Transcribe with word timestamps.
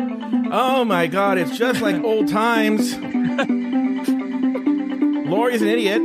Oh 0.00 0.84
my 0.84 1.08
god, 1.08 1.38
it's 1.38 1.58
just 1.58 1.80
like 1.80 1.96
old 2.04 2.28
times. 2.28 2.96
Lauri's 5.28 5.60
an 5.60 5.68
idiot. 5.68 6.00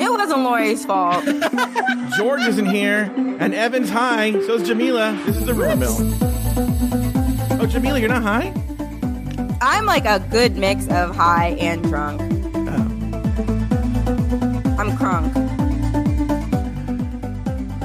It 0.00 0.10
wasn't 0.10 0.40
Lauri's 0.40 0.84
fault. 0.84 1.24
George 2.16 2.42
isn't 2.42 2.66
here. 2.66 3.12
And 3.38 3.54
Evan's 3.54 3.88
high. 3.88 4.32
So's 4.32 4.68
Jamela. 4.68 5.24
This 5.24 5.36
is 5.36 5.46
the 5.46 5.54
rumor 5.54 5.76
mill. 5.76 5.96
Oh, 7.60 7.66
Jamela, 7.66 8.00
you're 8.00 8.08
not 8.08 8.22
high? 8.22 8.52
I'm 9.60 9.86
like 9.86 10.04
a 10.04 10.18
good 10.30 10.56
mix 10.56 10.88
of 10.88 11.14
high 11.14 11.50
and 11.60 11.84
drunk. 11.84 12.20
Oh. 12.20 12.82
I'm 14.76 14.90
crunk. 14.98 15.32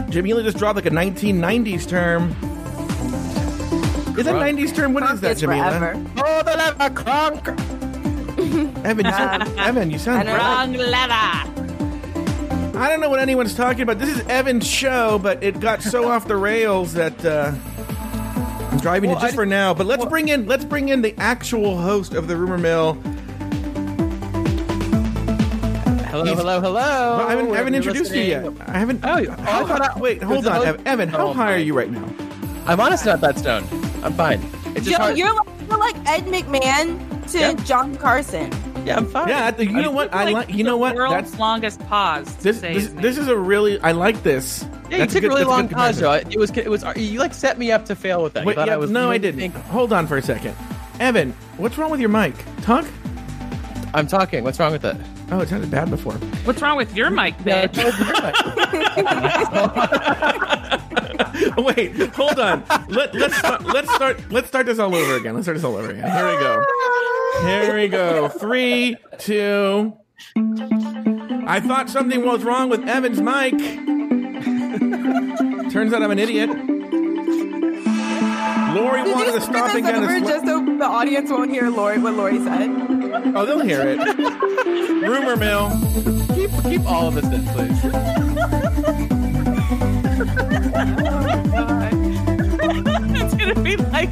Jamela 0.10 0.44
just 0.44 0.58
dropped 0.58 0.78
like 0.78 0.88
a 0.88 0.90
1990s 0.90 1.88
term. 1.88 2.36
Is 4.18 4.26
that 4.26 4.36
Crunk. 4.36 4.58
90s 4.58 4.76
term? 4.76 4.94
What 4.94 5.04
is 5.04 5.10
Crunk 5.10 5.20
that, 5.22 5.32
is 5.32 5.42
Jamela? 5.44 5.78
forever. 5.80 6.06
Oh, 6.26 6.44
the 6.44 6.58
lever 6.58 6.90
crunk. 6.96 7.48
Evan, 8.86 9.06
you 9.06 9.12
sound, 9.12 9.44
Um, 9.44 9.60
Evan, 9.60 9.92
you 9.92 10.00
sound 10.00 10.30
I. 10.30 10.38
Wrong 10.38 10.74
lever. 10.74 11.54
I 12.80 12.90
don't 12.90 13.00
know 13.02 13.10
what 13.10 13.20
anyone's 13.20 13.56
talking 13.56 13.82
about. 13.82 13.98
This 14.00 14.16
is 14.18 14.28
Evan's 14.28 14.68
show, 14.68 15.20
but 15.20 15.44
it 15.44 15.60
got 15.60 15.82
so 15.82 16.08
off 16.10 16.28
the 16.28 16.36
rails 16.38 16.94
that 16.94 17.24
uh, 17.26 17.52
I'm 18.72 18.78
driving 18.80 19.10
Well, 19.10 19.18
it 19.20 19.22
just 19.22 19.34
I- 19.34 19.36
for 19.36 19.46
now. 19.46 19.74
But 19.74 19.88
let's 19.88 20.02
well- 20.02 20.10
bring 20.10 20.28
in 20.30 20.46
let's 20.48 20.64
bring 20.66 20.90
in 20.90 21.02
the 21.02 21.16
actual 21.20 21.78
host 21.78 22.14
of 22.14 22.28
the 22.28 22.38
rumor 22.38 22.58
mill. 22.60 22.94
Hello, 26.10 26.24
He's- 26.26 26.38
hello, 26.40 26.62
hello. 26.62 26.72
Well, 27.18 27.28
I 27.28 27.30
haven't, 27.32 27.52
I 27.52 27.58
haven't 27.58 27.74
you're 27.74 27.82
introduced 27.84 28.14
you 28.16 28.22
yet. 28.22 28.46
I 28.68 28.80
haven't. 28.80 29.04
Oh, 29.04 29.10
oh, 29.28 29.32
how 29.42 29.64
I 29.64 29.68
thought 29.68 29.82
high- 29.82 29.94
I- 29.96 30.00
wait, 30.00 30.24
hold 30.24 30.48
on, 30.48 30.54
host- 30.56 30.68
Ev- 30.68 30.88
Evan. 30.88 31.10
How 31.10 31.28
Oh, 31.28 31.34
high 31.34 31.54
are 31.54 31.58
my. 31.58 31.62
you 31.64 31.76
right 31.78 31.92
now? 31.92 32.08
I'm 32.66 32.80
honestly 32.80 33.12
not 33.12 33.22
that 33.22 33.38
stoned. 33.40 33.68
I'm 34.04 34.14
fine. 34.14 34.42
It's 34.76 34.86
just 34.86 34.90
Yo, 34.92 34.98
hard. 34.98 35.18
you're 35.18 35.34
like, 35.34 35.48
you're 35.68 35.78
like 35.78 35.96
Ed 36.08 36.26
McMahon 36.26 37.32
to 37.32 37.40
Yeah. 37.40 37.54
John 37.66 37.96
Carson. 37.98 38.52
yeah, 38.86 38.98
I'm 38.98 39.08
fine. 39.08 39.28
Yeah, 39.28 39.52
I- 39.58 39.62
you 39.62 39.82
know 39.82 39.92
what? 39.92 40.14
I 40.14 40.30
like. 40.32 40.54
You 40.54 40.64
know 40.64 40.78
what? 40.78 40.96
World's 40.96 41.32
That's 41.32 41.40
longest 41.40 41.80
pause. 41.88 42.34
to 42.38 42.44
this. 42.44 42.60
say 42.60 42.74
This, 42.74 42.88
this 42.90 43.18
is 43.18 43.28
a 43.28 43.38
really. 43.38 43.80
I 43.82 43.92
like 43.92 44.24
this. 44.24 44.66
Yeah, 44.90 45.00
you 45.00 45.06
took 45.08 45.18
a 45.18 45.22
good- 45.22 45.28
really 45.30 45.44
long 45.44 45.68
pause, 45.68 46.00
comparison. 46.00 46.04
Joe. 46.04 46.14
It 46.32 46.40
was, 46.40 46.52
it 46.58 46.70
was, 46.70 46.86
you 46.96 47.20
like 47.20 47.34
set 47.34 47.58
me 47.58 47.72
up 47.72 47.86
to 47.86 47.96
fail 47.96 48.24
with 48.24 48.34
that. 48.34 48.46
Wait, 48.46 48.56
yeah, 48.58 48.74
I 48.74 48.78
was, 48.78 48.90
no, 48.90 49.12
I 49.12 49.18
didn't 49.18 49.40
didn't. 49.40 49.54
think- 49.54 49.66
Hold 49.66 49.92
on 49.92 50.08
for 50.08 50.18
a 50.18 50.22
second. 50.22 50.56
Evan, 51.02 51.34
what's 51.58 51.78
wrong 51.78 51.92
with 51.92 52.00
your 52.00 52.10
mic? 52.10 52.34
Talk. 52.62 52.86
I'm 53.94 54.08
talking. 54.08 54.44
What's 54.44 54.60
wrong 54.60 54.72
with 54.72 54.86
it? 54.86 54.96
Oh, 55.32 55.42
it 55.42 55.50
sounded 55.50 55.70
bad 55.70 55.90
before. 55.90 56.14
What's 56.46 56.62
wrong 56.62 56.78
with 56.78 56.96
your 56.96 57.10
mic, 57.10 57.38
bitch? 57.40 57.76
Wait, 61.58 61.96
hold 62.14 62.40
on. 62.40 62.64
Let, 62.88 63.14
let's 63.14 63.38
start, 63.38 63.64
let's 63.66 63.94
start. 63.94 64.32
Let's 64.32 64.48
start 64.48 64.66
this 64.66 64.80
all 64.80 64.96
over 64.96 65.16
again. 65.16 65.36
Let's 65.36 65.46
start 65.46 65.58
this 65.58 65.64
all 65.64 65.76
over 65.76 65.92
again. 65.92 66.10
Here 66.12 66.26
we 66.28 66.40
go. 66.40 66.66
Here 67.42 67.76
we 67.76 67.88
go. 67.88 68.30
Three, 68.30 68.96
two. 69.20 69.94
I 70.36 71.60
thought 71.60 71.90
something 71.90 72.26
was 72.26 72.44
wrong 72.44 72.70
with 72.70 72.88
Evan's 72.88 73.22
mic. 73.22 73.54
Turns 75.72 75.94
out 75.94 76.02
I'm 76.02 76.12
an 76.12 76.20
idiot. 76.20 76.50
Lauri 78.76 79.04
Did 79.04 79.16
wanted 79.16 79.34
to 79.34 79.42
stop 79.42 79.68
this 79.68 79.76
again. 79.76 80.04
over 80.04 80.20
just 80.20 80.46
so 80.46 80.64
the 80.64 80.86
audience 80.86 81.30
won't 81.30 81.52
hear 81.52 81.70
Lauri 81.70 82.00
what 82.00 82.14
Lauri 82.14 82.40
said? 82.44 82.70
Oh, 83.36 83.46
they'll 83.46 83.60
hear 83.62 83.82
it. 83.82 83.98
Rumor 85.08 85.36
mill. 85.36 85.70
keep, 86.36 86.52
keep 86.64 86.86
all 86.86 87.08
of 87.08 87.16
this 87.16 87.26
in, 87.26 87.46
please. 87.48 87.84
It's 93.16 93.34
gonna 93.36 93.62
be 93.62 93.76
like 93.78 94.10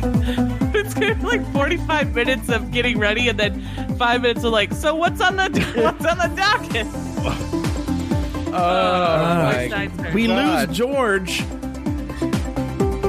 it's 0.76 0.94
gonna 0.94 1.16
be 1.16 1.24
like 1.24 1.52
45 1.54 2.14
minutes 2.14 2.50
of 2.50 2.72
getting 2.72 3.00
ready 3.00 3.28
and 3.30 3.40
then 3.40 3.62
five 3.98 4.22
minutes 4.22 4.44
of 4.44 4.52
like 4.52 4.72
so 4.74 4.94
what's 4.96 5.20
on 5.22 5.36
the 5.38 5.44
what's 5.76 6.06
on 6.06 6.18
the 6.18 6.32
docket 6.36 6.86
oh, 8.54 8.54
oh, 8.54 9.44
my 9.70 10.12
We 10.14 10.28
God. 10.28 10.70
lose 10.70 10.78
George, 10.78 11.42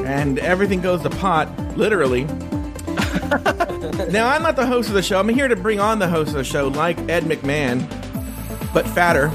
and 0.07 0.39
everything 0.39 0.81
goes 0.81 1.03
to 1.03 1.11
pot, 1.11 1.49
literally. 1.77 2.25
now, 4.11 4.29
I'm 4.29 4.43
not 4.43 4.57
the 4.57 4.67
host 4.67 4.89
of 4.89 4.95
the 4.95 5.03
show. 5.03 5.19
I'm 5.21 5.29
here 5.29 5.47
to 5.49 5.57
bring 5.57 5.79
on 5.79 5.99
the 5.99 6.09
host 6.09 6.31
of 6.31 6.37
the 6.37 6.45
show, 6.45 6.69
like 6.69 6.99
Ed 7.09 7.25
McMahon, 7.25 7.87
but 8.73 8.89
fatter. 8.89 9.31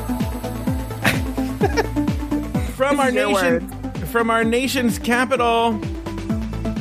From 2.89 2.99
our 2.99 3.11
nation, 3.11 3.69
from 4.07 4.29
our 4.31 4.43
nation's 4.43 4.97
capital, 4.97 5.73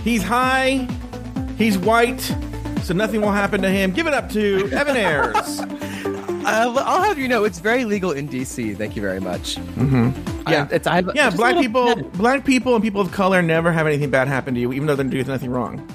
he's 0.03 0.22
high, 0.22 0.88
he's 1.59 1.77
white, 1.77 2.21
so 2.83 2.94
nothing 2.94 3.21
will 3.21 3.33
happen 3.33 3.61
to 3.61 3.69
him. 3.69 3.93
Give 3.93 4.06
it 4.06 4.15
up 4.15 4.31
to 4.31 4.71
Evan 4.72 4.97
Ayers. 4.97 5.60
I'll, 6.47 6.78
I'll 6.78 7.03
have 7.03 7.19
you 7.19 7.28
know, 7.28 7.44
it's 7.44 7.59
very 7.59 7.84
legal 7.84 8.12
in 8.12 8.27
DC. 8.27 8.77
Thank 8.78 8.97
you 8.97 9.03
very 9.03 9.21
much. 9.21 9.56
Mm-hmm. 9.56 10.49
Yeah. 10.50 10.69
it's 10.71 10.87
I 10.87 11.03
Yeah, 11.15 11.28
black 11.28 11.59
people, 11.59 11.94
black 12.15 12.47
people, 12.47 12.75
and 12.75 12.83
people 12.83 13.03
of 13.03 13.12
color 13.12 13.43
never 13.43 13.71
have 13.71 13.87
anything 13.87 14.09
bad 14.10 14.27
happen 14.27 14.55
to 14.55 14.60
you, 14.60 14.72
even 14.72 14.87
though 14.87 14.97
they're 14.97 15.05
doing 15.05 15.27
nothing 15.27 15.50
wrong. 15.50 15.87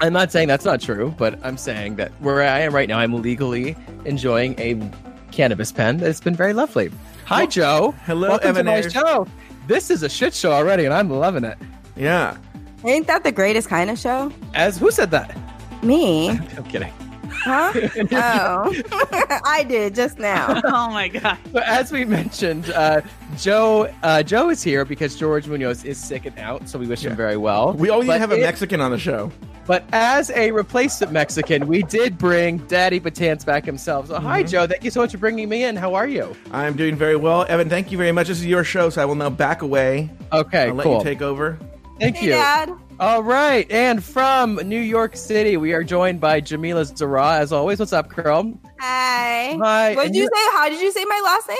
I'm 0.00 0.12
not 0.12 0.32
saying 0.32 0.48
that's 0.48 0.64
not 0.64 0.80
true, 0.80 1.14
but 1.16 1.38
I'm 1.44 1.56
saying 1.56 1.94
that 1.96 2.10
where 2.20 2.42
I 2.42 2.58
am 2.60 2.74
right 2.74 2.88
now, 2.88 2.98
I'm 2.98 3.22
legally 3.22 3.76
enjoying 4.04 4.58
a 4.58 4.90
cannabis 5.30 5.70
pen. 5.70 5.98
that's 5.98 6.20
been 6.20 6.34
very 6.34 6.52
lovely. 6.52 6.90
Hi, 7.26 7.44
Joe. 7.44 7.92
hello, 8.04 8.28
Welcome 8.28 8.50
Evan 8.50 8.66
to 8.66 8.70
my 8.70 8.80
show. 8.82 9.26
This 9.66 9.90
is 9.90 10.04
a 10.04 10.08
shit 10.08 10.32
show 10.32 10.52
already, 10.52 10.84
and 10.84 10.94
I'm 10.94 11.10
loving 11.10 11.42
it. 11.42 11.58
Yeah. 11.96 12.36
Ain't 12.84 13.08
that 13.08 13.24
the 13.24 13.32
greatest 13.32 13.68
kind 13.68 13.90
of 13.90 13.98
show? 13.98 14.30
As 14.54 14.78
who 14.78 14.92
said 14.92 15.10
that? 15.10 15.36
Me? 15.82 16.28
I'm 16.56 16.62
kidding. 16.64 16.92
Huh? 17.46 17.72
oh, 18.12 19.40
I 19.44 19.64
did 19.68 19.94
just 19.94 20.18
now. 20.18 20.60
oh 20.64 20.90
my 20.90 21.08
god 21.08 21.38
So 21.52 21.60
as 21.60 21.92
we 21.92 22.04
mentioned, 22.04 22.70
uh, 22.70 23.00
Joe 23.38 23.92
uh, 24.02 24.22
Joe 24.22 24.50
is 24.50 24.62
here 24.62 24.84
because 24.84 25.14
George 25.16 25.46
Munoz 25.46 25.84
is 25.84 25.96
sick 26.02 26.26
and 26.26 26.36
out, 26.38 26.68
so 26.68 26.78
we 26.78 26.86
wish 26.86 27.04
Yeah. 27.04 27.10
him 27.10 27.16
very 27.16 27.36
well. 27.36 27.72
We 27.72 27.88
always 27.90 28.08
But 28.08 28.20
have 28.20 28.32
a 28.32 28.36
it- 28.36 28.40
Mexican 28.42 28.80
on 28.80 28.90
the 28.90 28.98
show. 28.98 29.30
But 29.66 29.82
as 29.92 30.30
a 30.30 30.52
replacement 30.52 31.12
Mexican, 31.12 31.66
we 31.66 31.82
did 31.82 32.16
bring 32.18 32.58
Daddy 32.68 33.00
Batanz 33.00 33.44
back 33.44 33.64
himself. 33.64 34.06
So 34.06 34.20
hi, 34.20 34.42
Mm-hmm. 34.42 34.48
Joe. 34.48 34.66
Thank 34.68 34.84
you 34.84 34.92
so 34.92 35.00
much 35.00 35.10
for 35.10 35.18
bringing 35.18 35.48
me 35.48 35.64
in. 35.64 35.74
How 35.74 35.94
are 35.94 36.06
you? 36.06 36.36
I'm 36.52 36.76
doing 36.76 36.94
very 36.94 37.16
well. 37.16 37.44
Evan, 37.48 37.68
thank 37.68 37.90
you 37.90 37.98
very 37.98 38.12
much. 38.12 38.28
This 38.28 38.38
is 38.38 38.46
your 38.46 38.62
show, 38.62 38.90
so 38.90 39.02
I 39.02 39.04
will 39.06 39.16
now 39.16 39.28
back 39.30 39.62
away. 39.62 40.08
Okay, 40.32 40.68
I'll 40.68 40.74
let 40.74 40.84
cool. 40.84 40.98
you 40.98 41.02
take 41.04 41.20
over. 41.20 41.58
Thank 41.98 42.16
Hey, 42.18 42.26
you. 42.26 42.32
Dad. 42.32 42.72
All 42.98 43.22
right, 43.22 43.70
and 43.70 44.02
from 44.02 44.54
New 44.56 44.80
York 44.80 45.16
City, 45.16 45.56
we 45.58 45.74
are 45.74 45.84
joined 45.84 46.18
by 46.20 46.40
Jamela 46.40 46.84
Zara. 46.96 47.36
As 47.36 47.52
always, 47.52 47.78
what's 47.78 47.92
up, 47.92 48.08
girl? 48.08 48.58
Hi. 48.80 49.54
Hi, 49.60 49.94
What 49.94 50.06
did 50.06 50.16
you 50.16 50.22
you- 50.22 50.30
say? 50.34 50.56
How 50.56 50.68
did 50.70 50.80
you 50.80 50.90
say 50.92 51.04
my 51.04 51.20
last 51.22 51.46
name? 51.48 51.56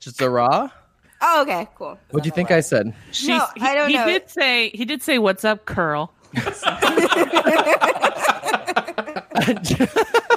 Zara. 0.00 0.72
Oh, 1.20 1.42
okay, 1.42 1.66
cool. 1.74 1.98
What 2.10 2.22
do 2.22 2.28
you 2.28 2.32
think 2.32 2.52
I 2.52 2.60
said? 2.60 2.94
She's, 3.10 3.28
No, 3.28 3.44
he, 3.56 3.62
I 3.62 3.74
don't 3.74 3.88
he 3.90 3.96
know. 3.96 4.06
did 4.06 4.30
say 4.30 4.68
he 4.70 4.84
did 4.84 5.02
say 5.02 5.18
what's 5.18 5.44
up 5.44 5.64
curl 5.64 6.12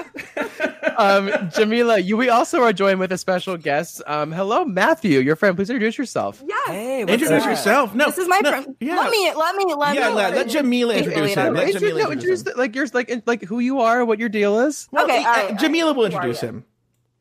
um, 0.99 1.27
Jamela, 1.49 2.03
you 2.03 2.17
we 2.17 2.29
also 2.29 2.61
are 2.61 2.73
joined 2.73 2.99
with 2.99 3.11
a 3.11 3.17
special 3.17 3.57
guest. 3.57 4.01
Um, 4.05 4.31
hello, 4.31 4.65
Matthew, 4.65 5.19
your 5.19 5.35
friend. 5.35 5.55
Please 5.55 5.69
introduce 5.69 5.97
yourself. 5.97 6.43
Yeah. 6.47 6.55
Hey, 6.67 7.01
Introduce 7.01 7.45
yourself. 7.45 7.95
No, 7.95 8.05
This 8.07 8.17
is 8.19 8.27
my 8.27 8.39
no, 8.43 8.49
friend. 8.51 8.75
Yeah, 8.79 8.97
Let 8.97 9.11
me. 9.11 9.31
Let 9.33 9.55
me. 9.55 9.73
Let 9.73 9.95
yeah. 9.95 10.09
me. 10.09 10.15
Let, 10.15 10.33
let 10.35 10.47
Jamela 10.47 10.95
introduce 10.97 11.33
him. 11.33 11.53
Let 11.53 11.69
Intro- 11.69 11.81
Jamela 11.89 11.93
no, 12.03 12.11
introduce 12.11 12.41
introduce 12.41 12.41
him. 12.47 12.53
like 12.57 12.75
yours, 12.75 12.93
like 12.93 13.23
like 13.25 13.43
who 13.43 13.59
you 13.59 13.79
are, 13.81 14.03
what 14.05 14.19
your 14.19 14.29
deal 14.29 14.59
is. 14.59 14.87
Well, 14.91 15.05
Okay, 15.05 15.23
uh, 15.23 15.27
all 15.27 15.33
right, 15.33 15.51
all 15.51 15.57
Jamela 15.57 15.85
right. 15.85 15.85
will 15.85 15.93
Who 15.93 16.01
are 16.01 16.05
introduce 16.05 16.41
you? 16.43 16.47
him. 16.49 16.65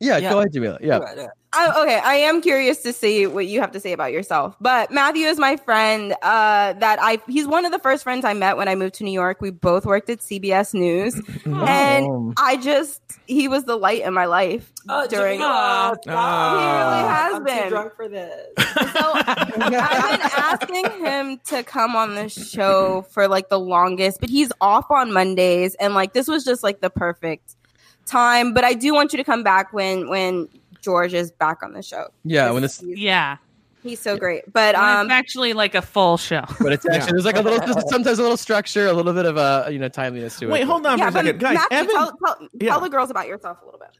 Yeah, 0.00 0.19
Yeah. 0.19 0.31
go 0.31 0.38
ahead, 0.38 0.53
Jamela. 0.53 0.78
Yeah. 0.81 1.26
I, 1.54 1.81
okay, 1.82 1.98
I 2.04 2.14
am 2.16 2.42
curious 2.42 2.82
to 2.82 2.92
see 2.92 3.26
what 3.26 3.47
you 3.47 3.60
have 3.62 3.72
to 3.72 3.81
say 3.81 3.92
about 3.92 4.12
yourself. 4.12 4.54
But 4.60 4.91
Matthew 4.91 5.26
is 5.26 5.38
my 5.38 5.56
friend. 5.56 6.12
Uh, 6.20 6.75
that 6.75 6.98
I 7.00 7.19
he's 7.26 7.47
one 7.47 7.64
of 7.64 7.72
the 7.72 7.78
first 7.78 8.03
friends 8.04 8.26
I 8.26 8.34
met 8.34 8.59
when 8.59 8.69
I 8.69 8.75
moved 8.75 8.97
to 8.97 9.04
New 9.04 9.12
York. 9.12 9.41
We 9.41 9.50
both 9.50 9.86
worked 9.86 10.10
at 10.10 10.18
CBS 10.18 10.74
News, 10.74 11.15
and 11.47 12.04
Oh. 12.06 12.34
I 12.36 12.59
just 12.59 13.00
he 13.27 13.48
was 13.48 13.65
the 13.65 13.77
light 13.77 14.03
in 14.03 14.12
my 14.12 14.27
life 14.27 14.71
Oh, 14.91 15.06
during. 15.09 15.41
Jamela, 15.41 15.97
He 16.04 16.10
really 16.10 17.09
has 17.09 17.34
I'm 17.34 17.44
been. 17.44 17.62
too 17.65 17.68
drunk 17.71 17.97
for 17.97 18.09
this. 18.09 18.34
So 18.59 19.12
I've 19.15 19.54
been 19.54 19.72
asking 19.72 20.84
him 21.04 21.41
to 21.47 21.62
come 21.62 21.97
on 21.97 22.15
the 22.15 22.28
show 22.28 23.03
for 23.10 23.27
like 23.27 23.48
the 23.48 23.59
longest, 23.59 24.21
but 24.21 24.28
he's 24.28 24.53
off 24.60 24.91
on 24.91 25.12
Mondays, 25.15 25.74
and 25.77 25.94
like 25.94 26.12
this 26.12 26.28
was 26.28 26.44
just 26.44 26.62
like 26.62 26.83
the 26.83 26.91
perfect 26.91 27.54
time. 28.09 28.53
But 28.55 28.65
I 28.65 28.75
do 28.75 28.95
want 28.95 29.13
you 29.13 29.16
to 29.16 29.25
come 29.25 29.43
back 29.43 29.72
when 29.72 30.09
when 30.09 30.49
George 30.83 31.15
is 31.15 31.31
back 31.31 31.63
on 31.63 31.72
the 31.72 31.83
show. 31.83 32.09
Yeah, 32.25 32.51
when 32.51 32.63
this, 32.63 32.81
he's, 32.81 32.99
yeah 32.99 33.37
he's 33.83 34.01
so 34.01 34.16
great. 34.16 34.53
But 34.53 34.75
When 34.75 34.84
um, 34.84 35.07
it's 35.07 35.13
actually 35.13 35.53
like 35.53 35.75
a 35.75 35.83
full 35.83 36.16
show 36.16 36.45
but 36.60 36.72
it's 36.72 36.89
actually 36.89 37.13
there's 37.13 37.25
like 37.25 37.37
a 37.37 37.43
little 37.43 37.60
sometimes 37.89 38.19
a 38.19 38.22
little 38.22 38.37
structure, 38.37 38.87
a 38.87 38.93
little 38.93 39.13
bit 39.13 39.27
of 39.27 39.37
a 39.37 39.69
you 39.71 39.78
know 39.78 39.89
timeliness 39.89 40.39
to 40.39 40.47
it. 40.47 40.51
Wait, 40.51 40.63
hold 40.65 40.87
on 40.87 40.99
yeah, 40.99 41.10
for 41.10 41.19
a 41.19 41.22
but 41.22 41.27
second, 41.27 41.41
guys. 41.41 41.55
Matthew, 41.55 41.77
Evan, 41.78 41.95
tell, 41.95 42.16
tell, 42.25 42.49
Yeah. 42.60 42.71
tell 42.71 42.81
the 42.81 42.89
girls 42.89 43.10
about 43.10 43.27
yourself 43.27 43.59
a 43.63 43.65
little 43.65 43.81
bit. 43.81 43.91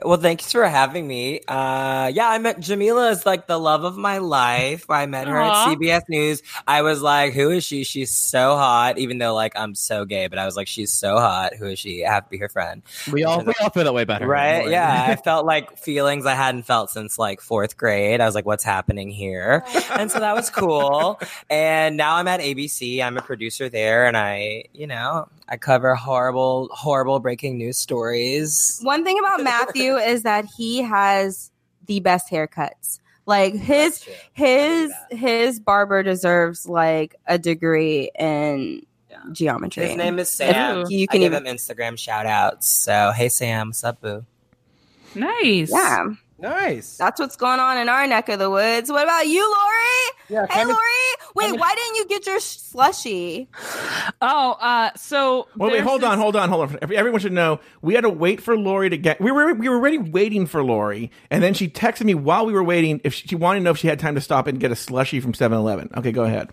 Well, 0.00 0.18
thanks 0.18 0.50
for 0.50 0.64
having 0.66 1.06
me. 1.06 1.40
Uh, 1.46 2.10
yeah, 2.12 2.28
I 2.28 2.38
met 2.38 2.58
Jamela 2.58 3.12
is 3.12 3.24
like 3.24 3.46
the 3.46 3.58
love 3.58 3.84
of 3.84 3.96
my 3.96 4.18
life. 4.18 4.90
I 4.90 5.06
met 5.06 5.28
her 5.28 5.40
Aw. 5.40 5.70
at 5.70 5.78
CBS 5.78 6.02
News. 6.08 6.42
I 6.66 6.82
was 6.82 7.00
like, 7.00 7.32
who 7.32 7.50
is 7.50 7.62
she? 7.62 7.84
She's 7.84 8.10
so 8.10 8.56
hot, 8.56 8.98
even 8.98 9.18
though 9.18 9.34
like 9.34 9.52
I'm 9.56 9.76
so 9.76 10.04
gay, 10.04 10.26
but 10.26 10.36
I 10.38 10.46
was 10.46 10.56
like, 10.56 10.66
she's 10.66 10.92
so 10.92 11.18
hot. 11.18 11.54
Who 11.54 11.66
is 11.66 11.78
she? 11.78 12.04
I 12.04 12.12
have 12.12 12.24
to 12.24 12.30
be 12.30 12.38
her 12.38 12.48
friend. 12.48 12.82
We 13.12 13.22
all 13.22 13.44
we 13.44 13.54
all 13.62 13.70
feel 13.70 13.84
that 13.84 13.94
way 13.94 14.02
about 14.02 14.22
her. 14.22 14.26
Right? 14.26 14.58
Lauren. 14.58 14.72
Yeah. 14.72 15.06
I 15.10 15.16
felt 15.24 15.46
like 15.46 15.78
feelings 15.78 16.26
I 16.26 16.34
hadn't 16.34 16.64
felt 16.64 16.90
since 16.90 17.16
like 17.16 17.40
fourth 17.40 17.76
grade. 17.76 18.20
I 18.20 18.26
was 18.26 18.34
like, 18.34 18.46
what's 18.46 18.64
happening 18.64 19.10
here? 19.10 19.64
And 19.90 20.10
so 20.10 20.18
that 20.18 20.34
was 20.34 20.50
cool. 20.50 21.20
And 21.48 21.96
now 21.96 22.16
I'm 22.16 22.26
at 22.26 22.40
ABC. 22.40 23.00
I'm 23.00 23.16
a 23.16 23.22
producer 23.22 23.68
there 23.68 24.06
and 24.06 24.16
I, 24.16 24.64
you 24.72 24.88
know, 24.88 25.28
I 25.48 25.56
cover 25.56 25.94
horrible, 25.94 26.68
horrible 26.72 27.20
breaking 27.20 27.58
news 27.58 27.76
stories. 27.76 28.80
One 28.82 29.04
thing 29.04 29.18
about 29.18 29.42
Matthew 29.44 29.96
is 29.96 30.22
that 30.22 30.46
he 30.56 30.82
has 30.82 31.50
the 31.86 32.00
best 32.00 32.30
haircuts. 32.30 32.98
Like 33.26 33.54
his 33.54 34.06
his 34.34 34.92
his 35.10 35.58
barber 35.60 36.02
deserves 36.02 36.66
like 36.66 37.14
a 37.26 37.38
degree 37.38 38.10
in 38.18 38.84
Yeah. 39.10 39.16
geometry. 39.32 39.86
His 39.88 39.96
name 39.96 40.18
is 40.18 40.28
Sam. 40.30 40.78
Ooh. 40.80 40.84
You 40.88 41.06
I 41.08 41.12
can 41.12 41.20
give 41.20 41.32
even 41.32 41.46
him 41.46 41.56
Instagram 41.56 41.98
shout 41.98 42.26
outs. 42.26 42.68
So, 42.68 43.12
hey 43.14 43.28
Sam, 43.30 43.68
what's 43.68 43.82
up, 43.84 44.00
boo? 44.02 44.24
Nice. 45.14 45.70
yeah. 45.70 46.08
Nice. 46.38 46.96
That's 46.96 47.20
what's 47.20 47.36
going 47.36 47.60
on 47.60 47.78
in 47.78 47.88
our 47.88 48.06
neck 48.06 48.28
of 48.28 48.38
the 48.38 48.50
woods. 48.50 48.90
What 48.90 49.04
about 49.04 49.26
you, 49.26 49.40
Lauri? 49.40 50.14
Yeah, 50.28 50.46
Hey, 50.50 50.60
come 50.62 50.68
Lauri. 50.68 50.80
Wait, 51.36 51.44
come 51.46 51.54
in- 51.54 51.60
why 51.60 51.74
didn't 51.74 51.96
you 51.96 52.06
get 52.08 52.26
your 52.26 52.40
slushy? 52.40 53.48
Oh, 54.20 54.52
uh, 54.60 54.90
so 54.96 55.46
Well, 55.56 55.70
wait, 55.70 55.80
hold 55.82 56.00
this- 56.02 56.08
on, 56.08 56.18
hold 56.18 56.34
on, 56.36 56.48
hold 56.48 56.70
on. 56.70 56.78
Everyone 56.92 57.20
should 57.20 57.32
know 57.32 57.60
we 57.82 57.94
had 57.94 58.02
to 58.02 58.10
wait 58.10 58.40
for 58.42 58.56
Lauri 58.56 58.90
to 58.90 58.98
get. 58.98 59.20
We 59.20 59.30
were 59.30 59.54
we 59.54 59.68
were 59.68 59.76
already 59.76 59.98
waiting 59.98 60.46
for 60.46 60.64
Lauri, 60.64 61.10
and 61.30 61.42
then 61.42 61.54
she 61.54 61.68
texted 61.68 62.04
me 62.04 62.14
while 62.14 62.44
we 62.46 62.52
were 62.52 62.64
waiting 62.64 63.00
if 63.04 63.14
she, 63.14 63.28
she 63.28 63.36
wanted 63.36 63.60
to 63.60 63.64
know 63.64 63.70
if 63.70 63.78
she 63.78 63.86
had 63.88 63.98
time 64.00 64.14
to 64.16 64.20
stop 64.20 64.46
and 64.46 64.58
get 64.58 64.72
a 64.72 64.76
slushy 64.76 65.20
from 65.20 65.32
7-Eleven. 65.34 65.90
Okay, 65.96 66.12
go 66.12 66.24
ahead. 66.24 66.50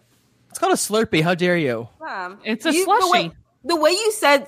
It's 0.50 0.60
called 0.60 0.74
a 0.74 0.76
Slurpee. 0.76 1.24
How 1.24 1.34
dare 1.34 1.58
you? 1.58 1.88
Um, 2.08 2.40
It's 2.44 2.66
a 2.66 2.74
you- 2.74 2.86
The 2.86 3.10
way, 3.12 3.32
the 3.64 3.76
way 3.78 3.92
you 3.92 4.12
said 4.12 4.48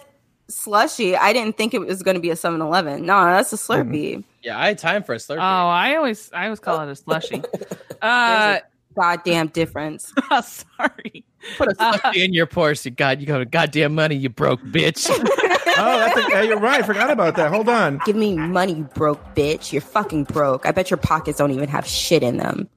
slushy, 0.50 1.15
I 1.15 1.33
didn't 1.33 1.57
think 1.57 1.74
it 1.74 1.80
was 1.80 2.03
going 2.03 2.15
to 2.15 2.21
be 2.21 2.30
a 2.30 2.35
7-Eleven. 2.35 3.06
No, 3.06 3.24
that's 3.25 3.51
a 3.53 3.56
Slurpee. 3.56 4.24
Yeah, 4.44 4.60
I 4.60 4.68
had 4.68 4.78
time 4.78 5.04
for 5.04 5.13
a 5.13 5.18
Slurpee. 5.18 5.38
Oh, 5.38 5.68
I 5.69 5.95
always 5.95 6.30
I 6.34 6.45
always 6.45 6.60
call 6.60 6.81
it 6.81 6.92
a 6.92 6.95
slushy. 6.95 7.42
uh, 8.01 8.60
Goddamn 8.95 9.48
difference. 9.48 10.13
sorry. 10.30 11.25
Put 11.57 11.69
a 11.69 11.74
Slurpee 11.74 12.25
in 12.25 12.34
your 12.34 12.45
purse. 12.45 12.86
You 12.86 12.92
got 12.92 13.22
you 13.22 13.25
got 13.25 13.50
goddamn 13.50 13.95
money. 13.95 14.16
You 14.16 14.30
broke 14.30 14.62
bitch. 14.62 15.10
Oh, 15.75 15.98
that's 15.98 16.16
a, 16.16 16.30
yeah, 16.30 16.42
you're 16.44 16.60
right. 16.60 16.84
I 16.84 16.86
forgot 16.86 17.10
about 17.10 17.36
that. 17.38 17.51
Hold 17.51 17.68
on. 17.68 18.00
Give 18.06 18.16
me 18.16 18.36
money, 18.38 18.74
you 18.75 18.84
broke 18.84 19.19
bitch. 19.34 19.72
You're 19.72 19.81
fucking 19.81 20.25
broke. 20.25 20.68
I 20.68 20.72
bet 20.72 20.92
your 20.92 21.00
pockets 21.00 21.40
don't 21.40 21.50
even 21.50 21.68
have 21.68 21.88
shit 21.88 22.22
in 22.22 22.38
them. 22.38 22.69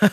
oh, 0.00 0.10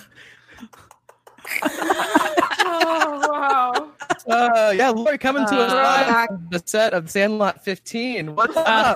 wow. 3.29 3.84
Uh, 4.27 4.73
yeah, 4.75 4.89
Lauri 4.89 5.17
coming 5.17 5.45
to 5.45 5.55
us 5.55 5.71
Uh, 5.71 5.75
live 5.75 6.27
from 6.27 6.47
the 6.51 6.61
set 6.65 6.93
of 6.93 7.09
Sandlot 7.09 7.63
15. 7.63 8.35
What's 8.35 8.55
up? 8.57 8.95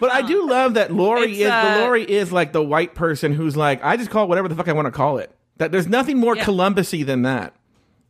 But 0.00 0.10
I 0.12 0.22
do 0.22 0.48
love 0.48 0.74
that 0.74 0.92
Lauri 0.92 1.30
It's, 1.30 1.40
is 1.40 1.46
uh, 1.50 1.74
the 1.76 1.80
Lauri 1.80 2.02
is 2.10 2.32
like 2.32 2.52
the 2.52 2.62
white 2.62 2.94
person 2.94 3.32
who's 3.32 3.56
like 3.56 3.82
I 3.84 3.96
just 3.96 4.10
call 4.10 4.24
it 4.24 4.28
whatever 4.28 4.48
the 4.48 4.54
fuck 4.54 4.68
I 4.68 4.72
want 4.72 4.86
to 4.86 4.92
call 4.92 5.18
it. 5.18 5.30
That 5.56 5.72
there's 5.72 5.88
nothing 5.88 6.18
more 6.18 6.36
Yeah. 6.36 6.44
Columbusy 6.44 7.04
than 7.06 7.22
that. 7.22 7.54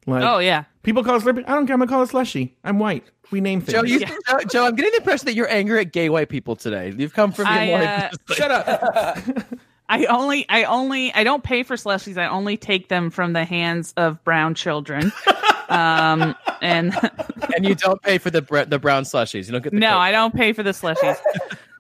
Like 0.06 0.24
Oh 0.24 0.38
yeah. 0.38 0.64
people 0.82 1.04
call 1.04 1.16
it 1.16 1.22
Slurpee. 1.22 1.44
I 1.46 1.54
don't 1.54 1.66
care. 1.66 1.74
I'm 1.74 1.80
gonna 1.80 1.86
call 1.86 2.02
it 2.02 2.08
slushy. 2.08 2.56
I'm 2.64 2.78
white. 2.78 3.04
We 3.30 3.40
name 3.42 3.60
things. 3.60 3.74
Joe, 3.74 3.84
you, 3.84 3.98
Yeah. 4.00 4.10
Joe, 4.28 4.38
Joe, 4.50 4.66
I'm 4.66 4.74
getting 4.74 4.92
the 4.92 4.98
impression 4.98 5.26
that 5.26 5.34
you're 5.34 5.50
angry 5.50 5.80
at 5.80 5.92
gay 5.92 6.08
white 6.08 6.28
people 6.30 6.56
today. 6.56 6.92
You've 6.96 7.12
come 7.12 7.30
from 7.32 7.44
your 7.46 7.54
I, 7.54 7.66
Lauri 7.68 7.86
uh. 7.86 8.10
Shut 8.34 8.50
up. 8.50 9.28
I 9.90 10.04
only, 10.06 10.44
I 10.50 10.64
only, 10.64 11.14
I 11.14 11.24
don't 11.24 11.42
pay 11.42 11.62
for 11.62 11.76
slushies. 11.76 12.18
I 12.18 12.26
only 12.26 12.58
take 12.58 12.88
them 12.88 13.08
from 13.10 13.32
the 13.32 13.44
hands 13.46 13.94
of 13.96 14.22
brown 14.24 14.54
children. 14.54 15.12
um, 15.68 16.34
and 16.62 16.94
and 17.56 17.66
you 17.66 17.74
don't 17.74 18.00
pay 18.02 18.18
for 18.18 18.30
the 18.30 18.42
bre- 18.42 18.64
the 18.64 18.78
brown 18.78 19.04
slushies. 19.04 19.46
You 19.46 19.52
don't 19.52 19.62
get 19.62 19.72
the 19.72 19.78
no, 19.78 19.88
Coke. 19.90 19.98
I 19.98 20.10
don't 20.12 20.34
pay 20.34 20.52
for 20.52 20.62
the 20.62 20.70
slushies. 20.70 21.16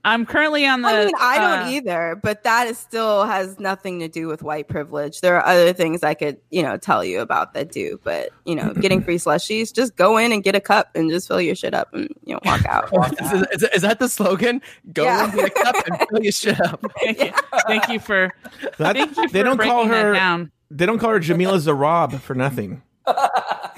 I'm 0.04 0.24
currently 0.24 0.64
on 0.64 0.82
the. 0.82 0.88
I 0.88 1.04
mean, 1.06 1.14
I 1.20 1.38
don't 1.38 1.66
uh, 1.66 1.70
either, 1.70 2.20
but 2.22 2.44
that 2.44 2.68
is 2.68 2.78
still 2.78 3.24
has 3.26 3.58
nothing 3.58 3.98
to 3.98 4.08
do 4.08 4.28
with 4.28 4.42
white 4.44 4.68
privilege. 4.68 5.20
There 5.20 5.36
are 5.36 5.44
other 5.44 5.72
things 5.72 6.04
I 6.04 6.14
could, 6.14 6.38
you 6.50 6.62
know, 6.62 6.76
tell 6.76 7.04
you 7.04 7.20
about 7.20 7.52
that 7.54 7.72
do, 7.72 7.98
but 8.04 8.30
you 8.44 8.54
know, 8.54 8.72
getting 8.74 9.02
free 9.02 9.16
slushies, 9.18 9.74
just 9.74 9.96
go 9.96 10.16
in 10.16 10.30
and 10.32 10.42
get 10.42 10.54
a 10.54 10.60
cup 10.60 10.88
and 10.94 11.10
just 11.10 11.26
fill 11.26 11.40
your 11.40 11.56
shit 11.56 11.74
up 11.74 11.92
and 11.92 12.08
you 12.24 12.32
know 12.34 12.40
walk 12.44 12.64
out. 12.66 12.90
Is, 13.20 13.42
is, 13.62 13.62
is 13.74 13.82
that 13.82 13.98
the 13.98 14.08
slogan? 14.08 14.62
Go 14.92 15.02
Yeah. 15.02 15.24
and 15.24 15.32
get 15.34 15.46
a 15.48 15.50
cup 15.50 15.74
and 15.88 15.98
fill 16.08 16.22
your 16.22 16.32
shit 16.32 16.60
up. 16.60 16.80
Thank 17.02 17.20
you, 17.20 17.32
thank 17.66 17.88
you 17.88 17.98
for, 17.98 18.32
That- 18.78 18.94
thank 18.96 19.16
you 19.16 19.28
for 19.28 19.32
they 19.32 19.42
don't 19.42 19.60
call 19.60 19.84
her. 19.86 20.12
down. 20.14 20.52
They 20.70 20.86
don't 20.86 20.98
call 21.00 21.10
her 21.10 21.20
Jamela 21.20 21.58
Zarab 21.58 22.20
for 22.20 22.34
nothing. 22.34 22.82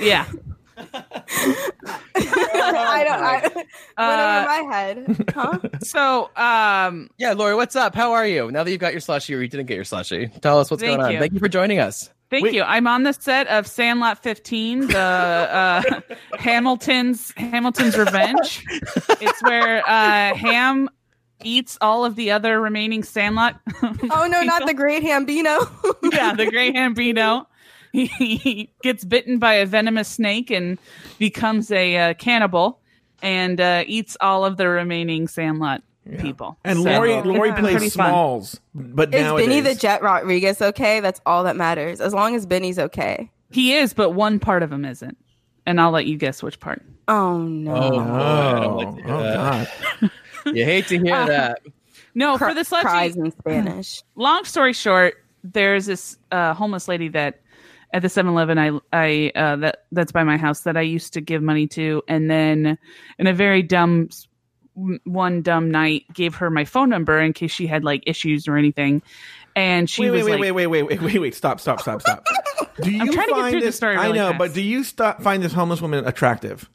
Yeah. 0.00 0.26
I 2.14 3.04
don't. 3.06 3.22
I, 3.22 3.40
went 3.54 3.68
Uh, 3.96 4.46
over 4.46 4.64
my 4.66 4.74
head. 4.76 5.24
Huh? 5.34 5.58
So, 5.82 6.30
um, 6.36 7.10
Yeah, 7.18 7.32
Lauri, 7.32 7.54
what's 7.54 7.76
up? 7.76 7.94
How 7.94 8.12
are 8.12 8.26
you? 8.26 8.50
Now 8.50 8.64
that 8.64 8.70
you've 8.70 8.80
got 8.80 8.92
your 8.92 9.00
slushy 9.00 9.34
or 9.34 9.40
you 9.40 9.48
didn't 9.48 9.66
get 9.66 9.74
your 9.76 9.84
slushy, 9.84 10.28
tell 10.40 10.58
us 10.58 10.70
what's 10.70 10.82
going 10.82 11.00
on. 11.00 11.12
you. 11.12 11.18
Thank 11.18 11.32
you 11.32 11.38
for 11.38 11.48
joining 11.48 11.78
us. 11.78 12.10
Thank 12.30 12.44
Wait. 12.44 12.54
you. 12.54 12.62
I'm 12.62 12.86
on 12.86 13.02
the 13.02 13.12
set 13.12 13.48
of 13.48 13.66
Sandlot 13.66 14.22
15, 14.22 14.86
the 14.88 14.98
uh, 14.98 15.82
Hamilton's 16.38 17.32
Hamilton's 17.36 17.98
Revenge. 17.98 18.64
It's 19.20 19.42
where 19.42 19.78
uh, 19.88 20.34
Ham 20.36 20.88
eats 21.42 21.76
all 21.80 22.04
of 22.04 22.14
the 22.14 22.30
other 22.30 22.60
remaining 22.60 23.02
Sandlot. 23.02 23.58
Oh 23.82 24.28
no, 24.30 24.42
not 24.42 24.64
the 24.66 24.74
Great 24.74 25.02
Hambino. 25.02 25.68
yeah, 26.12 26.32
the 26.34 26.48
Great 26.50 26.74
Hambino. 26.76 27.46
He, 27.92 28.06
he 28.06 28.72
gets 28.82 29.04
bitten 29.04 29.38
by 29.38 29.54
a 29.54 29.66
venomous 29.66 30.08
snake 30.08 30.50
and 30.50 30.78
becomes 31.18 31.70
a 31.72 31.96
uh, 31.96 32.14
cannibal 32.14 32.78
and 33.22 33.60
uh, 33.60 33.84
eats 33.86 34.16
all 34.20 34.44
of 34.44 34.56
the 34.56 34.68
remaining 34.68 35.26
Sandlot 35.28 35.82
people. 36.18 36.56
And 36.64 36.78
So, 36.78 36.84
Lauri, 36.84 37.12
it's 37.14 37.26
Lauri 37.26 37.52
plays 37.52 37.72
pretty 37.76 37.90
fun. 37.90 38.10
Smalls, 38.10 38.60
but 38.74 39.14
Is 39.14 39.20
nowadays 39.22 39.46
Benny 39.48 39.60
the 39.60 39.74
Jet 39.74 40.02
Rodriguez 40.02 40.62
okay? 40.62 41.00
That's 41.00 41.20
all 41.26 41.44
that 41.44 41.56
matters. 41.56 42.00
As 42.00 42.14
long 42.14 42.34
as 42.36 42.46
Benny's 42.46 42.78
okay. 42.78 43.30
He 43.50 43.74
is, 43.74 43.92
but 43.92 44.10
one 44.10 44.38
part 44.38 44.62
of 44.62 44.72
him 44.72 44.84
isn't. 44.84 45.18
And 45.66 45.80
I'll 45.80 45.90
let 45.90 46.06
you 46.06 46.16
guess 46.16 46.42
which 46.42 46.58
part. 46.60 46.82
Oh 47.08 47.38
no. 47.38 47.74
Oh, 47.74 47.98
Oh, 47.98 48.56
I 48.56 48.60
don't 48.60 48.76
like 48.76 48.96
to 48.96 49.02
hear 49.02 49.12
oh 49.14 49.22
that. 49.22 49.70
God. 50.00 50.10
You 50.56 50.64
hate 50.64 50.86
to 50.88 50.98
hear 50.98 51.14
Uh, 51.14 51.26
that. 51.26 51.60
No, 52.14 52.36
Cry- 52.38 52.48
for 52.50 52.54
the 52.54 52.64
slushy. 52.64 52.82
cries 52.86 53.16
in 53.16 53.30
Spanish. 53.32 54.02
long 54.16 54.44
story 54.44 54.72
short, 54.72 55.14
there's 55.44 55.86
this 55.86 56.16
uh, 56.32 56.54
homeless 56.54 56.88
lady 56.88 57.08
that 57.08 57.40
at 57.92 58.02
the 58.02 58.08
7-Eleven 58.08 58.58
I 58.58 58.78
I 58.92 59.32
uh, 59.34 59.56
that 59.56 59.84
that's 59.92 60.12
by 60.12 60.24
my 60.24 60.36
house 60.36 60.60
that 60.60 60.76
I 60.76 60.82
used 60.82 61.12
to 61.14 61.20
give 61.20 61.42
money 61.42 61.66
to, 61.68 62.02
and 62.08 62.30
then 62.30 62.78
in 63.18 63.26
a 63.26 63.32
very 63.32 63.62
dumb 63.62 64.08
one 65.04 65.42
dumb 65.42 65.70
night 65.70 66.04
gave 66.14 66.34
her 66.36 66.48
my 66.50 66.64
phone 66.64 66.88
number 66.88 67.20
in 67.20 67.32
case 67.32 67.50
she 67.50 67.66
had 67.66 67.84
like 67.84 68.02
issues 68.06 68.46
or 68.48 68.56
anything, 68.56 69.02
and 69.56 69.90
she 69.90 70.02
Wait, 70.02 70.10
was 70.10 70.24
wait, 70.24 70.30
like, 70.32 70.40
wait, 70.40 70.52
wait, 70.52 70.66
wait, 70.68 70.82
wait, 70.84 71.02
wait, 71.02 71.18
wait, 71.18 71.34
stop, 71.34 71.60
stop, 71.60 71.80
stop, 71.80 72.00
stop. 72.00 72.24
Do 72.82 72.90
you 72.90 73.00
I'm 73.02 73.12
trying 73.12 73.26
to 73.28 73.34
get 73.34 73.40
find 73.40 73.50
through 73.52 73.60
the 73.60 73.66
this? 73.66 73.76
story 73.76 73.96
I 73.96 74.12
know, 74.12 74.28
fast. 74.28 74.38
but 74.38 74.54
do 74.54 74.62
you 74.62 74.84
stop 74.84 75.20
find 75.22 75.42
this 75.42 75.52
homeless 75.52 75.82
woman 75.82 76.06
attractive? 76.06 76.70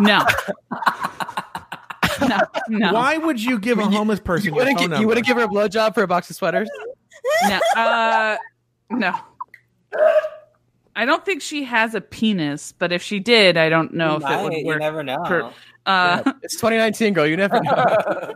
no, 0.00 0.22
no, 2.28 2.38
no, 2.68 2.92
Why 2.92 3.16
would 3.16 3.40
you 3.42 3.58
give 3.58 3.78
a 3.78 3.84
homeless 3.86 4.20
person 4.20 4.46
You 4.46 4.50
your 4.50 4.64
wouldn't, 4.66 4.78
phone 4.80 4.90
gi- 4.90 5.00
you 5.00 5.06
wouldn't 5.08 5.26
give 5.26 5.36
her 5.38 5.44
a 5.44 5.48
blowjob 5.48 5.94
for 5.94 6.02
a 6.02 6.06
box 6.06 6.28
of 6.30 6.36
sweaters? 6.36 6.68
no, 7.48 7.58
uh, 7.76 8.36
no. 8.90 9.14
I 10.96 11.04
don't 11.04 11.24
think 11.24 11.42
she 11.42 11.64
has 11.64 11.94
a 11.94 12.00
penis, 12.00 12.72
but 12.78 12.92
if 12.92 13.02
she 13.02 13.18
did, 13.18 13.56
I 13.56 13.68
don't 13.68 13.94
know 13.94 14.16
if 14.16 14.22
it 14.22 14.24
Might, 14.26 14.42
would 14.42 14.54
you 14.54 14.78
never 14.78 15.02
know. 15.02 15.24
for- 15.26 15.52
Uh, 15.86 16.22
It's 16.42 16.54
2019, 16.54 17.12
girl. 17.14 17.26
You 17.26 17.36
never 17.36 17.60
know. 17.60 17.74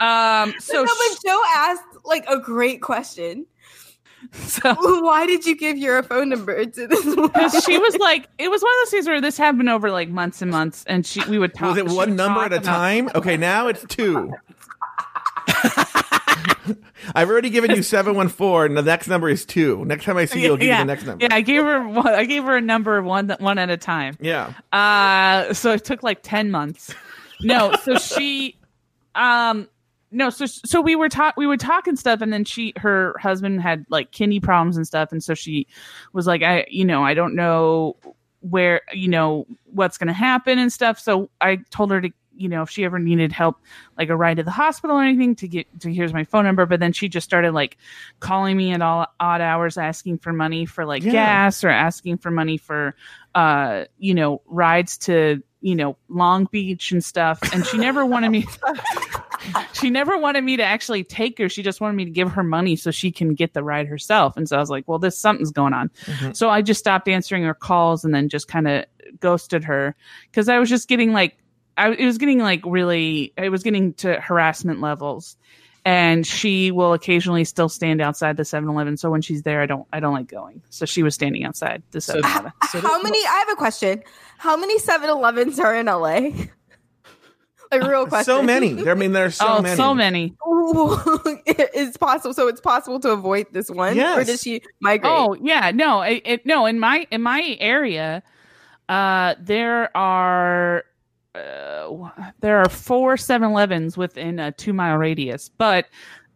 um, 0.00 0.54
so 0.60 0.84
no, 0.84 0.86
but 0.86 1.18
Joe 1.26 1.42
asked 1.56 1.82
like 2.04 2.24
a 2.28 2.38
great 2.38 2.80
question. 2.82 3.46
so 4.34 4.74
Why 5.02 5.26
did 5.26 5.44
you 5.46 5.56
give 5.56 5.76
your 5.76 6.02
phone 6.02 6.28
number 6.28 6.64
to 6.64 6.86
this 6.86 7.04
woman? 7.04 7.30
because 7.34 7.64
she 7.64 7.78
was 7.78 7.96
like, 7.96 8.28
it 8.38 8.48
was 8.50 8.62
one 8.62 8.70
of 8.70 8.76
those 8.86 8.90
things 8.90 9.06
where 9.08 9.20
this 9.20 9.36
happened 9.36 9.68
over 9.70 9.90
like 9.90 10.08
months 10.08 10.40
and 10.42 10.50
months, 10.50 10.84
and 10.86 11.04
she 11.04 11.22
we 11.28 11.38
would 11.38 11.54
talk. 11.54 11.70
Was 11.76 11.78
it 11.78 11.96
one 11.96 12.14
number 12.16 12.40
at 12.42 12.52
a 12.52 12.60
time? 12.60 13.10
Okay, 13.14 13.36
now 13.36 13.66
it's 13.66 13.84
two. 13.86 14.30
I've 17.14 17.28
already 17.28 17.50
given 17.50 17.70
you 17.70 17.82
seven 17.82 18.14
one 18.14 18.28
four, 18.28 18.66
and 18.66 18.76
the 18.76 18.82
next 18.82 19.08
number 19.08 19.28
is 19.28 19.44
two. 19.44 19.84
Next 19.84 20.04
time 20.04 20.16
I 20.16 20.24
see 20.24 20.42
you, 20.42 20.50
I'll 20.50 20.56
give 20.56 20.68
you 20.68 20.76
the 20.76 20.84
next 20.84 21.04
number. 21.04 21.24
Yeah, 21.24 21.34
I 21.34 21.40
gave 21.40 21.62
her 21.62 21.86
one, 21.86 22.06
I 22.06 22.24
gave 22.24 22.44
her 22.44 22.56
a 22.56 22.60
number 22.60 23.02
one 23.02 23.28
one 23.38 23.58
at 23.58 23.70
a 23.70 23.76
time. 23.76 24.16
Yeah. 24.20 24.52
Uh, 24.72 25.52
so 25.52 25.72
it 25.72 25.84
took 25.84 26.02
like 26.02 26.20
ten 26.22 26.50
months. 26.50 26.94
No, 27.42 27.74
so 27.82 27.94
she, 27.98 28.56
um, 29.14 29.68
no, 30.10 30.30
so 30.30 30.46
so 30.46 30.80
we 30.80 30.96
were 30.96 31.08
talk 31.08 31.36
we 31.36 31.46
would 31.46 31.60
talk 31.60 31.86
and 31.86 31.98
stuff, 31.98 32.20
and 32.20 32.32
then 32.32 32.44
she 32.44 32.72
her 32.76 33.14
husband 33.18 33.60
had 33.60 33.84
like 33.88 34.10
kidney 34.10 34.40
problems 34.40 34.76
and 34.76 34.86
stuff, 34.86 35.12
and 35.12 35.22
so 35.22 35.34
she 35.34 35.66
was 36.12 36.26
like, 36.26 36.42
I 36.42 36.66
you 36.68 36.84
know 36.84 37.04
I 37.04 37.14
don't 37.14 37.34
know 37.34 37.96
where 38.40 38.80
you 38.92 39.08
know 39.08 39.46
what's 39.72 39.98
gonna 39.98 40.12
happen 40.12 40.58
and 40.58 40.72
stuff. 40.72 40.98
So 40.98 41.30
I 41.40 41.56
told 41.70 41.90
her 41.90 42.00
to 42.00 42.10
you 42.40 42.48
know, 42.48 42.62
if 42.62 42.70
she 42.70 42.84
ever 42.84 42.98
needed 42.98 43.30
help, 43.32 43.60
like 43.98 44.08
a 44.08 44.16
ride 44.16 44.38
to 44.38 44.42
the 44.42 44.50
hospital 44.50 44.96
or 44.96 45.02
anything, 45.02 45.34
to 45.36 45.46
get 45.46 45.66
to 45.80 45.92
here's 45.92 46.14
my 46.14 46.24
phone 46.24 46.44
number. 46.44 46.64
But 46.66 46.80
then 46.80 46.92
she 46.92 47.08
just 47.08 47.24
started 47.24 47.52
like 47.52 47.76
calling 48.20 48.56
me 48.56 48.72
at 48.72 48.80
all 48.80 49.06
odd 49.20 49.40
hours, 49.40 49.76
asking 49.76 50.18
for 50.18 50.32
money 50.32 50.64
for 50.66 50.84
like 50.86 51.02
Yeah. 51.02 51.12
gas 51.12 51.62
or 51.62 51.68
asking 51.68 52.18
for 52.18 52.30
money 52.30 52.56
for, 52.56 52.96
uh, 53.34 53.84
you 53.98 54.14
know, 54.14 54.40
rides 54.46 54.96
to 54.98 55.42
you 55.60 55.74
know 55.74 55.96
Long 56.08 56.48
Beach 56.50 56.90
and 56.90 57.04
stuff. 57.04 57.38
And 57.52 57.66
she 57.66 57.76
never 57.76 58.06
wanted 58.06 58.30
me. 58.30 58.46
she 59.72 59.90
never 59.90 60.18
wanted 60.18 60.44
me 60.44 60.56
to 60.56 60.62
actually 60.62 61.04
take 61.04 61.38
her. 61.38 61.48
She 61.48 61.62
just 61.62 61.80
wanted 61.80 61.94
me 61.96 62.04
to 62.04 62.10
give 62.10 62.30
her 62.32 62.42
money 62.42 62.76
so 62.76 62.90
she 62.90 63.10
can 63.10 63.34
get 63.34 63.54
the 63.54 63.62
ride 63.62 63.86
herself. 63.86 64.36
And 64.36 64.48
so 64.48 64.56
I 64.56 64.60
was 64.60 64.70
like, 64.70 64.86
well, 64.86 64.98
this 64.98 65.16
something's 65.18 65.50
going 65.50 65.72
on. 65.72 65.90
Mhm. 66.06 66.36
So 66.36 66.50
I 66.50 66.62
just 66.62 66.80
stopped 66.80 67.08
answering 67.08 67.42
her 67.44 67.54
calls 67.54 68.04
and 68.04 68.14
then 68.14 68.28
just 68.28 68.48
kind 68.48 68.68
of 68.68 68.84
ghosted 69.20 69.64
her 69.64 69.96
because 70.30 70.48
I 70.48 70.58
was 70.58 70.68
just 70.68 70.88
getting 70.88 71.12
like, 71.12 71.38
I 71.88 71.92
it 71.92 72.06
was 72.06 72.18
getting 72.18 72.38
like 72.38 72.62
really, 72.64 73.32
it 73.36 73.48
was 73.50 73.62
getting 73.62 73.94
to 73.94 74.20
harassment 74.20 74.80
levels. 74.80 75.36
And 75.82 76.26
she 76.26 76.70
will 76.70 76.92
occasionally 76.92 77.44
still 77.44 77.70
stand 77.70 78.02
outside 78.02 78.36
the 78.36 78.42
7-Eleven. 78.42 78.98
So 78.98 79.10
when 79.10 79.22
she's 79.22 79.44
there, 79.44 79.62
I 79.62 79.66
don't, 79.66 79.86
I 79.94 79.98
don't 79.98 80.12
like 80.12 80.26
going. 80.28 80.60
So 80.68 80.84
she 80.84 81.02
was 81.02 81.14
standing 81.14 81.42
outside 81.42 81.82
the 81.92 82.02
So- 82.02 82.20
7-Eleven. 82.20 82.52
So 82.70 82.80
How 82.82 83.00
many? 83.00 83.18
I 83.18 83.44
have 83.46 83.48
a 83.48 83.56
question. 83.56 84.02
How 84.36 84.58
many 84.58 84.78
7-Elevens 84.78 85.58
are 85.58 85.74
in 85.74 85.86
LA? 85.86 86.32
like 87.72 87.82
real 87.88 88.06
question. 88.06 88.24
So 88.26 88.42
many. 88.42 88.86
I 88.90 88.94
mean, 88.94 89.12
there's 89.12 89.36
so 89.36 89.46
oh, 89.48 89.62
many. 89.62 89.76
so 89.76 89.94
many. 89.94 90.34
It's 91.72 91.96
possible. 91.96 92.34
So 92.34 92.46
it's 92.48 92.60
possible 92.60 93.00
to 93.00 93.10
avoid 93.12 93.46
this 93.52 93.70
one, 93.70 93.94
or 93.94 93.96
Yes. 93.96 94.26
does 94.26 94.42
she 94.42 94.60
migrate? 94.80 95.10
Oh 95.10 95.34
yeah, 95.40 95.70
no, 95.70 96.02
it, 96.02 96.22
it, 96.26 96.46
no. 96.46 96.66
In 96.66 96.78
my 96.78 97.06
in 97.10 97.22
my 97.22 97.56
area, 97.58 98.22
uh, 98.88 99.34
there 99.40 99.96
are 99.96 100.84
uh, 101.34 102.10
there 102.40 102.58
are 102.58 102.68
four 102.68 103.16
7-Elevens 103.16 103.96
within 103.96 104.38
a 104.38 104.52
two 104.52 104.72
mile 104.72 104.96
radius, 104.96 105.48
but 105.48 105.86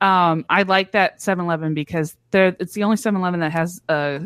um, 0.01 0.45
I 0.49 0.63
like 0.63 0.93
that 0.93 1.19
7-Eleven 1.19 1.75
because 1.75 2.17
they're 2.31 2.57
it's 2.61 2.75
the 2.75 2.85
only 2.85 2.97
7-Eleven 2.97 3.41
that 3.41 3.53
has 3.53 3.81
a, 3.89 4.21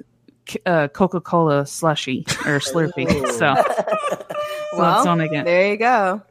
a 0.66 0.88
Coca 0.88 1.20
Cola 1.20 1.66
slushy 1.66 2.24
or 2.46 2.58
Slurpee. 2.58 3.10
Ooh. 3.10 3.26
so, 3.32 3.54
so 3.54 4.26
well, 4.78 5.02
the 5.04 5.08
one 5.08 5.20
I 5.20 5.42
there 5.44 5.70
you 5.70 5.76
go. 5.76 6.22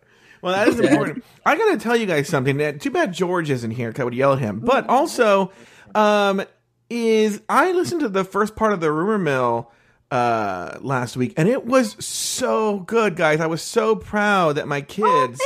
Well, 0.42 0.54
that 0.54 0.68
is 0.68 0.80
important. 0.80 1.26
I 1.46 1.58
got 1.58 1.72
to 1.72 1.78
tell 1.78 1.96
you 1.96 2.06
guys 2.06 2.28
something. 2.28 2.58
That 2.58 2.80
too 2.80 2.92
bad 2.92 3.12
George 3.14 3.50
isn't 3.50 3.72
here. 3.72 3.92
'cause 3.92 4.02
I 4.02 4.04
would 4.04 4.14
yell 4.14 4.34
at 4.34 4.40
him. 4.40 4.60
But 4.60 4.88
also, 4.88 5.52
um, 5.96 6.44
is 6.90 7.42
I 7.50 7.72
listened 7.72 8.02
to 8.02 8.10
the 8.10 8.24
first 8.24 8.56
part 8.56 8.72
of 8.74 8.80
the 8.80 8.92
rumor 8.92 9.18
mill 9.18 9.72
uh 10.12 10.78
last 10.82 11.18
week, 11.18 11.34
and 11.38 11.48
it 11.50 11.66
was 11.66 12.04
so 12.04 12.80
good, 12.80 13.16
guys. 13.16 13.40
I 13.40 13.48
was 13.48 13.62
so 13.62 13.96
proud 13.96 14.56
that 14.56 14.68
my 14.68 14.82
kids. 14.82 15.40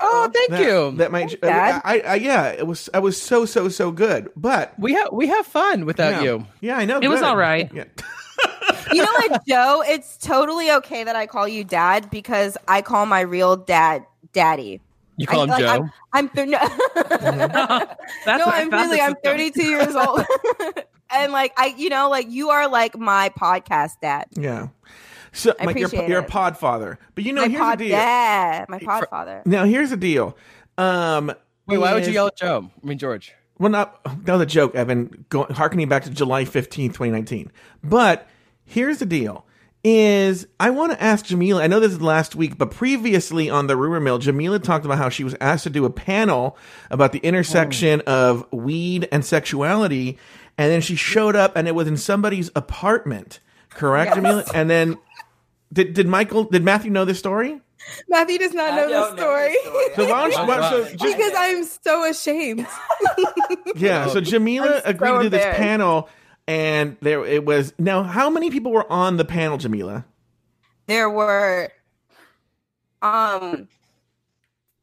Oh, 0.00 0.30
thank 0.32 0.50
that, 0.50 0.62
you. 0.62 0.92
That 0.96 1.12
my 1.12 1.26
Dad. 1.26 1.82
I, 1.84 2.00
I 2.00 2.14
yeah, 2.16 2.48
it 2.48 2.66
was 2.66 2.88
I 2.94 2.98
was 3.00 3.20
so 3.20 3.44
so 3.44 3.68
so 3.68 3.90
good. 3.92 4.30
But 4.34 4.72
we 4.78 4.94
have 4.94 5.12
we 5.12 5.28
have 5.28 5.46
fun 5.46 5.84
without 5.84 6.22
yeah, 6.22 6.22
you. 6.22 6.46
yeah, 6.60 6.76
I 6.78 6.84
know 6.86 6.98
It 7.00 7.08
was 7.08 7.22
all 7.22 7.36
right. 7.36 7.70
Yeah. 7.72 7.84
You 8.92 9.02
know 9.02 9.12
what, 9.12 9.46
Joe? 9.46 9.84
It's 9.86 10.16
totally 10.16 10.70
okay 10.72 11.04
that 11.04 11.14
I 11.14 11.26
call 11.26 11.46
you 11.46 11.62
dad 11.62 12.10
because 12.10 12.56
I 12.66 12.82
call 12.82 13.06
my 13.06 13.20
real 13.20 13.54
dad 13.56 14.04
daddy. 14.32 14.80
You 15.16 15.26
call 15.26 15.40
I- 15.40 15.44
him 15.44 15.50
like, 15.50 15.60
Joe. 15.60 15.88
I'm 16.12 16.28
th- 16.30 16.48
no, 16.48 16.58
That's 17.04 18.00
no, 18.26 18.46
I 18.46 18.62
I'm 18.62 18.70
thought 18.70 18.80
really 18.86 19.00
I'm 19.00 19.14
32 19.22 19.62
years 19.62 19.94
old, 19.94 20.24
and 21.14 21.32
like 21.32 21.52
I, 21.56 21.74
you 21.76 21.88
know, 21.88 22.08
like 22.10 22.30
you 22.30 22.50
are 22.50 22.68
like 22.68 22.98
my 22.98 23.30
podcast 23.30 24.00
dad, 24.00 24.26
Yeah. 24.32 24.68
So 25.32 25.54
I 25.60 25.66
like 25.66 25.76
you're, 25.76 25.86
appreciate 25.86 26.08
you're 26.08 26.20
a 26.20 26.24
it. 26.24 26.28
pod 26.28 26.56
father, 26.58 26.98
but 27.14 27.22
you 27.22 27.32
know 27.32 27.42
my 27.42 27.48
here's 27.48 27.60
pod 27.60 27.78
the 27.78 27.84
deal. 27.88 27.96
dad, 27.96 28.68
my 28.68 28.78
pod 28.80 29.06
father. 29.08 29.42
Now 29.44 29.64
here's 29.64 29.90
the 29.90 29.96
deal. 29.96 30.36
Um, 30.76 31.32
Wait, 31.66 31.78
why 31.78 31.94
would 31.94 32.04
you 32.06 32.12
yell 32.12 32.26
at 32.26 32.36
Joe? 32.36 32.68
I 32.82 32.86
mean 32.86 32.98
George. 32.98 33.32
Well, 33.58 33.70
not 33.70 34.02
that 34.24 34.32
was 34.32 34.42
a 34.42 34.46
joke, 34.46 34.74
Evan. 34.74 35.24
Go, 35.28 35.44
harkening 35.44 35.88
back 35.88 36.02
to 36.04 36.10
July 36.10 36.44
fifteenth, 36.46 36.94
2019. 36.94 37.52
But 37.84 38.26
here's 38.64 38.98
the 38.98 39.06
deal: 39.06 39.44
is 39.84 40.46
I 40.58 40.70
want 40.70 40.92
to 40.92 41.02
ask 41.02 41.26
Jamela. 41.26 41.60
I 41.62 41.66
know 41.66 41.78
this 41.78 41.92
is 41.92 42.00
last 42.02 42.34
week, 42.34 42.58
but 42.58 42.70
previously 42.70 43.48
on 43.48 43.66
the 43.66 43.76
rumor 43.76 44.00
mill, 44.00 44.18
Jamela 44.18 44.62
talked 44.62 44.84
about 44.84 44.98
how 44.98 45.10
she 45.10 45.24
was 45.24 45.36
asked 45.40 45.64
to 45.64 45.70
do 45.70 45.84
a 45.84 45.90
panel 45.90 46.56
about 46.90 47.12
the 47.12 47.18
intersection 47.20 48.00
of 48.02 48.50
weed 48.52 49.08
and 49.12 49.24
sexuality, 49.24 50.18
and 50.58 50.70
then 50.70 50.80
she 50.80 50.96
showed 50.96 51.36
up, 51.36 51.56
and 51.56 51.66
it 51.68 51.74
was 51.74 51.88
in 51.88 51.96
somebody's 51.96 52.50
apartment. 52.54 53.40
Correct, 53.70 54.16
Yes. 54.16 54.24
Jamela? 54.24 54.50
And 54.54 54.68
then 54.70 54.98
did 55.72 55.94
did 55.94 56.06
Michael? 56.06 56.44
Did 56.44 56.62
Matthew 56.64 56.90
know 56.90 57.04
this 57.04 57.18
story? 57.18 57.60
Matthew 58.08 58.36
does 58.38 58.52
not 58.52 58.72
I 58.72 58.76
know 58.76 58.88
don't 58.88 59.16
the 59.16 59.22
story. 59.22 59.56
So 59.96 60.04
why 60.10 60.28
don't 60.28 60.32
you? 60.32 60.46
Why- 60.48 60.70
so 60.70 60.84
just- 60.84 61.16
because 61.16 61.32
I'm 61.36 61.64
so 61.64 62.10
ashamed. 62.10 62.66
Yeah, 63.76 64.08
so 64.08 64.20
Jamela 64.20 64.76
I'm 64.76 64.82
so 64.82 64.88
agreed 64.90 65.10
to 65.12 65.22
do 65.22 65.28
this 65.30 65.56
panel, 65.56 66.08
and 66.46 66.96
there 67.00 67.24
it 67.24 67.44
was. 67.44 67.72
Now, 67.78 68.02
how 68.02 68.28
many 68.28 68.50
people 68.50 68.72
were 68.72 68.90
on 68.90 69.16
the 69.16 69.24
panel, 69.24 69.58
Jamela? 69.58 70.04
there 70.86 71.08
were 71.08 71.70
um 73.00 73.68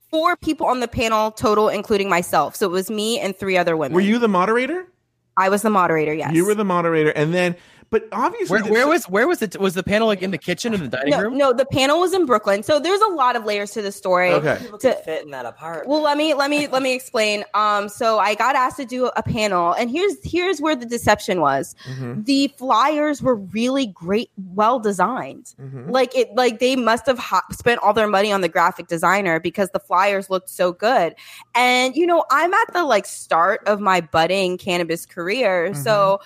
four 0.10 0.38
people 0.38 0.66
on 0.68 0.80
the 0.80 0.88
panel 0.88 1.32
total 1.32 1.68
including 1.70 2.08
myself 2.10 2.56
so 2.56 2.66
it 2.66 2.72
was 2.72 2.90
me 2.90 3.20
and 3.20 3.36
three 3.36 3.58
other 3.58 3.76
women 3.76 3.94
Were 3.94 4.00
you 4.02 4.18
the 4.18 4.30
moderator? 4.30 4.88
I 5.38 5.50
was 5.50 5.62
the 5.62 5.70
moderator 5.70 6.13
yes. 6.13 6.34
You 6.34 6.46
were 6.46 6.56
the 6.56 6.65
moderator, 6.65 7.10
and 7.12 7.34
then, 7.34 7.56
but 7.89 8.03
obviously, 8.12 8.62
Where, 8.62 8.72
where 8.72 8.88
was 8.88 9.06
where 9.06 9.27
was 9.27 9.41
it? 9.41 9.60
Was 9.60 9.74
the 9.74 9.84
panel 9.84 10.08
like 10.08 10.22
in 10.22 10.32
the 10.32 10.38
kitchen 10.38 10.74
in 10.74 10.82
the 10.82 10.88
dining 10.88 11.12
no, 11.12 11.22
room? 11.22 11.38
no 11.38 11.53
the 11.53 11.65
panel 11.65 12.00
was 12.00 12.13
in 12.13 12.25
brooklyn 12.25 12.63
so 12.63 12.79
there's 12.79 13.00
a 13.01 13.08
lot 13.13 13.36
of 13.36 13.46
layers 13.46 13.72
to 13.72 13.82
the 13.82 13.91
story 13.91 14.32
Okay. 14.34 14.60
To- 14.82 14.94
fit 15.06 15.24
in 15.24 15.32
that 15.32 15.46
apartment. 15.46 15.88
well 15.88 16.01
let 16.01 16.17
me 16.17 16.34
let 16.34 16.50
me 16.50 16.67
let 16.67 16.82
me 16.82 16.94
explain 16.94 17.44
um 17.53 17.88
so 17.89 18.20
i 18.20 18.36
got 18.36 18.56
asked 18.56 18.77
to 18.77 18.86
do 18.86 19.08
a 19.15 19.24
panel 19.24 19.74
and 19.74 19.89
here's 19.89 20.15
here's 20.24 20.60
where 20.60 20.75
the 20.75 20.86
deception 20.86 21.39
was 21.41 21.75
Mhm, 21.89 22.25
the 22.25 22.50
flyers 22.58 23.22
were 23.22 23.36
really 23.36 23.86
great 23.88 24.29
well 24.53 24.79
designed 24.79 25.53
mhm. 25.62 25.89
like 25.89 26.15
it 26.15 26.29
like 26.36 26.60
they 26.60 26.75
must 26.75 27.06
have 27.06 27.20
ho- 27.20 27.39
spent 27.51 27.79
all 27.82 27.94
their 27.94 28.08
money 28.08 28.32
on 28.32 28.41
the 28.41 28.50
graphic 28.50 28.88
designer 28.88 29.39
because 29.39 29.70
the 29.70 29.79
flyers 29.79 30.29
looked 30.29 30.50
so 30.50 30.72
good 30.72 31.15
and 31.56 31.96
you 31.96 32.06
know 32.06 32.25
i'm 32.32 32.53
at 32.53 32.74
the 32.74 32.84
like 32.84 33.06
start 33.06 33.62
of 33.67 33.79
my 33.79 34.01
budding 34.01 34.58
cannabis 34.58 35.06
career 35.06 35.74
so 35.74 36.20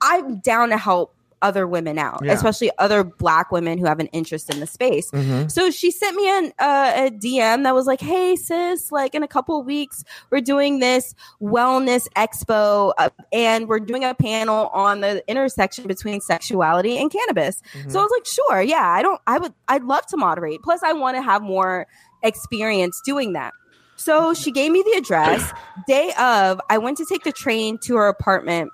i'm 0.00 0.38
down 0.40 0.68
to 0.70 0.76
help 0.76 1.12
other 1.42 1.66
women 1.66 1.98
out 1.98 2.20
Yeah. 2.24 2.32
especially 2.32 2.70
other 2.78 3.04
black 3.04 3.52
women 3.52 3.76
who 3.78 3.84
have 3.84 4.00
an 4.00 4.06
interest 4.06 4.48
in 4.52 4.58
the 4.58 4.66
space 4.66 5.10
Mhm. 5.10 5.50
so 5.50 5.70
she 5.70 5.90
sent 5.90 6.16
me 6.16 6.26
an, 6.28 6.52
uh, 6.58 6.92
a 6.96 7.10
DM 7.10 7.62
that 7.64 7.74
was 7.74 7.86
like, 7.86 8.00
"Hey 8.00 8.36
sis, 8.36 8.90
like 8.90 9.14
in 9.14 9.22
a 9.22 9.28
couple 9.28 9.60
of 9.60 9.66
weeks, 9.66 10.02
we're 10.30 10.40
doing 10.40 10.78
this 10.78 11.14
wellness 11.40 12.06
expo, 12.16 12.94
uh, 12.96 13.10
and 13.34 13.68
we're 13.68 13.78
doing 13.80 14.02
a 14.02 14.14
panel 14.14 14.68
on 14.68 15.02
the 15.02 15.22
intersection 15.28 15.86
between 15.86 16.22
sexuality 16.22 16.96
and 16.96 17.12
cannabis." 17.12 17.60
Mm-hmm. 17.74 17.90
So 17.90 18.00
I 18.00 18.02
was 18.02 18.10
like, 18.16 18.26
"Sure, 18.26 18.62
yeah, 18.62 18.88
I 18.88 19.02
don't, 19.02 19.20
I 19.26 19.36
would, 19.38 19.52
I'd 19.68 19.84
love 19.84 20.06
to 20.06 20.16
moderate. 20.16 20.62
Plus, 20.62 20.82
I 20.82 20.94
want 20.94 21.16
to 21.18 21.22
have 21.22 21.42
more 21.42 21.86
experience 22.22 23.00
doing 23.04 23.34
that." 23.34 23.52
So 23.96 24.32
she 24.34 24.50
gave 24.50 24.72
me 24.72 24.82
the 24.82 24.98
address. 24.98 25.52
Day 25.86 26.12
of, 26.18 26.60
I 26.70 26.78
went 26.78 26.96
to 26.96 27.04
take 27.04 27.24
the 27.24 27.32
train 27.32 27.76
to 27.84 27.96
her 27.96 28.08
apartment. 28.08 28.70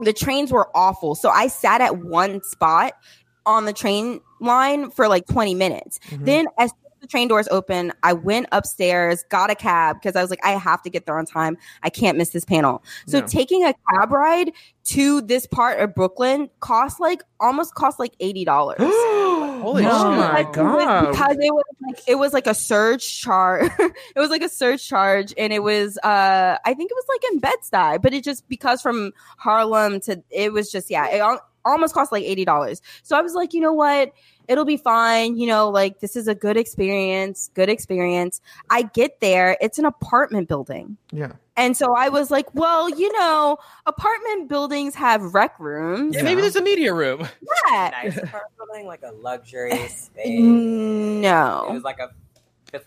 The 0.00 0.12
trains 0.12 0.52
were 0.52 0.68
awful, 0.74 1.14
so 1.14 1.28
I 1.28 1.48
sat 1.48 1.80
at 1.80 1.98
one 1.98 2.42
spot 2.42 2.94
on 3.46 3.64
the 3.64 3.72
train 3.72 4.20
line 4.40 4.90
for 4.90 5.08
like 5.08 5.26
20 5.26 5.54
minutes. 5.54 5.98
Mhm. 6.10 6.24
Then 6.24 6.46
as 6.58 6.72
the 7.00 7.06
train 7.06 7.28
doors 7.28 7.48
open, 7.50 7.92
I 8.02 8.12
went 8.12 8.46
upstairs, 8.52 9.24
got 9.28 9.50
a 9.50 9.54
cab 9.54 9.96
because 10.00 10.16
I 10.16 10.20
was 10.22 10.30
like, 10.30 10.44
I 10.44 10.50
have 10.52 10.82
to 10.82 10.90
get 10.90 11.06
there 11.06 11.18
on 11.18 11.26
time. 11.26 11.56
I 11.82 11.90
can't 11.90 12.16
miss 12.18 12.30
this 12.30 12.44
panel. 12.44 12.82
So 13.06 13.18
Yeah. 13.18 13.26
taking 13.26 13.64
a 13.64 13.74
cab 13.92 14.12
ride 14.12 14.52
to 14.84 15.20
this 15.20 15.46
part 15.46 15.78
of 15.80 15.94
Brooklyn 15.94 16.48
cost 16.60 17.00
like 17.00 17.22
almost 17.38 17.74
cost 17.74 17.98
like 17.98 18.12
eighty 18.20 18.44
dollars. 18.44 18.78
Holy 19.60 19.84
oh 19.86 20.10
shit. 20.10 20.18
my 20.18 20.42
Because- 20.42 20.54
god! 20.54 21.10
Because 21.10 21.36
it 21.40 21.52
was 21.54 21.64
like 21.86 22.00
it 22.08 22.14
was 22.16 22.32
like 22.32 22.46
a 22.46 22.54
surge 22.54 23.20
charge. 23.20 23.70
it 23.78 24.18
was 24.18 24.30
like 24.30 24.42
a 24.42 24.48
surge 24.48 24.86
charge, 24.86 25.34
and 25.36 25.52
it 25.52 25.62
was 25.62 25.98
uh 25.98 26.56
I 26.64 26.74
think 26.74 26.90
it 26.90 26.94
was 26.94 27.04
like 27.08 27.32
in 27.32 27.38
Bed 27.40 27.54
Stuy, 27.62 28.00
but 28.02 28.14
it 28.14 28.24
just 28.24 28.48
because 28.48 28.80
from 28.80 29.12
Harlem 29.36 30.00
to 30.00 30.22
it 30.30 30.52
was 30.52 30.70
just 30.72 30.90
yeah, 30.90 31.08
it 31.08 31.18
al- 31.20 31.44
almost 31.64 31.94
cost 31.94 32.12
like 32.12 32.24
eighty 32.24 32.44
dollars. 32.44 32.80
So 33.02 33.16
I 33.16 33.20
was 33.22 33.34
like, 33.34 33.52
you 33.54 33.60
know 33.60 33.72
what? 33.72 34.12
It'll 34.48 34.64
be 34.64 34.76
fine. 34.76 35.36
You 35.36 35.46
know, 35.46 35.68
like 35.70 36.00
this 36.00 36.16
is 36.16 36.26
a 36.26 36.34
good 36.34 36.56
experience. 36.56 37.50
Good 37.54 37.68
experience. 37.68 38.40
I 38.68 38.82
get 38.82 39.20
there. 39.20 39.56
It's 39.60 39.78
an 39.78 39.84
apartment 39.84 40.48
building. 40.48 40.96
yeah, 41.12 41.32
And 41.56 41.76
so 41.76 41.94
I 41.94 42.08
was 42.08 42.32
like, 42.32 42.52
well, 42.54 42.90
you 42.90 43.12
know, 43.16 43.58
apartment 43.86 44.48
buildings 44.48 44.96
have 44.96 45.34
rec 45.34 45.58
rooms. 45.60 46.16
Yeah, 46.16 46.22
maybe 46.22 46.40
there's 46.40 46.56
a 46.56 46.62
media 46.62 46.92
room. 46.92 47.20
Yeah. 47.70 47.90
nice 48.02 48.16
apartment 48.16 48.56
building, 48.56 48.86
like 48.86 49.02
a 49.04 49.12
luxury 49.12 49.70
space. 49.88 50.40
No. 50.40 51.66
It 51.68 51.72
was 51.74 51.84
like 51.84 51.98
a 52.00 52.08
fifth 52.08 52.29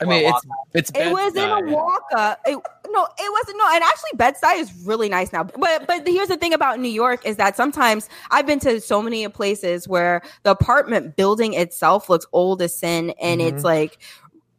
I 0.01 0.05
mean, 0.05 0.25
it's 0.25 0.45
it's 0.73 0.91
It 0.95 1.11
was 1.11 1.35
in 1.35 1.49
a 1.49 1.61
walk 1.71 2.03
up. 2.15 2.39
It, 2.45 2.57
no, 2.89 3.07
it 3.17 3.31
wasn't. 3.31 3.57
No, 3.57 3.69
and 3.73 3.83
actually, 3.83 4.11
Bed-Stuy 4.15 4.59
is 4.59 4.73
really 4.85 5.09
nice 5.09 5.33
now. 5.33 5.43
But 5.43 5.87
but 5.87 6.07
here's 6.07 6.27
the 6.27 6.37
thing 6.37 6.53
about 6.53 6.79
New 6.79 6.89
York 6.89 7.25
is 7.25 7.37
that 7.37 7.55
sometimes 7.55 8.09
I've 8.31 8.45
been 8.45 8.59
to 8.59 8.79
so 8.79 9.01
many 9.01 9.27
places 9.29 9.87
where 9.87 10.21
the 10.43 10.51
apartment 10.51 11.15
building 11.15 11.53
itself 11.53 12.09
looks 12.09 12.25
old 12.33 12.61
as 12.61 12.75
sin, 12.75 13.13
and 13.21 13.41
Mhm. 13.41 13.47
it's 13.53 13.63
like 13.63 13.99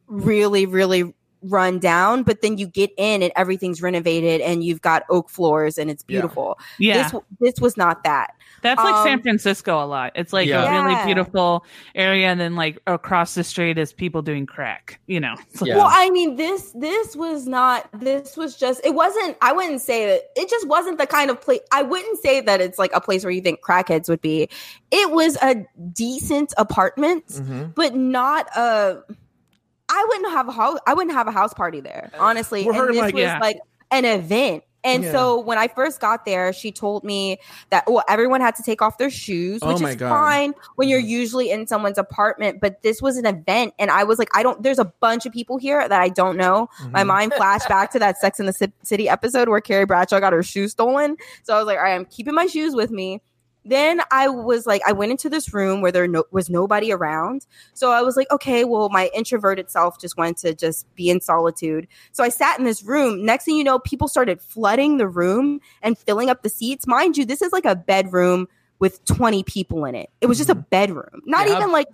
really, 0.06 0.66
really 0.66 1.14
run 1.44 1.78
down, 1.78 2.22
but 2.22 2.40
then 2.42 2.58
you 2.58 2.66
get 2.66 2.90
in 2.96 3.22
and 3.22 3.32
everything's 3.36 3.82
renovated 3.82 4.40
and 4.40 4.64
you've 4.64 4.80
got 4.80 5.02
oak 5.10 5.28
floors 5.30 5.78
and 5.78 5.90
it's 5.90 6.02
beautiful. 6.02 6.58
Yeah, 6.78 7.08
This 7.10 7.20
this 7.40 7.60
was 7.60 7.76
not 7.76 8.02
that. 8.04 8.34
that's 8.62 8.82
like 8.82 9.04
San 9.04 9.14
um, 9.18 9.22
Francisco 9.22 9.82
a 9.82 9.86
lot. 9.86 10.12
It's 10.14 10.32
like 10.32 10.48
Yeah. 10.48 10.64
a 10.64 10.82
really 10.82 10.92
Yeah. 10.94 11.04
beautiful 11.06 11.64
area, 11.94 12.28
and 12.28 12.40
then 12.40 12.56
like 12.56 12.78
across 12.86 13.34
the 13.34 13.44
street 13.44 13.76
is 13.78 13.92
people 13.92 14.22
doing 14.22 14.46
crack. 14.46 15.00
You 15.06 15.20
know, 15.20 15.34
like- 15.60 15.68
Yeah. 15.68 15.76
Well, 15.76 15.88
I 15.90 16.10
mean, 16.10 16.36
this 16.36 16.72
this 16.74 17.14
was 17.16 17.46
not. 17.46 17.88
This 17.92 18.36
was 18.36 18.56
just. 18.56 18.80
It 18.84 18.94
wasn't. 18.94 19.36
I 19.42 19.52
wouldn't 19.52 19.80
say 19.82 20.06
that. 20.06 20.22
It 20.36 20.48
just 20.48 20.66
wasn't 20.66 20.98
the 20.98 21.06
kind 21.06 21.30
of 21.30 21.40
place. 21.40 21.60
I 21.72 21.82
wouldn't 21.82 22.18
say 22.22 22.40
that 22.40 22.60
it's 22.60 22.78
like 22.78 22.90
a 22.94 23.00
place 23.00 23.22
where 23.24 23.30
you 23.30 23.40
think 23.42 23.60
crackheads 23.60 24.08
would 24.08 24.20
be. 24.20 24.48
It 24.90 25.10
was 25.10 25.36
a 25.42 25.64
decent 25.92 26.54
apartment, 26.56 27.26
Mhm. 27.28 27.74
but 27.74 27.94
not 27.94 28.46
a. 28.56 29.02
I 29.94 30.04
wouldn't 30.08 30.30
have 30.32 30.48
a 30.48 30.52
house. 30.52 30.78
I 30.86 30.94
wouldn't 30.94 31.14
have 31.14 31.28
a 31.28 31.32
house 31.32 31.54
party 31.54 31.80
there, 31.80 32.10
honestly. 32.18 32.64
We're 32.64 32.86
and 32.86 32.94
this 32.94 33.00
like- 33.02 33.14
was 33.14 33.22
yeah. 33.22 33.38
like 33.38 33.58
an 33.90 34.04
event. 34.04 34.64
And 34.86 35.02
Yeah. 35.02 35.12
so 35.12 35.40
when 35.40 35.56
I 35.56 35.68
first 35.68 35.98
got 35.98 36.26
there, 36.26 36.52
she 36.52 36.70
told 36.70 37.04
me 37.04 37.38
that 37.70 37.84
well, 37.86 38.04
everyone 38.06 38.42
had 38.42 38.54
to 38.56 38.62
take 38.62 38.82
off 38.82 38.98
their 38.98 39.08
shoes, 39.08 39.60
Oh 39.62 39.68
which 39.72 39.80
my 39.80 39.90
is 39.90 39.96
God. 39.96 40.10
fine 40.10 40.54
when 40.76 40.90
you're 40.90 40.98
usually 41.00 41.50
in 41.50 41.66
someone's 41.66 41.96
apartment. 41.96 42.60
But 42.60 42.82
this 42.82 43.00
was 43.00 43.16
an 43.16 43.24
event, 43.24 43.72
and 43.78 43.90
I 43.90 44.04
was 44.04 44.18
like, 44.18 44.28
I 44.34 44.42
don't. 44.42 44.62
There's 44.62 44.78
a 44.78 44.84
bunch 44.84 45.24
of 45.24 45.32
people 45.32 45.56
here 45.56 45.88
that 45.88 46.00
I 46.02 46.10
don't 46.10 46.36
know. 46.36 46.68
My 46.90 47.02
Mhm. 47.02 47.06
mind 47.06 47.32
flashed 47.34 47.66
back 47.66 47.92
to 47.92 47.98
that 48.00 48.18
Sex 48.20 48.38
in 48.38 48.44
the 48.44 48.52
Ci- 48.52 48.74
City 48.82 49.08
episode 49.08 49.48
where 49.48 49.62
Carrie 49.62 49.86
Bradshaw 49.86 50.20
got 50.20 50.34
her 50.34 50.42
shoes 50.42 50.72
stolen. 50.72 51.16
So 51.44 51.54
I 51.54 51.58
was 51.58 51.66
like, 51.66 51.78
all 51.78 51.84
right, 51.84 51.94
I'm 51.94 52.04
keeping 52.04 52.34
my 52.34 52.44
shoes 52.46 52.74
with 52.74 52.90
me. 52.90 53.22
Then 53.64 54.02
I 54.10 54.28
was 54.28 54.66
like, 54.66 54.82
I 54.86 54.92
went 54.92 55.10
into 55.10 55.30
this 55.30 55.54
room 55.54 55.80
where 55.80 55.90
there 55.92 56.06
no- 56.06 56.24
was 56.30 56.50
nobody 56.50 56.92
around. 56.92 57.46
So 57.72 57.90
I 57.92 58.02
was 58.02 58.16
like, 58.16 58.30
okay, 58.30 58.64
well, 58.64 58.88
my 58.90 59.10
introverted 59.14 59.70
self 59.70 59.98
just 59.98 60.16
wanted 60.18 60.36
to 60.38 60.54
just 60.54 60.86
be 60.94 61.08
in 61.08 61.20
solitude. 61.20 61.86
So 62.12 62.22
I 62.22 62.28
sat 62.28 62.58
in 62.58 62.64
this 62.64 62.82
room. 62.82 63.24
Next 63.24 63.44
thing 63.44 63.56
you 63.56 63.64
know, 63.64 63.78
people 63.78 64.06
started 64.08 64.40
flooding 64.40 64.98
the 64.98 65.08
room 65.08 65.60
and 65.82 65.96
filling 65.96 66.28
up 66.28 66.42
the 66.42 66.48
seats. 66.50 66.86
Mind 66.86 67.16
you, 67.16 67.24
this 67.24 67.40
is 67.40 67.52
like 67.52 67.64
a 67.64 67.74
bedroom 67.74 68.48
with 68.80 69.04
20 69.06 69.42
people 69.44 69.84
in 69.86 69.94
it. 69.94 70.10
It 70.20 70.26
was 70.26 70.36
just 70.36 70.50
a 70.50 70.54
bedroom. 70.54 71.22
Not 71.24 71.48
Yeah. 71.48 71.56
even 71.56 71.72
like 71.72 71.86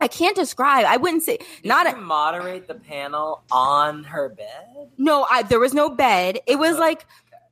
I 0.00 0.06
can't 0.06 0.36
describe. 0.36 0.84
I 0.86 0.96
wouldn't 0.96 1.24
say 1.24 1.38
not 1.64 1.84
Did 1.84 1.94
a, 1.96 2.00
moderate 2.00 2.68
the 2.68 2.76
panel 2.76 3.42
on 3.50 4.04
her 4.04 4.28
bed. 4.28 4.90
no, 4.96 5.26
I 5.28 5.42
there 5.42 5.58
was 5.58 5.74
no 5.74 5.90
bed. 5.90 6.38
It 6.46 6.56
was 6.58 6.78
like 6.78 7.04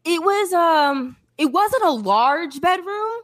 it 0.05 0.23
was 0.23 0.53
um 0.53 1.17
it 1.39 1.47
wasn't 1.47 1.85
a 1.85 1.91
large 1.91 2.61
bedroom. 2.61 3.21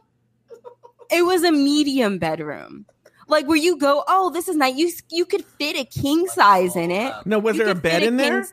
It 1.11 1.23
was 1.25 1.43
a 1.43 1.51
medium 1.51 2.17
bedroom. 2.17 2.85
Like 3.27 3.47
where 3.47 3.57
you 3.57 3.77
go, 3.77 4.03
oh, 4.07 4.29
this 4.31 4.47
is 4.47 4.55
nice. 4.55 4.75
You 4.75 4.91
you 5.09 5.25
could 5.25 5.43
fit 5.45 5.77
a 5.77 5.85
king 5.85 6.27
size 6.27 6.75
in 6.75 6.91
it. 6.91 7.13
No, 7.25 7.39
was 7.39 7.57
You 7.57 7.63
there 7.63 7.71
a 7.73 7.75
bed 7.75 8.01
fit 8.01 8.07
in 8.07 8.17
there? 8.17 8.45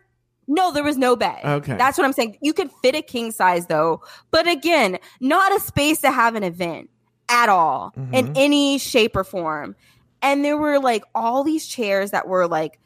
No, 0.46 0.72
there 0.72 0.82
was 0.84 0.96
no 0.98 1.16
bed. 1.16 1.40
Okay. 1.44 1.76
That's 1.76 1.96
what 1.98 2.04
I'm 2.04 2.12
saying. 2.12 2.38
You 2.40 2.52
could 2.52 2.70
fit 2.82 2.94
a 2.94 3.02
king 3.02 3.30
size 3.32 3.66
though, 3.66 4.02
but 4.30 4.48
again, 4.48 4.98
not 5.20 5.54
a 5.54 5.60
space 5.60 6.00
to 6.00 6.10
have 6.10 6.34
an 6.34 6.42
event 6.42 6.90
at 7.28 7.48
all 7.48 7.92
in 8.12 8.28
Mhm. 8.28 8.32
any 8.36 8.78
shape 8.78 9.14
or 9.16 9.22
form. 9.24 9.76
And 10.22 10.44
there 10.44 10.56
were 10.56 10.78
like 10.80 11.04
all 11.14 11.44
these 11.44 11.66
chairs 11.66 12.10
that 12.10 12.26
were 12.26 12.48
like, 12.48 12.80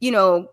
you 0.00 0.10
know, 0.10 0.48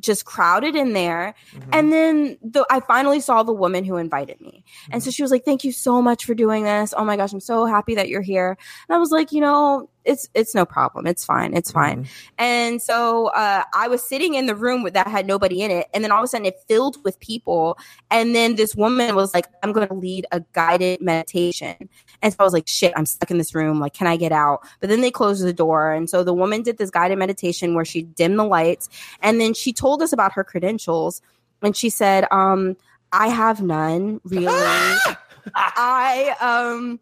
just 0.00 0.24
crowded 0.24 0.74
in 0.74 0.92
there. 0.94 1.34
Mhm. 1.54 1.62
And 1.72 1.92
then 1.92 2.38
the, 2.42 2.66
I 2.70 2.80
finally 2.80 3.20
saw 3.20 3.42
the 3.42 3.52
woman 3.52 3.84
who 3.84 3.96
invited 3.96 4.40
me. 4.40 4.64
And 4.90 5.02
so 5.02 5.10
she 5.10 5.22
was 5.22 5.30
like, 5.30 5.44
"Thank 5.44 5.64
you 5.64 5.72
so 5.72 6.02
much 6.02 6.24
for 6.24 6.34
doing 6.34 6.64
this. 6.64 6.92
Oh 6.96 7.04
my 7.04 7.16
gosh, 7.16 7.32
I'm 7.32 7.40
so 7.40 7.66
happy 7.66 7.94
that 7.94 8.08
you're 8.08 8.22
here." 8.22 8.56
And 8.88 8.96
I 8.96 8.98
was 8.98 9.10
like, 9.10 9.32
"You 9.32 9.40
know, 9.40 9.88
it's 10.04 10.28
it's 10.34 10.54
no 10.54 10.64
problem. 10.64 11.06
It's 11.06 11.24
fine. 11.24 11.54
It's 11.54 11.70
fine." 11.70 12.04
Mhm. 12.04 12.08
And 12.38 12.82
so 12.82 13.28
uh, 13.28 13.62
I 13.74 13.88
was 13.88 14.02
sitting 14.02 14.34
in 14.34 14.46
the 14.46 14.56
room 14.56 14.82
with, 14.82 14.94
that 14.94 15.06
had 15.06 15.26
nobody 15.26 15.62
in 15.62 15.70
it, 15.70 15.86
and 15.94 16.02
then 16.02 16.10
all 16.10 16.18
of 16.18 16.24
a 16.24 16.26
sudden 16.26 16.46
it 16.46 16.56
filled 16.68 16.96
with 17.04 17.20
people. 17.20 17.78
And 18.10 18.34
then 18.34 18.56
this 18.56 18.74
woman 18.74 19.14
was 19.14 19.32
like, 19.34 19.46
"I'm 19.62 19.72
going 19.72 19.86
to 19.88 19.94
lead 19.94 20.26
a 20.32 20.40
guided 20.52 21.00
meditation." 21.00 21.88
And 22.22 22.32
so 22.32 22.38
I 22.40 22.44
was 22.44 22.52
like, 22.52 22.68
"Shit, 22.68 22.92
I'm 22.96 23.04
stuck 23.06 23.30
in 23.30 23.38
this 23.38 23.54
room. 23.54 23.80
Like, 23.80 23.92
can 23.94 24.06
I 24.06 24.16
get 24.16 24.32
out?" 24.32 24.60
But 24.80 24.88
then 24.88 25.00
they 25.00 25.10
closed 25.10 25.44
the 25.44 25.52
door, 25.52 25.92
and 25.92 26.08
so 26.08 26.22
the 26.24 26.32
woman 26.34 26.62
did 26.62 26.78
this 26.78 26.90
guided 26.90 27.18
meditation 27.18 27.74
where 27.74 27.84
she 27.84 28.02
dimmed 28.02 28.38
the 28.38 28.44
lights, 28.44 28.88
and 29.20 29.40
then 29.40 29.54
she 29.54 29.72
told 29.72 30.00
us 30.02 30.12
about 30.12 30.32
her 30.32 30.44
credentials, 30.44 31.20
and 31.62 31.76
she 31.76 31.90
said, 31.90 32.26
um, 32.30 32.76
"I 33.12 33.28
have 33.28 33.60
none 33.62 34.20
really." 34.24 34.46
I 35.54 36.36
um 36.40 37.00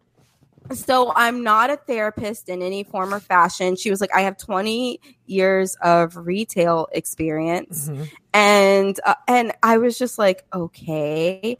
so 0.73 1.11
I'm 1.15 1.43
not 1.43 1.69
a 1.69 1.75
therapist 1.75 2.47
in 2.47 2.61
any 2.61 2.83
form 2.83 3.13
or 3.13 3.19
fashion. 3.19 3.75
She 3.75 3.89
was 3.89 3.99
like, 3.99 4.15
I 4.15 4.21
have 4.21 4.37
20 4.37 4.99
years 5.25 5.75
of 5.83 6.15
retail 6.15 6.87
experience, 6.93 7.89
Mhm. 7.89 8.09
and 8.33 8.99
uh, 9.05 9.15
and 9.27 9.51
I 9.63 9.77
was 9.77 9.97
just 9.97 10.17
like, 10.17 10.45
okay. 10.53 11.57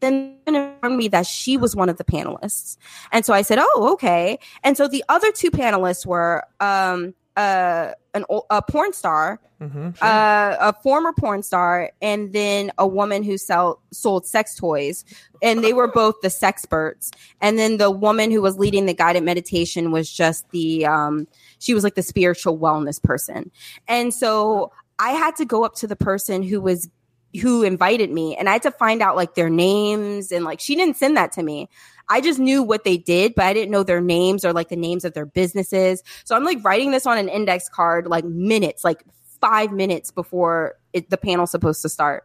Then 0.00 0.36
informed 0.46 0.96
me 0.96 1.08
that 1.08 1.26
she 1.26 1.56
was 1.56 1.74
one 1.74 1.88
of 1.88 1.96
the 1.96 2.04
panelists, 2.04 2.76
and 3.12 3.24
so 3.24 3.32
I 3.34 3.42
said, 3.42 3.58
oh, 3.60 3.90
okay. 3.94 4.38
And 4.62 4.76
so 4.76 4.88
the 4.88 5.04
other 5.08 5.32
two 5.32 5.50
panelists 5.50 6.06
were 6.06 6.44
um 6.60 7.14
uh 7.36 7.92
an 8.14 8.24
a 8.50 8.60
porn 8.62 8.92
star 8.92 9.40
mm-hmm, 9.62 9.90
Sure. 9.92 10.08
uh, 10.08 10.56
a 10.60 10.72
former 10.82 11.12
porn 11.12 11.42
star 11.44 11.92
and 12.02 12.32
then 12.32 12.72
a 12.78 12.86
woman 12.86 13.22
who 13.22 13.38
sell 13.38 13.80
sold 13.92 14.26
sex 14.26 14.56
toys 14.56 15.04
and 15.40 15.62
they 15.62 15.72
were 15.72 15.86
both 15.86 16.16
the 16.20 16.28
sexperts 16.28 17.10
and 17.40 17.56
then 17.56 17.76
the 17.76 17.92
woman 17.92 18.32
who 18.32 18.42
was 18.42 18.58
leading 18.58 18.86
the 18.86 18.94
guided 18.94 19.22
meditation 19.22 19.92
was 19.92 20.10
just 20.10 20.50
the 20.50 20.84
um 20.84 21.28
she 21.60 21.74
was 21.74 21.84
like 21.84 21.94
the 21.94 22.02
spiritual 22.02 22.58
wellness 22.58 23.00
person 23.00 23.52
and 23.86 24.12
so 24.12 24.72
i 24.98 25.10
had 25.10 25.36
to 25.36 25.44
go 25.44 25.64
up 25.64 25.76
to 25.76 25.86
the 25.86 25.96
person 25.96 26.42
who 26.42 26.60
was 26.60 26.88
who 27.40 27.62
invited 27.62 28.10
me 28.10 28.36
and 28.36 28.48
i 28.48 28.52
had 28.52 28.62
to 28.62 28.70
find 28.70 29.02
out 29.02 29.16
like 29.16 29.34
their 29.34 29.50
names 29.50 30.32
and 30.32 30.44
like 30.44 30.60
she 30.60 30.74
didn't 30.74 30.96
send 30.96 31.16
that 31.16 31.32
to 31.32 31.42
me 31.42 31.68
I 32.08 32.20
just 32.20 32.38
knew 32.38 32.62
what 32.62 32.84
they 32.84 32.96
did, 32.96 33.34
but 33.34 33.44
I 33.44 33.52
didn't 33.52 33.70
know 33.70 33.82
their 33.82 34.00
names 34.00 34.44
or 34.44 34.52
like 34.52 34.68
the 34.68 34.76
names 34.76 35.04
of 35.04 35.12
their 35.12 35.26
businesses. 35.26 36.02
So 36.24 36.34
I'm 36.34 36.44
like 36.44 36.64
writing 36.64 36.90
this 36.90 37.06
on 37.06 37.18
an 37.18 37.28
index 37.28 37.68
card 37.68 38.06
like 38.06 38.24
minutes, 38.24 38.82
like 38.82 39.04
five 39.40 39.72
minutes 39.72 40.10
before 40.10 40.76
it, 40.92 41.10
the 41.10 41.16
panel's 41.16 41.50
supposed 41.50 41.82
to 41.82 41.88
start. 41.88 42.24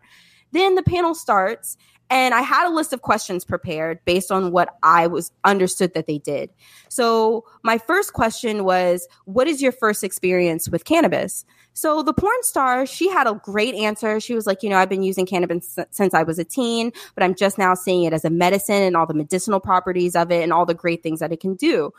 Then 0.52 0.76
the 0.76 0.84
panel 0.84 1.16
starts, 1.16 1.78
and 2.14 2.36
I 2.36 2.42
had 2.42 2.68
a 2.68 2.70
list 2.70 2.94
of 2.94 3.02
questions 3.02 3.44
prepared 3.44 4.00
based 4.06 4.32
on 4.32 4.52
what 4.52 4.76
I 4.84 5.08
was 5.08 5.32
understood 5.44 5.96
that 5.96 6.06
they 6.06 6.20
did. 6.20 6.52
So 6.88 7.44
my 7.64 7.80
first 7.80 8.14
question 8.14 8.64
was, 8.64 9.08
"What 9.26 9.48
is 9.48 9.64
your 9.64 9.72
first 9.72 10.04
experience 10.04 10.70
with 10.70 10.86
cannabis?" 10.86 11.44
So 11.74 12.04
the 12.04 12.14
porn 12.14 12.44
star, 12.44 12.86
she 12.86 13.10
had 13.10 13.26
a 13.26 13.34
great 13.44 13.74
answer. 13.74 14.20
She 14.20 14.36
was 14.36 14.46
like, 14.46 14.62
you 14.62 14.70
know, 14.70 14.78
I've 14.78 14.90
been 14.90 15.02
using 15.02 15.26
cannabis 15.26 15.80
since 15.90 16.14
I 16.14 16.22
was 16.22 16.38
a 16.38 16.44
teen, 16.44 16.92
but 17.16 17.24
I'm 17.24 17.34
just 17.34 17.58
now 17.58 17.74
seeing 17.74 18.04
it 18.04 18.14
as 18.14 18.24
a 18.24 18.30
medicine 18.30 18.84
and 18.84 18.96
all 18.96 19.08
the 19.08 19.16
medicinal 19.16 19.60
properties 19.60 20.16
of 20.16 20.32
it 20.32 20.44
and 20.44 20.54
all 20.54 20.68
the 20.68 20.76
great 20.76 21.02
things 21.02 21.20
that 21.20 21.32
it 21.32 21.40
can 21.40 21.56
do. 21.56 21.92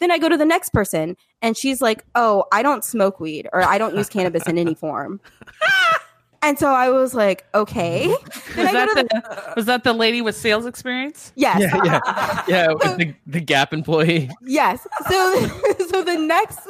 Then 0.00 0.10
I 0.10 0.18
go 0.18 0.28
to 0.28 0.36
the 0.36 0.44
next 0.44 0.74
person 0.74 1.16
and 1.40 1.56
she's 1.56 1.80
like, 1.80 2.04
oh, 2.14 2.44
I 2.52 2.62
don't 2.62 2.84
smoke 2.84 3.20
weed 3.20 3.48
or 3.54 3.62
I 3.62 3.78
don't 3.78 3.96
use 3.96 4.10
cannabis 4.10 4.46
in 4.46 4.58
any 4.58 4.74
form. 4.74 5.18
And 6.44 6.58
so 6.58 6.68
I 6.68 6.90
was 6.90 7.14
like, 7.14 7.46
okay. 7.54 8.08
Was 8.56 8.72
that, 8.72 8.88
the, 8.94 9.04
the, 9.04 9.52
was 9.56 9.66
that 9.66 9.84
the 9.84 9.92
lady 9.92 10.20
with 10.20 10.36
sales 10.36 10.66
experience? 10.66 11.32
yes. 11.36 11.60
Yeah, 11.60 11.80
yeah, 11.84 12.44
yeah. 12.48 12.72
with 12.72 12.98
the, 12.98 13.14
the 13.26 13.40
Gap 13.40 13.72
employee. 13.72 14.28
Yes. 14.42 14.86
So 15.08 15.46
so 15.88 16.02
the 16.02 16.18
next 16.18 16.60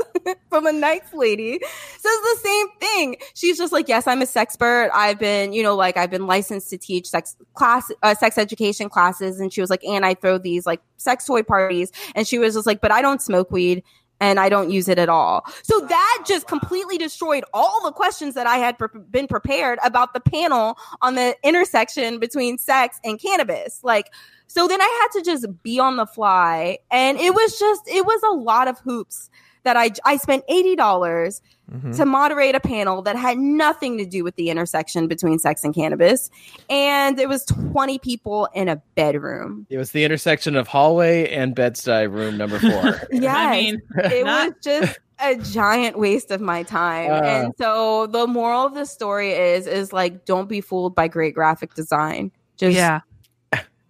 from 0.48 0.64
the 0.64 0.72
next 0.72 1.12
lady 1.14 1.58
says 1.62 2.02
the 2.02 2.38
same 2.42 2.66
thing. 2.80 3.16
She's 3.34 3.58
just 3.58 3.72
like, 3.72 3.88
"Yes, 3.88 4.06
I'm 4.06 4.22
a 4.22 4.26
sexpert. 4.26 4.90
I've 4.94 5.18
been, 5.18 5.52
you 5.52 5.62
know, 5.62 5.74
like 5.74 5.96
I've 5.96 6.10
been 6.10 6.26
licensed 6.26 6.70
to 6.70 6.78
teach 6.78 7.08
sex 7.08 7.36
class 7.54 7.90
uh, 8.02 8.14
sex 8.14 8.38
education 8.38 8.88
classes." 8.88 9.40
And 9.40 9.52
she 9.52 9.60
was 9.60 9.70
like, 9.70 9.82
"And 9.84 10.04
I 10.04 10.14
throw 10.14 10.38
these 10.38 10.66
like 10.66 10.80
sex 10.98 11.26
toy 11.26 11.42
parties." 11.42 11.90
And 12.14 12.26
she 12.26 12.38
was 12.38 12.54
just 12.54 12.66
like, 12.66 12.80
"But 12.80 12.92
I 12.92 13.02
don't 13.02 13.20
smoke 13.20 13.50
weed." 13.50 13.82
And 14.22 14.38
I 14.38 14.48
don't 14.48 14.70
use 14.70 14.88
it 14.88 14.98
at 14.98 15.08
all. 15.08 15.44
So 15.62 15.80
that 15.80 16.24
just 16.26 16.46
completely 16.46 16.96
destroyed 16.96 17.44
all 17.52 17.82
the 17.84 17.90
questions 17.90 18.34
that 18.34 18.46
I 18.46 18.56
had 18.56 18.78
pre- 18.78 19.00
been 19.10 19.26
prepared 19.26 19.80
about 19.84 20.14
the 20.14 20.20
panel 20.20 20.78
on 21.00 21.16
the 21.16 21.36
intersection 21.42 22.20
between 22.20 22.56
sex 22.56 23.00
and 23.02 23.20
cannabis. 23.20 23.80
Like, 23.82 24.12
so 24.46 24.68
then 24.68 24.80
I 24.80 25.00
had 25.02 25.18
to 25.18 25.24
just 25.24 25.46
be 25.64 25.80
on 25.80 25.96
the 25.96 26.06
fly, 26.06 26.78
and 26.90 27.18
it 27.18 27.34
was 27.34 27.58
just 27.58 27.82
it 27.88 28.04
was 28.04 28.20
a 28.22 28.36
lot 28.36 28.68
of 28.68 28.78
hoops 28.80 29.28
that 29.64 29.76
I 29.76 29.90
I 30.04 30.16
spent 30.16 30.44
eighty 30.48 30.74
dollars 30.76 31.40
Mhm. 31.72 31.96
to 31.96 32.04
moderate 32.04 32.54
a 32.54 32.60
panel 32.60 33.00
that 33.02 33.16
had 33.16 33.38
nothing 33.38 33.96
to 33.98 34.04
do 34.04 34.24
with 34.24 34.34
the 34.36 34.50
intersection 34.50 35.06
between 35.06 35.38
sex 35.38 35.64
and 35.64 35.74
cannabis, 35.74 36.28
and 36.68 37.18
it 37.18 37.28
was 37.28 37.44
twenty 37.44 37.98
people 37.98 38.48
in 38.54 38.68
a 38.68 38.76
bedroom. 38.94 39.66
It 39.70 39.78
was 39.78 39.92
the 39.92 40.04
intersection 40.04 40.56
of 40.56 40.68
hallway 40.68 41.30
and 41.32 41.54
Bed-Stuy 41.54 42.12
room 42.12 42.36
number 42.36 42.58
four. 42.58 43.00
yeah. 43.12 43.34
I 43.36 43.50
mean, 43.60 43.80
it 43.96 44.24
not- 44.26 44.48
was 44.48 44.54
just 44.62 44.98
a 45.20 45.36
giant 45.36 45.98
waste 45.98 46.30
of 46.32 46.40
my 46.40 46.62
time. 46.64 47.10
Uh. 47.10 47.14
and 47.24 47.54
so 47.56 48.06
the 48.08 48.26
moral 48.26 48.66
of 48.66 48.74
the 48.74 48.84
story 48.84 49.30
is 49.32 49.66
is 49.66 49.92
like 49.92 50.24
don't 50.24 50.48
be 50.48 50.60
fooled 50.60 50.94
by 50.94 51.06
great 51.08 51.34
graphic 51.34 51.74
design. 51.74 52.32
Just 52.56 52.76
yeah. 52.76 53.00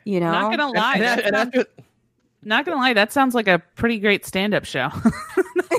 you 0.05 0.21
know, 0.21 0.31
Not 0.33 0.51
gonna 0.57 0.73
lie. 0.73 0.95
and, 0.95 1.03
that 1.03 1.25
and 1.25 1.37
after 1.37 1.65
Not 2.45 2.65
gonna 2.65 2.77
lie, 2.79 2.95
that 2.95 3.13
sounds 3.13 3.35
like 3.35 3.47
a 3.49 3.61
pretty 3.77 3.99
great 3.99 4.27
stand-up 4.27 4.65
show. 4.65 4.89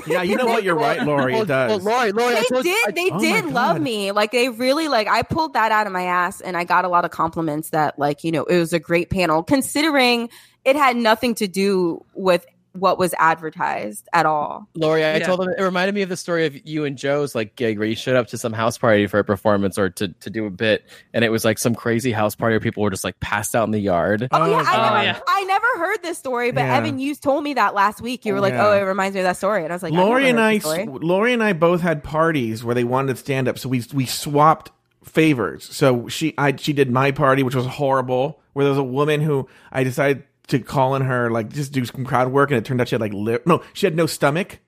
Yeah, 0.06 0.20
you 0.22 0.36
know 0.36 0.44
what? 0.44 0.64
You're 0.64 0.74
right, 0.74 1.02
Lauri. 1.02 1.34
It 1.34 1.46
does. 1.48 1.82
well, 1.82 1.94
Lauri, 1.94 2.12
Lauri, 2.12 2.34
I 2.34 2.40
they 2.40 2.44
told 2.48 2.64
you- 2.66 2.74
did 2.74 2.88
I- 2.88 2.90
they 2.92 3.10
Oh 3.10 3.18
did 3.20 3.46
love 3.46 3.80
me 3.80 4.12
like 4.12 4.32
they 4.32 4.50
really 4.50 4.88
like 4.88 5.08
i 5.08 5.22
pulled 5.22 5.54
that 5.54 5.72
out 5.72 5.86
of 5.86 5.94
my 5.94 6.02
ass 6.02 6.42
and 6.42 6.58
i 6.58 6.64
got 6.64 6.84
a 6.84 6.88
lot 6.88 7.06
of 7.06 7.10
compliments 7.10 7.70
that 7.70 7.98
like 7.98 8.22
you 8.22 8.30
know 8.30 8.44
it 8.44 8.58
was 8.58 8.74
a 8.74 8.78
great 8.78 9.08
panel 9.08 9.42
considering 9.42 10.28
it 10.64 10.76
had 10.76 10.96
nothing 10.96 11.34
to 11.36 11.46
do 11.48 12.04
with 12.12 12.44
what 12.74 12.98
was 12.98 13.14
advertised 13.18 14.08
at 14.12 14.26
all 14.26 14.68
Lauri, 14.74 15.04
I 15.04 15.16
Yeah. 15.18 15.26
told 15.26 15.40
them 15.40 15.48
it 15.56 15.62
reminded 15.62 15.94
me 15.94 16.02
of 16.02 16.08
the 16.08 16.16
story 16.16 16.46
of 16.46 16.66
you 16.66 16.84
and 16.84 16.98
Joe's 16.98 17.34
like 17.34 17.56
gig 17.56 17.78
where 17.78 17.86
you 17.86 17.94
showed 17.94 18.16
up 18.16 18.26
to 18.28 18.38
some 18.38 18.52
house 18.52 18.78
party 18.78 19.06
for 19.06 19.18
a 19.18 19.24
performance 19.24 19.78
or 19.78 19.90
to, 19.90 20.08
to 20.08 20.30
do 20.30 20.46
a 20.46 20.50
bit, 20.50 20.84
and 21.12 21.24
it 21.24 21.30
was 21.30 21.44
like 21.44 21.58
some 21.58 21.74
crazy 21.74 22.12
house 22.12 22.34
party 22.34 22.54
where 22.54 22.60
people 22.60 22.82
were 22.82 22.90
just 22.90 23.04
like 23.04 23.18
passed 23.20 23.54
out 23.54 23.64
in 23.64 23.70
the 23.70 23.78
yard. 23.80 24.28
oh, 24.32 24.46
yeah, 24.46 24.56
I, 24.58 24.62
God. 24.64 24.92
never, 24.94 25.04
yeah. 25.04 25.20
I 25.28 25.44
never 25.44 25.66
heard 25.78 26.02
this 26.02 26.18
story 26.18 26.50
but 26.50 26.62
Yeah. 26.62 26.76
evan 26.76 26.98
you 26.98 27.14
told 27.14 27.44
me 27.44 27.54
that 27.54 27.74
last 27.74 28.00
week 28.00 28.24
you 28.24 28.32
oh, 28.32 28.34
were 28.36 28.40
like 28.40 28.54
Yeah. 28.54 28.66
oh 28.68 28.72
it 28.72 28.80
reminds 28.82 29.14
me 29.14 29.20
of 29.20 29.24
that 29.24 29.36
story 29.36 29.62
and 29.64 29.72
i 29.72 29.76
was 29.76 29.82
like 29.82 29.92
Lauri 29.92 30.24
I've 30.24 30.30
and 30.30 30.40
I, 30.40 30.52
heard 30.54 30.62
this 30.62 30.70
story. 30.70 30.86
Lauri 30.86 31.32
and 31.32 31.42
I 31.42 31.52
both 31.52 31.80
had 31.80 32.02
parties 32.02 32.64
where 32.64 32.74
they 32.74 32.84
wanted 32.84 33.14
to 33.14 33.16
stand 33.20 33.46
up, 33.48 33.58
so 33.58 33.68
we 33.68 33.84
we 33.92 34.06
swapped 34.06 34.70
favors. 35.04 35.64
So 35.74 36.08
she 36.08 36.34
I 36.38 36.56
she 36.56 36.72
did 36.72 36.90
my 36.90 37.10
party, 37.12 37.42
which 37.42 37.54
was 37.54 37.66
horrible. 37.66 38.40
Where 38.52 38.64
there 38.64 38.70
was 38.70 38.78
a 38.78 38.82
woman 38.84 39.20
who 39.20 39.48
I 39.72 39.84
decided 39.84 40.22
to 40.48 40.58
call 40.58 40.94
in 40.96 41.02
her 41.02 41.30
like 41.30 41.50
just 41.52 41.72
do 41.72 41.84
some 41.84 42.04
crowd 42.04 42.30
work, 42.32 42.50
and 42.50 42.58
it 42.58 42.64
turned 42.64 42.80
out 42.80 42.88
she 42.88 42.94
had 42.94 43.00
like 43.00 43.12
li- 43.14 43.38
no, 43.46 43.62
she 43.72 43.86
had 43.86 43.96
no 43.96 44.06
stomach. 44.06 44.60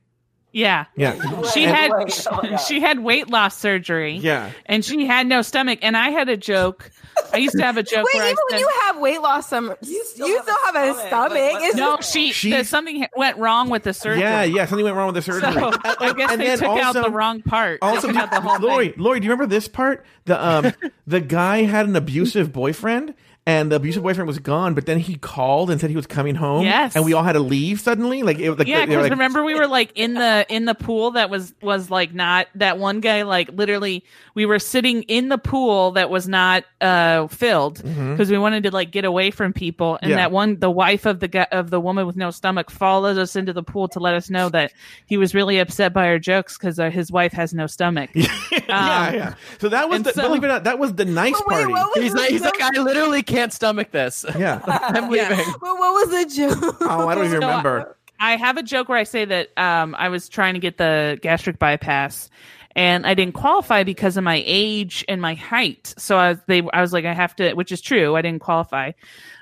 yeah. 0.53 0.87
Yeah, 0.97 1.13
She 1.53 1.65
And- 1.65 1.77
had 1.77 1.91
Wait, 1.93 2.27
oh 2.31 2.57
she 2.67 2.81
had 2.81 2.99
weight 3.05 3.29
loss 3.29 3.59
surgery. 3.59 4.17
yeah. 4.17 4.51
And 4.65 4.83
she 4.85 5.05
had 5.07 5.27
no 5.27 5.43
stomach. 5.43 5.81
And 5.83 5.97
I 5.97 6.09
had 6.11 6.31
a 6.31 6.37
joke. 6.39 6.91
I 7.33 7.37
used 7.39 7.57
to 7.59 7.63
have 7.63 7.77
a 7.77 7.83
joke 7.93 8.07
Wait, 8.07 8.15
where 8.15 8.23
I 8.25 8.31
even 8.31 8.39
when 8.51 8.61
you 8.61 8.71
have 8.83 8.99
weight 8.99 9.21
loss, 9.21 9.49
some 9.51 9.75
you 9.83 10.05
still, 10.05 10.29
have, 10.29 10.77
a 10.77 10.95
stomach. 11.09 11.33
Like, 11.53 11.75
no, 11.77 11.99
she, 12.01 12.33
She- 12.33 12.51
there's 12.51 12.71
something 12.71 13.07
went 13.15 13.37
wrong 13.37 13.69
with 13.69 13.83
the 13.83 13.93
surgery. 13.93 14.21
Yeah, 14.23 14.45
yeah, 14.45 14.65
something 14.65 14.85
went 14.85 14.97
wrong 14.97 15.13
with 15.13 15.17
the 15.27 15.31
So 15.31 15.39
surgery. 15.41 15.63
I 15.63 16.13
guess 16.17 16.33
And 16.33 16.41
they 16.41 16.47
then 16.47 16.59
took 16.59 16.69
out 16.69 16.97
also- 16.97 17.03
the 17.03 17.11
wrong 17.11 17.43
part. 17.43 17.81
Also, 17.83 18.11
the 18.11 18.41
whole 18.41 18.59
Lauri, 18.67 18.91
thing. 18.91 19.03
Lauri, 19.03 19.21
do 19.21 19.27
you 19.27 19.31
remember 19.33 19.53
this 19.55 19.69
part? 19.69 20.07
The 20.25 20.43
um, 20.43 20.73
the 21.07 21.21
guy 21.21 21.65
had 21.65 21.87
an 21.87 21.97
abusive 21.97 22.51
boyfriend, 22.55 23.13
and 23.47 23.71
the 23.71 23.77
abusive 23.77 24.03
boyfriend 24.03 24.27
was 24.27 24.39
gone. 24.41 24.75
But 24.75 24.87
then 24.87 24.99
he 24.99 25.15
called 25.17 25.71
and 25.71 25.81
said 25.81 25.89
he 25.91 25.97
was 25.97 26.07
coming 26.07 26.35
home. 26.35 26.65
Yes. 26.65 26.97
and 26.97 27.05
we 27.05 27.13
all 27.13 27.23
had 27.23 27.35
to 27.35 27.41
leave 27.41 27.81
suddenly. 27.81 28.23
Like, 28.25 28.39
it, 28.41 28.51
like 28.53 28.67
Yeah, 28.67 28.85
because 28.87 29.03
like, 29.05 29.11
remember 29.13 29.45
we 29.45 29.55
were 29.55 29.67
like 29.69 29.93
in 29.95 30.15
the 30.15 30.45
in 30.49 30.65
the 30.65 30.75
pool 30.75 31.13
that 31.13 31.31
was 31.31 31.55
was 31.63 31.91
like 31.91 32.13
not 32.13 32.49
that 32.57 32.79
one 32.79 33.01
guy 33.01 33.23
like 33.23 33.51
literally 33.53 34.05
we 34.35 34.47
were 34.47 34.59
sitting 34.59 35.03
in 35.05 35.29
the 35.29 35.39
pool 35.39 35.93
that 35.93 36.11
was 36.11 36.27
not 36.29 36.65
uh 36.81 37.27
filled 37.29 37.83
because 37.83 38.31
we 38.31 38.39
wanted 38.39 38.65
to 38.65 38.71
like 38.73 38.91
get 38.91 39.05
away 39.05 39.31
from 39.31 39.53
people 39.53 39.99
and 40.03 40.07
Mm-hmm. 40.07 40.11
Yeah. 40.11 40.17
that 40.17 40.33
one 40.33 40.59
the 40.59 40.71
wife 40.71 41.05
of 41.07 41.21
the 41.21 41.29
guy 41.29 41.47
of 41.53 41.71
the 41.71 41.81
woman 41.81 42.07
with 42.07 42.17
no 42.17 42.31
stomach 42.31 42.71
followed 42.71 43.19
us 43.19 43.37
into 43.37 43.53
the 43.53 43.63
pool 43.63 43.89
to 43.89 44.01
let 44.01 44.15
us 44.15 44.29
know 44.31 44.49
that 44.49 44.73
he 45.07 45.17
was 45.17 45.35
really 45.35 45.59
upset 45.59 45.93
by 45.93 46.07
our 46.09 46.19
jokes 46.19 46.57
because 46.59 46.79
uh, 46.79 46.91
his 46.91 47.11
wife 47.13 47.33
has 47.33 47.53
no 47.55 47.67
stomach. 47.67 48.11
yeah, 48.15 48.29
Um, 48.69 49.15
yeah. 49.15 49.35
So 49.61 49.69
that 49.69 49.89
was 49.89 50.03
the, 50.03 50.13
so- 50.13 50.23
believe 50.23 50.43
it 50.43 50.47
or 50.47 50.49
not, 50.49 50.65
that 50.65 50.79
was 50.79 50.95
the 50.95 51.05
nice 51.05 51.33
But 51.47 51.47
wait, 51.67 51.75
party. 51.75 52.01
He's 52.03 52.13
the 52.13 52.19
like, 52.19 52.31
he's 52.31 52.41
like, 52.43 52.61
I 52.61 52.81
literally 52.81 53.23
can't 53.37 53.53
stomach 53.53 53.91
this. 53.91 54.25
yeah. 54.39 54.61
I'm 54.67 55.13
Yeah. 55.13 55.29
leaving. 55.31 55.45
But 55.61 55.79
what 55.79 56.09
was 56.09 56.11
the 56.29 56.35
joke? 56.37 56.77
Oh, 56.83 57.09
I 57.09 57.15
don't 57.15 57.25
even 57.27 57.41
So, 57.41 57.47
remember. 57.47 57.97
I 58.19 58.37
have 58.37 58.57
a 58.57 58.63
joke 58.63 58.89
where 58.89 58.99
I 58.99 59.05
say 59.05 59.25
that 59.27 59.57
um, 59.59 59.95
I 59.99 60.09
was 60.09 60.29
trying 60.29 60.55
to 60.55 60.61
get 60.61 60.79
the 60.79 61.19
gastric 61.21 61.59
bypass, 61.59 62.31
and 62.75 63.07
I 63.07 63.13
didn't 63.15 63.35
qualify 63.35 63.85
because 63.85 64.17
of 64.17 64.25
my 64.25 64.43
age 64.47 65.05
and 65.09 65.21
my 65.21 65.35
height. 65.35 65.93
So 65.99 66.17
I 66.17 66.31
was, 66.31 66.39
they, 66.47 66.63
I 66.73 66.81
was 66.81 66.93
like, 66.95 67.05
I 67.05 67.13
have 67.13 67.37
to, 67.37 67.53
which 67.55 67.73
is 67.73 67.81
true. 67.83 68.17
I 68.17 68.23
didn't 68.23 68.41
qualify. 68.41 68.93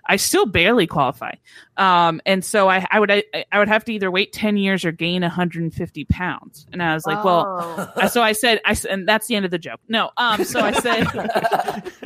I 0.07 0.17
still 0.17 0.45
barely 0.47 0.87
qualify, 0.87 1.33
um, 1.79 2.21
and 2.27 2.45
so 2.45 2.69
I, 2.69 2.87
I 2.91 3.01
would, 3.01 3.11
I, 3.11 3.23
I 3.51 3.59
would 3.59 3.69
have 3.69 3.85
to 3.87 3.93
either 3.93 4.11
wait 4.11 4.33
ten 4.33 4.57
years 4.57 4.85
or 4.85 4.93
gain 4.93 5.23
150 5.23 6.05
pounds. 6.05 6.67
And 6.73 6.83
I 6.83 6.93
was 6.95 7.07
like, 7.07 7.25
well, 7.25 7.47
Oh. 7.47 7.93
uh, 8.03 8.09
so 8.09 8.23
I 8.23 8.33
said, 8.33 8.61
I 8.67 8.77
and 8.91 9.09
that's 9.09 9.27
the 9.29 9.37
end 9.37 9.45
of 9.47 9.51
the 9.51 9.59
joke. 9.59 9.81
No, 9.89 10.11
um, 10.19 10.45
so 10.45 10.61
I 10.61 10.73
said, 10.73 11.07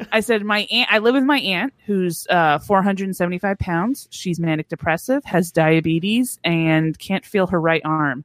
I 0.12 0.20
said 0.20 0.44
my 0.44 0.60
aunt. 0.70 0.92
I 0.92 0.98
live 0.98 1.14
with 1.14 1.24
my 1.24 1.40
aunt 1.40 1.72
who's 1.86 2.26
uh 2.28 2.58
475 2.60 3.58
pounds. 3.58 4.06
She's 4.10 4.38
manic 4.38 4.68
depressive, 4.68 5.24
has 5.24 5.50
diabetes, 5.50 6.38
and 6.44 6.96
can't 6.98 7.24
feel 7.26 7.48
her 7.48 7.60
right 7.60 7.82
arm. 7.84 8.24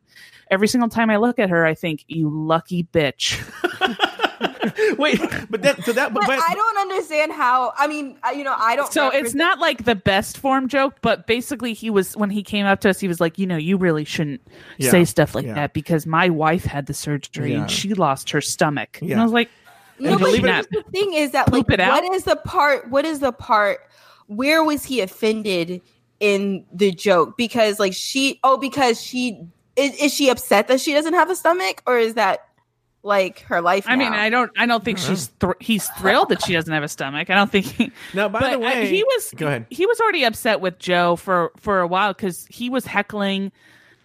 Every 0.52 0.68
single 0.68 0.90
time 0.90 1.10
I 1.10 1.18
look 1.18 1.40
at 1.40 1.50
her, 1.50 1.66
I 1.66 1.74
think, 1.74 2.04
"You 2.08 2.30
lucky 2.30 2.84
bitch." 2.84 3.40
Wait, 4.97 5.19
but 5.49 5.62
that 5.62 5.84
so 5.84 5.93
that 5.93 6.13
but, 6.13 6.21
But 6.21 6.28
but 6.28 6.39
I 6.39 6.54
don't 6.54 6.78
understand 6.78 7.32
how. 7.32 7.73
I 7.78 7.88
mean, 7.88 8.17
I- 8.23 8.32
you 8.34 8.43
know, 8.43 8.56
I 8.58 8.76
don't. 8.76 8.91
So 8.91 9.08
it's 9.08 9.15
represent- 9.15 9.38
not 9.38 9.60
like 9.60 9.86
the 9.86 9.95
best 9.95 10.38
form 10.38 10.67
joke, 10.67 10.95
but 11.02 11.28
basically, 11.28 11.73
he 11.73 11.89
was 11.89 12.15
when 12.17 12.30
he 12.30 12.43
came 12.43 12.65
up 12.65 12.80
to 12.82 12.89
us, 12.89 12.99
he 12.99 13.08
was 13.08 13.19
like, 13.21 13.38
"You 13.38 13.45
know, 13.47 13.58
you 13.58 13.78
really 13.78 14.06
shouldn't 14.06 14.41
Yeah, 14.78 14.91
say 14.91 15.06
stuff 15.06 15.36
like 15.36 15.45
yeah. 15.45 15.54
that 15.56 15.73
because 15.73 16.06
my 16.06 16.30
wife 16.30 16.63
had 16.65 16.86
the 16.86 16.93
surgery 16.93 17.54
Yeah. 17.54 17.62
and 17.62 17.71
she 17.71 17.93
lost 17.93 18.30
her 18.32 18.41
stomach." 18.41 18.99
And 19.02 19.13
I 19.19 19.23
was 19.23 19.34
like, 19.34 19.49
No, 19.99 20.12
And 20.12 20.19
but 20.19 20.26
believe 20.26 20.43
it- 20.45 20.49
here's 20.52 20.67
the 20.67 20.84
thing 20.91 21.13
is 21.13 21.32
that 21.32 21.52
like, 21.54 21.69
it 21.69 21.80
out? 21.80 22.04
what 22.04 22.13
is 22.13 22.23
the 22.23 22.36
part? 22.36 22.89
What 22.89 23.06
is 23.06 23.19
the 23.19 23.32
part? 23.32 23.80
Where 24.28 24.63
was 24.63 24.84
he 24.86 25.02
offended 25.02 25.82
in 26.19 26.65
the 26.73 26.91
joke? 26.91 27.38
Because 27.38 27.80
like 27.80 27.93
she, 27.93 28.39
oh, 28.43 28.58
because 28.58 28.99
she 29.02 29.39
is, 29.76 29.93
is 30.02 30.13
she 30.13 30.30
upset 30.30 30.67
that 30.67 30.80
she 30.82 30.93
doesn't 30.93 31.13
have 31.13 31.30
a 31.30 31.36
stomach, 31.36 31.82
or 31.86 31.97
is 31.97 32.13
that 32.15 32.47
like 33.04 33.42
her 33.42 33.62
life? 33.62 33.86
I 33.88 33.96
mean. 33.96 34.13
I 34.13 34.30
don't, 34.30 34.52
I 34.58 34.66
don't 34.66 34.84
think 34.84 34.98
she's 34.98 35.28
thr- 35.39 35.52
he's 35.60 35.88
thrilled 35.89 36.30
that 36.30 36.44
she 36.44 36.54
doesn't 36.54 36.74
have 36.74 36.84
a 36.84 36.88
stomach. 36.88 37.30
I 37.30 37.36
don't 37.36 37.52
think. 37.52 37.66
He, 37.66 37.92
now 38.13 38.30
by 38.30 38.39
but 38.39 38.50
the 38.52 38.56
uh, 38.56 38.60
way, 38.60 38.82
I, 38.82 38.86
he 38.86 39.04
was 39.04 39.34
go 39.36 39.48
ahead. 39.48 39.68
He 39.70 39.86
was 39.86 40.00
already 40.00 40.24
upset 40.24 40.62
with 40.62 40.80
Joe 40.80 41.16
for 41.16 41.52
for 41.58 41.82
a 41.82 41.88
while 41.88 42.13
because 42.13 42.46
he 42.50 42.70
was 42.70 42.86
heckling. 42.86 43.52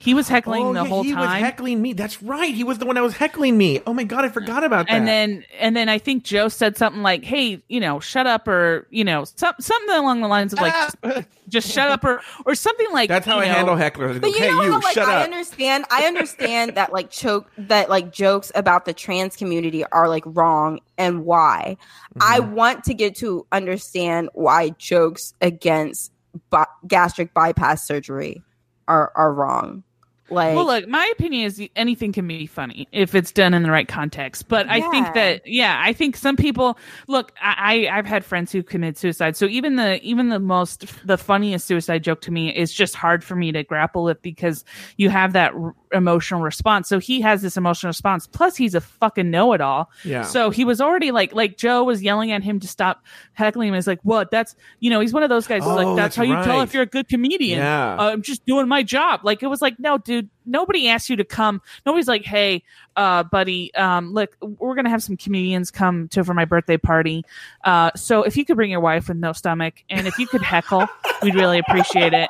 He 0.01 0.15
was 0.15 0.29
heckling 0.29 0.65
oh, 0.65 0.73
the 0.73 0.83
yeah, 0.83 0.89
whole 0.89 1.03
he 1.03 1.13
was 1.13 1.29
heckling 1.29 1.83
me. 1.83 1.93
That's 1.93 2.23
right. 2.23 2.55
He 2.55 2.63
was 2.63 2.79
the 2.79 2.87
one 2.87 2.95
that 2.95 3.03
was 3.03 3.17
heckling 3.17 3.59
me. 3.59 3.81
Oh 3.85 3.93
my 3.93 4.05
god, 4.05 4.25
I 4.25 4.29
forgot 4.29 4.63
about 4.63 4.87
that. 4.87 4.95
and 4.95 5.09
then 5.09 5.45
and 5.59 5.75
then 5.75 5.89
I 5.89 5.99
think 5.99 6.23
Joe 6.23 6.49
said 6.49 6.77
something 6.77 7.03
like, 7.03 7.25
"Hey, 7.25 7.63
you 7.69 7.81
know, 7.81 7.99
shut 7.99 8.27
up," 8.27 8.47
or 8.47 8.87
you 8.91 9.03
know, 9.03 9.25
some, 9.25 9.55
something 9.59 9.95
along 9.97 10.21
the 10.21 10.29
lines 10.29 10.53
of 10.53 10.61
like, 10.61 10.73
just, 11.03 11.29
just 11.49 11.73
shut 11.73 11.89
up, 11.89 12.05
or 12.05 12.21
or 12.47 12.55
something 12.55 12.87
like. 12.93 13.09
that's 13.09 13.27
how 13.27 13.37
you 13.37 13.43
I 13.43 13.49
know, 13.49 13.55
handle 13.55 13.75
hecklers. 13.75 14.11
I 14.11 14.15
go, 14.15 14.21
But 14.21 14.31
you 14.31 14.39
hey, 14.39 14.51
know 14.51 14.63
you, 14.63 14.73
how 14.73 14.81
like 14.81 14.95
shut 14.95 15.09
I 15.09 15.25
understand 15.25 15.85
I 15.91 16.07
understand 16.07 16.77
that 16.77 16.93
like 16.93 17.11
choke 17.11 17.51
that 17.59 17.91
like 17.91 18.13
jokes 18.13 18.53
about 18.55 18.85
the 18.85 18.93
trans 18.93 19.35
community 19.35 19.85
are 19.85 20.09
like 20.09 20.23
wrong 20.27 20.79
and 20.97 21.25
why. 21.25 21.77
Mm-hmm. 22.15 22.19
I 22.23 22.39
want 22.39 22.85
to 22.85 22.95
get 22.95 23.17
to 23.17 23.47
understand 23.51 24.31
why 24.35 24.71
jokes 24.71 25.35
against 25.41 26.13
bi- 26.51 26.67
gastric 26.87 27.35
bypass 27.35 27.85
surgery 27.85 28.43
are 28.87 29.11
are 29.17 29.33
wrong. 29.33 29.83
Like 30.31 30.55
Well, 30.55 30.67
look, 30.67 30.89
my 30.89 31.11
opinion 31.13 31.47
is 31.47 31.63
anything 31.75 32.13
can 32.13 32.27
be 32.27 32.47
funny 32.47 32.87
if 32.93 33.15
it's 33.15 33.33
done 33.33 33.55
in 33.55 33.63
the 33.63 33.71
right 33.71 33.89
context. 33.89 34.49
But 34.49 34.69
I 34.69 34.81
think 34.91 35.15
that, 35.15 35.47
yeah, 35.47 35.81
I 35.83 35.93
think 35.93 36.17
some 36.17 36.37
people 36.37 36.79
look. 37.07 37.33
I, 37.41 37.89
I've 37.91 38.07
had 38.07 38.25
friends 38.25 38.53
who 38.53 38.63
commit 38.63 38.99
suicide, 38.99 39.37
so 39.37 39.47
even 39.47 39.77
the 39.77 40.01
even 40.03 40.29
the 40.29 40.39
most 40.39 40.87
the 41.07 41.19
funniest 41.19 41.67
suicide 41.67 42.05
joke 42.05 42.21
to 42.23 42.31
me 42.31 42.55
is 42.55 42.73
just 42.73 42.95
hard 42.95 43.25
for 43.25 43.37
me 43.37 43.53
to 43.53 43.63
grapple 43.65 44.05
with 44.05 44.21
because 44.23 44.65
you 44.97 45.11
have 45.11 45.33
that 45.33 45.53
emotional 45.93 46.41
response. 46.41 46.89
So 46.89 46.99
he 46.99 47.21
has 47.21 47.43
this 47.43 47.57
emotional 47.57 47.89
response. 47.89 48.27
Plus, 48.27 48.57
he's 48.57 48.75
a 48.75 48.81
fucking 48.81 49.31
know 49.31 49.53
it 49.53 49.61
all. 49.61 49.91
Yeah. 50.05 50.23
So 50.23 50.51
he 50.51 50.65
was 50.65 50.81
already 50.81 51.11
like 51.11 51.33
like 51.35 51.57
Joe 51.57 51.85
was 51.85 52.03
yelling 52.03 52.33
at 52.33 52.43
him 52.43 52.61
to 52.61 52.69
stop 52.69 53.05
heckling 53.33 53.69
him. 53.69 53.75
He's 53.75 53.87
like, 53.87 54.01
"What? 54.03 54.31
That's 54.31 54.55
you 54.81 54.91
know." 54.91 55.01
He's 55.01 55.13
one 55.13 55.23
of 55.23 55.29
those 55.31 55.47
guys. 55.47 55.63
who's 55.63 55.73
Oh, 55.73 55.77
like, 55.77 55.97
that's 55.97 55.97
"That's, 55.97 56.17
how 56.17 56.23
you 56.23 56.45
tell 56.45 56.61
if 56.63 56.75
you're 56.75 56.83
a 56.83 56.87
good 56.87 57.09
comedian." 57.09 57.59
Yeah. 57.59 57.97
Uh, 57.97 58.11
I'm 58.11 58.23
just 58.23 58.45
doing 58.47 58.69
my 58.69 58.83
job. 58.83 59.21
Like 59.25 59.43
it 59.43 59.47
was 59.49 59.63
like, 59.63 59.79
no, 59.79 59.99
dude, 59.99 60.31
nobody 60.49 60.89
asked 60.89 61.09
you 61.11 61.17
to 61.17 61.25
come. 61.25 61.61
Nobody's 61.87 62.09
like, 62.09 62.25
hey, 62.25 62.63
uh, 62.97 63.23
buddy, 63.23 63.73
um, 63.75 64.13
look, 64.13 64.37
we're 64.41 64.75
gonna 64.75 64.91
have 64.91 65.03
some 65.03 65.17
comedians 65.17 65.71
come 65.71 66.09
to 66.09 66.25
for 66.25 66.35
my 66.35 66.45
birthday 66.45 66.77
party. 66.77 67.25
Uh, 67.65 67.91
so 67.95 68.23
if 68.25 68.37
you 68.37 68.45
could 68.45 68.57
bring 68.57 68.71
your 68.71 68.81
wife 68.81 69.09
with 69.09 69.17
no 69.19 69.33
stomach, 69.33 69.75
and 69.89 70.07
if 70.07 70.19
you 70.19 70.27
could 70.27 70.43
heckle, 70.43 70.87
we'd 71.23 71.35
really 71.35 71.59
appreciate 71.59 72.13
it. 72.13 72.29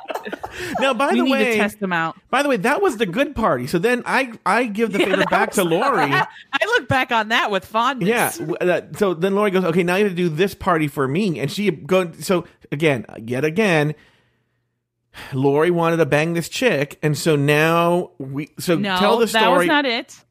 now, 0.79 0.93
by 0.93 1.13
the 1.15 1.23
way, 1.25 1.45
to 1.53 1.55
test 1.57 1.79
them 1.79 1.93
out. 1.93 2.15
by 2.29 2.43
the 2.43 2.49
way, 2.49 2.57
that 2.57 2.81
was 2.81 2.97
the 2.97 3.05
good 3.05 3.35
party. 3.35 3.65
So 3.67 3.79
then 3.79 4.03
I 4.05 4.33
I 4.45 4.65
give 4.65 4.91
the 4.91 4.99
favor 4.99 5.23
back 5.31 5.51
to 5.53 5.63
Lauri. 5.63 6.03
I 6.13 6.65
look 6.65 6.87
back 6.87 7.11
on 7.11 7.29
that 7.29 7.49
with 7.49 7.65
fondness. 7.65 8.39
Yeah. 8.39 8.53
uh, 8.61 8.81
So 8.95 9.13
then 9.13 9.33
Lauri 9.35 9.51
goes, 9.51 9.63
okay, 9.65 9.83
now 9.83 9.95
you 9.95 10.03
have 10.05 10.11
to 10.11 10.15
do 10.15 10.29
this 10.29 10.53
party 10.53 10.87
for 10.87 11.07
me. 11.07 11.39
And 11.39 11.51
she 11.51 11.71
go, 11.71 12.11
so 12.19 12.45
again, 12.71 13.05
yet 13.17 13.43
again, 13.45 13.95
Lauri 15.33 15.71
wanted 15.71 15.97
to 15.97 16.05
bang 16.05 16.33
this 16.33 16.49
chick. 16.49 16.99
And 17.01 17.17
so 17.17 17.35
now 17.35 18.11
we, 18.17 18.49
so 18.59 18.75
No, 18.75 18.97
tell 18.97 19.17
the 19.17 19.27
story. 19.27 19.43
that 19.43 19.57
was 19.57 19.67
not 19.67 19.85
it. 19.85 20.23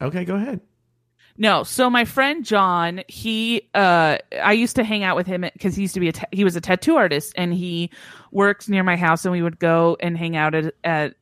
okay, 0.00 0.24
go 0.24 0.34
ahead. 0.36 0.60
No, 1.36 1.64
so 1.64 1.90
my 1.90 2.04
friend 2.04 2.44
John, 2.44 3.02
he, 3.08 3.68
uh, 3.74 4.18
I 4.40 4.52
used 4.52 4.76
to 4.76 4.84
hang 4.84 5.02
out 5.02 5.16
with 5.16 5.26
him 5.26 5.40
because 5.40 5.74
he 5.74 5.82
used 5.82 5.94
to 5.94 6.00
be 6.00 6.08
a, 6.10 6.12
ta- 6.12 6.26
he 6.30 6.44
was 6.44 6.54
a 6.54 6.60
tattoo 6.60 6.94
artist, 6.94 7.32
and 7.36 7.52
he 7.52 7.90
worked 8.30 8.68
near 8.68 8.84
my 8.84 8.94
house, 8.94 9.24
and 9.24 9.32
we 9.32 9.42
would 9.42 9.58
go 9.58 9.96
and 9.98 10.16
hang 10.16 10.36
out 10.36 10.54
at 10.54 10.74
at 10.84 11.14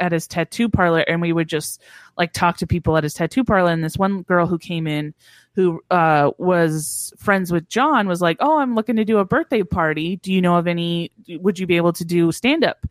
at 0.00 0.10
his 0.10 0.26
tattoo 0.26 0.68
parlor, 0.68 1.02
and 1.02 1.20
we 1.20 1.32
would 1.32 1.46
just 1.46 1.80
like 2.18 2.32
talk 2.32 2.56
to 2.56 2.66
people 2.66 2.96
at 2.96 3.04
his 3.04 3.14
tattoo 3.14 3.44
parlor. 3.44 3.70
And 3.70 3.84
this 3.84 3.96
one 3.96 4.22
girl 4.22 4.48
who 4.48 4.58
came 4.58 4.88
in 4.88 5.14
who 5.54 5.80
uh, 5.90 6.30
was 6.38 7.12
friends 7.18 7.52
with 7.52 7.68
John, 7.68 8.06
was 8.06 8.20
like, 8.20 8.36
"Oh, 8.40 8.58
I'm 8.58 8.74
looking 8.74 8.96
to 8.96 9.04
do 9.04 9.18
a 9.18 9.24
birthday 9.24 9.62
party. 9.62 10.16
Do 10.16 10.32
you 10.32 10.40
know 10.40 10.56
of 10.56 10.66
any? 10.66 11.10
Would 11.28 11.58
you 11.58 11.66
be 11.66 11.76
able 11.76 11.92
to 11.94 12.04
do 12.04 12.32
stand 12.32 12.64
up?" 12.64 12.86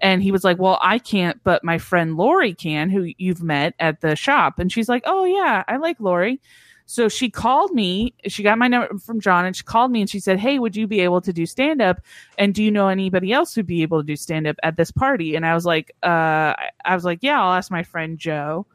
And 0.00 0.22
he 0.22 0.32
was 0.32 0.44
like, 0.44 0.58
"Well, 0.58 0.78
I 0.82 0.98
can't, 0.98 1.42
but 1.44 1.64
my 1.64 1.78
friend 1.78 2.16
Lauri 2.16 2.54
can, 2.54 2.90
who 2.90 3.12
you've 3.18 3.42
met 3.42 3.74
at 3.78 4.00
the 4.00 4.16
shop." 4.16 4.58
And 4.58 4.70
she's 4.70 4.88
like, 4.88 5.02
"Oh 5.06 5.24
yeah, 5.24 5.64
I 5.68 5.76
like 5.76 5.98
Lauri." 6.00 6.40
So 6.86 7.08
she 7.08 7.30
called 7.30 7.72
me. 7.72 8.12
She 8.26 8.42
got 8.42 8.58
my 8.58 8.68
number 8.68 8.98
from 8.98 9.20
John, 9.20 9.46
and 9.46 9.56
she 9.56 9.64
called 9.64 9.90
me 9.90 10.02
and 10.02 10.10
she 10.10 10.20
said, 10.20 10.38
"Hey, 10.38 10.58
would 10.58 10.76
you 10.76 10.86
be 10.86 11.00
able 11.00 11.22
to 11.22 11.32
do 11.32 11.46
stand 11.46 11.80
up? 11.80 12.00
And 12.38 12.54
do 12.54 12.62
you 12.62 12.70
know 12.70 12.88
anybody 12.88 13.32
else 13.32 13.54
who'd 13.54 13.66
be 13.66 13.82
able 13.82 14.00
to 14.00 14.06
do 14.06 14.16
stand 14.16 14.46
up 14.46 14.56
at 14.62 14.76
this 14.76 14.90
party?" 14.90 15.34
And 15.34 15.46
I 15.46 15.54
was 15.54 15.64
like, 15.64 15.92
uh, 16.02 16.52
I 16.58 16.70
I 16.84 16.94
was 16.94 17.04
like, 17.04 17.20
"Yeah, 17.22 17.42
I'll 17.42 17.54
ask 17.54 17.70
my 17.70 17.82
friend 17.82 18.18
Joe." 18.18 18.66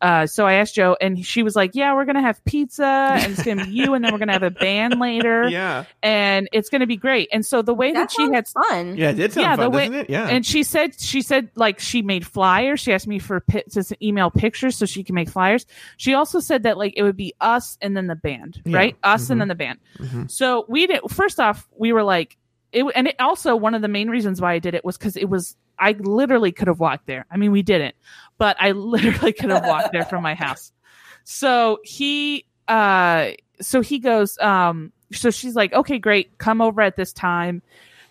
Uh, 0.00 0.26
so 0.26 0.46
I 0.46 0.54
asked 0.54 0.74
Joe, 0.74 0.96
and 1.00 1.24
she 1.24 1.42
was 1.42 1.54
like, 1.54 1.72
"Yeah, 1.74 1.94
we're 1.94 2.04
gonna 2.06 2.22
have 2.22 2.42
pizza, 2.44 2.84
and 2.84 3.32
it's 3.32 3.42
gonna 3.42 3.64
be 3.66 3.70
you, 3.70 3.94
and 3.94 4.04
then 4.04 4.12
we're 4.12 4.18
gonna 4.18 4.32
have 4.32 4.42
a 4.42 4.50
band 4.50 4.98
later, 4.98 5.46
Yeah. 5.48 5.84
and 6.02 6.48
it's 6.52 6.70
gonna 6.70 6.86
be 6.86 6.96
great." 6.96 7.28
And 7.32 7.44
so 7.44 7.60
the 7.62 7.74
way 7.74 7.92
that, 7.92 8.08
That 8.08 8.12
she 8.12 8.32
had 8.32 8.48
fun. 8.48 8.96
Yeah, 8.96 9.10
it 9.10 9.14
did 9.16 9.32
sound 9.34 9.44
Yeah, 9.44 9.56
the 9.56 9.62
fun, 9.64 9.72
way- 9.72 9.88
doesn't 9.88 10.00
it? 10.02 10.10
Yeah. 10.10 10.28
and 10.28 10.46
she 10.46 10.62
said 10.62 10.98
she 10.98 11.20
said 11.22 11.50
like 11.54 11.80
she 11.80 12.00
made 12.02 12.26
flyers. 12.26 12.80
She 12.80 12.92
asked 12.92 13.06
me 13.06 13.18
for 13.18 13.40
pi- 13.40 13.64
to 13.72 13.84
email 14.02 14.30
pictures 14.30 14.76
so 14.76 14.86
she 14.86 15.04
can 15.04 15.14
make 15.14 15.28
flyers. 15.28 15.66
She 15.98 16.14
also 16.14 16.40
said 16.40 16.62
that 16.62 16.78
like 16.78 16.94
it 16.96 17.02
would 17.02 17.16
be 17.16 17.34
us 17.40 17.76
and 17.82 17.94
then 17.96 18.06
the 18.06 18.16
band, 18.16 18.62
Yeah. 18.64 18.76
right? 18.78 18.96
Us 19.02 19.26
Mhm. 19.26 19.30
and 19.32 19.40
then 19.42 19.48
the 19.48 19.54
band. 19.54 19.78
Mhm. 19.98 20.30
So 20.30 20.64
we 20.68 20.86
did. 20.86 21.00
First 21.10 21.38
off, 21.38 21.68
we 21.76 21.92
were 21.92 22.02
like 22.04 22.36
it, 22.72 22.84
and 22.94 23.06
it 23.08 23.16
also 23.20 23.54
one 23.56 23.74
of 23.74 23.82
the 23.82 23.88
main 23.88 24.08
reasons 24.08 24.40
why 24.40 24.52
I 24.54 24.60
did 24.60 24.74
it 24.74 24.84
was 24.84 24.96
because 24.96 25.16
it 25.16 25.28
was 25.28 25.56
I 25.82 25.92
literally 25.98 26.52
could 26.52 26.68
have 26.68 26.78
walked 26.78 27.06
there. 27.06 27.24
I 27.30 27.38
mean, 27.38 27.52
we 27.52 27.62
didn't, 27.62 27.94
but 28.40 28.56
I 28.58 28.70
literally 28.94 29.34
could 29.34 29.50
have 29.50 29.66
walked 29.66 29.92
there 29.92 30.04
from 30.06 30.22
my 30.24 30.34
house. 30.34 30.72
So 31.24 31.78
he, 31.84 32.46
uh, 32.66 33.32
so 33.60 33.82
he 33.82 33.98
goes, 33.98 34.38
um, 34.38 34.92
so 35.12 35.30
she's 35.30 35.54
like, 35.54 35.72
okay, 35.74 35.98
great, 35.98 36.38
come 36.38 36.62
over 36.62 36.80
at 36.80 36.96
this 36.96 37.12
time. 37.12 37.60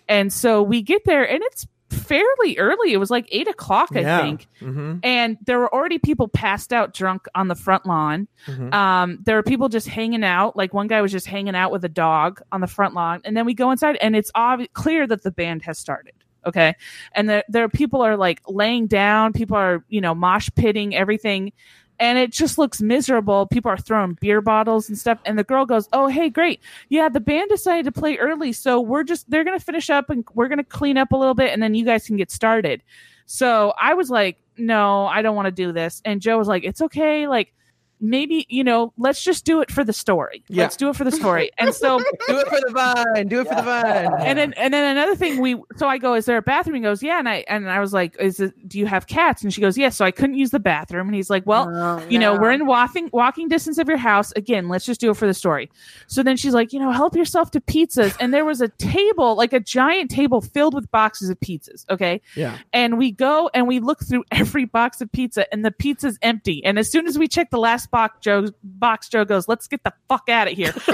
And 0.08 0.32
so 0.32 0.62
we 0.62 0.82
get 0.82 1.02
there, 1.04 1.28
and 1.28 1.42
it's 1.46 1.66
fairly 1.88 2.56
early. 2.58 2.92
It 2.92 2.98
was 2.98 3.10
like 3.10 3.26
eight 3.32 3.48
o'clock, 3.48 3.88
I 3.96 4.00
Yeah. 4.00 4.20
think. 4.22 4.46
Mm-hmm. 4.60 4.98
And 5.02 5.36
there 5.44 5.58
were 5.58 5.72
already 5.74 5.98
people 5.98 6.28
passed 6.28 6.72
out 6.72 6.94
drunk 6.94 7.26
on 7.34 7.48
the 7.48 7.54
front 7.56 7.84
lawn. 7.86 8.28
Mhm. 8.46 8.72
Um, 8.72 9.18
there 9.24 9.34
were 9.36 9.42
people 9.42 9.68
just 9.68 9.88
hanging 9.88 10.22
out. 10.22 10.56
Like 10.56 10.72
one 10.72 10.86
guy 10.86 11.00
was 11.02 11.10
just 11.10 11.26
hanging 11.26 11.56
out 11.56 11.72
with 11.72 11.84
a 11.84 11.88
dog 11.88 12.40
on 12.52 12.60
the 12.60 12.66
front 12.68 12.94
lawn. 12.94 13.20
And 13.24 13.36
then 13.36 13.44
we 13.46 13.54
go 13.54 13.70
inside, 13.72 13.96
and 14.00 14.14
it's 14.14 14.30
obvi- 14.32 14.72
clear 14.72 15.06
that 15.06 15.22
the 15.24 15.32
band 15.32 15.62
has 15.62 15.78
started. 15.78 16.14
Okay. 16.46 16.74
And 17.12 17.28
there, 17.28 17.44
there 17.48 17.64
are 17.64 17.68
people 17.68 18.00
are 18.02 18.16
like 18.16 18.40
laying 18.48 18.86
down, 18.86 19.32
people 19.32 19.56
are, 19.56 19.84
you 19.88 20.00
know, 20.00 20.14
mosh 20.14 20.48
pitting, 20.54 20.94
everything. 20.94 21.52
And 21.98 22.16
it 22.16 22.32
just 22.32 22.56
looks 22.56 22.80
miserable. 22.80 23.46
People 23.46 23.70
are 23.70 23.76
throwing 23.76 24.16
beer 24.20 24.40
bottles 24.40 24.88
and 24.88 24.98
stuff. 24.98 25.18
And 25.26 25.38
the 25.38 25.44
girl 25.44 25.66
goes, 25.66 25.86
Oh, 25.92 26.06
hey, 26.06 26.30
great. 26.30 26.60
Yeah, 26.88 27.10
the 27.10 27.20
band 27.20 27.50
decided 27.50 27.84
to 27.84 27.92
play 27.92 28.16
early. 28.16 28.52
So 28.52 28.80
we're 28.80 29.04
just, 29.04 29.30
they're 29.30 29.44
to 29.58 29.64
finish 29.64 29.90
up 29.90 30.08
and 30.08 30.24
we're 30.32 30.48
to 30.58 30.64
clean 30.64 30.96
up 30.96 31.12
a 31.12 31.16
little 31.16 31.34
bit 31.34 31.52
and 31.52 31.62
then 31.62 31.74
you 31.74 31.84
guys 31.84 32.06
can 32.06 32.16
get 32.16 32.30
started. 32.30 32.82
So 33.26 33.74
I 33.78 33.94
was 33.94 34.08
like, 34.08 34.38
No, 34.56 35.06
I 35.06 35.20
don't 35.20 35.36
want 35.36 35.46
to 35.46 35.52
do 35.52 35.72
this. 35.72 36.00
And 36.04 36.22
Joe 36.22 36.38
was 36.38 36.48
like, 36.48 36.64
It's 36.64 36.80
okay. 36.80 37.28
Like, 37.28 37.52
maybe, 38.00 38.46
you 38.48 38.64
know, 38.64 38.92
let's 38.96 39.22
just 39.22 39.44
do 39.44 39.60
it 39.60 39.70
for 39.70 39.84
the 39.84 39.92
story. 39.92 40.42
Yeah. 40.48 40.62
Let's 40.64 40.76
do 40.76 40.88
it 40.88 40.96
for 40.96 41.04
the 41.04 41.12
story. 41.12 41.50
And 41.58 41.74
so 41.74 41.98
Do 42.28 42.38
it 42.38 42.48
for 42.48 42.60
the 42.66 42.72
vine. 42.72 43.28
Do 43.28 43.40
it 43.40 43.48
for 43.48 43.54
the 43.54 43.62
vine. 43.62 44.08
and 44.20 44.38
then 44.38 44.52
and 44.54 44.72
then 44.74 44.96
another 44.96 45.14
thing 45.16 45.40
we 45.40 45.56
so 45.76 45.86
I 45.86 45.98
go, 45.98 46.14
is 46.14 46.24
there 46.26 46.36
a 46.36 46.42
bathroom? 46.42 46.76
He 46.76 46.82
goes, 46.82 47.02
yeah, 47.02 47.18
and 47.18 47.28
I 47.28 47.44
and 47.48 47.70
I 47.70 47.80
was 47.80 47.92
like, 47.92 48.16
is 48.18 48.40
it? 48.40 48.68
Do 48.68 48.78
you 48.78 48.86
have 48.86 49.06
cats? 49.06 49.42
And 49.42 49.52
she 49.52 49.60
goes, 49.60 49.76
yes. 49.78 49.96
So 49.96 50.04
I 50.04 50.10
couldn't 50.10 50.36
use 50.36 50.50
the 50.50 50.58
bathroom, 50.60 51.06
and 51.08 51.14
he's 51.14 51.30
like, 51.30 51.46
well, 51.46 51.68
Oh, 51.72 52.04
you 52.08 52.18
know, 52.18 52.36
we're 52.36 52.50
in 52.52 52.66
walking 52.66 53.10
walking 53.12 53.48
distance 53.48 53.78
of 53.78 53.88
your 53.88 53.96
house. 53.98 54.32
Again, 54.36 54.68
let's 54.68 54.84
just 54.84 55.00
do 55.00 55.10
it 55.10 55.16
for 55.16 55.26
the 55.26 55.34
story. 55.34 55.70
So 56.06 56.22
then 56.22 56.36
she's 56.36 56.54
like, 56.54 56.72
you 56.72 56.78
know, 56.80 56.90
help 56.92 57.14
yourself 57.16 57.50
to 57.52 57.60
pizzas, 57.60 58.16
and 58.20 58.32
there 58.34 58.44
was 58.44 58.60
a 58.60 58.68
table, 58.68 59.34
like 59.36 59.52
a 59.52 59.60
giant 59.60 60.10
table 60.10 60.40
filled 60.40 60.74
with 60.74 60.90
boxes 60.90 61.28
of 61.30 61.38
pizzas. 61.40 61.84
Okay, 61.90 62.20
Yeah. 62.34 62.56
and 62.72 62.98
we 62.98 63.10
go 63.12 63.50
and 63.54 63.66
we 63.68 63.80
look 63.80 64.04
through 64.04 64.24
every 64.32 64.64
box 64.64 65.00
of 65.00 65.10
pizza, 65.12 65.52
and 65.52 65.64
the 65.64 65.70
pizza's 65.70 66.18
empty. 66.22 66.64
And 66.64 66.78
as 66.78 66.90
soon 66.90 67.06
as 67.06 67.18
we 67.18 67.28
check 67.28 67.50
the 67.50 67.58
last 67.58 67.89
box, 67.90 68.18
Joe 68.20 68.48
box, 68.62 69.08
Joe 69.08 69.24
goes, 69.24 69.48
"Let's 69.48 69.66
get 69.68 69.82
the 69.84 69.92
fuck 70.08 70.28
out 70.28 70.48
of 70.48 70.54
here." 70.56 70.72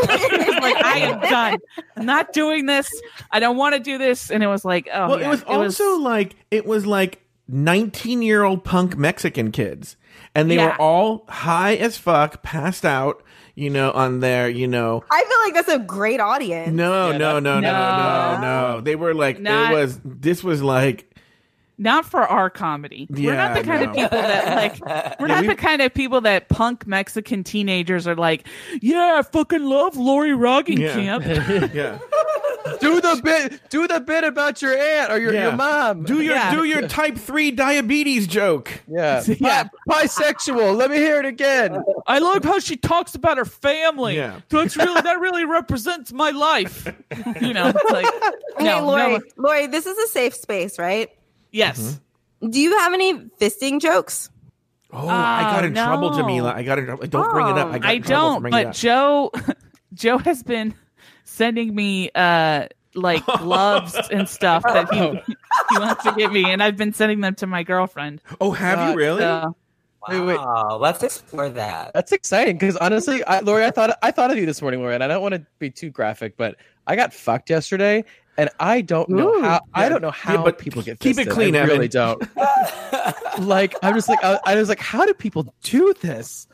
Like, 0.56 0.84
"I 0.84 0.98
am 1.00 1.20
done. 1.20 1.58
I'm 1.96 2.06
not 2.06 2.32
doing 2.32 2.66
this. 2.66 2.88
I 3.30 3.38
don't 3.40 3.56
want 3.56 3.74
to 3.74 3.80
do 3.80 3.98
this." 3.98 4.30
And 4.30 4.42
it 4.42 4.46
was 4.48 4.64
like, 4.64 4.88
"Oh, 4.92 5.10
well, 5.10 5.20
yeah, 5.20 5.26
it 5.26 5.28
was 5.30 5.42
also 5.44 5.98
like 5.98 6.34
it 6.50 6.66
was 6.66 6.86
like 6.86 7.22
19 7.48 8.22
year 8.22 8.42
old 8.42 8.64
punk 8.64 8.96
Mexican 8.96 9.52
kids, 9.52 9.96
and 10.34 10.50
they 10.50 10.56
Yeah. 10.56 10.66
were 10.66 10.80
all 10.80 11.24
high 11.28 11.74
as 11.76 11.96
fuck, 11.96 12.42
passed 12.42 12.84
out, 12.84 13.22
you 13.54 13.70
know, 13.70 13.92
on 13.92 14.18
their, 14.20 14.48
you 14.48 14.66
know. 14.66 15.04
I 15.10 15.24
feel 15.24 15.38
like 15.44 15.54
that's 15.66 15.80
a 15.80 15.84
great 15.84 16.18
audience. 16.20 16.72
No, 16.72 17.10
Yeah, 17.12 17.18
no, 17.18 17.34
that- 17.34 17.42
no, 17.44 17.60
no, 17.60 17.70
no, 17.70 18.40
No. 18.40 18.40
no. 18.74 18.80
They 18.80 18.96
were 18.96 19.14
like, 19.14 19.38
Not- 19.38 19.72
it 19.72 19.74
was. 19.76 20.00
This 20.04 20.42
was 20.42 20.62
like, 20.62 21.14
not 21.78 22.06
for 22.06 22.20
our 22.20 22.48
comedy. 22.50 23.06
Yeah, 23.10 23.26
we're 23.30 23.36
not 23.36 23.54
the 23.54 23.62
kind 23.64 23.82
no. 23.82 23.88
of 23.90 23.94
people 23.96 24.18
that 24.18 24.56
like. 24.56 24.80
We're 25.20 25.28
Yeah, 25.28 25.34
not 25.34 25.40
we- 25.42 25.48
the 25.48 25.54
kind 25.56 25.82
of 25.82 25.92
people 25.94 26.20
that 26.22 26.48
punk 26.48 26.86
Mexican 26.86 27.44
teenagers 27.44 28.06
are 28.06 28.14
like. 28.16 28.46
Yeah, 28.80 29.16
I 29.18 29.22
fucking 29.22 29.62
love 29.64 29.96
Lauri 29.96 30.32
Rogging 30.32 30.78
Yeah. 30.78 30.92
Camp. 30.94 31.24
yeah. 31.74 31.98
do 32.80 33.00
the 33.00 33.20
bit. 33.22 33.60
Do 33.70 33.86
the 33.86 34.00
bit 34.00 34.24
about 34.24 34.62
your 34.62 34.76
aunt 34.76 35.12
or 35.12 35.18
your, 35.18 35.32
Yeah. 35.34 35.42
your 35.48 35.52
mom. 35.56 36.04
Do 36.04 36.20
your 36.22 36.34
Yeah. 36.34 36.54
do 36.54 36.64
your 36.64 36.88
type 36.88 37.16
three 37.18 37.50
diabetes 37.50 38.26
joke. 38.26 38.70
yeah. 38.88 39.22
Yeah. 39.26 39.64
Bi- 39.86 40.04
bisexual. 40.04 40.76
Let 40.76 40.90
me 40.90 40.96
hear 40.96 41.18
it 41.18 41.26
again. 41.26 41.82
I 42.06 42.18
love 42.18 42.42
how 42.44 42.58
she 42.58 42.76
talks 42.76 43.14
about 43.14 43.36
her 43.38 43.44
family. 43.44 44.16
Yeah. 44.16 44.40
That's 44.48 44.76
really 44.76 45.00
that 45.02 45.20
really 45.20 45.44
represents 45.44 46.12
my 46.12 46.30
life. 46.30 46.86
You 47.40 47.52
know, 47.52 47.68
it's 47.74 47.90
like 47.92 48.06
Okay, 48.56 48.64
no, 48.64 48.86
Lauri, 48.86 49.12
no, 49.18 49.20
Lauri, 49.36 49.66
this 49.66 49.84
is 49.86 49.96
a 49.98 50.06
safe 50.08 50.34
space, 50.34 50.78
right? 50.78 51.10
Yes. 51.56 52.00
Do 52.46 52.60
you 52.60 52.78
have 52.78 52.92
any 52.92 53.14
fisting 53.14 53.80
jokes? 53.80 54.30
Oh, 54.92 55.08
I 55.08 55.42
got 55.42 55.64
in 55.64 55.72
no. 55.72 55.84
trouble, 55.84 56.10
Jamela. 56.10 56.54
I 56.54 56.62
got 56.62 56.78
in 56.78 56.84
trouble. 56.84 57.06
Don't 57.06 57.32
bring 57.32 57.48
it 57.48 57.58
up. 57.58 57.68
I, 57.72 57.78
got 57.78 57.88
I 57.88 57.92
in 57.92 58.02
trouble 58.02 58.40
for 58.40 58.50
don't, 58.50 58.64
but. 58.64 58.74
Joe 58.74 59.32
Joe 59.94 60.18
has 60.18 60.42
been 60.42 60.74
sending 61.24 61.74
me 61.74 62.10
uh 62.14 62.66
like 62.94 63.24
gloves 63.38 63.98
and 64.10 64.28
stuff 64.28 64.62
that 64.64 64.92
he 64.92 65.00
he 65.70 65.78
wants 65.78 66.04
to 66.04 66.12
give 66.12 66.30
me 66.30 66.44
and 66.44 66.62
I've 66.62 66.76
been 66.76 66.92
sending 66.92 67.20
them 67.20 67.34
to 67.36 67.46
my 67.46 67.62
girlfriend. 67.62 68.20
oh, 68.40 68.52
have 68.52 68.90
you 68.90 68.96
really? 68.96 69.20
So, 69.20 69.56
Wait, 70.08 70.20
wait. 70.20 70.38
Wow, 70.38 70.78
let's 70.80 71.02
explore 71.02 71.48
that. 71.48 71.92
That's 71.92 72.12
exciting 72.12 72.58
because 72.58 72.76
honestly, 72.76 73.24
I, 73.24 73.40
Lauri, 73.40 73.64
I 73.64 73.70
thought 73.70 73.98
I 74.02 74.12
thought 74.12 74.30
of 74.30 74.36
you 74.36 74.46
this 74.46 74.62
morning, 74.62 74.80
Lauri, 74.80 74.94
and 74.94 75.02
I 75.02 75.08
don't 75.08 75.22
want 75.22 75.34
to 75.34 75.44
be 75.58 75.70
too 75.70 75.90
graphic, 75.90 76.36
but 76.36 76.56
I 76.86 76.94
got 76.94 77.12
fucked 77.12 77.50
yesterday, 77.50 78.04
and 78.38 78.50
I 78.60 78.80
don't 78.80 79.08
know 79.08 79.34
Ooh. 79.36 79.42
how. 79.42 79.60
I 79.74 79.88
don't 79.88 80.02
know 80.02 80.10
how 80.10 80.34
Yeah, 80.34 80.42
but 80.42 80.58
people 80.58 80.82
get 80.82 81.00
keep 81.00 81.18
it 81.18 81.28
clean, 81.30 81.54
I 81.54 81.60
Evan. 81.60 81.70
really 81.70 81.88
don't. 81.88 82.22
like 83.38 83.74
I'm 83.82 83.94
just 83.94 84.08
like 84.08 84.22
I, 84.22 84.38
I 84.44 84.54
was 84.56 84.68
like, 84.68 84.80
how 84.80 85.04
do 85.06 85.14
people 85.14 85.52
do 85.62 85.94
this? 86.00 86.46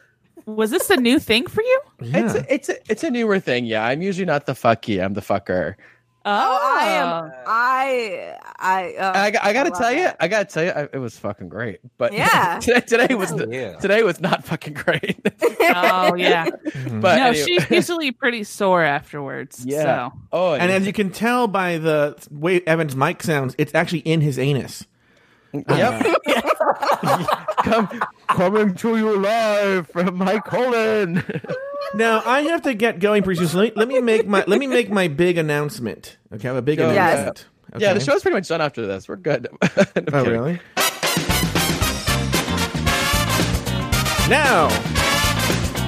was 0.46 0.70
this 0.70 0.90
a 0.90 0.96
new 0.96 1.18
thing 1.18 1.46
for 1.46 1.62
you? 1.62 1.80
Yeah. 2.00 2.24
It's 2.24 2.34
a, 2.34 2.54
it's 2.54 2.68
a, 2.68 2.74
it's 2.90 3.04
a 3.04 3.10
newer 3.10 3.38
thing. 3.38 3.64
Yeah, 3.64 3.84
I'm 3.86 4.02
usually 4.02 4.24
not 4.24 4.46
the 4.46 4.54
fucky. 4.54 5.02
I'm 5.02 5.14
the 5.14 5.20
fucker. 5.20 5.76
Oh, 6.24 6.58
I 6.62 6.88
am. 6.88 7.32
I. 7.46 8.36
I. 8.58 8.94
Uh, 8.94 9.12
I, 9.14 9.32
I 9.48 9.52
gotta 9.52 9.70
love 9.70 9.78
tell 9.78 9.92
you. 9.92 10.08
I 10.20 10.28
gotta 10.28 10.44
tell 10.44 10.64
you, 10.64 10.70
I, 10.70 10.82
it 10.92 10.98
was 10.98 11.18
fucking 11.18 11.48
great. 11.48 11.80
But 11.98 12.12
Yeah. 12.14 12.58
today, 12.60 12.80
today 12.80 13.14
was 13.14 13.30
the, 13.30 13.44
for 13.46 13.52
you. 13.52 13.76
today 13.80 14.02
was 14.04 14.20
not 14.20 14.44
fucking 14.44 14.74
great. 14.74 15.18
Oh 15.60 16.14
yeah. 16.14 16.46
Mhm. 16.72 17.00
but 17.02 17.16
no, 17.16 17.26
anyway. 17.28 17.44
she's 17.44 17.70
usually 17.70 18.12
pretty 18.12 18.44
sore 18.44 18.82
afterwards. 18.82 19.64
Yeah. 19.66 20.10
So. 20.10 20.12
oh, 20.32 20.54
and 20.54 20.70
as 20.72 20.86
you 20.86 20.92
can 20.92 21.10
tell 21.10 21.46
by 21.48 21.78
the 21.78 22.16
way 22.30 22.60
Evan's 22.62 22.96
mic 22.96 23.22
sounds, 23.22 23.54
it's 23.58 23.74
actually 23.74 24.00
in 24.00 24.20
his 24.20 24.38
anus. 24.38 24.86
Yep. 25.52 26.16
Come, 27.62 27.88
coming 28.28 28.74
to 28.76 28.96
you 28.96 29.16
live 29.18 29.88
from 29.88 30.16
my 30.16 30.38
colon. 30.40 31.22
Now 31.94 32.22
I 32.24 32.42
have 32.42 32.62
to 32.62 32.72
get 32.74 33.00
going 33.00 33.22
pretty 33.22 33.44
soon. 33.46 33.60
Let, 33.60 33.76
let 33.76 33.88
me 33.88 34.00
make 34.00 34.26
my 34.26 34.44
let 34.46 34.58
me 34.58 34.66
make 34.66 34.88
my 34.88 35.08
big 35.08 35.36
announcement. 35.36 36.16
Okay, 36.32 36.48
I 36.48 36.52
have 36.52 36.56
a 36.56 36.62
big 36.62 36.78
Go. 36.78 36.90
Yes. 36.90 37.12
announcement. 37.18 37.46
Yeah, 37.82 37.92
the 37.92 37.96
Okay? 38.00 38.04
show's 38.06 38.22
pretty 38.22 38.36
much 38.36 38.48
done 38.48 38.60
after 38.62 38.86
this. 38.86 39.08
We're 39.08 39.16
good. 39.16 39.48
I'm 39.62 39.70
Oh, 40.12 40.24
kidding. 40.24 40.30
really? 40.30 40.60
Now, 44.28 44.68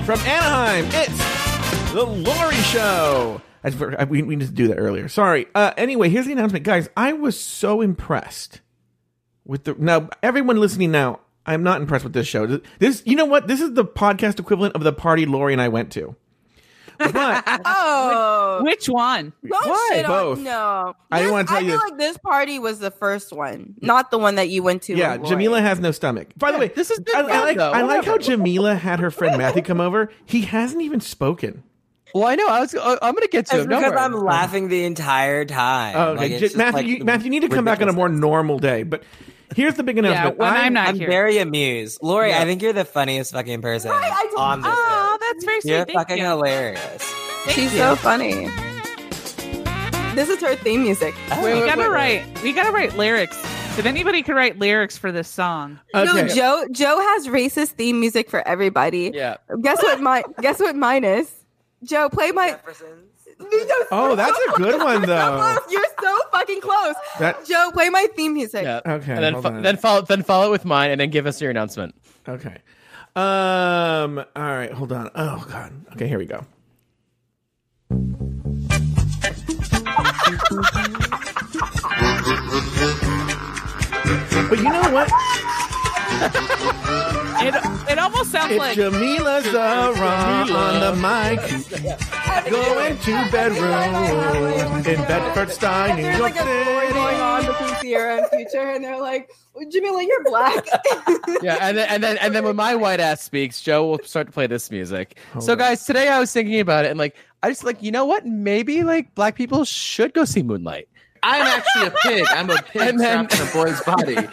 from 0.04 0.18
Anaheim, 0.20 0.84
it's 0.90 1.92
the 1.92 2.04
Lauri 2.04 2.56
Show. 2.56 3.40
I- 3.62 4.04
we, 4.04 4.22
we 4.22 4.36
need 4.36 4.46
to 4.48 4.52
do 4.52 4.68
that 4.68 4.76
earlier. 4.76 5.08
Sorry. 5.08 5.46
Uh, 5.54 5.72
anyway, 5.78 6.10
here's 6.10 6.26
the 6.26 6.32
announcement, 6.32 6.64
guys. 6.66 6.90
I 6.96 7.14
was 7.14 7.40
so 7.40 7.80
impressed 7.80 8.60
with 9.44 9.64
the. 9.64 9.74
Now, 9.78 10.08
everyone 10.22 10.58
listening 10.58 10.90
now, 10.90 11.20
I'm 11.46 11.62
not 11.62 11.80
impressed 11.80 12.04
with 12.04 12.12
this 12.14 12.26
show. 12.26 12.60
This, 12.78 13.02
you 13.04 13.16
know 13.16 13.24
what? 13.26 13.46
This 13.48 13.60
is 13.60 13.74
the 13.74 13.84
podcast 13.84 14.38
equivalent 14.40 14.74
of 14.74 14.82
the 14.82 14.92
party 14.92 15.26
Lauri 15.26 15.52
and 15.52 15.60
I 15.62 15.68
went 15.68 15.90
to. 15.92 16.16
But 16.96 17.42
Oh, 17.64 18.60
Which 18.62 18.86
one? 18.86 19.32
don't 19.44 19.68
Why? 19.68 19.90
shit 19.92 20.06
on- 20.06 20.10
Both. 20.10 20.38
no, 20.40 20.94
I 21.10 21.18
didn't 21.18 21.26
This- 21.26 21.32
wanna 21.32 21.46
tell 21.48 21.56
I 21.56 21.60
you 21.60 21.66
feel 21.70 21.76
this. 21.80 21.90
like 21.90 21.98
this 21.98 22.18
party 22.18 22.58
was 22.60 22.78
the 22.78 22.90
first 22.92 23.32
one, 23.32 23.74
not 23.80 24.12
the 24.12 24.18
one 24.18 24.36
that 24.36 24.48
you 24.48 24.62
went 24.62 24.82
to. 24.82 24.94
yeah. 24.94 25.16
Jamela 25.16 25.60
has 25.60 25.80
no 25.80 25.90
stomach. 25.90 26.28
By 26.36 26.52
the 26.52 26.56
Yeah, 26.56 26.60
way, 26.60 26.68
this 26.68 26.90
is 26.92 27.00
I, 27.14 27.20
I 27.22 27.40
like. 27.40 27.58
I 27.58 27.82
like 27.82 28.04
how 28.04 28.16
Jamela 28.18 28.78
had 28.78 29.00
her 29.00 29.10
friend 29.10 29.36
Matthew 29.38 29.62
come 29.62 29.80
over. 29.80 30.08
He 30.24 30.42
hasn't 30.42 30.82
even 30.82 31.00
spoken. 31.00 31.64
Well, 32.14 32.26
I 32.26 32.36
know. 32.36 32.46
I 32.48 32.60
was. 32.60 32.74
uh, 32.74 32.96
I'm 33.02 33.14
gonna 33.14 33.26
get 33.26 33.46
to 33.46 33.56
It's 33.56 33.64
him. 33.64 33.68
Because 33.68 33.82
worry. 33.90 33.96
I'm 33.98 34.12
laughing 34.14 34.68
the 34.68 34.84
entire 34.84 35.44
time. 35.44 35.94
Oh, 35.96 36.12
okay, 36.12 36.26
it's 36.26 36.34
J- 36.34 36.40
just, 36.46 36.56
Matthew, 36.56 36.76
like, 36.76 36.86
you, 36.86 37.04
Matthew, 37.04 37.24
you 37.24 37.30
need 37.30 37.42
to 37.42 37.48
come 37.48 37.64
back 37.64 37.82
on 37.82 37.88
a 37.88 37.92
more 37.92 38.08
normal 38.08 38.58
day. 38.60 38.84
But 38.84 39.02
here's 39.56 39.74
the 39.74 39.82
big 39.82 39.96
Yeah, 39.96 40.04
announcement. 40.10 40.38
when 40.38 40.48
I- 40.48 40.60
I'm 40.66 40.72
not 40.72 40.88
I'm 40.90 40.96
here. 40.98 41.08
very 41.08 41.38
amused. 41.38 41.98
Lauri, 42.02 42.28
Yeah. 42.30 42.40
I 42.40 42.44
think 42.44 42.62
you're 42.62 42.72
the 42.72 42.84
funniest 42.84 43.32
fucking 43.32 43.62
person 43.62 43.90
Right, 43.90 44.12
I 44.12 44.24
just- 44.26 44.36
on 44.38 44.60
this 44.62 44.70
Oh, 44.72 45.08
list. 45.10 45.20
that's 45.32 45.44
very 45.44 45.60
sweet. 45.60 45.70
You're 45.72 45.84
Thank 45.86 45.98
fucking 45.98 46.18
you. 46.18 46.24
hilarious. 46.24 47.14
She's 47.48 47.72
so 47.72 47.96
funny. 47.96 48.48
This 50.14 50.28
is 50.28 50.40
her 50.42 50.54
theme 50.54 50.84
music. 50.84 51.14
Wait, 51.30 51.54
We 51.54 51.60
wait, 51.62 51.66
gotta 51.66 51.80
wait. 51.80 51.88
write. 51.88 52.42
We 52.44 52.52
gotta 52.52 52.70
write 52.70 52.96
lyrics. 52.96 53.36
If 53.76 53.86
anybody 53.86 54.22
could 54.22 54.36
write 54.36 54.56
lyrics 54.60 54.96
for 54.96 55.10
this 55.10 55.26
song, 55.26 55.80
okay. 55.92 56.04
No, 56.04 56.28
Joe. 56.28 56.64
Joe 56.70 57.00
has 57.00 57.26
racist 57.26 57.70
theme 57.70 57.98
music 57.98 58.30
for 58.30 58.46
everybody. 58.46 59.10
Yeah. 59.12 59.38
Guess 59.60 59.82
what? 59.82 60.00
My 60.00 60.22
guess 60.40 60.60
what 60.60 60.76
mine 60.76 61.02
is. 61.02 61.28
Joe, 61.84 62.08
play 62.08 62.30
my. 62.32 62.50
Jeffersons. 62.50 63.10
Oh, 63.90 64.14
that's 64.14 64.38
a 64.38 64.52
good 64.56 64.80
one 64.82 65.02
though. 65.02 65.56
You're 65.70 65.84
so 66.00 66.18
fucking 66.32 66.60
close. 66.60 66.94
That- 67.18 67.44
Joe, 67.46 67.70
play 67.72 67.88
my 67.90 68.06
theme 68.14 68.34
music. 68.34 68.64
Yeah. 68.64 68.80
Okay, 68.86 69.12
And 69.12 69.22
then, 69.24 69.32
hold 69.34 69.44
fo- 69.44 69.60
then 69.60 69.76
follow, 69.76 70.00
then 70.02 70.22
follow 70.22 70.50
with 70.50 70.64
mine, 70.64 70.90
and 70.90 71.00
then 71.00 71.10
give 71.10 71.26
us 71.26 71.40
your 71.40 71.50
announcement. 71.50 71.94
Okay. 72.28 72.58
Um. 73.16 74.18
All 74.18 74.24
right. 74.42 74.72
Hold 74.72 74.92
on. 74.92 75.10
Oh 75.14 75.44
God. 75.50 75.72
Okay. 75.92 76.08
Here 76.08 76.18
we 76.18 76.26
go. 76.26 76.44
But 84.50 84.58
you 84.58 84.64
know 84.64 84.90
what? 84.90 85.08
it 87.40 87.90
it 87.92 87.98
almost 87.98 88.30
sounds 88.30 88.52
It's 88.52 88.58
like 88.58 88.76
Jamela 88.78 89.42
Zara 89.50 90.46
on 90.52 90.80
the 90.80 90.94
mic. 91.00 92.50
Going 92.50 92.98
to 92.98 93.28
bedroom 93.30 94.76
in 94.86 95.00
Bedford 95.06 95.48
Stuy, 95.48 95.96
New 95.96 96.02
There's 96.02 96.18
York 96.18 96.34
like 96.34 96.44
a 96.44 96.62
story 96.62 96.92
going 96.92 97.14
City. 97.14 97.20
on 97.20 97.46
between 97.46 97.92
Ciara 97.92 98.16
and 98.18 98.26
Future, 98.30 98.70
and 98.70 98.84
they're 98.84 99.00
like, 99.00 99.30
Jamela, 99.56 100.06
you're 100.06 100.24
black. 100.24 100.64
Yeah, 101.42 101.58
and 101.60 101.76
then 101.76 101.88
and 101.88 102.02
then 102.02 102.16
and 102.18 102.34
then 102.34 102.44
when 102.44 102.56
my 102.56 102.74
white 102.74 103.00
ass 103.00 103.22
speaks, 103.22 103.60
Joe 103.60 103.86
will 103.86 104.00
start 104.04 104.26
to 104.28 104.32
play 104.32 104.46
this 104.46 104.70
music. 104.70 105.18
so 105.40 105.52
on. 105.52 105.58
guys, 105.58 105.84
today 105.84 106.08
I 106.08 106.18
was 106.18 106.32
thinking 106.32 106.60
about 106.60 106.84
it, 106.84 106.90
and 106.90 106.98
like 106.98 107.16
I 107.42 107.50
just 107.50 107.64
like 107.64 107.82
you 107.82 107.90
know 107.90 108.04
what? 108.04 108.24
Maybe 108.26 108.82
like 108.82 109.14
black 109.14 109.34
people 109.34 109.64
should 109.64 110.14
go 110.14 110.24
see 110.24 110.42
Moonlight. 110.42 110.88
I'm 111.22 111.42
actually 111.42 111.86
a 111.86 111.90
pig. 112.02 112.26
I'm 112.30 112.50
a 112.50 112.62
pig 112.62 112.82
And 112.82 113.00
then- 113.00 113.26
trapped 113.28 113.40
in 113.40 113.48
a 113.48 113.64
boy's 113.64 113.80
body. 113.82 114.28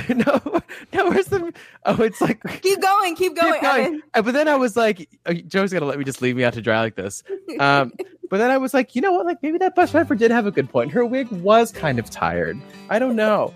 no, 0.08 0.60
no, 0.92 1.10
where's 1.10 1.26
the? 1.26 1.52
Oh, 1.84 2.02
it's 2.02 2.20
like 2.20 2.42
keep 2.62 2.80
going, 2.80 3.14
keep 3.16 3.34
going. 3.36 3.52
keep 3.54 3.62
going. 3.62 3.84
Evan. 3.86 4.02
Uh, 4.14 4.22
But 4.22 4.32
then 4.34 4.48
I 4.48 4.56
was 4.56 4.76
like, 4.76 5.08
uh, 5.26 5.34
Joe's 5.34 5.72
gonna 5.72 5.86
let 5.86 5.98
me 5.98 6.04
just 6.04 6.20
leave 6.22 6.36
me 6.36 6.44
out 6.44 6.54
to 6.54 6.62
dry 6.62 6.80
like 6.80 6.94
this. 6.96 7.22
Um, 7.60 7.92
but 8.30 8.38
then 8.38 8.50
I 8.50 8.58
was 8.58 8.74
like, 8.74 8.94
you 8.94 9.02
know 9.02 9.12
what? 9.12 9.26
Like 9.26 9.42
maybe 9.42 9.58
that 9.58 9.74
bus 9.74 9.92
driver 9.92 10.14
did 10.14 10.30
have 10.30 10.46
a 10.46 10.50
good 10.50 10.68
point. 10.68 10.90
Her 10.92 11.04
wig 11.04 11.28
was 11.30 11.70
kind 11.72 11.98
of 11.98 12.10
tired. 12.10 12.58
I 12.90 12.98
don't 12.98 13.16
know. 13.16 13.54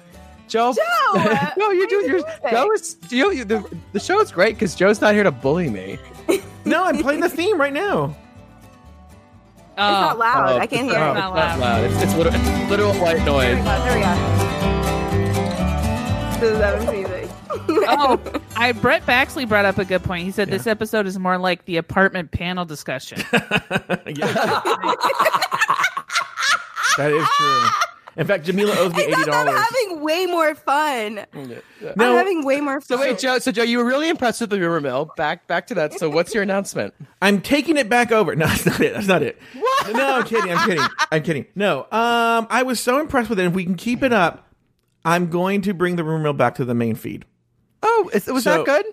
Joe, 0.48 0.72
Joe, 0.74 1.50
no, 1.56 1.70
you're 1.70 1.86
doing. 1.86 2.06
You're. 2.08 2.22
Joe 2.50 2.72
is. 2.72 2.96
You, 3.08 3.30
you, 3.32 3.44
the 3.44 3.64
the 3.92 4.00
show 4.00 4.20
is 4.20 4.32
great 4.32 4.54
because 4.56 4.74
Joe's 4.74 5.00
not 5.00 5.14
here 5.14 5.22
to 5.22 5.30
bully 5.30 5.70
me. 5.70 5.96
No, 6.64 6.82
I'm 6.84 6.98
playing 6.98 7.20
the 7.20 7.28
theme 7.28 7.60
right 7.60 7.72
now. 7.72 7.96
oh, 8.02 8.12
It's 9.68 9.76
not 9.78 10.18
loud. 10.18 10.50
Oh, 10.52 10.58
I 10.58 10.66
can't 10.66 10.86
it's 10.86 10.90
hear 10.92 10.98
not- 11.00 11.16
it. 11.16 11.20
Not 11.20 11.28
It's 11.30 11.36
not 11.36 11.58
loud. 11.58 11.60
loud. 11.60 11.84
It's, 11.84 12.02
it's, 12.02 12.14
literal, 12.16 12.34
it's 12.34 12.70
literal 12.70 12.92
white 12.94 13.16
There 13.18 13.24
we 13.26 13.30
noise. 13.30 13.64
go. 13.64 13.84
There 13.84 13.96
we 13.96 14.02
go. 14.02 14.69
This 16.40 16.52
is 16.52 16.60
Evan's 16.60 16.90
music. 16.92 17.30
Oh, 17.88 18.20
I 18.56 18.72
Brett 18.72 19.04
Baxley 19.04 19.46
brought 19.48 19.64
up 19.66 19.76
a 19.78 19.84
good 19.84 20.02
point. 20.02 20.24
He 20.24 20.30
said 20.30 20.48
this 20.48 20.66
episode 20.66 21.06
is 21.06 21.18
more 21.18 21.36
like 21.38 21.64
the 21.66 21.76
apartment 21.76 22.30
panel 22.30 22.64
discussion. 22.64 23.22
That 26.96 27.12
is 27.12 27.26
true. 27.36 27.62
In 28.16 28.26
fact, 28.26 28.44
Jamela 28.44 28.76
owes 28.76 28.92
me 28.92 29.02
eighty 29.02 29.12
Except 29.12 29.28
I'm 29.30 29.46
dollars. 29.46 29.60
having 29.60 30.00
way 30.00 30.26
more 30.26 30.54
fun. 30.54 31.24
No. 31.32 31.60
I'm 31.82 32.16
having 32.16 32.44
way 32.44 32.60
more 32.60 32.80
fun. 32.80 32.86
So 32.86 32.98
fun. 32.98 33.06
wait, 33.08 33.18
Joe. 33.18 33.38
So 33.38 33.52
Joe, 33.52 33.62
you 33.62 33.78
were 33.78 33.84
really 33.84 34.08
impressed 34.08 34.40
with 34.40 34.50
the 34.50 34.58
rumor 34.58 34.80
mill. 34.80 35.12
Back 35.16 35.46
back 35.46 35.68
to 35.68 35.74
that. 35.76 35.94
So 35.98 36.10
what's 36.10 36.34
your 36.34 36.42
announcement? 36.42 36.92
I'm 37.22 37.40
taking 37.40 37.76
it 37.76 37.88
back 37.88 38.12
over. 38.12 38.34
No, 38.34 38.46
that's 38.48 38.66
not 38.66 38.80
it. 38.80 38.92
That's 38.94 39.06
not 39.06 39.22
it. 39.22 39.40
What? 39.54 39.92
No, 39.94 40.16
I'm 40.16 40.24
kidding. 40.24 40.52
I'm 40.52 40.68
kidding. 40.68 40.84
I'm 41.12 41.22
kidding. 41.22 41.46
No. 41.54 41.82
Um, 41.84 42.46
I 42.50 42.64
was 42.66 42.80
so 42.80 43.00
impressed 43.00 43.30
with 43.30 43.38
it. 43.38 43.46
If 43.46 43.54
we 43.54 43.64
can 43.64 43.76
keep 43.76 44.02
it 44.02 44.12
up, 44.12 44.49
I'm 45.04 45.28
going 45.30 45.62
to 45.62 45.74
bring 45.74 45.96
the 45.96 46.04
rumor 46.04 46.22
mill 46.22 46.32
back 46.32 46.56
to 46.56 46.64
the 46.64 46.74
main 46.74 46.94
feed. 46.94 47.24
Oh, 47.82 48.10
is, 48.12 48.26
was 48.26 48.44
So- 48.44 48.58
that 48.58 48.66
good? 48.66 48.84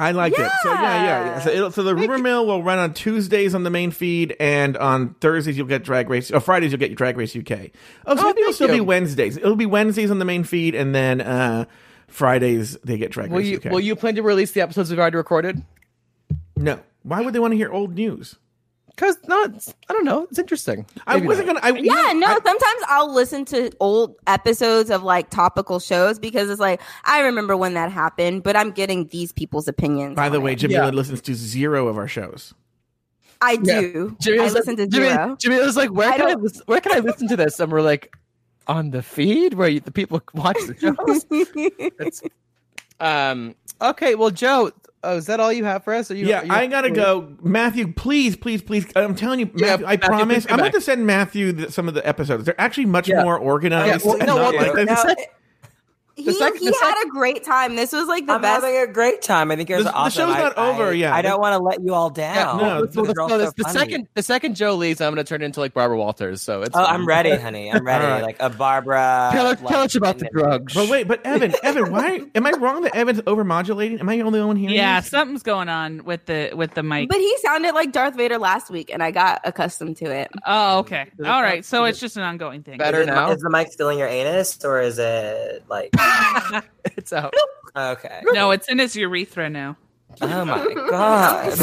I 0.00 0.12
liked 0.12 0.38
it. 0.38 0.48
So 0.62 0.72
yeah, 0.72 0.80
yeah, 0.82 1.04
yeah. 1.04 1.24
Yeah. 1.24 1.40
So, 1.40 1.50
it'll, 1.50 1.70
so 1.72 1.82
the 1.82 1.92
rumor 1.92 2.18
mill 2.18 2.46
will 2.46 2.62
run 2.62 2.78
on 2.78 2.94
Tuesdays 2.94 3.52
on 3.52 3.64
the 3.64 3.70
main 3.70 3.90
feed, 3.90 4.36
and 4.38 4.76
on 4.76 5.14
Thursdays 5.14 5.58
you'll 5.58 5.66
get 5.66 5.82
Drag 5.82 6.08
Race. 6.08 6.30
Or 6.30 6.38
Fridays 6.38 6.70
you'll 6.70 6.78
get 6.78 6.94
Drag 6.94 7.16
Race 7.16 7.34
UK. 7.34 7.70
Oh, 8.06 8.14
so 8.14 8.22
Oh, 8.22 8.26
maybe 8.28 8.40
it'll 8.42 8.52
still 8.52 8.68
be. 8.68 8.80
Wednesdays. 8.80 9.36
It'll 9.36 9.56
be 9.56 9.66
Wednesdays 9.66 10.12
on 10.12 10.20
the 10.20 10.24
main 10.24 10.44
feed, 10.44 10.76
and 10.76 10.94
then 10.94 11.20
uh, 11.20 11.64
Fridays 12.06 12.76
they 12.84 12.96
get 12.96 13.10
Drag 13.10 13.30
Will 13.30 13.38
Race 13.38 13.48
you 13.48 13.56
UK. 13.56 13.72
will 13.72 13.80
you 13.80 13.96
plan 13.96 14.14
to 14.14 14.22
release 14.22 14.52
the 14.52 14.60
episodes 14.60 14.88
we've 14.90 15.00
already 15.00 15.16
recorded? 15.16 15.64
No. 16.56 16.78
Why 17.02 17.20
would 17.20 17.34
they 17.34 17.40
want 17.40 17.52
to 17.52 17.56
hear 17.56 17.72
old 17.72 17.94
news? 17.96 18.36
Because 18.98 19.16
no, 19.28 19.36
I 19.88 19.92
don't 19.92 20.04
know. 20.04 20.24
It's 20.28 20.40
interesting. 20.40 20.84
I 21.06 21.18
wasn't 21.18 21.46
not. 21.46 21.62
gonna. 21.62 21.72
I, 21.74 21.78
you 21.78 21.84
Yeah, 21.84 22.12
know, 22.14 22.18
no, 22.18 22.26
I- 22.26 22.32
sometimes 22.34 22.82
I'll 22.88 23.14
listen 23.14 23.44
to 23.44 23.70
old 23.78 24.16
episodes 24.26 24.90
of 24.90 25.04
like 25.04 25.30
topical 25.30 25.78
shows 25.78 26.18
because 26.18 26.50
it's 26.50 26.58
like, 26.60 26.80
I 27.04 27.20
remember 27.20 27.56
when 27.56 27.74
that 27.74 27.92
happened, 27.92 28.42
but 28.42 28.56
I'm 28.56 28.72
getting 28.72 29.06
these 29.06 29.30
people's 29.30 29.68
opinions. 29.68 30.16
by 30.16 30.28
the 30.28 30.40
way, 30.40 30.54
it. 30.54 30.58
Jamela 30.58 30.70
Yeah. 30.70 30.88
listens 30.88 31.20
to 31.22 31.34
zero 31.36 31.86
of 31.86 31.96
our 31.96 32.08
shows. 32.08 32.54
I 33.40 33.52
Yeah. 33.62 33.80
do. 33.82 34.16
Jimmy 34.20 34.40
I 34.40 34.42
was 34.42 34.54
like- 34.54 34.60
listen 34.62 34.76
to 34.78 34.86
Jimmy, 34.88 35.08
zero. 35.10 35.36
Jimmy 35.38 35.60
was 35.60 35.76
like, 35.76 35.90
"Where 35.92 36.08
I 36.08 36.16
can 36.16 36.26
I 36.26 36.30
don't- 36.30 36.42
listen, 36.42 36.62
where 36.66 36.80
can 36.80 36.92
I 36.96 36.98
listen 36.98 37.28
to 37.28 37.36
this?" 37.36 37.60
And 37.60 37.70
we're 37.70 37.82
like, 37.82 38.16
"On 38.66 38.90
the 38.90 39.00
feed 39.00 39.54
where 39.54 39.68
you, 39.68 39.78
the 39.78 39.92
people 39.92 40.20
watch 40.34 40.56
the 40.66 40.74
shows." 40.76 42.20
Um. 43.00 43.54
Okay. 43.80 44.16
Well, 44.16 44.30
Joe, 44.30 44.72
oh, 45.04 45.16
is 45.16 45.26
that 45.26 45.40
all 45.40 45.52
you 45.52 45.64
have 45.64 45.84
for 45.84 45.94
us? 45.94 46.10
Are 46.10 46.14
you, 46.16 46.26
Yeah, 46.26 46.40
are 46.40 46.44
you- 46.46 46.52
I 46.52 46.66
gotta 46.66 46.90
go. 46.90 47.36
Matthew, 47.42 47.92
please, 47.92 48.36
please, 48.36 48.62
please. 48.62 48.86
I'm 48.96 49.14
telling 49.14 49.40
you, 49.40 49.50
Yeah, 49.54 49.66
Matthew, 49.76 49.86
I 49.86 49.90
Matthew, 49.92 50.08
promise. 50.08 50.46
I'm 50.50 50.58
going 50.58 50.72
to 50.72 50.80
send 50.80 51.06
Matthew 51.06 51.52
the, 51.52 51.72
some 51.72 51.88
of 51.88 51.94
the 51.94 52.06
episodes. 52.06 52.44
They're 52.44 52.60
actually 52.60 52.86
much 52.86 53.08
Yeah. 53.08 53.22
more 53.22 53.38
organized. 53.38 54.04
Yeah, 54.04 54.10
well, 54.10 54.18
no, 54.26 54.36
well, 54.36 54.54
like 54.54 54.74
the- 54.74 54.84
this. 54.84 55.26
The 56.24 56.32
sec- 56.32 56.54
he 56.54 56.66
second- 56.66 56.74
he 56.80 56.86
had 56.86 57.04
a 57.06 57.08
great 57.10 57.44
time. 57.44 57.76
This 57.76 57.92
was 57.92 58.06
like 58.08 58.26
the 58.26 58.34
I'm 58.34 58.42
best. 58.42 58.64
having 58.64 58.78
a 58.80 58.92
great 58.92 59.22
time. 59.22 59.50
I 59.50 59.56
think 59.56 59.70
it 59.70 59.76
was 59.76 59.84
The- 59.84 59.90
the 59.90 59.96
awesome. 59.96 60.28
show's 60.28 60.36
I- 60.36 60.40
not 60.42 60.58
over 60.58 60.88
I- 60.88 60.92
yet. 60.92 61.12
I 61.12 61.22
don't 61.22 61.40
want 61.40 61.54
to 61.56 61.62
let 61.62 61.82
you 61.82 61.94
all 61.94 62.12
Yeah, 62.16 62.34
down. 62.44 62.56
no, 62.58 62.62
well, 62.64 62.80
This 62.86 62.94
the, 62.94 63.02
no, 63.16 63.28
so 63.28 63.38
the 63.56 63.64
second 63.70 64.08
the 64.14 64.22
second 64.22 64.54
Joe 64.56 64.74
leaves, 64.74 65.00
I'm 65.00 65.12
gonna 65.12 65.24
turn 65.24 65.42
into 65.42 65.60
like 65.60 65.74
Barbara 65.74 65.96
Walters. 65.98 66.42
So 66.42 66.62
it's 66.62 66.76
Oh, 66.76 66.82
I'm 66.84 67.06
ready, 67.06 67.34
honey. 67.36 67.72
I'm 67.72 67.84
ready. 67.86 68.04
All 68.04 68.10
right. 68.10 68.22
Like 68.22 68.36
a 68.40 68.50
Barbara. 68.50 69.30
Tell, 69.32 69.46
us- 69.46 69.60
like, 69.62 69.68
tell 69.72 69.82
us 69.82 69.94
about 69.94 70.18
the 70.18 70.28
drugs. 70.32 70.74
But 70.74 70.88
wait, 70.88 71.08
but 71.08 71.24
Evan, 71.26 71.54
Evan, 71.62 71.90
why 71.92 72.22
am 72.34 72.46
I 72.46 72.50
wrong 72.52 72.82
that 72.82 72.94
Evan's 72.94 73.20
overmodulating? 73.22 74.00
Am 74.00 74.08
I 74.08 74.16
the 74.16 74.22
only 74.22 74.40
one 74.42 74.56
hearing? 74.56 74.74
yeah, 74.76 75.00
this? 75.00 75.10
something's 75.10 75.42
going 75.42 75.68
on 75.68 76.04
with 76.04 76.26
the 76.26 76.50
with 76.54 76.74
the 76.74 76.82
mic. 76.82 77.08
But 77.08 77.18
he 77.18 77.34
sounded 77.38 77.74
like 77.74 77.92
Darth 77.92 78.16
Vader 78.16 78.38
last 78.38 78.70
week, 78.70 78.90
and 78.92 79.02
I 79.02 79.10
got 79.10 79.40
accustomed 79.44 79.96
to 79.98 80.06
it. 80.06 80.30
oh, 80.46 80.78
okay. 80.80 81.06
All 81.24 81.42
right. 81.42 81.64
So 81.64 81.84
it's 81.84 81.98
just 82.00 82.16
an 82.16 82.22
ongoing 82.22 82.62
thing. 82.62 82.78
Better 82.78 83.00
Is 83.02 83.06
now. 83.06 83.30
Is 83.30 83.38
the 83.40 83.50
mic 83.50 83.70
still 83.72 83.88
in 83.88 83.98
your 83.98 84.08
anus 84.08 84.58
or 84.64 84.80
is 84.80 84.98
it 84.98 85.64
like 85.68 85.90
it's 86.96 87.12
out. 87.12 87.34
okay? 87.76 88.22
No, 88.32 88.50
it's 88.50 88.68
in 88.68 88.78
his 88.78 88.96
urethra 88.96 89.48
now. 89.50 89.76
Oh 90.22 90.44
my 90.44 90.64
god! 90.88 91.58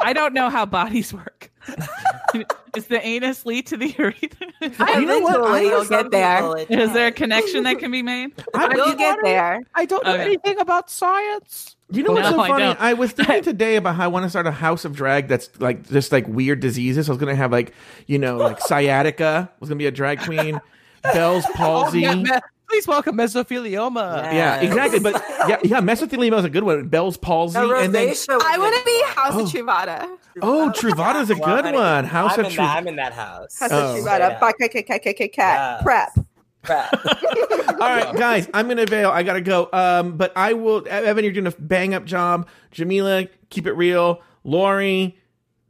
I 0.00 0.12
don't 0.12 0.34
know 0.34 0.50
how 0.50 0.66
bodies 0.66 1.14
work. 1.14 1.50
Does 2.72 2.88
the 2.88 3.00
anus 3.06 3.46
lead 3.46 3.68
to 3.68 3.76
the 3.76 3.86
urethra? 3.96 4.48
You 4.60 5.06
know 5.06 5.20
what? 5.20 5.40
I- 5.40 5.60
you'll 5.60 5.84
get 5.84 6.10
there. 6.10 6.56
Is 6.68 6.92
there 6.92 7.06
a 7.06 7.12
connection 7.12 7.62
that 7.62 7.78
can 7.78 7.92
be 7.92 8.02
made? 8.02 8.32
You'll 8.74 8.96
get 8.96 9.18
there. 9.22 9.60
I 9.76 9.84
don't 9.84 10.04
know 10.04 10.14
Okay. 10.14 10.24
anything 10.24 10.58
about 10.58 10.90
science. 10.90 11.76
You 11.90 12.02
know 12.02 12.12
what's 12.12 12.24
No, 12.24 12.30
so 12.32 12.36
funny? 12.38 12.64
don't. 12.64 12.80
I, 12.80 12.94
was 12.94 13.12
thinking 13.12 13.42
today 13.44 13.76
about 13.76 13.94
how 13.94 14.04
I 14.04 14.08
want 14.08 14.24
to 14.24 14.30
start 14.30 14.48
a 14.48 14.50
house 14.50 14.84
of 14.84 14.96
drag 14.96 15.28
that's 15.28 15.48
like 15.60 15.88
just 15.88 16.10
like 16.10 16.26
weird 16.26 16.58
diseases. 16.58 17.08
I 17.08 17.12
was 17.12 17.18
gonna 17.20 17.36
have 17.36 17.52
like 17.52 17.72
you 18.08 18.18
know 18.18 18.36
like 18.38 18.60
sciatica 18.60 19.48
was 19.60 19.68
gonna 19.68 19.78
be 19.78 19.86
a 19.86 19.92
drag 19.92 20.20
queen, 20.20 20.60
Bell's 21.02 21.44
oh, 21.46 21.52
palsy. 21.54 22.00
Yeah, 22.00 22.14
me- 22.16 22.30
please 22.74 22.88
welcome 22.88 23.16
mesothelioma. 23.16 24.22
Yeah, 24.24 24.32
Yes. 24.32 24.64
exactly. 24.64 24.98
But 25.00 25.22
yeah, 25.48 25.58
yeah, 25.62 25.80
mesothelioma 25.80 26.38
is 26.40 26.44
a 26.44 26.50
good 26.50 26.64
one. 26.64 26.88
Bell's 26.88 27.16
palsy, 27.16 27.58
The 27.58 27.72
and 27.76 27.94
then 27.94 28.08
rosacea 28.08 28.40
I 28.42 28.58
want 28.58 28.74
to 28.74 28.82
a- 28.82 28.84
be 28.84 29.02
House 29.06 29.34
Oh. 29.34 29.44
of 29.44 29.48
Truvada. 29.50 30.16
oh, 30.42 30.72
Truvada's 30.74 31.30
a 31.30 31.34
good 31.36 31.64
honey, 31.64 31.76
one. 31.78 32.04
House 32.04 32.32
I'm 32.34 32.40
of 32.40 32.46
in 32.46 32.52
Truv. 32.52 32.66
that, 32.66 32.76
I'm 32.78 32.88
in 32.88 32.96
that 32.96 33.12
house. 33.12 33.58
House 33.60 33.70
Oh. 33.72 33.96
of 33.98 34.04
Truvada. 34.04 34.40
Ca- 34.40 34.98
ca- 34.98 35.30
Yes. 35.36 35.82
Prep. 35.82 36.26
Crap. 36.64 36.92
All 37.68 37.78
right, 37.78 38.14
guys, 38.16 38.48
I'm 38.54 38.66
gonna 38.68 38.86
bail. 38.86 39.10
I 39.10 39.22
gotta 39.22 39.42
go. 39.42 39.68
Um, 39.72 40.16
but 40.16 40.32
I 40.34 40.54
will. 40.54 40.84
Evan, 40.88 41.22
you're 41.22 41.32
doing 41.32 41.46
a 41.46 41.50
bang 41.58 41.92
up 41.94 42.06
job. 42.06 42.48
Jamela, 42.72 43.28
keep 43.50 43.66
it 43.66 43.74
real. 43.74 44.22
Lauri, 44.44 45.16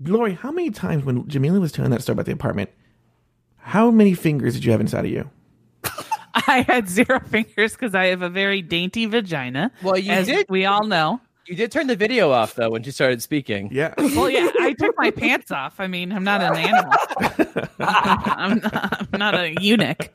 Lauri, 0.01 0.35
how 0.35 0.53
many 0.53 0.71
times 0.71 1.05
when 1.05 1.25
Jamela 1.25 1.61
was 1.61 1.73
telling 1.73 1.91
that 1.91 2.01
story 2.03 2.15
about 2.15 2.27
the 2.27 2.33
apartment, 2.33 2.71
how 3.57 3.91
many 3.91 4.15
fingers 4.15 4.55
did 4.55 4.65
you 4.65 4.71
have 4.71 4.81
inside 4.81 5.05
of 5.05 5.11
you? 5.11 5.29
I 6.47 6.63
had 6.63 6.89
zero 6.89 7.21
fingers 7.31 7.73
because 7.73 7.95
I 7.95 8.07
have 8.07 8.23
a 8.23 8.29
very 8.29 8.63
dainty 8.63 9.07
vagina. 9.07 9.71
Well, 9.83 9.99
you 9.99 10.13
as 10.13 10.27
did. 10.27 10.47
We 10.49 10.65
all 10.65 10.85
know. 10.85 11.21
You 11.47 11.57
did 11.57 11.71
turn 11.73 11.89
the 11.89 11.97
video 11.97 12.31
off 12.31 12.55
though 12.55 12.71
when 12.71 12.83
she 12.83 12.91
started 12.91 13.23
speaking. 13.23 13.69
Yeah. 13.71 13.93
Well, 13.99 14.31
yeah, 14.31 14.51
I 14.61 14.73
took 14.73 14.97
my 14.97 15.11
pants 15.11 15.51
off. 15.51 15.79
I 15.79 15.87
mean, 15.89 16.11
I'm 16.11 16.25
not 16.25 16.41
an 16.41 16.57
animal. 16.57 16.93
I'm, 17.81 18.59
not, 18.61 19.09
I'm 19.13 19.19
not 19.19 19.35
a 19.35 19.55
eunuch. 19.61 20.11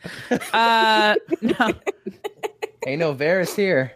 Uh, 0.52 1.16
no, 1.42 1.72
Ain't 2.88 3.00
no 3.00 3.14
Varys 3.14 3.56
here. 3.56 3.94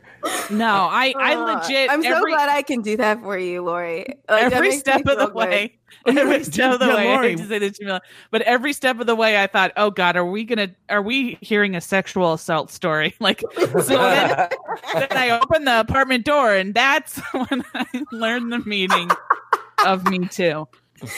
No, 0.49 0.65
I, 0.91 1.13
I 1.17 1.35
legit. 1.35 1.89
I'm 1.89 2.03
so 2.03 2.15
every, 2.15 2.31
glad 2.31 2.49
I 2.49 2.61
can 2.61 2.81
do 2.81 2.97
that 2.97 3.21
for 3.21 3.37
you, 3.37 3.61
Lauri. 3.61 4.05
Like, 4.29 4.51
every 4.51 4.71
step 4.77 5.01
of 5.07 5.17
the 5.17 5.27
good. 5.27 5.35
way. 5.35 5.77
Every 6.05 6.43
step 6.43 6.73
of 6.73 6.79
the 6.79 6.87
way. 6.87 7.05
Lauri. 7.05 7.35
to 7.35 7.47
say 7.47 7.59
this, 7.59 7.79
Jamela, 7.79 8.01
but 8.31 8.41
every 8.41 8.73
step 8.73 8.99
of 8.99 9.07
the 9.07 9.15
way, 9.15 9.41
I 9.41 9.47
thought, 9.47 9.71
"Oh 9.77 9.91
God, 9.91 10.15
are 10.15 10.25
we 10.25 10.43
gonna? 10.43 10.69
Are 10.89 11.01
we 11.01 11.37
hearing 11.41 11.75
a 11.75 11.81
sexual 11.81 12.33
assault 12.33 12.71
story?" 12.71 13.15
Like, 13.19 13.41
so 13.57 13.81
then, 13.81 14.49
then 14.93 15.07
I 15.11 15.39
opened 15.41 15.67
the 15.67 15.79
apartment 15.79 16.25
door, 16.25 16.53
and 16.53 16.73
that's 16.73 17.19
when 17.31 17.63
I 17.73 17.85
learned 18.11 18.51
the 18.51 18.59
meaning 18.59 19.09
of 19.85 20.05
Me 20.09 20.27
Too. 20.27 20.67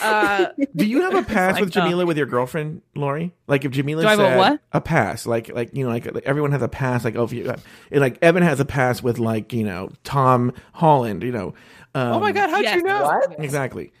Uh, 0.02 0.46
Do 0.74 0.84
you 0.86 1.02
have 1.02 1.14
a 1.14 1.22
pass 1.34 1.54
like, 1.54 1.64
with 1.64 1.72
Jamela 1.72 2.06
with 2.06 2.16
your 2.16 2.26
girlfriend, 2.26 2.82
Lauri? 2.94 3.32
Like 3.46 3.64
if 3.64 3.72
Jamela 3.72 4.02
Do 4.02 4.06
I 4.08 4.10
have 4.10 4.20
a 4.20 4.22
said 4.22 4.38
what? 4.38 4.60
a 4.72 4.80
pass, 4.80 5.26
like 5.26 5.48
like 5.48 5.70
you 5.74 5.84
know, 5.84 5.90
like, 5.90 6.12
like 6.14 6.24
everyone 6.24 6.52
has 6.52 6.62
a 6.62 6.68
pass. 6.68 7.04
Like 7.04 7.16
oh, 7.16 7.24
if 7.24 7.32
you, 7.32 7.50
and, 7.90 8.00
like 8.00 8.18
Evan 8.22 8.42
has 8.42 8.60
a 8.60 8.64
pass 8.64 9.02
with 9.02 9.18
like 9.18 9.52
you 9.52 9.64
know 9.64 9.90
Tom 10.04 10.52
Holland. 10.72 11.22
You 11.22 11.32
know. 11.32 11.54
Um, 11.94 12.12
Oh 12.14 12.20
my 12.20 12.32
god, 12.32 12.50
how'd 12.50 12.62
yes. 12.62 12.76
you 12.76 12.82
know? 12.82 13.02
What? 13.04 13.36
Exactly. 13.42 13.92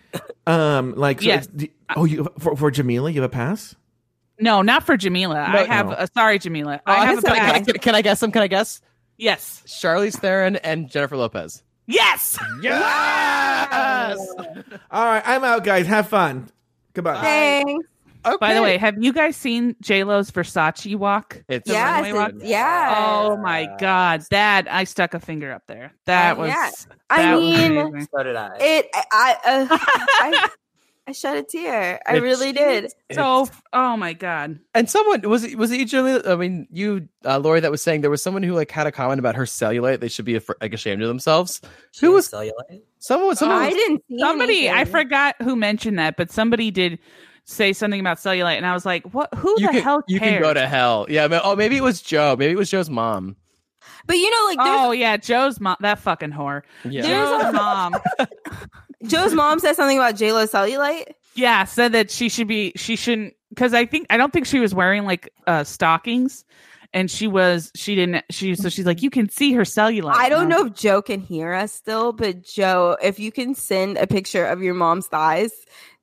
Um, 0.46 0.94
like 0.96 1.20
so 1.20 1.26
Yes. 1.26 1.46
do- 1.46 1.68
oh, 1.96 2.04
you 2.04 2.26
for, 2.38 2.54
for 2.56 2.70
Jamela, 2.70 3.12
you 3.12 3.22
have 3.22 3.30
a 3.30 3.32
pass. 3.32 3.74
no, 4.38 4.60
not 4.62 4.84
for 4.84 4.96
Jamela. 4.98 5.36
I 5.36 5.64
have. 5.64 5.86
no. 5.86 5.92
Uh, 5.92 6.06
sorry, 6.14 6.38
Jamela. 6.38 6.80
Oh, 6.86 6.92
I 6.92 7.06
have 7.06 7.18
a 7.18 7.22
can, 7.22 7.32
I, 7.32 7.38
pass. 7.38 7.66
can, 7.66 7.78
can 7.78 7.94
I 7.94 8.02
guess 8.02 8.20
them? 8.20 8.32
Can 8.32 8.42
I 8.42 8.48
guess? 8.48 8.80
Yes. 9.18 9.62
Charlize 9.66 10.18
Theron 10.18 10.56
and 10.56 10.90
Jennifer 10.90 11.16
Lopez. 11.16 11.62
Yes. 11.86 12.36
Yes. 13.60 14.18
All 14.90 15.04
right, 15.04 15.22
I'm 15.26 15.44
out, 15.44 15.64
guys. 15.64 15.86
Have 15.86 16.08
fun. 16.08 16.48
Goodbye. 16.94 17.20
Thanks. 17.20 17.86
Okay. 18.24 18.36
By 18.40 18.54
the 18.54 18.62
way, 18.62 18.76
have 18.76 19.00
you 19.00 19.12
guys 19.12 19.36
seen 19.36 19.76
J 19.80 20.02
Lo's 20.02 20.30
Versace 20.32 20.96
walk? 20.96 21.44
it's 21.48 21.70
Yes, 21.70 22.12
walk? 22.12 22.30
it's- 22.30 22.48
yeah. 22.48 22.94
Oh 22.98 23.36
my 23.36 23.68
god, 23.78 24.22
that 24.30 24.66
I 24.68 24.82
stuck 24.84 25.14
a 25.14 25.20
finger 25.20 25.52
up 25.52 25.62
there. 25.68 25.92
That 26.06 26.32
Uh, 26.36 26.40
was. 26.40 26.48
yeah. 26.48 26.70
that 26.88 26.96
I 27.10 27.36
mean, 27.36 27.76
amazing. 27.78 28.08
So 28.12 28.22
did 28.24 28.34
I. 28.34 28.56
it. 28.58 28.86
I. 29.12 29.36
Uh, 29.44 29.66
I, 29.80 30.48
I 31.08 31.12
shed 31.12 31.36
a 31.36 31.42
tear. 31.44 32.00
I 32.04 32.16
It's- 32.16 32.22
really 32.22 32.50
did. 32.52 32.90
so. 33.12 33.48
Oh 33.72 33.96
my 33.96 34.12
god. 34.12 34.58
And 34.74 34.90
someone 34.90 35.20
was 35.22 35.44
it 35.44 35.56
was 35.56 35.70
it 35.70 35.78
you, 35.78 35.86
Julie? 35.86 36.20
I 36.26 36.34
mean, 36.34 36.66
you, 36.72 37.08
uh, 37.24 37.38
Lauri, 37.38 37.60
that 37.60 37.70
was 37.70 37.80
saying 37.80 38.00
there 38.00 38.10
was 38.10 38.24
someone 38.24 38.42
who 38.42 38.54
like 38.54 38.72
had 38.72 38.88
a 38.88 38.92
comment 38.92 39.20
about 39.20 39.36
her 39.36 39.44
cellulite. 39.44 40.00
They 40.00 40.08
should 40.08 40.24
be 40.24 40.34
af- 40.34 40.50
like 40.60 40.74
ashamed 40.74 41.00
of 41.00 41.06
themselves. 41.06 41.60
She 41.92 42.06
Who 42.06 42.12
was 42.12 42.32
was 42.32 42.50
cellulite? 42.50 42.80
Someone? 43.06 43.36
Someone. 43.36 43.58
I 43.62 43.70
didn't 43.70 44.02
see 44.08 44.18
Somebody, 44.18 44.70
I 44.70 44.84
forgot 44.84 45.36
who 45.42 45.56
mentioned 45.56 45.98
that, 45.98 46.16
but 46.16 46.30
somebody 46.30 46.70
did 46.70 46.98
say 47.44 47.72
something 47.72 48.00
about 48.00 48.18
cellulite, 48.18 48.56
and 48.56 48.66
I 48.66 48.72
was 48.74 48.84
like, 48.84 49.04
"What? 49.14 49.32
Who 49.34 49.54
you 49.58 49.68
the 49.68 49.72
can 49.74 49.82
hell 49.82 50.02
you 50.08 50.18
can 50.20 50.42
go 50.42 50.52
to 50.52 50.66
hell. 50.66 51.06
Yeah. 51.08 51.28
but- 51.28 51.42
Oh, 51.44 51.54
maybe 51.56 51.76
it 51.76 51.82
was 51.82 52.02
Joe. 52.02 52.34
Maybe 52.36 52.52
it 52.52 52.58
was 52.58 52.70
Joe's 52.70 52.90
mom. 52.90 53.36
But 54.06 54.16
you 54.16 54.30
know, 54.30 54.46
like 54.46 54.58
Oh 54.60 54.90
yeah, 54.92 55.16
Joe's 55.16 55.60
mom. 55.60 55.76
That 55.80 55.98
fucking 55.98 56.32
whore. 56.32 56.62
Yeah. 56.84 57.02
Joe's 57.02 57.52
mom. 57.54 57.94
Joe's 59.04 59.34
mom 59.34 59.58
said 59.60 59.74
something 59.76 59.98
about 59.98 60.16
J 60.16 60.32
Lo 60.32 60.46
cellulite. 60.46 61.12
Yeah, 61.34 61.64
said 61.64 61.92
that 61.92 62.10
she 62.10 62.28
should 62.28 62.48
be. 62.48 62.72
She 62.76 62.96
shouldn't 62.96 63.34
because 63.50 63.74
I 63.74 63.84
think 63.86 64.06
I 64.10 64.16
don't 64.16 64.32
think 64.32 64.46
she 64.46 64.58
was 64.58 64.74
wearing 64.74 65.04
like 65.04 65.28
uh 65.46 65.64
stockings, 65.64 66.44
and 66.96 67.10
she 67.10 67.26
was. 67.26 67.70
She 67.76 67.94
didn't. 67.94 68.24
She 68.30 68.54
so 68.54 68.70
she's 68.70 68.86
like 68.86 69.02
you 69.02 69.10
can 69.10 69.28
see 69.28 69.52
her 69.52 69.62
cellulite. 69.62 70.14
I 70.14 70.30
don't 70.30 70.48
was 70.48 70.48
know 70.48 70.66
if 70.66 70.72
Joe 70.72 71.02
can 71.02 71.20
hear 71.20 71.52
us 71.52 71.70
still, 71.70 72.14
but 72.14 72.42
Joe, 72.42 72.96
if 73.02 73.20
you 73.20 73.30
can 73.30 73.54
send 73.54 73.98
a 73.98 74.06
picture 74.06 74.46
of 74.46 74.62
your 74.62 74.72
mom's 74.72 75.06
thighs 75.06 75.52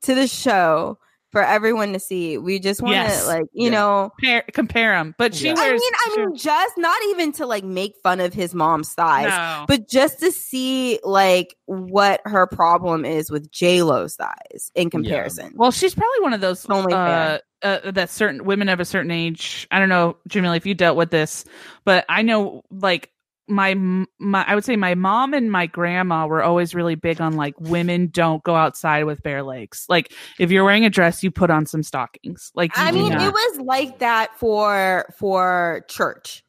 to 0.03 0.13
the 0.13 0.27
show 0.27 0.99
for 1.33 1.43
everyone 1.43 1.91
to 1.93 1.99
see, 1.99 2.37
we 2.37 2.59
just 2.59 2.79
want 2.81 2.93
to 2.93 3.01
Yes. 3.01 3.27
like 3.27 3.45
you 3.53 3.65
Yeah. 3.65 3.69
know. 3.71 4.11
compare 4.19 4.43
compare 4.53 4.93
them, 4.93 5.15
but 5.17 5.33
she 5.33 5.47
Yeah. 5.47 5.55
I 5.57 5.71
mean, 5.71 5.79
I 6.05 6.15
mean, 6.15 6.35
just 6.37 6.77
not 6.77 6.95
even 7.09 7.31
to 7.33 7.45
like 7.47 7.63
make 7.63 7.95
fun 8.03 8.19
of 8.21 8.33
his 8.33 8.53
mom's 8.53 8.93
thighs, 8.93 9.27
no. 9.29 9.65
but 9.67 9.89
just 9.89 10.19
to 10.19 10.31
see 10.31 10.99
like 11.03 11.55
what 11.65 12.21
her 12.25 12.45
problem 12.45 13.03
is 13.03 13.31
with 13.31 13.51
J 13.51 13.81
Lo's 13.81 14.15
thighs 14.15 14.71
in 14.75 14.91
comparison. 14.91 15.51
Well, 15.55 15.71
she's 15.71 15.95
probably 15.95 16.19
one 16.21 16.33
of 16.33 16.41
those 16.41 16.65
Only 16.69 16.93
uh, 16.93 17.39
uh, 17.63 17.91
that 17.91 18.09
certain 18.11 18.45
women 18.45 18.69
of 18.69 18.79
a 18.79 18.85
certain 18.85 19.09
age. 19.09 19.67
I 19.71 19.79
don't 19.79 19.89
know, 19.89 20.17
Jamela, 20.29 20.55
if 20.57 20.65
you 20.67 20.75
dealt 20.75 20.97
with 20.97 21.09
this, 21.09 21.45
but 21.83 22.05
I 22.09 22.21
know 22.21 22.61
like 22.69 23.09
my 23.47 23.73
my 24.19 24.45
I 24.47 24.55
would 24.55 24.63
say 24.63 24.75
my 24.75 24.95
mom 24.95 25.33
and 25.33 25.51
my 25.51 25.65
grandma 25.65 26.27
were 26.27 26.43
always 26.43 26.73
really 26.73 26.95
big 26.95 27.19
on 27.19 27.35
like 27.35 27.59
women 27.59 28.07
don't 28.07 28.43
go 28.43 28.55
outside 28.55 29.03
with 29.03 29.21
bare 29.21 29.43
legs. 29.43 29.85
Like 29.89 30.13
if 30.39 30.51
you're 30.51 30.63
wearing 30.63 30.85
a 30.85 30.89
dress, 30.89 31.23
you 31.23 31.31
put 31.31 31.49
on 31.49 31.65
some 31.65 31.83
stockings. 31.83 32.51
Like 32.55 32.71
I 32.75 32.91
mean, 32.91 33.13
not- 33.13 33.21
it 33.21 33.33
was 33.33 33.59
like 33.59 33.99
that 33.99 34.39
for 34.39 35.05
for 35.17 35.85
church. 35.89 36.43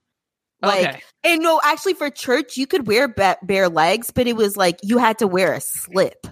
Like, 0.62 0.88
okay. 0.88 1.02
and 1.24 1.42
no, 1.42 1.60
actually, 1.62 1.94
for 1.94 2.08
church, 2.08 2.56
you 2.56 2.66
could 2.66 2.86
wear 2.86 3.06
ba- 3.06 3.36
bare 3.42 3.68
legs, 3.68 4.10
but 4.10 4.26
it 4.26 4.34
was 4.34 4.56
like 4.56 4.78
you 4.82 4.96
had 4.98 5.18
to 5.18 5.26
wear 5.26 5.52
a 5.52 5.60
slip. 5.60 6.26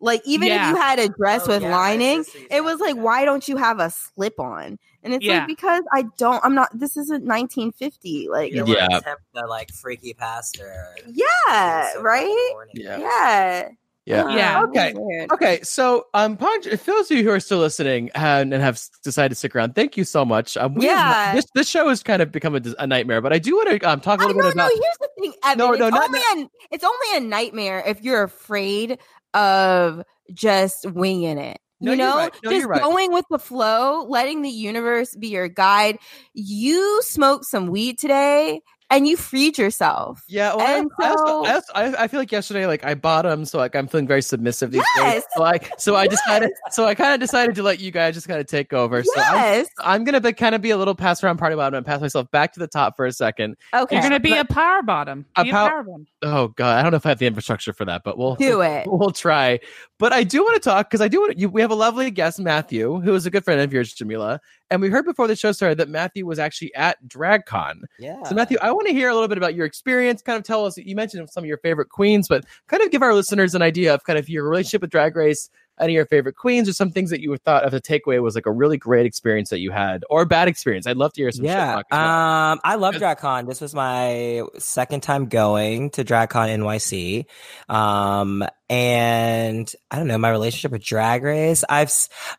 Like, 0.00 0.22
even 0.24 0.48
Yeah. 0.48 0.68
if 0.70 0.74
you 0.76 0.80
had 0.82 0.98
a 0.98 1.08
dress 1.08 1.42
Oh, 1.46 1.48
with 1.52 1.62
yeah, 1.62 1.76
lining, 1.76 2.24
it 2.50 2.62
was 2.64 2.80
like, 2.80 2.96
why 2.96 3.24
don't 3.24 3.46
you 3.48 3.56
have 3.56 3.78
a 3.80 3.90
slip 3.90 4.38
on? 4.40 4.78
And 5.02 5.12
it's 5.14 5.24
Yeah. 5.24 5.38
like, 5.40 5.48
because 5.48 5.82
I 5.92 6.04
don't, 6.18 6.42
I'm 6.44 6.54
not, 6.54 6.70
this 6.78 6.96
isn't 6.96 7.24
1950. 7.24 8.28
Like, 8.30 8.52
You 8.52 8.64
Yeah. 8.66 9.00
the 9.34 9.46
like 9.46 9.70
freaky 9.72 10.14
pastor. 10.14 10.94
yeah, 11.06 11.92
So 11.92 12.02
right? 12.02 12.52
Yeah. 12.74 12.98
Yeah. 12.98 13.68
Yeah. 14.06 14.28
Yeah. 14.36 14.62
Okay. 14.64 14.94
Okay, 15.32 15.60
so 15.62 16.06
um, 16.12 16.36
Ponch, 16.36 16.66
if 16.66 16.84
those 16.84 17.10
of 17.10 17.16
you 17.16 17.24
who 17.24 17.30
are 17.30 17.40
still 17.40 17.58
listening 17.58 18.10
and, 18.14 18.52
and 18.52 18.62
have 18.62 18.78
decided 19.02 19.30
to 19.30 19.34
stick 19.34 19.56
around, 19.56 19.74
thank 19.74 19.96
you 19.96 20.04
so 20.04 20.26
much. 20.26 20.58
Um, 20.58 20.74
we 20.74 20.84
have- 20.86 20.98
Yeah. 20.98 21.34
this 21.34 21.46
this 21.54 21.68
show 21.70 21.88
has 21.88 22.02
kind 22.02 22.20
of 22.20 22.30
become 22.30 22.54
a, 22.54 22.60
a 22.78 22.86
nightmare, 22.86 23.22
but 23.22 23.32
I 23.32 23.38
do 23.38 23.56
want 23.56 23.80
to 23.80 23.88
um, 23.90 24.00
talk 24.02 24.20
a 24.20 24.26
little 24.26 24.42
no, 24.42 24.48
bit 24.50 24.56
no. 24.56 24.66
about. 24.66 24.72
Here's 24.74 24.98
the 25.00 25.08
thing, 25.22 25.32
Evan. 25.42 25.58
No, 25.58 25.70
no, 25.72 25.86
it's, 25.86 25.94
not- 25.96 26.04
only 26.08 26.20
a, 26.44 26.48
it's 26.70 26.84
only 26.84 27.16
a 27.16 27.20
nightmare 27.20 27.82
if 27.86 28.02
you're 28.02 28.22
afraid 28.24 28.98
of 29.34 30.02
just 30.32 30.90
winging 30.90 31.38
it. 31.38 31.58
No, 31.80 31.90
you 31.90 31.98
know, 31.98 32.16
right. 32.16 32.34
No, 32.42 32.50
just 32.50 32.66
right. 32.66 32.80
going 32.80 33.12
with 33.12 33.26
the 33.30 33.38
flow, 33.38 34.06
letting 34.08 34.42
the 34.42 34.48
universe 34.48 35.14
be 35.16 35.28
your 35.28 35.48
guide. 35.48 35.98
You 36.32 37.02
smoked 37.02 37.44
some 37.44 37.66
weed 37.66 37.98
today 37.98 38.62
and 38.96 39.06
you 39.06 39.16
freed 39.16 39.58
yourself. 39.58 40.22
Yeah, 40.28 40.54
well, 40.54 40.66
And 40.66 40.90
I, 41.00 41.14
so- 41.16 41.44
I, 41.44 41.54
also, 41.54 41.72
I, 41.74 42.04
I 42.04 42.08
feel 42.08 42.20
like 42.20 42.32
yesterday, 42.32 42.66
like 42.66 42.84
I 42.84 42.94
bottomed, 42.94 43.48
so 43.48 43.58
like 43.58 43.74
I'm 43.76 43.86
feeling 43.88 44.06
very 44.06 44.22
submissive 44.22 44.70
these 44.70 44.82
days. 44.96 45.22
So 45.36 45.42
I, 45.44 45.58
so 45.78 45.96
I 45.96 46.06
decided, 46.06 46.50
so 46.70 46.86
I 46.86 46.94
kind 46.94 47.12
of 47.14 47.20
decided 47.20 47.54
to 47.56 47.62
let 47.62 47.80
you 47.80 47.90
guys 47.90 48.14
just 48.14 48.28
kind 48.28 48.40
of 48.40 48.46
take 48.46 48.72
over. 48.72 49.02
So 49.02 49.12
I'm, 49.20 49.34
yes. 49.36 49.68
I'm 49.80 50.04
gonna 50.04 50.20
be, 50.20 50.32
kind 50.32 50.54
of 50.54 50.60
be 50.62 50.70
a 50.70 50.76
little 50.76 50.94
pass 50.94 51.22
around 51.22 51.38
party 51.38 51.56
bottom 51.56 51.76
and 51.76 51.84
pass 51.86 52.00
myself 52.00 52.30
back 52.30 52.52
to 52.54 52.60
the 52.60 52.66
top 52.68 52.96
for 52.96 53.06
a 53.06 53.12
second. 53.12 53.56
okay. 53.74 53.94
You're 53.96 54.02
gonna 54.02 54.20
be 54.20 54.32
a 54.36 54.44
power 54.44 54.82
bottom. 54.82 55.26
A 55.36 55.44
Be 55.44 55.50
a 55.50 55.52
pow- 55.52 55.68
power 55.68 55.82
bottom. 55.82 56.06
Oh 56.22 56.48
god, 56.48 56.78
I 56.78 56.82
don't 56.82 56.90
know 56.92 56.96
if 56.96 57.06
I 57.06 57.10
have 57.10 57.18
the 57.18 57.26
infrastructure 57.26 57.72
for 57.72 57.84
that, 57.84 58.02
but 58.04 58.16
we'll 58.18 58.36
Do 58.36 58.60
it. 58.62 58.86
We'll 58.94 59.10
try. 59.10 59.60
But 59.98 60.12
I 60.12 60.24
do 60.24 60.42
want 60.42 60.60
to 60.60 60.68
talk 60.68 60.90
because 60.90 61.00
I 61.00 61.08
do 61.08 61.20
want 61.20 61.32
to. 61.32 61.38
You, 61.38 61.48
we 61.48 61.60
have 61.60 61.70
a 61.70 61.76
lovely 61.76 62.10
guest, 62.10 62.40
Matthew, 62.40 63.00
who 63.00 63.14
is 63.14 63.26
a 63.26 63.30
good 63.30 63.44
friend 63.44 63.60
of 63.60 63.72
yours, 63.72 63.94
Jamela, 63.94 64.40
and 64.70 64.82
we 64.82 64.90
heard 64.90 65.04
before 65.04 65.28
the 65.28 65.36
show 65.36 65.52
started 65.52 65.78
that 65.78 65.88
Matthew 65.88 66.26
was 66.26 66.38
actually 66.40 66.74
at 66.74 66.96
DragCon. 67.06 67.82
Yeah. 68.00 68.22
So, 68.24 68.34
Matthew, 68.34 68.58
I 68.60 68.72
want 68.72 68.88
to 68.88 68.92
hear 68.92 69.08
a 69.08 69.14
little 69.14 69.28
bit 69.28 69.38
about 69.38 69.54
your 69.54 69.66
experience. 69.66 70.20
Kind 70.20 70.36
of 70.36 70.42
tell 70.42 70.66
us. 70.66 70.76
You 70.76 70.96
mentioned 70.96 71.30
some 71.30 71.44
of 71.44 71.48
your 71.48 71.58
favorite 71.58 71.90
queens, 71.90 72.26
but 72.28 72.44
kind 72.66 72.82
of 72.82 72.90
give 72.90 73.02
our 73.02 73.14
listeners 73.14 73.54
an 73.54 73.62
idea 73.62 73.94
of 73.94 74.02
kind 74.02 74.18
of 74.18 74.28
your 74.28 74.48
relationship 74.48 74.80
with 74.80 74.90
Drag 74.90 75.14
Race, 75.14 75.48
any 75.80 75.92
of 75.92 75.96
your 75.96 76.06
favorite 76.06 76.36
queens, 76.36 76.68
or 76.68 76.72
some 76.72 76.90
things 76.90 77.10
that 77.10 77.20
you 77.20 77.36
thought 77.36 77.64
of 77.64 77.72
the 77.72 77.80
takeaway 77.80 78.22
was 78.22 78.34
like 78.34 78.46
a 78.46 78.52
really 78.52 78.76
great 78.76 79.06
experience 79.06 79.50
that 79.50 79.58
you 79.58 79.70
had, 79.70 80.04
or 80.10 80.22
a 80.22 80.26
bad 80.26 80.48
experience. 80.48 80.86
I'd 80.86 80.96
love 80.96 81.12
to 81.14 81.22
hear 81.22 81.32
some. 81.32 81.44
Yeah, 81.44 81.82
well. 81.90 82.00
um, 82.00 82.60
I 82.64 82.76
love. 82.76 82.94
DragCon. 82.94 83.48
This 83.48 83.60
was 83.60 83.74
my 83.74 84.42
second 84.58 85.02
time 85.02 85.26
going 85.26 85.90
to 85.90 86.04
DragCon 86.04 86.48
NYC, 86.58 87.26
um, 87.74 88.44
and 88.68 89.72
I 89.90 89.96
don't 89.96 90.06
know 90.06 90.18
my 90.18 90.30
relationship 90.30 90.70
with 90.70 90.84
Drag 90.84 91.22
Race. 91.22 91.64
I've 91.68 91.92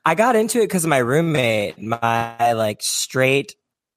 I 0.05 0.15
got 0.15 0.36
into 0.36 0.59
it 0.59 0.63
because 0.63 0.86
of 0.86 0.89
my 0.89 0.99
roommate, 0.99 1.81
my 1.81 2.53
like 2.53 2.81
straight 2.81 3.55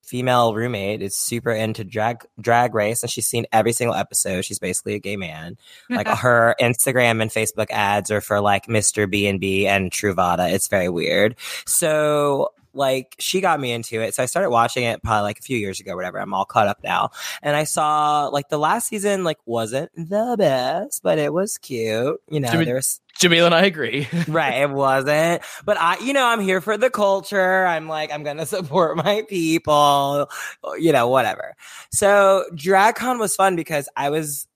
female 0.09 0.55
roommate 0.55 1.03
is 1.03 1.15
super 1.15 1.51
into 1.53 1.85
drag 1.85 2.25
drag 2.41 2.75
race 2.75 3.03
and 3.03 3.11
she's 3.11 3.27
seen 3.27 3.45
every 3.53 3.73
single 3.73 3.95
episode. 3.95 4.43
She's 4.43 4.59
basically 4.59 4.95
a 4.95 4.99
gay 4.99 5.17
man. 5.17 5.59
Like 5.91 6.09
her 6.25 6.55
instagram 6.59 7.21
and 7.21 7.31
facebook 7.31 7.71
ads 7.71 8.11
are 8.11 8.23
for 8.23 8.41
like 8.41 8.67
mr 8.69 9.09
b 9.09 9.27
and 9.27 9.39
b 9.39 9.67
and 9.67 9.91
truvada. 9.91 10.51
It's 10.51 10.69
very 10.69 10.89
weird. 10.89 11.37
So 11.67 12.53
like 12.79 13.17
she 13.19 13.41
got 13.41 13.61
me 13.61 13.73
into 13.73 14.01
it. 14.01 14.15
So 14.15 14.23
I 14.23 14.27
started 14.27 14.51
watching 14.51 14.85
it 14.85 15.03
probably 15.03 15.23
like 15.23 15.41
a 15.41 15.43
few 15.43 15.59
years 15.59 15.81
ago, 15.81 15.97
whatever. 15.97 16.19
I'm 16.19 16.33
all 16.33 16.45
caught 16.45 16.69
up 16.69 16.79
now. 16.83 17.11
And 17.43 17.57
I 17.57 17.65
saw 17.65 18.29
like 18.29 18.49
the 18.49 18.59
last 18.59 18.89
season 18.89 19.25
like 19.25 19.39
wasn't 19.45 19.91
the 19.97 20.37
best, 20.39 21.03
but 21.03 21.19
it 21.19 21.33
was 21.33 21.59
cute. 21.59 22.21
You 22.31 22.41
know, 22.41 22.51
Jimmy- 22.51 22.65
there's 22.65 23.01
Jamil 23.19 23.47
and 23.47 23.55
I 23.55 23.63
agree. 23.63 24.07
right, 24.29 24.63
it 24.63 24.71
wasn't. 24.71 25.43
But 25.65 25.77
I 25.79 25.99
you 25.99 26.13
know, 26.13 26.25
I'm 26.25 26.41
here 26.41 26.61
for 26.61 26.79
the 26.79 26.89
culture. 26.89 27.67
I'm 27.67 27.89
like, 27.89 28.13
I'm 28.13 28.23
gonna 28.23 28.47
support 28.57 28.97
my 28.97 29.25
people, 29.29 30.31
you 30.79 30.93
know, 30.93 31.09
whatever. 31.09 31.57
So 31.91 32.45
DragCon 32.55 33.19
was 33.19 33.35
fun 33.35 33.57
because 33.57 33.89
I 33.97 34.11
was 34.11 34.47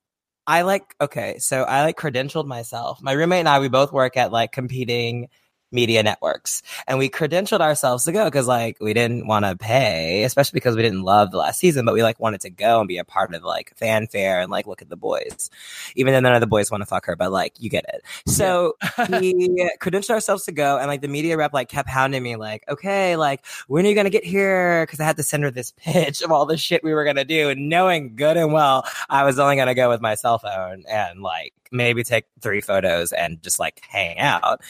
I 0.47 0.62
like 0.62 0.95
okay, 1.01 1.39
so 1.39 1.62
I 1.62 1.83
like 1.83 1.97
credentialed 1.97 2.47
myself. 2.47 3.03
My 3.03 3.12
roommate 3.12 3.41
and 3.41 3.49
I, 3.49 3.59
we 3.59 3.68
both 3.68 3.93
work 3.93 4.16
at 4.16 4.33
like 4.33 4.53
competing 4.53 5.29
media 5.73 6.03
networks, 6.03 6.62
and 6.87 6.99
we 6.99 7.09
credentialed 7.09 7.61
ourselves 7.61 8.05
to 8.05 8.12
go 8.12 8.25
because 8.25 8.47
like 8.47 8.77
we 8.81 8.95
didn't 8.95 9.27
want 9.27 9.45
to 9.45 9.57
pay, 9.57 10.25
especially 10.25 10.57
because 10.57 10.77
we 10.77 10.83
didn't 10.83 11.03
love 11.03 11.31
the 11.31 11.39
last 11.39 11.59
season, 11.59 11.85
but 11.85 11.95
we 11.95 12.03
like 12.03 12.20
wanted 12.20 12.41
to 12.43 12.51
go 12.51 12.81
and 12.81 12.89
be 12.89 12.99
a 12.99 13.05
part 13.05 13.35
of 13.35 13.43
like 13.43 13.73
fanfare 13.77 14.41
and 14.41 14.51
like 14.51 14.66
look 14.66 14.83
at 14.83 14.89
the 14.89 14.97
boys, 14.97 15.51
even 15.97 16.12
though 16.12 16.20
none 16.20 16.35
of 16.35 16.41
the 16.41 16.47
boys 16.47 16.70
want 16.70 16.83
to 16.83 16.87
fuck 16.87 17.07
her, 17.07 17.16
but 17.16 17.33
like 17.33 17.55
you 17.59 17.70
get 17.70 17.85
it. 17.93 18.03
So 18.27 18.77
we 19.11 19.33
credentialed 19.81 20.11
ourselves 20.11 20.45
to 20.45 20.53
go, 20.53 20.79
and 20.79 20.87
like 20.87 21.01
the 21.01 21.09
media 21.09 21.37
rep 21.37 21.53
like 21.53 21.68
kept 21.68 21.89
hounding 21.89 22.23
me, 22.23 22.37
like, 22.37 22.64
okay, 22.68 23.16
like 23.16 23.45
when 23.68 23.85
are 23.87 23.89
you 23.89 23.95
gonna 23.95 24.11
get 24.11 24.25
here? 24.25 24.85
Because 24.85 25.01
I 25.01 25.05
had 25.05 25.16
to 25.16 25.23
send 25.23 25.43
her 25.45 25.51
this 25.51 25.73
pitch 25.77 26.23
of 26.23 26.31
all 26.31 26.47
the 26.47 26.57
shit 26.57 26.85
we 26.85 26.95
were 26.95 27.05
gonna 27.05 27.25
do, 27.25 27.51
and 27.51 27.68
knowing 27.68 28.14
good 28.16 28.37
and 28.37 28.53
well 28.53 28.87
I 29.09 29.25
was 29.25 29.39
only 29.39 29.57
gonna 29.57 29.75
go 29.75 29.89
with 29.89 30.01
my 30.01 30.14
cell 30.14 30.39
phone 30.39 30.85
and 30.89 31.23
like 31.23 31.55
maybe 31.73 32.05
take 32.05 32.25
three 32.41 32.61
photos 32.61 33.12
and 33.12 33.43
just 33.43 33.59
like 33.59 33.81
hang 33.89 34.18
out. 34.18 34.61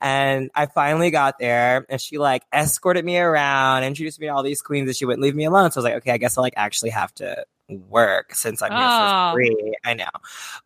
And 0.00 0.50
I 0.54 0.66
finally 0.66 1.10
got 1.10 1.38
there, 1.38 1.86
and 1.88 2.00
she 2.00 2.18
like 2.18 2.42
escorted 2.52 3.04
me 3.04 3.18
around, 3.18 3.84
introduced 3.84 4.20
me 4.20 4.26
to 4.26 4.32
all 4.34 4.42
these 4.42 4.60
queens, 4.62 4.88
and 4.88 4.96
she 4.96 5.04
wouldn't 5.04 5.22
leave 5.22 5.34
me 5.36 5.44
alone. 5.44 5.70
So 5.70 5.78
I 5.78 5.80
was 5.80 5.84
like, 5.84 5.94
okay, 5.98 6.12
I 6.12 6.18
guess 6.18 6.36
I 6.38 6.40
like 6.42 6.54
actually 6.56 6.90
have 6.90 7.14
to 7.16 7.44
work 7.68 8.34
since 8.34 8.62
I'm 8.62 8.72
here 8.72 8.80
Oh. 8.80 9.30
for 9.30 9.34
free. 9.36 9.74
I 9.84 9.94
know, 9.94 10.08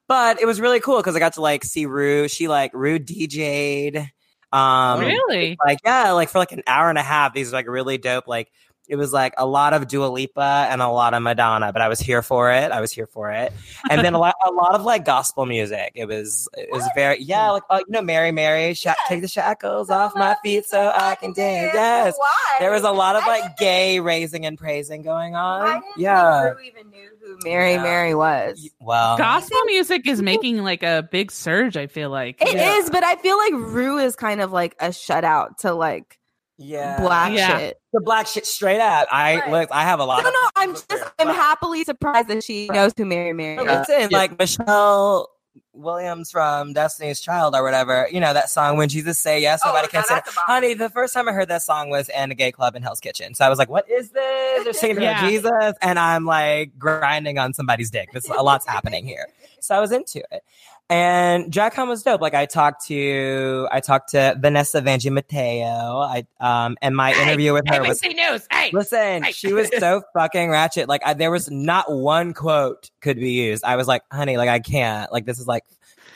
but 0.09 0.41
it 0.41 0.47
was 0.47 0.61
really 0.61 0.81
cool 0.81 0.97
because 0.99 1.17
I 1.17 1.19
got 1.19 1.35
to 1.35 1.41
like 1.41 1.65
see 1.65 1.87
Rue. 1.87 2.29
She 2.29 2.49
like 2.49 2.73
Rue 2.75 2.99
DJ'd. 2.99 4.11
Um, 4.53 5.01
really? 5.01 5.57
like 5.65 5.79
yeah, 5.85 6.11
like 6.13 6.29
for 6.29 6.39
like 6.39 6.53
an 6.53 6.63
hour 6.67 6.91
and 6.91 6.99
a 6.99 7.03
half. 7.03 7.33
These 7.35 7.53
are 7.53 7.57
like 7.57 7.69
really 7.69 7.99
dope. 7.99 8.29
Like 8.29 8.53
it 8.89 8.97
was 8.97 9.13
like 9.13 9.33
a 9.39 9.47
lot 9.47 9.73
of 9.75 9.87
Dua 9.89 10.07
Lipa 10.07 10.67
and 10.71 10.83
a 10.83 10.89
lot 10.89 11.15
of 11.15 11.23
Madonna, 11.23 11.73
but 11.73 11.81
I 11.81 11.89
was 11.89 12.01
here 12.01 12.21
for 12.21 12.51
it. 12.53 12.73
I 12.73 12.81
was 12.81 12.91
here 12.93 13.07
for 13.07 13.31
it, 13.31 13.53
and 13.89 14.05
then 14.05 14.15
a 14.15 14.19
lot, 14.19 14.35
a 14.45 14.51
lot 14.51 14.75
of 14.75 14.83
like 14.85 15.05
gospel 15.05 15.47
music. 15.47 15.93
It 15.95 16.07
was, 16.07 16.49
it 16.57 16.69
was 16.71 16.87
very 16.95 17.23
yeah, 17.23 17.51
like 17.51 17.63
uh, 17.71 17.79
you 17.87 17.93
know, 17.93 18.03
Mary, 18.03 18.33
Mary, 18.33 18.75
sha- 18.75 18.95
take 19.09 19.23
the 19.23 19.29
shackles 19.29 19.89
off 19.89 20.15
my 20.17 20.37
feet 20.43 20.67
so 20.67 20.91
I 20.95 21.15
can 21.15 21.33
dance. 21.33 21.73
Yes, 21.75 22.15
Why? 22.19 22.57
there 22.59 22.71
was 22.73 22.83
a 22.83 22.91
lot 22.91 23.17
of 23.17 23.23
like 23.27 23.43
didn't- 23.43 23.59
gay 23.59 24.01
raising 24.01 24.47
and 24.47 24.59
praising 24.59 25.03
going 25.03 25.37
I 25.37 25.41
on. 25.41 25.81
didn't 25.81 25.85
Yeah, 25.99 26.43
think 26.45 26.57
Rue 26.59 26.65
even 26.65 26.91
knew 26.91 27.09
who 27.21 27.39
Mary 27.45 27.73
Yeah. 27.75 27.83
Mary 27.83 28.15
was. 28.15 28.69
well, 28.81 29.17
Gospel 29.17 29.59
music 29.67 30.07
is 30.07 30.21
making 30.21 30.59
like 30.59 30.83
a 30.83 31.09
big 31.11 31.31
surge. 31.31 31.77
I 31.77 31.87
feel 31.87 32.11
like. 32.11 32.43
It 32.43 32.49
is, 32.49 32.55
Yeah. 32.57 32.89
but 32.91 33.05
I 33.05 33.15
feel 33.17 33.39
like 33.39 33.53
Rue 33.55 33.99
is 33.99 34.17
kind 34.17 34.41
of 34.41 34.53
like 34.53 34.75
a 34.81 34.89
shutout 34.89 35.59
to 35.59 35.73
like 35.73 36.19
yeah, 36.63 37.01
black 37.01 37.33
Yeah. 37.33 37.59
shit. 37.59 37.81
the 37.93 38.01
black 38.01 38.27
shit 38.27 38.47
straight 38.47 38.81
up. 38.81 39.09
I 39.11 39.41
Right. 39.41 39.51
look, 39.51 39.69
I 39.73 39.83
have 39.83 40.01
a 40.01 40.05
lot. 40.05 40.23
No, 40.23 40.29
of 40.29 40.35
no, 40.35 40.49
I'm 40.57 40.73
just 40.75 41.13
I'm 41.19 41.29
happily 41.29 41.85
surprised 41.85 42.29
that 42.29 42.43
she 42.45 42.69
knows 42.69 42.93
who 42.97 43.05
Mary 43.05 43.33
Mary 43.33 43.57
No, 43.57 43.65
is. 43.65 43.89
Listen, 43.89 44.09
yeah. 44.11 44.17
like 44.19 44.39
Michelle 44.39 45.29
Williams 45.75 46.31
from 46.31 46.73
Destiny's 46.73 47.21
Child 47.21 47.55
or 47.55 47.63
whatever, 47.63 48.09
you 48.11 48.21
know, 48.21 48.33
that 48.33 48.49
song 48.51 48.77
when 48.77 48.89
Jesus 48.89 49.19
say 49.19 49.41
yes, 49.41 49.61
Oh, 49.65 49.69
nobody 49.69 49.89
can 49.89 50.03
say 50.05 50.15
that's 50.15 50.31
a 50.31 50.35
bop. 50.35 50.47
honey, 50.47 50.75
the 50.75 50.89
first 50.91 51.13
time 51.13 51.29
I 51.29 51.33
heard 51.33 51.49
that 51.49 51.63
song 51.63 51.91
was 51.91 52.09
in 52.09 52.31
a 52.31 52.35
gay 52.35 52.53
club 52.53 52.75
in 52.75 52.83
Hell's 52.83 53.01
Kitchen. 53.01 53.35
So 53.35 53.45
I 53.45 53.49
was 53.51 53.59
like, 53.59 53.69
what 53.69 53.89
is 53.91 54.11
this? 54.11 54.65
They're 54.65 54.73
singing 54.73 54.99
about 54.99 55.29
Jesus 55.29 55.75
and 55.83 55.99
I'm 55.99 56.25
like 56.25 56.79
grinding 56.79 57.39
on 57.39 57.53
somebody's 57.53 57.91
dick. 57.91 58.13
This 58.13 58.29
a 58.29 58.43
lot's 58.43 58.67
happening 58.67 59.07
here. 59.07 59.27
So 59.61 59.75
I 59.77 59.81
was 59.81 59.93
into 59.93 60.23
it. 60.31 60.43
And 60.91 61.51
DragCon 61.51 61.89
was 61.89 62.03
dope. 62.03 62.21
Like 62.21 62.35
I 62.35 62.45
talked 62.45 62.87
to 62.89 63.67
I 63.73 63.81
talked 63.81 64.11
to 64.11 64.37
Vanessa 64.39 64.83
Vanjie 64.83 65.11
Mateo. 65.11 65.67
I 66.01 66.27
um 66.39 66.77
and 66.83 66.95
my 66.95 67.15
interview 67.15 67.55
with 67.55 67.67
her 67.69 67.83
was 67.83 68.03
news. 68.03 68.47
Hey, 68.51 68.71
Listen, 68.73 69.25
she 69.33 69.53
was 69.53 69.71
so 69.79 70.03
fucking 70.15 70.51
ratchet. 70.51 70.89
Like, 70.89 71.03
I, 71.05 71.15
there 71.15 71.31
was 71.31 71.51
not 71.51 71.91
one 71.91 72.35
quote 72.35 72.91
could 73.01 73.17
be 73.17 73.33
used. 73.33 73.65
I 73.65 73.77
was 73.77 73.87
like, 73.87 74.03
honey, 74.13 74.37
like, 74.37 74.49
I 74.49 74.61
can't. 74.61 75.11
Like, 75.13 75.27
this 75.27 75.39
is 75.39 75.47
like 75.47 75.65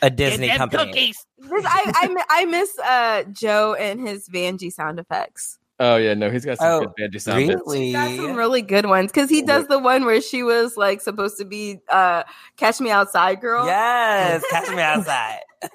a 0.02 0.10
Disney 0.10 0.48
company. 0.48 1.12
This, 1.38 1.64
I, 1.64 1.92
I 1.94 2.24
I 2.28 2.44
miss 2.44 2.78
uh 2.78 3.24
Joe 3.32 3.74
and 3.74 4.06
his 4.06 4.28
Vanjie 4.28 4.72
sound 4.72 4.98
effects. 4.98 5.58
Oh 5.80 5.96
yeah, 5.96 6.14
no, 6.14 6.30
he's 6.30 6.44
got 6.44 6.58
some 6.58 6.66
Oh, 6.68 6.80
good 6.80 6.94
Banjo 6.96 7.18
sound 7.18 7.46
bits. 7.46 7.62
Really? 7.66 7.86
He 7.86 7.92
got 7.92 8.16
some 8.16 8.36
really 8.36 8.62
good 8.62 8.86
ones 8.86 9.12
because 9.12 9.30
he 9.30 9.42
does 9.42 9.66
the 9.66 9.78
one 9.78 10.04
where 10.04 10.20
she 10.20 10.42
was 10.42 10.76
like 10.76 11.00
supposed 11.00 11.38
to 11.38 11.44
be 11.44 11.78
uh 11.88 12.22
Catch 12.56 12.80
Me 12.80 12.90
Outside 12.90 13.40
girl. 13.40 13.66
Yes, 13.66 14.42
catch 14.50 14.68
me 14.74 14.82
outside. 14.82 15.40
I'm 15.62 15.70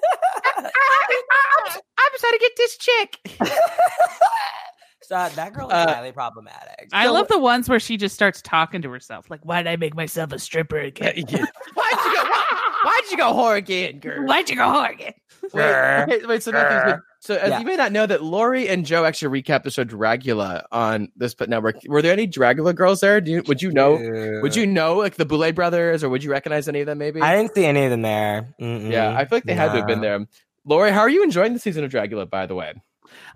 trying 2.18 2.32
to 2.32 2.38
get 2.40 2.52
this 2.56 2.76
chick. 2.76 3.18
So 5.02 5.28
that 5.34 5.52
girl 5.52 5.68
is 5.68 5.72
Uh, 5.74 5.94
highly 5.94 6.12
problematic. 6.12 6.88
I 6.92 7.08
love 7.08 7.28
the 7.28 7.38
ones 7.38 7.68
where 7.68 7.80
she 7.80 7.96
just 7.96 8.14
starts 8.14 8.40
talking 8.40 8.82
to 8.82 8.90
herself, 8.90 9.28
like, 9.30 9.40
"Why 9.44 9.62
did 9.62 9.68
I 9.70 9.76
make 9.76 9.94
myself 9.94 10.32
a 10.32 10.38
stripper 10.38 10.78
again? 10.78 11.14
Why'd 11.16 11.28
you 11.28 11.36
go? 11.36 12.22
Why, 12.22 12.80
why'd 12.84 13.10
you 13.10 13.16
go 13.16 13.32
whore 13.34 13.56
again, 13.56 13.98
girl? 13.98 14.24
Why'd 14.24 14.48
you 14.48 14.56
go 14.56 14.68
hard 14.68 14.94
again?" 14.94 15.14
Wait, 15.52 15.74
okay, 15.74 16.24
wait, 16.24 16.42
so 16.42 16.52
nothing's 16.52 16.84
been, 16.84 17.02
so 17.24 17.36
as 17.36 17.50
Yeah. 17.50 17.60
you 17.60 17.64
may 17.64 17.76
not 17.76 17.92
know 17.92 18.04
that 18.04 18.22
Lauri 18.22 18.68
and 18.68 18.84
Joe 18.84 19.04
actually 19.04 19.40
recapped 19.42 19.62
the 19.62 19.70
show 19.70 19.84
Dragula 19.84 20.64
on 20.72 21.10
this 21.16 21.34
put 21.34 21.48
network. 21.48 21.76
Were 21.86 22.02
there 22.02 22.12
any 22.12 22.26
Dragula 22.26 22.74
girls 22.74 23.00
there? 23.00 23.20
Do 23.20 23.30
you, 23.30 23.42
would 23.46 23.62
you 23.62 23.70
know? 23.70 23.92
Would 24.42 24.56
you 24.56 24.66
know 24.66 24.96
like 24.96 25.14
the 25.14 25.24
Boulet 25.24 25.54
brothers, 25.54 26.02
or 26.02 26.08
would 26.08 26.24
you 26.24 26.30
recognize 26.32 26.68
any 26.68 26.80
of 26.80 26.86
them? 26.86 26.98
Maybe. 26.98 27.20
I 27.22 27.36
didn't 27.36 27.54
see 27.54 27.64
any 27.64 27.84
of 27.84 27.90
them 27.90 28.02
there. 28.02 28.54
Mm-mm. 28.60 28.90
yeah, 28.90 29.16
I 29.16 29.24
feel 29.24 29.36
like 29.36 29.44
they 29.44 29.54
had 29.54 29.72
to 29.72 29.78
have 29.78 29.86
been 29.86 30.00
there. 30.00 30.26
Lauri, 30.64 30.90
how 30.90 31.00
are 31.00 31.08
you 31.08 31.22
enjoying 31.22 31.52
the 31.52 31.58
season 31.60 31.84
of 31.84 31.90
Dragula? 31.92 32.28
By 32.28 32.46
the 32.46 32.54
way, 32.56 32.74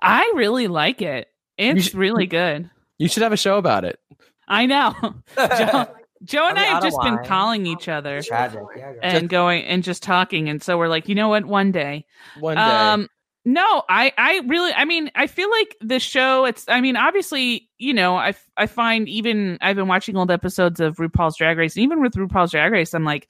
I 0.03 0.33
really 0.35 0.67
like 0.69 1.01
it. 1.01 1.29
It's 1.57 1.85
should- 1.87 1.95
really 1.95 2.27
good. 2.27 2.69
you 2.99 3.09
should 3.09 3.23
have 3.23 3.33
a 3.33 3.37
show 3.37 3.57
about 3.57 3.85
it. 3.85 3.99
I 4.49 4.67
know. 4.67 4.95
Joe, 5.37 5.87
Joe 6.25 6.49
and 6.49 6.57
Are 6.59 6.61
I 6.61 6.65
have 6.65 6.77
out 6.77 6.85
of 6.85 6.91
just 6.91 7.03
been 7.03 7.19
calling 7.25 7.67
each 7.67 7.89
other 7.89 8.23
Tragic. 8.23 8.61
Yeah, 8.77 8.93
girl. 8.93 8.99
and 9.03 9.29
going 9.29 9.65
and 9.65 9.83
just 9.83 10.03
talking, 10.03 10.49
and 10.49 10.63
so 10.63 10.77
we're 10.79 10.89
like, 10.89 11.09
you 11.09 11.15
know 11.15 11.29
what? 11.29 11.45
One 11.45 11.73
day, 11.73 12.07
One 12.41 12.57
day. 12.57 12.63
Um, 12.63 13.09
no, 13.47 13.85
I, 13.89 14.13
I 14.19 14.43
really, 14.49 14.73
I 14.73 14.85
mean, 14.85 15.09
I 15.15 15.29
feel 15.29 15.49
like 15.49 15.77
the 15.81 16.01
show. 16.01 16.45
It's, 16.47 16.65
I 16.67 16.81
mean, 16.81 16.97
obviously, 16.97 17.71
you 17.79 17.95
know, 17.95 18.17
I, 18.17 18.35
I 18.57 18.67
find 18.67 19.09
even 19.09 19.57
I've 19.61 19.77
been 19.77 19.87
watching 19.87 20.17
old 20.17 20.33
episodes 20.33 20.81
of 20.81 20.97
RuPaul's 20.97 21.37
Drag 21.37 21.57
Race, 21.57 21.77
and 21.77 21.85
even 21.85 22.03
with 22.03 22.15
RuPaul's 22.15 22.51
Drag 22.51 22.73
Race, 22.73 22.93
I'm 22.93 23.05
like, 23.05 23.29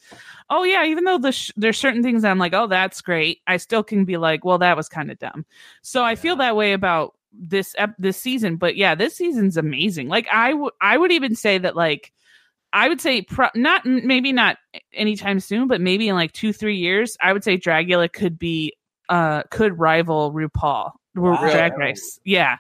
oh 0.49 0.63
yeah, 0.65 0.87
even 0.87 1.05
though 1.05 1.19
the 1.19 1.33
sh- 1.33 1.51
there's 1.59 1.77
certain 1.77 2.03
things 2.03 2.25
I'm 2.25 2.39
like, 2.39 2.55
oh 2.55 2.67
that's 2.67 3.03
great, 3.03 3.43
I 3.47 3.59
still 3.59 3.83
can 3.83 4.07
be 4.07 4.17
like, 4.17 4.43
well 4.43 4.57
that 4.57 4.75
was 4.75 4.89
kind 4.89 5.11
of 5.11 5.19
dumb. 5.19 5.45
So 5.83 6.03
I 6.03 6.15
feel 6.15 6.37
that 6.37 6.57
way 6.57 6.73
about 6.73 7.15
this 7.31 7.75
ep- 7.77 7.97
this 7.99 8.17
season, 8.17 8.57
but 8.57 8.75
yeah, 8.75 8.95
this 8.95 9.15
season's 9.15 9.59
amazing. 9.59 10.09
Like 10.09 10.29
I 10.33 10.55
would, 10.55 10.73
I 10.81 10.97
would 10.97 11.13
even 11.13 11.37
say 11.37 11.59
that 11.59 11.77
like. 11.77 12.13
I 12.73 12.89
would 12.89 13.01
say 13.01 13.23
pro- 13.23 13.49
not 13.55 13.87
maybe 13.87 14.33
not 14.33 14.59
anytime 14.93 15.41
soon, 15.41 15.67
but 15.67 15.81
maybe 15.81 16.09
in 16.09 16.15
like 16.15 16.33
two 16.33 16.53
three 16.53 16.77
years, 16.77 17.17
I 17.23 17.33
would 17.33 17.45
say 17.45 17.57
Dragula 17.57 18.13
could 18.13 18.39
be 18.39 18.75
uh 19.09 19.43
could 19.51 19.79
rival 19.79 20.33
RuPaul 20.33 20.93
Wow. 21.15 21.37
Drag 21.41 21.77
Race. 21.79 22.21
Yeah, 22.25 22.59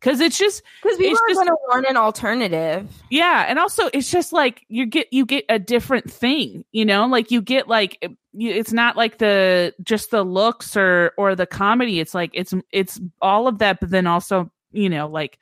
because 0.00 0.20
it's 0.20 0.38
just 0.38 0.62
Because 0.82 0.96
people 0.96 1.12
It's 1.12 1.20
are 1.20 1.28
just- 1.28 1.36
going 1.36 1.48
to 1.48 1.56
want 1.68 1.86
an 1.90 1.96
alternative. 1.98 2.88
yeah, 3.10 3.44
and 3.48 3.58
also 3.58 3.90
it's 3.92 4.10
just 4.10 4.32
like 4.32 4.64
you 4.68 4.86
get 4.86 5.12
you 5.12 5.26
get 5.26 5.44
a 5.50 5.58
different 5.58 6.10
thing, 6.10 6.64
you 6.72 6.86
know, 6.86 7.06
like 7.06 7.30
you 7.30 7.42
get 7.42 7.68
like 7.68 8.02
it's 8.32 8.72
not 8.72 8.96
like 8.96 9.18
the 9.18 9.74
just 9.82 10.10
the 10.10 10.22
looks 10.22 10.74
or 10.76 11.12
or 11.18 11.34
the 11.34 11.46
comedy. 11.46 12.00
It's 12.00 12.14
like 12.14 12.30
it's 12.32 12.54
it's 12.72 12.98
all 13.20 13.46
of 13.46 13.58
that, 13.58 13.80
but 13.80 13.90
then 13.90 14.06
also 14.06 14.50
you 14.72 14.88
know 14.88 15.06
like 15.08 15.38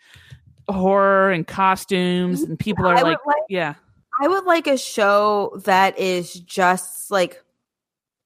horror 0.69 1.31
and 1.31 1.47
costumes 1.47 2.43
and 2.43 2.59
people 2.59 2.85
are 2.87 2.95
like 2.95 3.19
like- 3.25 3.37
yeah 3.49 3.75
I 4.21 4.27
would 4.29 4.45
like 4.45 4.67
a 4.67 4.77
show 4.79 5.61
that 5.65 5.99
is 5.99 6.33
just 6.33 7.11
like 7.11 7.41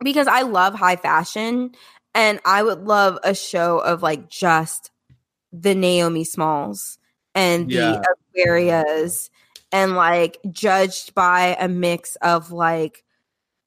because 0.02 0.26
I 0.26 0.42
love 0.42 0.72
high 0.74 0.96
fashion 0.96 1.72
and 2.14 2.40
I 2.44 2.62
would 2.62 2.80
love 2.86 3.18
a 3.24 3.34
show 3.34 3.78
of 3.78 4.02
like 4.02 4.28
just 4.28 4.90
the 5.52 5.74
Naomi 5.74 6.24
Smalls 6.24 6.98
and 7.34 7.70
Yeah. 7.70 8.00
the 8.02 8.14
Aquarias 8.42 9.30
and 9.72 9.94
like 9.94 10.38
judged 10.50 11.14
by 11.14 11.56
a 11.60 11.68
mix 11.68 12.16
of 12.16 12.50
like 12.52 13.04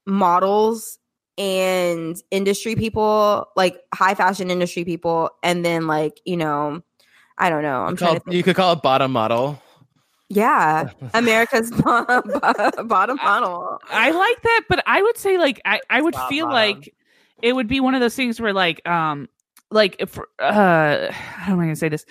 models 0.06 1.00
and 1.38 2.16
industry 2.32 2.76
people, 2.76 3.48
like 3.56 3.80
high 3.94 4.14
fashion 4.16 4.52
industry 4.52 4.84
people, 4.86 5.32
and 5.42 5.66
then 5.66 5.88
like, 5.88 6.20
you 6.26 6.38
know, 6.38 6.82
I 7.38 7.50
don't 7.50 7.64
know. 7.64 7.82
I'm 7.84 7.92
You 7.92 7.98
trying 7.98 8.08
call- 8.10 8.20
to 8.20 8.24
think. 8.26 8.36
you 8.36 8.44
could 8.44 8.56
call 8.56 8.74
it 8.74 8.82
bottom 8.82 9.12
model. 9.12 9.60
Yeah. 10.30 10.90
America's 11.14 11.72
bottom 11.72 13.18
model. 13.18 13.80
I 13.90 14.12
like 14.12 14.42
that, 14.44 14.62
but 14.70 14.84
I 14.86 15.02
would 15.02 15.18
say 15.18 15.38
like 15.38 15.62
I 15.66 15.80
I 15.90 16.02
would 16.02 16.14
Top 16.14 16.30
feel 16.30 16.46
bottom. 16.48 16.54
like 16.82 16.94
it 17.42 17.54
would 17.54 17.68
be 17.68 17.80
one 17.80 17.96
of 17.96 18.02
those 18.02 18.16
things 18.16 18.40
where 18.40 18.54
like 18.54 18.88
um 18.88 19.28
like 19.72 19.96
if, 19.98 20.20
uh 20.38 21.12
how 21.12 21.52
am 21.54 21.60
i 21.60 21.64
going 21.64 21.70
to 21.70 21.76
say 21.76 21.90
this 21.90 22.06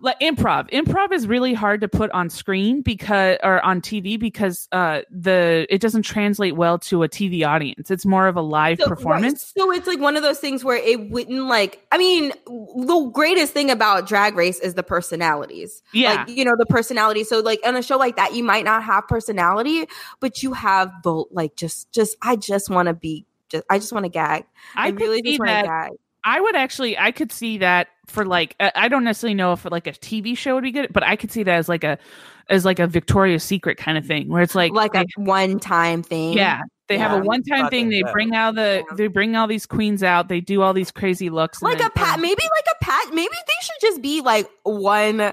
like 0.00 0.18
improv 0.18 0.68
improv 0.70 1.12
is 1.12 1.28
really 1.28 1.54
hard 1.54 1.80
to 1.80 1.86
put 1.86 2.10
on 2.10 2.28
screen 2.28 2.82
because 2.82 3.38
or 3.44 3.60
on 3.64 3.80
tv 3.80 4.18
because 4.18 4.68
uh 4.72 5.00
the 5.10 5.64
it 5.70 5.80
doesn't 5.80 6.02
translate 6.02 6.56
well 6.56 6.76
to 6.76 7.04
a 7.04 7.08
tv 7.08 7.46
audience 7.46 7.88
it's 7.88 8.04
more 8.04 8.26
of 8.26 8.36
a 8.36 8.40
live 8.40 8.78
So, 8.80 8.88
performance 8.88 9.52
right, 9.56 9.62
so 9.62 9.70
it's 9.70 9.86
like 9.86 10.00
one 10.00 10.16
of 10.16 10.24
those 10.24 10.40
things 10.40 10.64
where 10.64 10.76
it 10.76 11.08
wouldn't 11.10 11.46
like. 11.46 11.86
I 11.92 11.98
mean, 11.98 12.32
the 12.46 13.10
greatest 13.14 13.52
thing 13.52 13.70
about 13.70 14.08
Drag 14.08 14.34
Race 14.34 14.58
is 14.58 14.74
the 14.74 14.82
personalities. 14.82 15.82
yeah 15.92 16.24
Like 16.26 16.36
you 16.36 16.44
know 16.44 16.54
the 16.58 16.66
personality. 16.66 17.22
So 17.22 17.38
like 17.38 17.60
on 17.64 17.76
a 17.76 17.82
show 17.82 17.96
like 17.96 18.16
that, 18.16 18.34
you 18.34 18.42
might 18.42 18.64
not 18.64 18.82
have 18.82 19.06
personality, 19.06 19.86
but 20.18 20.42
you 20.42 20.52
have 20.52 20.90
both 21.02 21.28
like 21.30 21.54
just 21.54 21.92
just. 21.92 22.16
I 22.22 22.34
just 22.36 22.68
want 22.70 22.88
to 22.88 22.94
be. 22.94 23.24
Just 23.54 23.64
I 23.70 23.78
just 23.78 23.92
want 23.92 24.04
to 24.04 24.10
gag. 24.10 24.44
i, 24.76 24.88
I, 24.88 24.90
could 24.90 25.00
really 25.00 25.22
see 25.24 25.30
just 25.32 25.40
want 25.40 25.48
to 25.50 25.54
that 25.54 25.66
gag. 25.88 25.90
i 26.24 26.40
would 26.40 26.56
actually 26.56 26.98
i 26.98 27.10
could 27.12 27.32
see 27.32 27.58
that 27.58 27.88
for 28.06 28.24
like 28.26 28.54
I 28.60 28.72
I 28.74 28.88
don't 28.88 29.04
necessarily 29.04 29.34
know 29.34 29.52
if 29.52 29.64
like 29.64 29.86
a 29.86 29.92
tv 29.92 30.36
show 30.36 30.54
would 30.56 30.64
be 30.64 30.72
good 30.72 30.92
but 30.92 31.02
i 31.02 31.16
could 31.16 31.30
see 31.32 31.42
that 31.44 31.54
as 31.56 31.68
like 31.68 31.84
a 31.84 31.98
as 32.50 32.64
like 32.66 32.78
a 32.78 32.86
victoria's 32.86 33.42
secret 33.42 33.78
kind 33.78 33.96
of 33.96 34.04
thing 34.04 34.28
where 34.28 34.42
it's 34.42 34.54
like 34.54 34.72
Like, 34.72 34.92
they- 34.92 35.00
a 35.00 35.06
one 35.16 35.58
time 35.60 36.02
thing. 36.02 36.34
Yeah, 36.34 36.60
they 36.88 36.98
have 36.98 37.12
a 37.18 37.24
one-time 37.24 37.70
thing. 37.70 37.88
They 37.88 38.02
dope. 38.02 38.12
bring 38.12 38.34
out 38.34 38.54
the 38.56 38.84
Yeah. 38.90 38.96
they 38.96 39.06
bring 39.06 39.34
all 39.36 39.46
these 39.46 39.64
queens 39.64 40.02
out. 40.02 40.28
They 40.28 40.42
do 40.42 40.60
all 40.60 40.74
these 40.74 40.90
crazy 40.90 41.30
looks. 41.30 41.62
like 41.62 41.80
a 41.82 41.88
pat 41.88 42.20
maybe 42.20 42.42
like 42.42 42.66
a 42.78 42.84
pat 42.84 43.14
maybe 43.14 43.32
they 43.34 43.60
should 43.62 43.80
just 43.80 44.02
be 44.02 44.20
like 44.20 44.46
one 44.64 45.32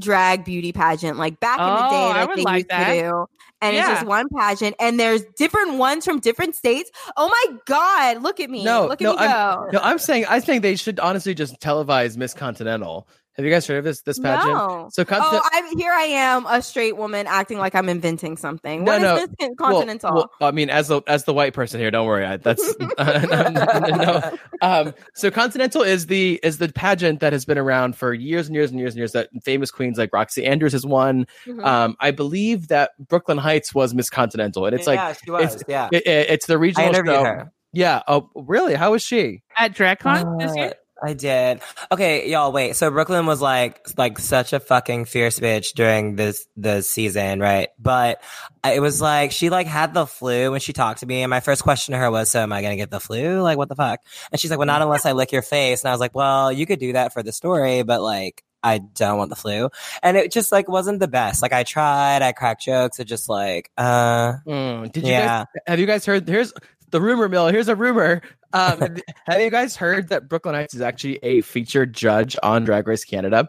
drag 0.00 0.44
beauty 0.44 0.72
pageant 0.72 1.16
like 1.16 1.38
back 1.38 1.60
in 1.60 1.64
the 1.64 1.86
Oh, 1.86 1.90
day 1.90 1.96
I 1.96 2.20
like 2.22 2.28
would 2.28 2.38
they 2.38 2.42
like 2.42 2.56
used 2.56 2.68
that. 2.70 2.92
to 2.92 3.00
do 3.02 3.26
and 3.60 3.76
it's 3.76 3.86
just 3.86 4.06
one 4.06 4.26
pageant 4.36 4.76
and 4.80 4.98
there's 4.98 5.22
different 5.36 5.74
ones 5.74 6.04
from 6.04 6.20
different 6.20 6.54
states. 6.54 6.90
Oh 7.16 7.28
my 7.28 7.58
god 7.66 8.22
look 8.22 8.40
at 8.40 8.50
me 8.50 8.64
No, 8.64 8.86
look 8.86 9.00
at 9.00 9.04
no, 9.04 9.12
me 9.12 9.18
go. 9.18 9.68
No, 9.72 9.80
I'm 9.82 9.98
saying 9.98 10.26
I 10.28 10.40
think 10.40 10.62
they 10.62 10.76
should 10.76 11.00
honestly 11.00 11.34
just 11.34 11.60
televise 11.60 12.16
Miss 12.16 12.34
Continental. 12.34 13.08
Have 13.38 13.44
you 13.44 13.52
guys 13.52 13.68
heard 13.68 13.78
of 13.78 13.84
this 13.84 14.00
this 14.00 14.18
pageant? 14.18 14.48
no. 14.52 14.88
So 14.92 15.04
Oh, 15.08 15.40
I'm 15.52 15.78
here. 15.78 15.92
I 15.92 16.02
am 16.02 16.44
a 16.46 16.60
straight 16.60 16.96
woman 16.96 17.26
acting 17.28 17.58
like 17.58 17.72
I'm 17.76 17.88
inventing 17.88 18.36
something. 18.36 18.82
No, 18.82 18.92
What 18.92 18.96
is 18.96 19.02
no. 19.02 19.26
this 19.38 19.48
continental? 19.56 20.12
Well, 20.12 20.30
well, 20.40 20.48
I 20.48 20.50
mean, 20.50 20.70
as 20.70 20.88
the 20.88 21.02
as 21.06 21.22
the 21.22 21.32
white 21.32 21.54
person 21.54 21.78
here, 21.80 21.92
don't 21.92 22.06
worry. 22.06 22.26
I, 22.26 22.36
that's 22.38 22.74
no, 22.98 23.78
no. 23.96 24.38
Um, 24.60 24.92
so 25.14 25.30
Continental 25.30 25.82
is 25.82 26.06
the 26.06 26.40
is 26.42 26.58
the 26.58 26.68
pageant 26.72 27.20
that 27.20 27.32
has 27.32 27.44
been 27.44 27.58
around 27.58 27.94
for 27.96 28.12
years 28.12 28.46
and 28.48 28.56
years 28.56 28.70
and 28.72 28.80
years 28.80 28.94
and 28.94 28.98
years. 28.98 29.12
That 29.12 29.28
famous 29.44 29.70
queens 29.70 29.98
like 29.98 30.10
Roxxxy 30.10 30.44
Andrews 30.44 30.72
has 30.72 30.84
won. 30.84 31.26
Mhm. 31.46 31.64
Um, 31.64 31.96
I 32.00 32.10
believe 32.10 32.68
that 32.68 32.90
Brooklyn 33.08 33.38
Hytes 33.38 33.72
was 33.72 33.94
Miss 33.94 34.10
Continental, 34.10 34.66
and 34.66 34.74
it's 34.74 34.86
like 34.88 34.96
yeah, 34.98 35.12
she 35.12 35.30
was. 35.30 35.54
it's- 35.54 35.62
yeah, 35.68 35.88
it, 35.92 36.06
it- 36.06 36.30
it's 36.30 36.46
the 36.46 36.54
I 36.54 36.56
regional 36.56 36.88
interviewed 36.88 37.14
show. 37.14 37.22
her. 37.24 37.52
Yeah. 37.72 38.02
Oh, 38.08 38.30
really? 38.34 38.74
How 38.74 38.90
was 38.92 39.02
she? 39.02 39.42
at 39.56 39.74
DragCon 39.76 40.38
this 40.40 40.50
Uh, 40.52 40.54
year. 40.54 40.74
I 41.02 41.12
did. 41.14 41.60
Okay, 41.92 42.28
y'all, 42.28 42.50
wait. 42.52 42.74
So 42.76 42.90
Brooklyn 42.90 43.26
was 43.26 43.40
like 43.40 43.80
like 43.96 44.18
such 44.18 44.52
a 44.52 44.60
fucking 44.60 45.04
fierce 45.04 45.38
bitch 45.38 45.74
during 45.74 46.16
this 46.16 46.46
the 46.56 46.82
season, 46.82 47.40
right? 47.40 47.68
But 47.78 48.20
it 48.64 48.80
was 48.80 49.00
like 49.00 49.30
she 49.32 49.48
like 49.50 49.66
had 49.66 49.94
the 49.94 50.06
flu 50.06 50.50
when 50.50 50.60
she 50.60 50.72
talked 50.72 51.00
to 51.00 51.06
me, 51.06 51.22
and 51.22 51.30
my 51.30 51.40
first 51.40 51.62
question 51.62 51.92
to 51.92 51.98
her 51.98 52.10
was, 52.10 52.30
"So 52.30 52.40
am 52.40 52.52
I 52.52 52.62
gonna 52.62 52.76
get 52.76 52.90
the 52.90 53.00
flu? 53.00 53.40
Like 53.42 53.58
what 53.58 53.68
the 53.68 53.76
fuck?" 53.76 54.00
And 54.32 54.40
she's 54.40 54.50
like, 54.50 54.58
"Well, 54.58 54.66
not 54.66 54.82
unless 54.82 55.06
I 55.06 55.12
lick 55.12 55.30
your 55.30 55.42
face." 55.42 55.82
And 55.82 55.88
I 55.88 55.92
was 55.92 56.00
like, 56.00 56.14
"Well, 56.14 56.50
you 56.50 56.66
could 56.66 56.80
do 56.80 56.92
that 56.94 57.12
for 57.12 57.22
the 57.22 57.32
story, 57.32 57.82
but 57.82 58.02
like." 58.02 58.42
I 58.60 58.78
don't 58.78 59.18
want 59.18 59.30
the 59.30 59.36
flu. 59.36 59.70
And 60.02 60.16
it 60.16 60.32
just 60.32 60.50
like 60.50 60.68
wasn't 60.68 60.98
the 60.98 61.06
best. 61.06 61.42
Like 61.42 61.52
I 61.52 61.62
tried, 61.62 62.22
I 62.22 62.32
cracked 62.32 62.62
jokes. 62.62 62.98
It 62.98 63.04
just 63.04 63.28
like, 63.28 63.70
uh, 63.78 64.32
Mm, 64.44 64.90
did 64.90 65.04
you 65.04 65.12
yeah. 65.12 65.44
guys 65.44 65.62
have 65.68 65.78
you 65.78 65.86
guys 65.86 66.04
heard? 66.04 66.28
Here's 66.28 66.52
the 66.90 67.00
rumor 67.00 67.28
mill. 67.28 67.48
Here's 67.48 67.68
a 67.68 67.76
rumor. 67.76 68.22
Um, 68.52 68.96
have 69.26 69.40
you 69.40 69.50
guys 69.50 69.76
heard 69.76 70.08
that 70.08 70.28
Brooklyn 70.28 70.54
Hytes 70.54 70.74
is 70.74 70.80
actually 70.80 71.18
a 71.22 71.40
featured 71.42 71.92
judge 71.92 72.36
on 72.42 72.64
Drag 72.64 72.86
Race 72.86 73.04
Canada? 73.04 73.48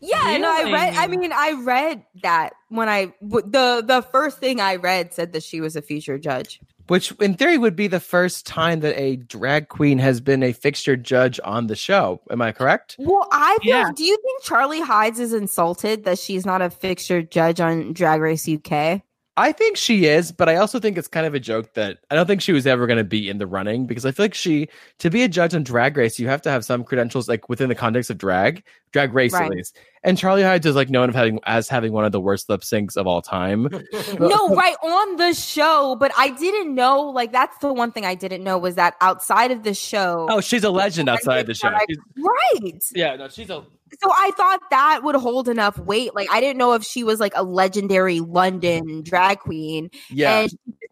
Yeah, 0.00 0.36
no, 0.38 0.50
I 0.50 0.72
read. 0.72 0.94
I 0.94 1.06
mean, 1.06 1.32
I 1.32 1.52
read 1.52 2.04
that 2.22 2.54
when 2.68 2.88
I 2.88 3.12
w- 3.22 3.48
the 3.48 3.82
the 3.86 4.02
first 4.02 4.38
thing 4.38 4.60
I 4.60 4.76
read 4.76 5.14
said 5.14 5.32
that 5.32 5.42
she 5.42 5.60
was 5.60 5.76
a 5.76 5.82
featured 5.82 6.22
judge. 6.22 6.60
Which, 6.88 7.12
in 7.12 7.34
theory, 7.34 7.56
would 7.56 7.76
be 7.76 7.86
the 7.86 8.00
first 8.00 8.44
time 8.46 8.80
that 8.80 8.98
a 9.00 9.16
drag 9.16 9.68
queen 9.68 9.98
has 9.98 10.20
been 10.20 10.42
a 10.42 10.52
fixture 10.52 10.96
judge 10.96 11.40
on 11.42 11.66
the 11.68 11.76
show. 11.76 12.20
Am 12.30 12.42
I 12.42 12.52
correct? 12.52 12.96
Well, 12.98 13.26
I 13.32 13.56
feel. 13.62 13.70
Yeah. 13.70 13.90
Do 13.94 14.04
you 14.04 14.18
think 14.18 14.42
Charlie 14.42 14.82
Hides 14.82 15.18
is 15.18 15.32
insulted 15.32 16.04
that 16.04 16.18
she's 16.18 16.44
not 16.44 16.60
a 16.60 16.68
fixture 16.68 17.22
judge 17.22 17.58
on 17.58 17.94
Drag 17.94 18.20
Race 18.20 18.46
UK? 18.46 19.00
I 19.36 19.50
think 19.50 19.76
she 19.76 20.06
is, 20.06 20.30
but 20.30 20.48
I 20.48 20.56
also 20.56 20.78
think 20.78 20.96
it's 20.96 21.08
kind 21.08 21.26
of 21.26 21.34
a 21.34 21.40
joke 21.40 21.74
that 21.74 21.98
I 22.08 22.14
don't 22.14 22.26
think 22.26 22.40
she 22.40 22.52
was 22.52 22.68
ever 22.68 22.86
going 22.86 22.98
to 22.98 23.04
be 23.04 23.28
in 23.28 23.38
the 23.38 23.48
running 23.48 23.84
because 23.84 24.06
I 24.06 24.12
feel 24.12 24.24
like 24.24 24.34
she, 24.34 24.68
to 25.00 25.10
be 25.10 25.24
a 25.24 25.28
judge 25.28 25.54
on 25.56 25.64
Drag 25.64 25.96
Race, 25.96 26.20
you 26.20 26.28
have 26.28 26.40
to 26.42 26.50
have 26.50 26.64
some 26.64 26.84
credentials 26.84 27.28
like 27.28 27.48
within 27.48 27.68
the 27.68 27.74
context 27.74 28.10
of 28.10 28.18
drag, 28.18 28.62
drag 28.92 29.12
race 29.12 29.32
Right. 29.32 29.46
at 29.46 29.50
least. 29.50 29.76
And 30.04 30.16
Charlie 30.16 30.42
Hides 30.44 30.66
is 30.66 30.76
like 30.76 30.88
known 30.88 31.08
of 31.08 31.16
having 31.16 31.40
as 31.46 31.68
having 31.68 31.92
one 31.92 32.04
of 32.04 32.12
the 32.12 32.20
worst 32.20 32.48
lip 32.48 32.60
syncs 32.60 32.96
of 32.96 33.08
all 33.08 33.22
time. 33.22 33.62
no, 34.20 34.54
right 34.54 34.76
on 34.84 35.16
the 35.16 35.32
show, 35.34 35.96
but 35.98 36.12
I 36.16 36.28
didn't 36.30 36.72
know. 36.72 37.00
Like 37.02 37.32
that's 37.32 37.58
the 37.58 37.72
one 37.72 37.90
thing 37.90 38.04
I 38.04 38.14
didn't 38.14 38.44
know 38.44 38.56
was 38.56 38.76
that 38.76 38.94
outside 39.00 39.50
of 39.50 39.64
the 39.64 39.74
show, 39.74 40.28
Oh, 40.30 40.40
she's 40.40 40.62
a 40.62 40.70
legend 40.70 41.08
outside 41.08 41.38
of 41.40 41.46
the 41.46 41.54
show. 41.54 41.68
Like, 41.70 41.88
She's- 41.88 41.98
right? 42.16 42.84
yeah, 42.94 43.16
no, 43.16 43.28
she's 43.28 43.50
a 43.50 43.64
So 44.02 44.10
I 44.10 44.30
thought 44.36 44.60
that 44.70 45.00
would 45.02 45.14
hold 45.16 45.48
enough 45.48 45.78
weight. 45.78 46.14
Like 46.14 46.28
I 46.30 46.40
didn't 46.40 46.58
know 46.58 46.74
if 46.74 46.84
she 46.84 47.04
was 47.04 47.20
like 47.20 47.32
a 47.36 47.42
legendary 47.42 48.20
London 48.20 49.02
drag 49.02 49.40
queen 49.40 49.90
yeah. 50.10 50.40
and 50.40 50.50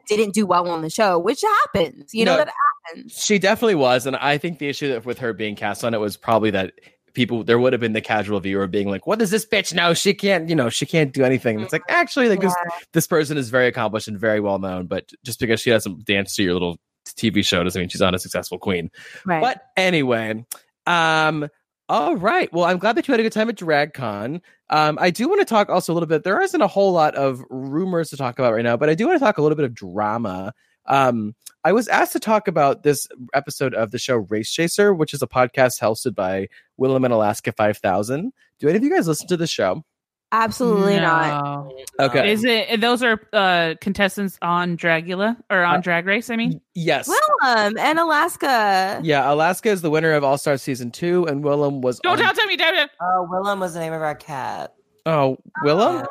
she 0.08 0.16
didn't 0.16 0.34
do 0.34 0.46
well 0.46 0.68
on 0.68 0.82
the 0.82 0.90
show, 0.90 1.18
which 1.18 1.42
happens. 1.42 2.14
You 2.14 2.24
know 2.24 2.32
No. 2.32 2.44
that 2.44 2.52
happens. 2.86 3.12
She 3.12 3.38
definitely 3.38 3.76
was, 3.76 4.06
and 4.06 4.16
I 4.16 4.38
think 4.38 4.58
the 4.58 4.68
issue 4.68 4.88
that 4.88 5.04
with 5.04 5.18
her 5.18 5.32
being 5.32 5.56
cast 5.56 5.84
on 5.84 5.94
it 5.94 6.00
was 6.00 6.16
probably 6.16 6.50
that 6.50 6.72
people 7.14 7.44
there 7.44 7.58
would 7.58 7.72
have 7.72 7.80
been 7.80 7.92
the 7.92 8.00
casual 8.00 8.40
viewer 8.40 8.66
being 8.66 8.88
like, 8.88 9.06
"What 9.06 9.18
does 9.18 9.30
this 9.30 9.46
bitch 9.46 9.74
know? 9.74 9.94
She 9.94 10.14
can't, 10.14 10.48
you 10.48 10.54
know, 10.54 10.68
she 10.70 10.86
can't 10.86 11.12
do 11.12 11.24
anything." 11.24 11.56
And 11.56 11.64
it's 11.64 11.72
like 11.72 11.82
actually, 11.88 12.28
like 12.28 12.40
this 12.40 12.54
this 12.92 13.06
person 13.06 13.36
is 13.36 13.50
very 13.50 13.68
accomplished 13.68 14.08
and 14.08 14.18
very 14.18 14.40
well 14.40 14.58
known, 14.58 14.86
but 14.86 15.10
just 15.24 15.40
because 15.40 15.60
she 15.60 15.70
doesn't 15.70 16.04
dance 16.04 16.34
to 16.36 16.42
your 16.42 16.54
little 16.54 16.78
TV 17.06 17.44
show 17.44 17.62
doesn't 17.62 17.80
mean 17.80 17.88
she's 17.88 18.00
not 18.00 18.14
a 18.14 18.18
successful 18.18 18.58
queen. 18.58 18.90
Right. 19.24 19.40
But 19.40 19.62
anyway, 19.76 20.44
um, 20.86 21.48
all 21.92 22.16
right. 22.16 22.50
Well, 22.54 22.64
I'm 22.64 22.78
glad 22.78 22.96
that 22.96 23.06
you 23.06 23.12
had 23.12 23.20
a 23.20 23.22
good 23.22 23.32
time 23.32 23.50
at 23.50 23.56
DragCon. 23.56 24.40
Um, 24.70 24.98
I 24.98 25.10
do 25.10 25.28
want 25.28 25.42
to 25.42 25.44
talk 25.44 25.68
also 25.68 25.92
a 25.92 25.94
little 25.94 26.06
bit. 26.06 26.24
There 26.24 26.40
isn't 26.40 26.62
a 26.62 26.66
whole 26.66 26.90
lot 26.90 27.14
of 27.16 27.44
rumors 27.50 28.08
to 28.08 28.16
talk 28.16 28.38
about 28.38 28.54
right 28.54 28.64
now, 28.64 28.78
but 28.78 28.88
I 28.88 28.94
do 28.94 29.06
want 29.06 29.18
to 29.18 29.22
talk 29.22 29.36
a 29.36 29.42
little 29.42 29.56
bit 29.56 29.66
of 29.66 29.74
drama. 29.74 30.54
Um, 30.86 31.34
I 31.64 31.72
was 31.72 31.88
asked 31.88 32.12
to 32.12 32.18
talk 32.18 32.48
about 32.48 32.82
this 32.82 33.06
episode 33.34 33.74
of 33.74 33.90
the 33.90 33.98
show 33.98 34.16
Race 34.16 34.50
Chaser, 34.50 34.94
which 34.94 35.12
is 35.12 35.20
a 35.20 35.26
podcast 35.26 35.82
hosted 35.82 36.14
by 36.14 36.48
Willam 36.80 37.04
and 37.04 37.12
Alaska 37.12 37.52
5000. 37.52 38.32
Do 38.58 38.68
any 38.68 38.78
of 38.78 38.84
you 38.84 38.88
guys 38.88 39.06
listen 39.06 39.28
to 39.28 39.36
the 39.36 39.46
show? 39.46 39.84
Absolutely 40.32 40.98
not. 40.98 41.70
Okay. 42.00 42.32
Is 42.32 42.42
it? 42.42 42.80
Those 42.80 43.02
are 43.02 43.20
uh, 43.34 43.74
contestants 43.82 44.38
on 44.40 44.78
Dragula 44.78 45.36
or 45.50 45.62
on 45.62 45.76
Uh, 45.76 45.80
Drag 45.82 46.06
Race? 46.06 46.30
I 46.30 46.36
mean, 46.36 46.58
Yes. 46.74 47.06
Willam 47.06 47.78
and 47.78 47.98
Alaska. 47.98 49.00
yeah, 49.04 49.30
Alaska 49.30 49.68
is 49.68 49.82
the 49.82 49.90
winner 49.90 50.12
of 50.12 50.24
All 50.24 50.38
Star 50.38 50.56
Season 50.56 50.90
2, 50.90 51.26
and 51.26 51.44
Willam 51.44 51.82
was. 51.82 52.00
don't 52.00 52.12
on- 52.12 52.18
tell, 52.18 52.34
tell 52.34 52.46
me, 52.46 52.56
don't- 52.56 52.74
don't- 52.74 52.90
oh, 53.02 53.26
Willem 53.30 53.60
was 53.60 53.74
the 53.74 53.80
name 53.80 53.92
of 53.92 54.00
our 54.00 54.14
cat. 54.14 54.72
Oh, 55.04 55.36
Willem? 55.62 56.06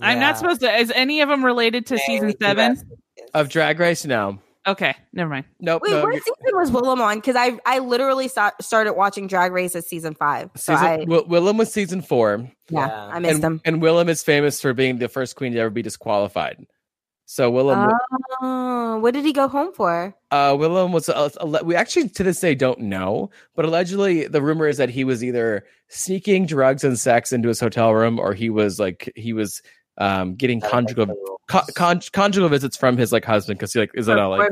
I'm 0.00 0.16
Yeah. 0.18 0.26
not 0.28 0.38
supposed 0.38 0.60
to. 0.62 0.74
Is 0.74 0.90
any 0.94 1.20
of 1.20 1.28
them 1.28 1.44
related 1.44 1.86
to 1.86 1.98
season 1.98 2.34
seven? 2.40 2.78
Of 3.34 3.48
Drag 3.50 3.78
Race? 3.78 4.04
No. 4.06 4.38
Okay, 4.66 4.94
never 5.12 5.30
mind. 5.30 5.44
Nope. 5.60 5.82
Wait, 5.84 5.92
no, 5.92 6.02
what 6.02 6.12
you're- 6.14 6.20
season 6.20 6.58
was 6.58 6.70
Willam 6.72 6.98
on? 7.00 7.18
Because 7.18 7.36
I 7.36 7.58
I 7.64 7.78
literally 7.78 8.26
sta- 8.28 8.50
started 8.60 8.94
watching 8.94 9.28
Drag 9.28 9.52
Race 9.52 9.76
at 9.76 9.84
season 9.84 10.14
five. 10.14 10.50
So 10.56 10.74
season, 10.74 10.86
I 10.86 10.96
Wi- 11.04 11.24
Willam 11.28 11.56
was 11.58 11.72
season 11.72 12.02
four. 12.02 12.48
yeah, 12.70 12.86
Yeah. 12.88 13.06
I 13.12 13.18
missed 13.20 13.34
and, 13.36 13.44
him. 13.44 13.60
and 13.64 13.80
Willam 13.82 14.08
is 14.08 14.22
famous 14.24 14.60
for 14.60 14.72
being 14.74 14.98
the 14.98 15.08
first 15.08 15.36
queen 15.36 15.52
to 15.52 15.58
ever 15.60 15.70
be 15.70 15.82
disqualified. 15.82 16.66
So 17.26 17.50
Willam, 17.52 17.92
Oh, 18.40 18.98
what 18.98 19.14
did 19.14 19.24
he 19.24 19.32
go 19.32 19.48
home 19.48 19.72
for? 19.72 20.14
uh, 20.30 20.52
Willam 20.52 20.92
was. 20.92 21.08
Uh, 21.08 21.28
we 21.64 21.74
actually 21.74 22.08
to 22.10 22.22
this 22.24 22.40
day 22.40 22.54
don't 22.54 22.80
know, 22.80 23.30
but 23.54 23.64
allegedly 23.64 24.26
the 24.26 24.42
rumor 24.42 24.66
is 24.68 24.76
that 24.78 24.90
he 24.90 25.04
was 25.04 25.22
either 25.24 25.64
sneaking 25.88 26.46
drugs 26.46 26.82
and 26.84 26.98
sex 26.98 27.32
into 27.32 27.48
his 27.48 27.60
hotel 27.60 27.94
room, 27.94 28.18
or 28.18 28.32
he 28.34 28.50
was 28.50 28.78
like 28.80 29.12
he 29.16 29.32
was 29.32 29.62
um, 29.98 30.34
getting 30.34 30.60
conjugal 30.60 31.06
co- 31.48 31.62
con- 31.74 32.00
conjugal 32.12 32.48
visits 32.48 32.76
from 32.76 32.96
his 32.96 33.12
like 33.12 33.24
husband 33.24 33.58
because 33.58 33.72
he 33.72 33.80
like 33.80 33.90
is 33.94 34.08
it 34.08 34.18
all 34.18 34.30
like 34.30 34.50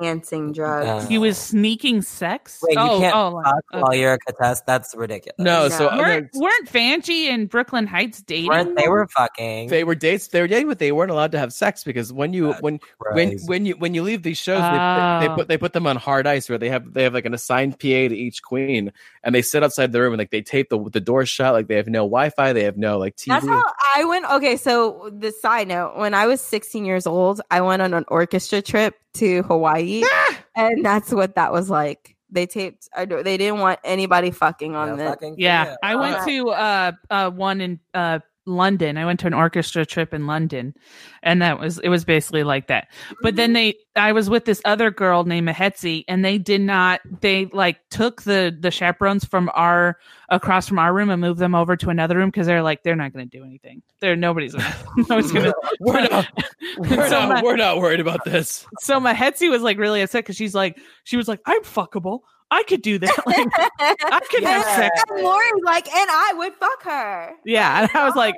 enhancing 0.00 0.52
drugs. 0.52 1.04
Uh, 1.04 1.08
He 1.08 1.18
was 1.18 1.36
sneaking 1.38 2.02
sex. 2.02 2.58
Wait, 2.62 2.74
you 2.74 2.80
oh, 2.80 2.98
can't 3.00 3.14
oh, 3.16 3.42
fuck 3.44 3.54
okay. 3.72 3.82
while 3.82 3.94
you're 3.94 4.12
a 4.14 4.18
contestant. 4.18 4.66
That's 4.66 4.94
ridiculous. 4.94 5.34
no? 5.38 5.62
No. 5.64 5.68
So 5.68 5.86
weren't 5.96 6.26
okay, 6.34 6.38
weren't 6.38 6.68
Vanjie 6.70 7.24
and 7.28 7.48
Brooklyn 7.48 7.86
Hytes 7.86 8.22
dating? 8.22 8.48
Weren't 8.48 8.76
they 8.76 8.88
were 8.88 9.06
fucking. 9.08 9.68
they 9.68 9.84
were 9.84 9.94
dates. 9.94 10.28
They 10.28 10.40
were 10.40 10.48
dating, 10.48 10.68
but 10.68 10.78
they 10.78 10.92
weren't 10.92 11.10
allowed 11.10 11.32
to 11.32 11.38
have 11.38 11.52
sex 11.52 11.84
because 11.84 12.12
when 12.12 12.32
you 12.32 12.48
That's 12.48 12.62
when 12.62 12.80
when 13.12 13.28
crazy. 13.30 13.46
when 13.46 13.66
you 13.66 13.74
when 13.76 13.94
you 13.94 14.02
leave 14.02 14.22
these 14.22 14.38
shows, 14.38 14.60
they, 14.60 14.68
they, 14.68 15.26
they 15.26 15.32
Oh. 15.32 15.34
put 15.36 15.48
they 15.48 15.58
put 15.58 15.72
them 15.72 15.86
on 15.86 15.96
hard 15.96 16.26
ice 16.26 16.48
where 16.48 16.58
they 16.58 16.68
have 16.68 16.92
they 16.92 17.02
have 17.04 17.14
like 17.14 17.24
an 17.24 17.34
assigned 17.34 17.72
PA 17.78 17.86
to 17.88 18.14
each 18.16 18.42
queen, 18.42 18.92
and 19.22 19.34
they 19.34 19.42
sit 19.42 19.62
outside 19.64 19.92
the 19.92 20.00
room 20.00 20.12
and 20.12 20.18
like 20.18 20.30
they 20.30 20.42
tape 20.42 20.68
the 20.68 20.78
the 20.90 21.00
door 21.00 21.24
shut, 21.26 21.52
like 21.54 21.66
they 21.68 21.76
have 21.76 21.88
no 21.88 22.00
Wi-Fi, 22.00 22.52
they 22.52 22.64
have 22.64 22.76
no 22.76 22.98
like 22.98 23.16
TV. 23.16 23.28
That's 23.28 23.46
how 23.46 23.62
I 23.96 24.04
went. 24.04 24.24
Okay, 24.32 24.56
so 24.56 25.10
the 25.16 25.32
side 25.32 25.68
note: 25.68 25.96
when 25.96 26.14
I 26.14 26.17
was 26.26 26.40
16 26.40 26.84
years 26.84 27.06
old, 27.06 27.40
I 27.50 27.60
went 27.60 27.82
on 27.82 27.94
an 27.94 28.04
orchestra 28.08 28.60
trip 28.62 28.94
to 29.14 29.42
Hawaii, 29.44 30.02
Ah! 30.04 30.38
and 30.56 30.84
that's 30.84 31.12
what 31.12 31.34
that 31.36 31.52
was 31.52 31.70
like. 31.70 32.16
They 32.30 32.46
taped. 32.46 32.88
I 32.94 33.04
do- 33.06 33.22
They 33.22 33.36
didn't 33.38 33.60
want 33.60 33.78
anybody 33.84 34.30
fucking 34.30 34.74
on 34.76 34.88
No 34.90 34.96
this. 34.96 35.08
fucking 35.08 35.36
Yeah. 35.38 35.76
I 35.82 35.96
went 35.96 36.16
Uh, 36.16 36.26
to 36.26 36.50
uh, 36.50 36.92
uh 37.08 37.30
one 37.30 37.60
in 37.62 37.80
uh 37.94 38.18
London. 38.48 38.96
I 38.96 39.04
went 39.04 39.20
to 39.20 39.26
an 39.26 39.34
orchestra 39.34 39.86
trip 39.86 40.12
in 40.12 40.26
London, 40.26 40.74
and 41.22 41.40
that 41.42 41.60
was 41.60 41.78
it 41.78 41.88
was 41.88 42.04
basically 42.04 42.42
like 42.42 42.66
that. 42.68 42.88
But 43.22 43.36
then 43.36 43.52
they, 43.52 43.74
I 43.94 44.12
was 44.12 44.28
with 44.30 44.44
this 44.44 44.60
other 44.64 44.90
girl 44.90 45.24
named 45.24 45.46
Mahetzi, 45.48 46.04
and 46.08 46.24
they 46.24 46.38
did 46.38 46.60
not. 46.60 47.00
They 47.20 47.46
like 47.52 47.78
took 47.90 48.22
the 48.22 48.56
the 48.58 48.70
chaperones 48.70 49.24
from 49.24 49.50
our 49.54 49.98
across 50.30 50.66
from 50.68 50.78
our 50.78 50.92
room 50.92 51.10
and 51.10 51.20
moved 51.20 51.38
them 51.38 51.54
over 51.54 51.76
to 51.76 51.90
another 51.90 52.16
room 52.16 52.28
because 52.30 52.46
they're 52.46 52.62
like 52.62 52.82
they're 52.82 52.96
not 52.96 53.12
going 53.12 53.28
to 53.28 53.38
do 53.38 53.44
anything. 53.44 53.82
They're 54.00 54.16
nobody's 54.16 54.54
gonna. 54.54 54.76
nobody's 54.96 55.32
gonna. 55.32 55.52
We're 55.80 56.08
not, 56.08 56.26
we're, 56.78 57.08
So 57.08 57.20
not, 57.20 57.28
my- 57.28 57.42
we're 57.42 57.56
not 57.56 57.78
worried 57.78 58.00
about 58.00 58.24
this. 58.24 58.66
so 58.80 58.98
Mahetzi 58.98 59.48
was 59.50 59.62
like 59.62 59.78
really 59.78 60.00
upset 60.02 60.24
because 60.24 60.36
she's 60.36 60.54
like 60.54 60.78
she 61.04 61.16
was 61.16 61.28
like 61.28 61.40
I'm 61.46 61.62
fuckable. 61.62 62.20
I 62.50 62.62
could 62.64 62.82
do 62.82 62.98
that. 62.98 63.14
Like, 63.26 63.46
I 63.78 64.20
could 64.30 64.42
have 64.44 64.64
sex. 64.64 65.02
And 65.10 65.22
Lauri's 65.22 65.62
like, 65.64 65.86
and 65.86 66.10
I 66.10 66.32
would 66.36 66.54
fuck 66.54 66.82
her. 66.84 67.32
Yeah, 67.44 67.82
and 67.82 67.90
I 67.94 68.04
was 68.06 68.16
like, 68.16 68.34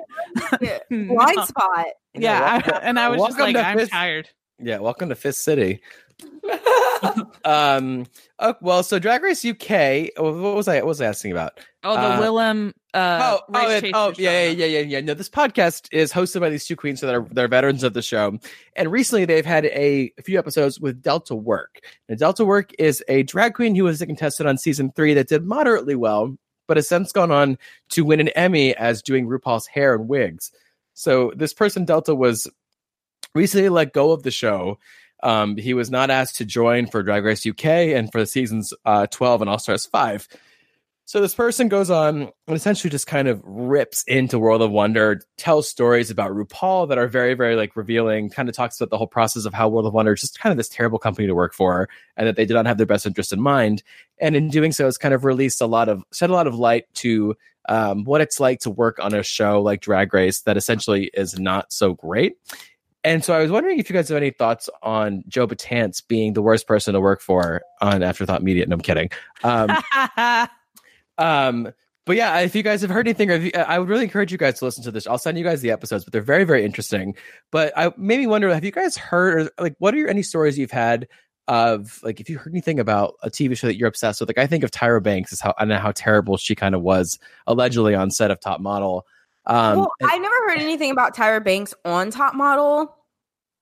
Blind 0.89 1.37
no. 1.37 1.45
spot. 1.45 1.85
Yeah, 2.13 2.61
I, 2.65 2.69
and 2.83 2.99
I 2.99 3.07
was 3.09 3.21
just 3.21 3.39
like, 3.39 3.55
I'm 3.55 3.77
Fist- 3.77 3.91
tired. 3.91 4.29
Yeah, 4.59 4.79
welcome 4.79 5.09
to 5.09 5.15
Fist 5.15 5.43
City. 5.43 5.81
um. 7.45 8.05
oh, 8.39 8.55
well, 8.61 8.83
so 8.83 8.99
Drag 8.99 9.23
Race 9.23 9.43
UK. 9.45 10.09
What 10.17 10.55
was 10.55 10.67
I? 10.67 10.75
What 10.77 10.85
was 10.87 11.01
I 11.01 11.05
asking 11.07 11.31
about? 11.31 11.59
Oh, 11.83 11.93
the 11.93 11.99
Uh, 11.99 12.21
Willam. 12.21 12.73
Uh, 12.93 13.39
oh, 13.39 13.53
oh, 13.53 13.69
it- 13.69 13.91
oh, 13.93 14.13
yeah, 14.17 14.47
yeah, 14.49 14.65
yeah, 14.65 14.79
yeah. 14.79 14.99
No, 14.99 15.13
this 15.13 15.29
podcast 15.29 15.87
is 15.93 16.11
hosted 16.11 16.41
by 16.41 16.49
these 16.49 16.65
two 16.65 16.75
queens 16.75 16.99
so 16.99 17.05
that 17.07 17.15
are 17.15 17.25
they're 17.31 17.47
veterans 17.47 17.83
of 17.83 17.93
the 17.93 18.01
show, 18.01 18.37
and 18.75 18.91
recently 18.91 19.23
they've 19.25 19.45
had 19.45 19.65
a, 19.65 20.11
a 20.17 20.21
few 20.23 20.37
episodes 20.37 20.79
with 20.79 21.01
Delta 21.01 21.33
Work. 21.35 21.79
And 22.09 22.19
Delta 22.19 22.43
Work 22.43 22.71
is 22.77 23.01
a 23.07 23.23
drag 23.23 23.53
queen 23.53 23.75
who 23.75 23.85
was 23.85 24.01
a 24.01 24.05
contestant 24.05 24.49
on 24.49 24.57
season 24.57 24.91
three 24.93 25.13
that 25.13 25.29
did 25.29 25.45
moderately 25.45 25.95
well, 25.95 26.37
but 26.67 26.75
has 26.77 26.87
since 26.89 27.11
gone 27.13 27.31
on 27.31 27.57
to 27.91 28.03
win 28.03 28.19
an 28.19 28.27
Emmy 28.29 28.75
as 28.75 29.01
doing 29.01 29.25
RuPaul's 29.27 29.67
hair 29.67 29.93
and 29.95 30.09
wigs. 30.09 30.51
So 30.93 31.31
this 31.35 31.53
person 31.53 31.85
Delta 31.85 32.13
was 32.13 32.49
recently 33.33 33.69
let 33.69 33.93
go 33.93 34.11
of 34.11 34.23
the 34.23 34.31
show. 34.31 34.77
Um, 35.23 35.55
he 35.55 35.73
was 35.73 35.91
not 35.91 36.09
asked 36.09 36.37
to 36.37 36.45
join 36.45 36.87
for 36.87 37.03
Drag 37.03 37.23
Race 37.23 37.45
UK 37.45 37.65
and 37.65 38.11
for 38.11 38.19
the 38.19 38.25
seasons 38.25 38.73
uh, 38.85 39.07
12 39.07 39.41
and 39.41 39.49
All 39.49 39.59
Stars 39.59 39.85
5. 39.85 40.27
So 41.05 41.19
this 41.19 41.35
person 41.35 41.67
goes 41.67 41.89
on 41.89 42.31
and 42.47 42.55
essentially 42.55 42.89
just 42.89 43.07
kind 43.07 43.27
of 43.27 43.41
rips 43.43 44.03
into 44.03 44.39
World 44.39 44.61
of 44.61 44.71
Wonder, 44.71 45.21
tells 45.37 45.67
stories 45.67 46.09
about 46.09 46.31
RuPaul 46.31 46.87
that 46.87 46.97
are 46.97 47.07
very, 47.07 47.33
very 47.33 47.55
like 47.55 47.75
revealing, 47.75 48.29
kind 48.29 48.47
of 48.47 48.55
talks 48.55 48.79
about 48.79 48.91
the 48.91 48.97
whole 48.97 49.07
process 49.07 49.45
of 49.45 49.53
how 49.53 49.67
World 49.67 49.85
of 49.85 49.93
Wonder 49.93 50.13
is 50.13 50.21
just 50.21 50.39
kind 50.39 50.51
of 50.51 50.57
this 50.57 50.69
terrible 50.69 50.99
company 50.99 51.27
to 51.27 51.35
work 51.35 51.53
for 51.53 51.89
and 52.15 52.27
that 52.27 52.37
they 52.37 52.45
did 52.45 52.53
not 52.53 52.65
have 52.65 52.77
their 52.77 52.85
best 52.85 53.05
interest 53.05 53.33
in 53.33 53.41
mind. 53.41 53.83
And 54.19 54.35
in 54.35 54.49
doing 54.49 54.71
so, 54.71 54.87
it's 54.87 54.97
kind 54.97 55.13
of 55.13 55.25
released 55.25 55.59
a 55.59 55.65
lot 55.65 55.89
of, 55.89 56.03
shed 56.13 56.29
a 56.29 56.33
lot 56.33 56.47
of 56.47 56.55
light 56.55 56.85
to 56.95 57.35
um, 57.67 58.05
what 58.05 58.21
it's 58.21 58.39
like 58.39 58.61
to 58.61 58.69
work 58.69 58.97
on 58.99 59.13
a 59.13 59.23
show 59.23 59.61
like 59.61 59.81
Drag 59.81 60.13
Race 60.13 60.41
that 60.41 60.55
essentially 60.55 61.11
is 61.13 61.37
not 61.37 61.73
so 61.73 61.93
great. 61.93 62.37
And 63.03 63.25
so 63.25 63.33
I 63.33 63.41
was 63.41 63.51
wondering 63.51 63.79
if 63.79 63.89
you 63.89 63.95
guys 63.95 64.09
have 64.09 64.17
any 64.17 64.29
thoughts 64.29 64.69
on 64.83 65.23
Joe 65.27 65.47
Batance 65.47 66.07
being 66.07 66.33
the 66.33 66.41
worst 66.41 66.67
person 66.67 66.93
to 66.93 67.01
work 67.01 67.19
for 67.19 67.61
on 67.81 68.03
Afterthought 68.03 68.43
Media. 68.43 68.65
No, 68.67 68.75
I'm 68.75 68.81
kidding. 68.81 69.09
Um, 69.43 69.71
um, 71.21 71.71
but 72.05 72.15
yeah, 72.15 72.39
if 72.39 72.55
you 72.55 72.63
guys 72.63 72.81
have 72.81 72.89
heard 72.89 73.07
anything, 73.07 73.29
you, 73.29 73.51
I 73.55 73.77
would 73.77 73.87
really 73.87 74.03
encourage 74.03 74.31
you 74.31 74.37
guys 74.37 74.57
to 74.59 74.65
listen 74.65 74.83
to 74.83 74.91
this. 74.91 75.05
I'll 75.05 75.19
send 75.19 75.37
you 75.37 75.43
guys 75.43 75.61
the 75.61 75.71
episodes, 75.71 76.03
but 76.03 76.11
they're 76.11 76.21
very, 76.21 76.43
very 76.43 76.65
interesting. 76.65 77.15
But 77.51 77.73
I 77.77 77.91
made 77.95 78.19
me 78.19 78.27
wonder: 78.27 78.51
Have 78.53 78.65
you 78.65 78.71
guys 78.71 78.97
heard, 78.97 79.47
or 79.47 79.51
like, 79.63 79.75
what 79.77 79.93
are 79.93 79.97
your, 79.97 80.09
any 80.09 80.23
stories 80.23 80.57
you've 80.57 80.71
had 80.71 81.07
of 81.47 81.99
like, 82.03 82.19
if 82.19 82.29
you 82.29 82.37
heard 82.37 82.53
anything 82.53 82.79
about 82.79 83.15
a 83.21 83.29
TV 83.29 83.55
show 83.55 83.67
that 83.67 83.77
you're 83.77 83.87
obsessed 83.87 84.19
with? 84.19 84.29
Like, 84.29 84.39
I 84.39 84.47
think 84.47 84.63
of 84.63 84.71
Tyra 84.71 85.01
Banks 85.01 85.31
is 85.31 85.39
how 85.39 85.53
I 85.59 85.65
know 85.65 85.77
how 85.77 85.91
terrible 85.91 86.37
she 86.37 86.55
kind 86.55 86.73
of 86.73 86.81
was 86.81 87.19
allegedly 87.45 87.93
on 87.93 88.09
set 88.09 88.31
of 88.31 88.39
Top 88.39 88.59
Model. 88.59 89.05
Um, 89.45 89.79
well, 89.79 89.91
I 90.01 90.17
never 90.17 90.35
heard 90.49 90.59
anything 90.59 90.91
about 90.91 91.15
Tyra 91.15 91.43
Banks 91.43 91.73
on 91.85 92.09
Top 92.09 92.33
Model, 92.33 92.95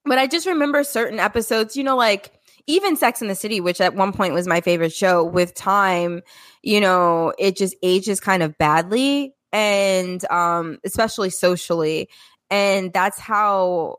but 0.05 0.17
I 0.17 0.27
just 0.27 0.47
remember 0.47 0.85
certain 0.85 1.19
episodes, 1.19 1.75
you 1.75 1.83
know, 1.83 1.97
like 1.97 2.31
even 2.67 2.95
Sex 2.95 3.21
in 3.21 3.27
the 3.27 3.35
City, 3.35 3.61
which 3.61 3.81
at 3.81 3.95
one 3.95 4.13
point 4.13 4.33
was 4.33 4.47
my 4.47 4.61
favorite 4.61 4.93
show, 4.93 5.23
with 5.23 5.53
time, 5.55 6.21
you 6.63 6.81
know, 6.81 7.33
it 7.37 7.55
just 7.57 7.75
ages 7.83 8.19
kind 8.19 8.43
of 8.43 8.57
badly 8.57 9.33
and 9.51 10.23
um 10.31 10.79
especially 10.83 11.29
socially. 11.29 12.09
And 12.51 12.91
that's 12.93 13.19
how 13.19 13.97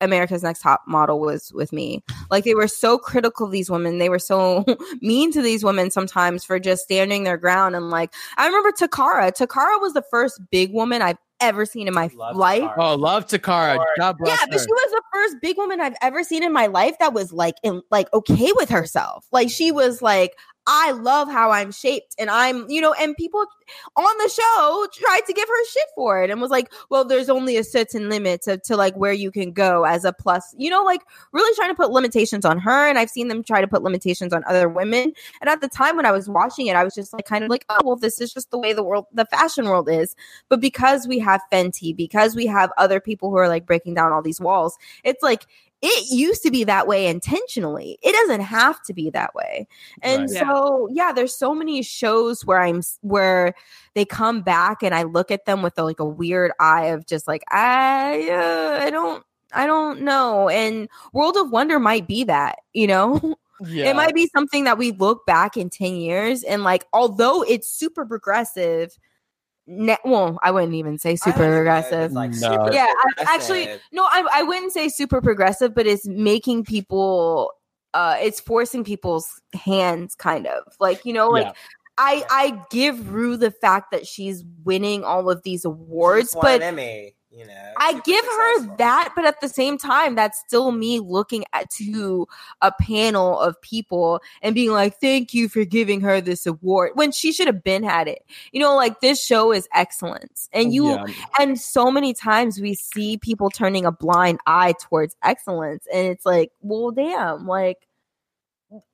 America's 0.00 0.42
Next 0.42 0.60
Top 0.60 0.82
Model 0.86 1.20
was 1.20 1.52
with 1.54 1.72
me. 1.72 2.02
Like 2.30 2.44
they 2.44 2.54
were 2.54 2.68
so 2.68 2.98
critical 2.98 3.46
of 3.46 3.52
these 3.52 3.70
women. 3.70 3.98
They 3.98 4.08
were 4.08 4.18
so 4.18 4.64
mean 5.00 5.32
to 5.32 5.42
these 5.42 5.64
women 5.64 5.90
sometimes 5.90 6.44
for 6.44 6.58
just 6.58 6.82
standing 6.82 7.24
their 7.24 7.38
ground. 7.38 7.74
And 7.74 7.90
like 7.90 8.12
I 8.36 8.46
remember 8.46 8.72
Toccara. 8.72 9.32
Toccara 9.32 9.80
was 9.80 9.94
the 9.94 10.04
first 10.10 10.40
big 10.50 10.72
woman 10.72 11.02
I've 11.02 11.18
ever 11.40 11.66
seen 11.66 11.88
in 11.88 11.94
my 11.94 12.10
Love 12.14 12.36
life. 12.36 12.62
Toccara. 12.62 12.92
oh, 12.92 12.94
love 12.94 13.26
Toccara. 13.26 13.84
God 13.98 14.18
bless 14.18 14.40
Yeah, 14.40 14.46
but 14.50 14.60
her. 14.60 14.64
she 14.66 14.72
was 14.72 14.90
the 14.92 15.02
first 15.12 15.36
big 15.42 15.56
woman 15.56 15.80
I've 15.80 15.96
ever 16.02 16.24
seen 16.24 16.42
in 16.42 16.52
my 16.52 16.66
life 16.66 16.96
that 17.00 17.12
was 17.12 17.32
like 17.32 17.56
in 17.62 17.82
like 17.90 18.12
okay 18.12 18.52
with 18.56 18.68
herself. 18.68 19.26
Like 19.32 19.50
she 19.50 19.72
was 19.72 20.02
like, 20.02 20.32
I 20.66 20.92
love 20.92 21.28
how 21.28 21.50
I'm 21.50 21.70
shaped 21.70 22.14
and 22.18 22.28
I'm, 22.28 22.68
you 22.68 22.80
know, 22.80 22.92
and 22.94 23.16
people 23.16 23.44
on 23.96 24.18
the 24.18 24.28
show 24.28 24.86
tried 24.92 25.20
to 25.26 25.32
give 25.32 25.48
her 25.48 25.64
shit 25.66 25.84
for 25.94 26.22
it 26.22 26.30
and 26.30 26.40
was 26.40 26.50
like, 26.50 26.72
well, 26.90 27.04
there's 27.04 27.28
only 27.28 27.56
a 27.56 27.64
certain 27.64 28.08
limit 28.08 28.42
to, 28.42 28.58
to 28.58 28.76
like 28.76 28.96
where 28.96 29.12
you 29.12 29.30
can 29.30 29.52
go 29.52 29.84
as 29.84 30.04
a 30.04 30.12
plus, 30.12 30.54
you 30.58 30.68
know, 30.68 30.82
like 30.82 31.02
really 31.32 31.54
trying 31.54 31.70
to 31.70 31.74
put 31.74 31.90
limitations 31.90 32.44
on 32.44 32.58
her. 32.58 32.88
And 32.88 32.98
I've 32.98 33.10
seen 33.10 33.28
them 33.28 33.44
try 33.44 33.60
to 33.60 33.68
put 33.68 33.82
limitations 33.82 34.32
on 34.32 34.42
other 34.48 34.68
women. 34.68 35.12
And 35.40 35.48
at 35.48 35.60
the 35.60 35.68
time 35.68 35.96
when 35.96 36.06
I 36.06 36.12
was 36.12 36.28
watching 36.28 36.66
it, 36.66 36.74
I 36.76 36.82
was 36.84 36.94
just 36.94 37.12
like 37.12 37.26
kind 37.26 37.44
of 37.44 37.50
like, 37.50 37.64
oh, 37.68 37.80
well, 37.84 37.96
this 37.96 38.20
is 38.20 38.32
just 38.32 38.50
the 38.50 38.58
way 38.58 38.72
the 38.72 38.82
world, 38.82 39.06
the 39.12 39.26
fashion 39.26 39.66
world 39.66 39.88
is. 39.88 40.16
But 40.48 40.60
because 40.60 41.06
we 41.06 41.18
have 41.20 41.42
Fenty, 41.52 41.96
because 41.96 42.34
we 42.34 42.46
have 42.46 42.72
other 42.76 43.00
people 43.00 43.30
who 43.30 43.36
are 43.36 43.48
like 43.48 43.66
breaking 43.66 43.94
down 43.94 44.12
all 44.12 44.22
these 44.22 44.40
walls, 44.40 44.76
it's 45.04 45.22
like 45.22 45.46
it 45.82 46.10
used 46.10 46.42
to 46.42 46.50
be 46.50 46.64
that 46.64 46.86
way 46.86 47.06
intentionally. 47.06 47.98
It 48.02 48.12
doesn't 48.12 48.40
have 48.40 48.82
to 48.84 48.94
be 48.94 49.10
that 49.10 49.34
way. 49.34 49.68
And 50.02 50.22
Right. 50.22 50.30
Yeah. 50.32 50.40
so, 50.40 50.88
yeah, 50.90 51.12
there's 51.12 51.36
so 51.36 51.54
many 51.54 51.82
shows 51.82 52.44
where 52.44 52.60
I'm 52.60 52.82
where 53.02 53.54
they 53.94 54.04
come 54.04 54.40
back 54.40 54.82
and 54.82 54.94
I 54.94 55.02
look 55.02 55.30
at 55.30 55.44
them 55.44 55.62
with 55.62 55.78
a, 55.78 55.84
like 55.84 56.00
a 56.00 56.04
weird 56.04 56.52
eye 56.60 56.86
of 56.86 57.06
just 57.06 57.28
like 57.28 57.44
I 57.50 58.28
uh, 58.30 58.84
I 58.84 58.90
don't 58.90 59.24
I 59.52 59.66
don't 59.66 60.02
know. 60.02 60.48
And 60.48 60.88
World 61.12 61.36
of 61.36 61.50
Wonder 61.50 61.78
might 61.78 62.06
be 62.06 62.24
that, 62.24 62.58
you 62.72 62.86
know? 62.86 63.36
yeah. 63.66 63.90
It 63.90 63.96
might 63.96 64.14
be 64.14 64.28
something 64.34 64.64
that 64.64 64.78
we 64.78 64.92
look 64.92 65.24
back 65.26 65.56
in 65.56 65.70
10 65.70 65.96
years 65.96 66.42
and 66.42 66.64
like 66.64 66.86
although 66.92 67.42
it's 67.42 67.68
super 67.68 68.04
progressive, 68.04 68.98
ne- 69.66 69.98
well, 70.04 70.38
I 70.42 70.50
wouldn't 70.50 70.74
even 70.74 70.98
say 70.98 71.16
super 71.16 71.38
don't 71.38 71.52
progressive. 71.52 72.12
like 72.12 72.30
No. 72.32 72.36
super 72.36 72.72
Yeah, 72.72 72.86
I, 73.18 73.34
actually, 73.34 73.68
no, 73.92 74.04
I, 74.04 74.26
I 74.34 74.42
wouldn't 74.42 74.72
say 74.72 74.88
super 74.88 75.20
progressive, 75.20 75.74
but 75.74 75.86
it's 75.86 76.06
making 76.06 76.64
people, 76.64 77.52
uh, 77.94 78.16
it's 78.20 78.40
forcing 78.40 78.84
people's 78.84 79.40
hands, 79.54 80.14
kind 80.14 80.46
of 80.46 80.62
like 80.80 81.04
you 81.04 81.12
know, 81.12 81.28
like 81.28 81.46
Yeah. 81.46 81.52
I 81.98 82.24
I 82.30 82.62
give 82.70 83.12
Rue 83.12 83.36
the 83.36 83.50
fact 83.50 83.90
that 83.90 84.06
she's 84.06 84.44
winning 84.64 85.02
all 85.02 85.30
of 85.30 85.42
these 85.44 85.64
awards, 85.64 86.32
just 86.32 86.42
but 86.42 86.62
Emmy, 86.62 87.14
you 87.36 87.46
know. 87.46 87.72
I 87.78 87.90
super 87.90 88.02
give 88.04 88.24
her 88.24 88.76
that, 88.78 89.12
but 89.14 89.26
at 89.26 89.40
the 89.40 89.48
same 89.48 89.76
time, 89.76 90.14
that's 90.14 90.38
still 90.38 90.72
me 90.72 90.98
looking 90.98 91.44
at 91.52 91.68
to 91.72 92.26
a 92.62 92.72
panel 92.72 93.38
of 93.38 93.60
people 93.60 94.20
and 94.40 94.54
being 94.54 94.70
like, 94.70 94.98
"Thank 95.00 95.34
you 95.34 95.48
for 95.48 95.64
giving 95.64 96.00
her 96.00 96.20
this 96.22 96.46
award," 96.46 96.92
when 96.94 97.12
she 97.12 97.32
should 97.32 97.46
have 97.46 97.62
been 97.62 97.82
had 97.82 98.08
it. 98.08 98.24
You 98.52 98.60
know, 98.60 98.74
like 98.74 99.00
this 99.00 99.22
show 99.22 99.52
is 99.52 99.68
excellence, 99.74 100.48
and 100.52 100.72
you 100.72 100.92
Yeah. 100.92 101.04
and 101.38 101.60
so 101.60 101.90
many 101.90 102.14
times 102.14 102.58
we 102.58 102.74
see 102.74 103.18
people 103.18 103.50
turning 103.50 103.84
a 103.84 103.92
blind 103.92 104.40
eye 104.46 104.74
towards 104.80 105.14
excellence, 105.22 105.86
and 105.92 106.06
it's 106.06 106.24
like, 106.24 106.52
well, 106.62 106.90
damn, 106.92 107.46
like 107.46 107.86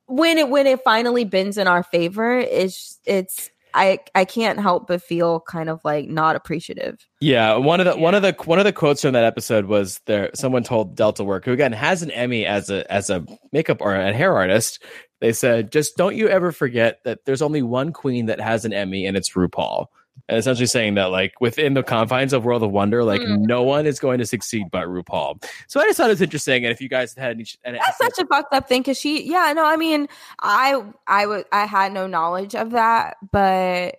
when 0.07 0.37
it 0.37 0.49
when 0.49 0.67
it 0.67 0.83
finally 0.83 1.23
bends 1.23 1.57
in 1.57 1.67
our 1.67 1.83
favor, 1.83 2.37
it's 2.37 2.99
it's. 3.05 3.49
I, 3.73 3.99
I 4.13 4.25
can't 4.25 4.59
help 4.59 4.87
but 4.87 5.01
feel 5.01 5.41
kind 5.41 5.69
of 5.69 5.79
like 5.83 6.07
not 6.07 6.35
appreciative. 6.35 6.97
Yeah, 7.21 7.55
one 7.55 7.79
of 7.79 7.85
the 7.85 7.97
one 7.97 8.15
of 8.15 8.21
the 8.21 8.35
one 8.45 8.59
of 8.59 8.65
the 8.65 8.73
quotes 8.73 9.01
from 9.01 9.13
that 9.13 9.23
episode 9.23 9.65
was 9.65 9.99
there. 10.05 10.29
Someone 10.35 10.63
told 10.63 10.95
Delta 10.95 11.23
Work, 11.23 11.45
who 11.45 11.53
again 11.53 11.71
has 11.71 12.03
an 12.03 12.11
Emmy 12.11 12.45
as 12.45 12.69
a 12.69 12.91
as 12.91 13.09
a 13.09 13.25
makeup 13.51 13.77
or 13.81 13.95
a 13.95 14.13
hair 14.13 14.35
artist. 14.35 14.83
They 15.21 15.31
said, 15.31 15.71
just 15.71 15.95
don't 15.95 16.17
you 16.17 16.27
ever 16.27 16.51
forget 16.51 16.99
that 17.05 17.19
there's 17.25 17.41
only 17.41 17.61
one 17.61 17.93
queen 17.93 18.25
that 18.25 18.41
has 18.41 18.65
an 18.65 18.73
Emmy, 18.73 19.05
and 19.05 19.15
it's 19.15 19.31
RuPaul. 19.31 19.85
And 20.29 20.37
essentially 20.37 20.67
saying 20.67 20.95
that, 20.95 21.05
like 21.11 21.33
within 21.41 21.73
the 21.73 21.83
confines 21.83 22.31
of 22.31 22.45
World 22.45 22.63
of 22.63 22.71
Wonder, 22.71 23.03
like 23.03 23.19
Mm. 23.19 23.39
no 23.45 23.61
one 23.63 23.85
is 23.85 23.99
going 23.99 24.19
to 24.19 24.25
succeed 24.25 24.67
but 24.71 24.87
RuPaul. 24.87 25.43
So 25.67 25.81
I 25.81 25.85
just 25.85 25.97
thought 25.97 26.07
it 26.07 26.13
was 26.13 26.21
interesting. 26.21 26.63
And 26.63 26.71
if 26.71 26.79
you 26.79 26.87
guys 26.87 27.13
had 27.13 27.31
any, 27.31 27.45
and 27.65 27.75
That's 27.75 27.97
such 27.97 28.19
a 28.19 28.25
fucked 28.27 28.53
up 28.53 28.69
thing 28.69 28.81
because 28.81 28.97
she, 28.97 29.23
yeah, 29.29 29.51
no, 29.53 29.65
I 29.65 29.75
mean, 29.75 30.07
I, 30.41 30.81
I 31.07 31.25
would, 31.25 31.45
I 31.51 31.65
had 31.65 31.91
no 31.91 32.07
knowledge 32.07 32.55
of 32.55 32.71
that, 32.71 33.17
but 33.33 33.95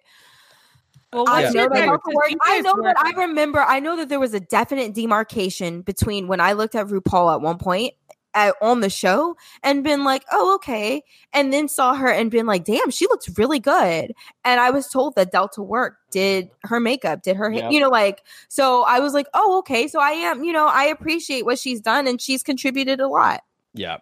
Well, 1.13 1.25
I 1.29 1.43
what's 1.43 1.55
know 1.55 1.63
that, 1.69 1.73
favorite- 1.73 1.87
Delta 1.89 2.11
Work- 2.15 2.31
you 2.31 2.39
I 2.43 2.61
know 2.61 2.83
that 2.83 2.97
I 2.99 3.11
remember, 3.27 3.61
I 3.61 3.81
know 3.81 3.97
that 3.97 4.09
there 4.09 4.19
was 4.21 4.33
a 4.35 4.41
definite 4.41 4.95
demarcation 4.95 5.83
between 5.83 6.27
when 6.27 6.41
I 6.41 6.53
looked 6.55 6.75
at 6.75 6.87
RuPaul 6.87 7.35
at 7.35 7.41
one 7.43 7.59
point 7.59 7.93
at, 8.35 8.55
on 8.61 8.81
the 8.81 8.91
show 8.91 9.37
and 9.63 9.85
been 9.85 10.05
like, 10.05 10.25
oh, 10.33 10.55
okay. 10.57 11.03
And 11.33 11.53
then 11.53 11.69
saw 11.69 11.95
her 11.95 12.11
and 12.11 12.31
been 12.31 12.47
like, 12.47 12.65
damn, 12.65 12.91
she 12.91 13.07
looks 13.07 13.29
really 13.39 13.61
good. 13.61 14.13
And 14.45 14.61
I 14.61 14.71
was 14.71 14.89
told 14.89 15.15
that 15.15 15.33
Delta 15.33 15.63
Work 15.63 15.97
did 16.11 16.51
her 16.65 16.81
makeup, 16.81 17.23
did 17.23 17.37
her, 17.37 17.51
Yep. 17.51 17.73
you 17.73 17.81
know, 17.81 17.89
like, 17.89 18.23
so 18.49 18.83
I 18.83 19.01
was 19.01 19.15
like, 19.15 19.27
oh, 19.35 19.59
okay. 19.59 19.89
So 19.89 20.01
I 20.01 20.11
am, 20.11 20.45
you 20.45 20.53
know, 20.53 20.67
I 20.67 20.85
appreciate 20.85 21.45
what 21.45 21.59
she's 21.59 21.81
done 21.81 22.07
and 22.07 22.21
she's 22.21 22.43
contributed 22.43 23.01
a 23.01 23.09
lot. 23.09 23.43
Yeah. 23.73 23.99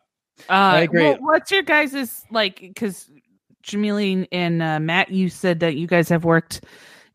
Uh, 0.49 0.53
I 0.53 0.81
agree. 0.81 1.03
well, 1.03 1.19
what's 1.21 1.51
your 1.51 1.63
guys's, 1.63 2.25
like? 2.31 2.61
Because 2.61 3.09
Jameeline 3.63 4.27
and 4.33 4.63
uh, 4.63 4.81
Matt, 4.81 5.11
you 5.11 5.29
said 5.29 5.61
that 5.61 5.77
you 5.77 5.87
guys 5.87 6.09
have 6.09 6.25
worked 6.25 6.65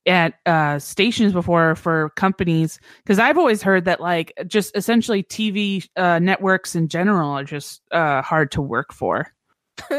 at 0.07 0.33
uh, 0.45 0.79
stations 0.79 1.33
before 1.33 1.75
for 1.75 2.09
companies. 2.11 2.79
Because 3.03 3.19
I've 3.19 3.37
always 3.37 3.61
heard 3.61 3.85
that 3.85 3.99
like 4.01 4.33
just 4.47 4.75
essentially 4.75 5.21
TV 5.23 5.87
uh, 5.95 6.19
networks 6.19 6.75
in 6.75 6.87
general 6.87 7.29
are 7.31 7.43
just 7.43 7.81
uh, 7.91 8.21
hard 8.21 8.51
to 8.51 8.61
work 8.61 8.93
for. 8.93 9.31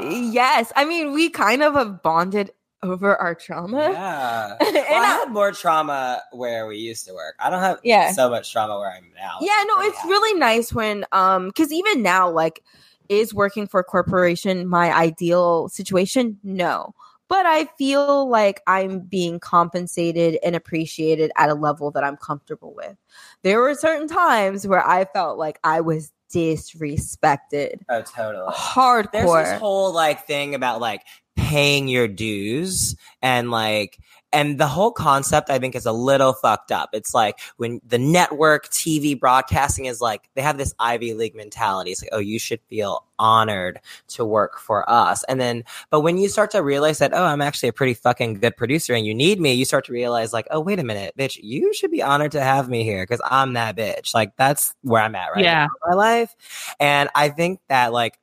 yes. 0.00 0.72
I 0.76 0.84
mean, 0.86 1.12
we 1.12 1.30
kind 1.30 1.62
of 1.62 1.74
have 1.74 2.02
bonded 2.02 2.50
over 2.82 3.16
our 3.16 3.34
trauma. 3.34 3.78
Yeah. 3.92 4.56
Well, 4.60 5.02
I 5.02 5.06
I- 5.06 5.06
had 5.06 5.30
more 5.30 5.52
trauma 5.52 6.20
where 6.32 6.66
we 6.66 6.76
used 6.76 7.06
to 7.06 7.14
work. 7.14 7.34
I 7.40 7.48
don't 7.50 7.60
have 7.60 7.78
Yeah. 7.82 8.12
so 8.12 8.28
much 8.28 8.52
trauma 8.52 8.78
where 8.78 8.90
I'm 8.90 9.10
now. 9.16 9.38
yeah 9.40 9.64
no 9.66 9.80
it's 9.80 9.96
happy. 9.96 10.08
really 10.10 10.38
nice 10.38 10.72
when 10.72 11.04
um 11.12 11.46
because 11.48 11.72
even 11.72 12.02
now 12.02 12.30
like 12.30 12.62
is 13.08 13.34
working 13.34 13.66
for 13.66 13.80
a 13.80 13.84
corporation 13.84 14.66
my 14.66 14.92
ideal 14.92 15.68
situation 15.68 16.38
no 16.42 16.94
but 17.28 17.46
i 17.46 17.64
feel 17.78 18.28
like 18.28 18.60
i'm 18.66 19.00
being 19.00 19.38
compensated 19.38 20.38
and 20.44 20.56
appreciated 20.56 21.30
at 21.36 21.48
a 21.48 21.54
level 21.54 21.90
that 21.90 22.04
i'm 22.04 22.16
comfortable 22.16 22.74
with 22.74 22.96
there 23.42 23.60
were 23.60 23.74
certain 23.74 24.08
times 24.08 24.66
where 24.66 24.86
i 24.86 25.04
felt 25.04 25.38
like 25.38 25.58
i 25.64 25.80
was 25.80 26.12
disrespected 26.34 27.80
Oh, 27.88 28.02
totally. 28.02 28.52
Hardcore. 28.52 29.12
There's 29.12 29.50
this 29.50 29.60
whole 29.60 29.92
like 29.92 30.26
thing 30.26 30.54
about 30.54 30.80
like 30.80 31.02
paying 31.36 31.86
your 31.88 32.08
dues 32.08 32.96
and 33.22 33.50
like 33.50 33.98
and 34.34 34.58
the 34.58 34.66
whole 34.66 34.90
concept 34.92 35.48
I 35.48 35.58
think 35.58 35.74
is 35.74 35.86
a 35.86 35.92
little 35.92 36.32
fucked 36.32 36.72
up. 36.72 36.90
It's 36.92 37.14
like 37.14 37.38
when 37.56 37.80
the 37.86 37.98
network 37.98 38.68
TV 38.68 39.18
broadcasting 39.18 39.86
is 39.86 40.00
like 40.00 40.28
they 40.34 40.42
have 40.42 40.58
this 40.58 40.74
Ivy 40.78 41.14
League 41.14 41.34
mentality. 41.34 41.92
It's 41.92 42.02
like, 42.02 42.10
oh, 42.12 42.18
you 42.18 42.38
should 42.38 42.60
feel 42.68 43.06
honored 43.18 43.80
to 44.08 44.24
work 44.24 44.58
for 44.58 44.88
us. 44.90 45.22
And 45.24 45.40
then 45.40 45.64
but 45.90 46.00
when 46.00 46.18
you 46.18 46.28
start 46.28 46.50
to 46.50 46.62
realize 46.62 46.98
that, 46.98 47.12
oh, 47.14 47.24
I'm 47.24 47.40
actually 47.40 47.68
a 47.68 47.72
pretty 47.72 47.94
fucking 47.94 48.34
good 48.40 48.56
producer 48.56 48.92
and 48.92 49.06
you 49.06 49.14
need 49.14 49.40
me, 49.40 49.54
you 49.54 49.64
start 49.64 49.84
to 49.86 49.92
realize 49.92 50.32
like, 50.32 50.48
oh, 50.50 50.60
wait 50.60 50.80
a 50.80 50.84
minute, 50.84 51.14
bitch, 51.16 51.38
you 51.42 51.72
should 51.72 51.92
be 51.92 52.02
honored 52.02 52.32
to 52.32 52.40
have 52.40 52.68
me 52.68 52.82
here 52.82 53.04
because 53.04 53.20
I'm 53.24 53.54
that 53.54 53.76
bitch. 53.76 54.14
Like 54.14 54.36
that's 54.36 54.74
where 54.82 55.00
I'm 55.00 55.14
at 55.14 55.28
right 55.34 55.44
Yeah. 55.44 55.66
now 55.66 55.90
in 55.90 55.90
my 55.90 55.94
life. 55.94 56.34
And 56.80 57.08
I 57.14 57.28
think 57.28 57.60
that 57.68 57.92
like 57.92 58.18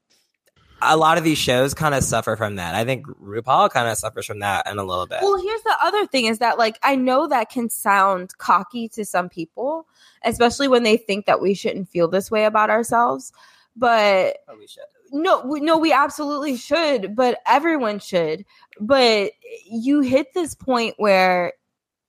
a 0.81 0.97
lot 0.97 1.17
of 1.17 1.23
these 1.23 1.37
shows 1.37 1.73
kind 1.73 1.93
of 1.95 2.03
suffer 2.03 2.35
from 2.35 2.55
that. 2.55 2.75
I 2.75 2.83
think 2.85 3.05
RuPaul 3.07 3.69
kind 3.69 3.87
of 3.87 3.97
suffers 3.97 4.25
from 4.25 4.39
that 4.39 4.69
in 4.69 4.77
a 4.77 4.83
little 4.83 5.07
bit. 5.07 5.19
Well, 5.21 5.39
here's 5.41 5.61
the 5.63 5.75
other 5.83 6.05
thing 6.07 6.25
is 6.25 6.39
that 6.39 6.57
like 6.57 6.77
I 6.83 6.95
know 6.95 7.27
that 7.27 7.49
can 7.49 7.69
sound 7.69 8.37
cocky 8.37 8.89
to 8.89 9.05
some 9.05 9.29
people, 9.29 9.87
especially 10.23 10.67
when 10.67 10.83
they 10.83 10.97
think 10.97 11.25
that 11.25 11.41
we 11.41 11.53
shouldn't 11.53 11.89
feel 11.89 12.07
this 12.07 12.31
way 12.31 12.45
about 12.45 12.69
ourselves. 12.69 13.31
But 13.75 14.37
Oh, 14.49 14.57
we 14.57 14.67
should. 14.67 14.83
no, 15.11 15.41
we, 15.45 15.59
no, 15.61 15.77
we 15.77 15.93
absolutely 15.93 16.57
should. 16.57 17.15
But 17.15 17.39
everyone 17.45 17.99
should. 17.99 18.43
But 18.79 19.31
you 19.65 20.01
hit 20.01 20.33
this 20.33 20.55
point 20.55 20.95
where 20.97 21.53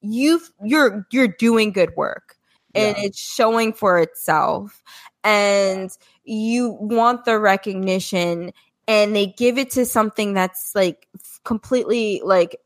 you 0.01 0.41
you're 0.65 1.07
you're 1.13 1.29
doing 1.29 1.71
good 1.73 1.95
work 1.97 2.37
and 2.75 2.97
it's 2.97 3.21
showing 3.21 3.73
for 3.75 3.99
itself, 3.99 4.83
and 5.23 5.97
you 6.25 6.77
want 6.81 7.25
the 7.25 7.39
recognition, 7.39 8.53
and 8.89 9.15
they 9.15 9.27
give 9.27 9.59
it 9.59 9.71
to 9.73 9.85
something 9.85 10.35
that's 10.35 10.75
like 10.75 11.09
completely 11.45 12.21
like 12.25 12.57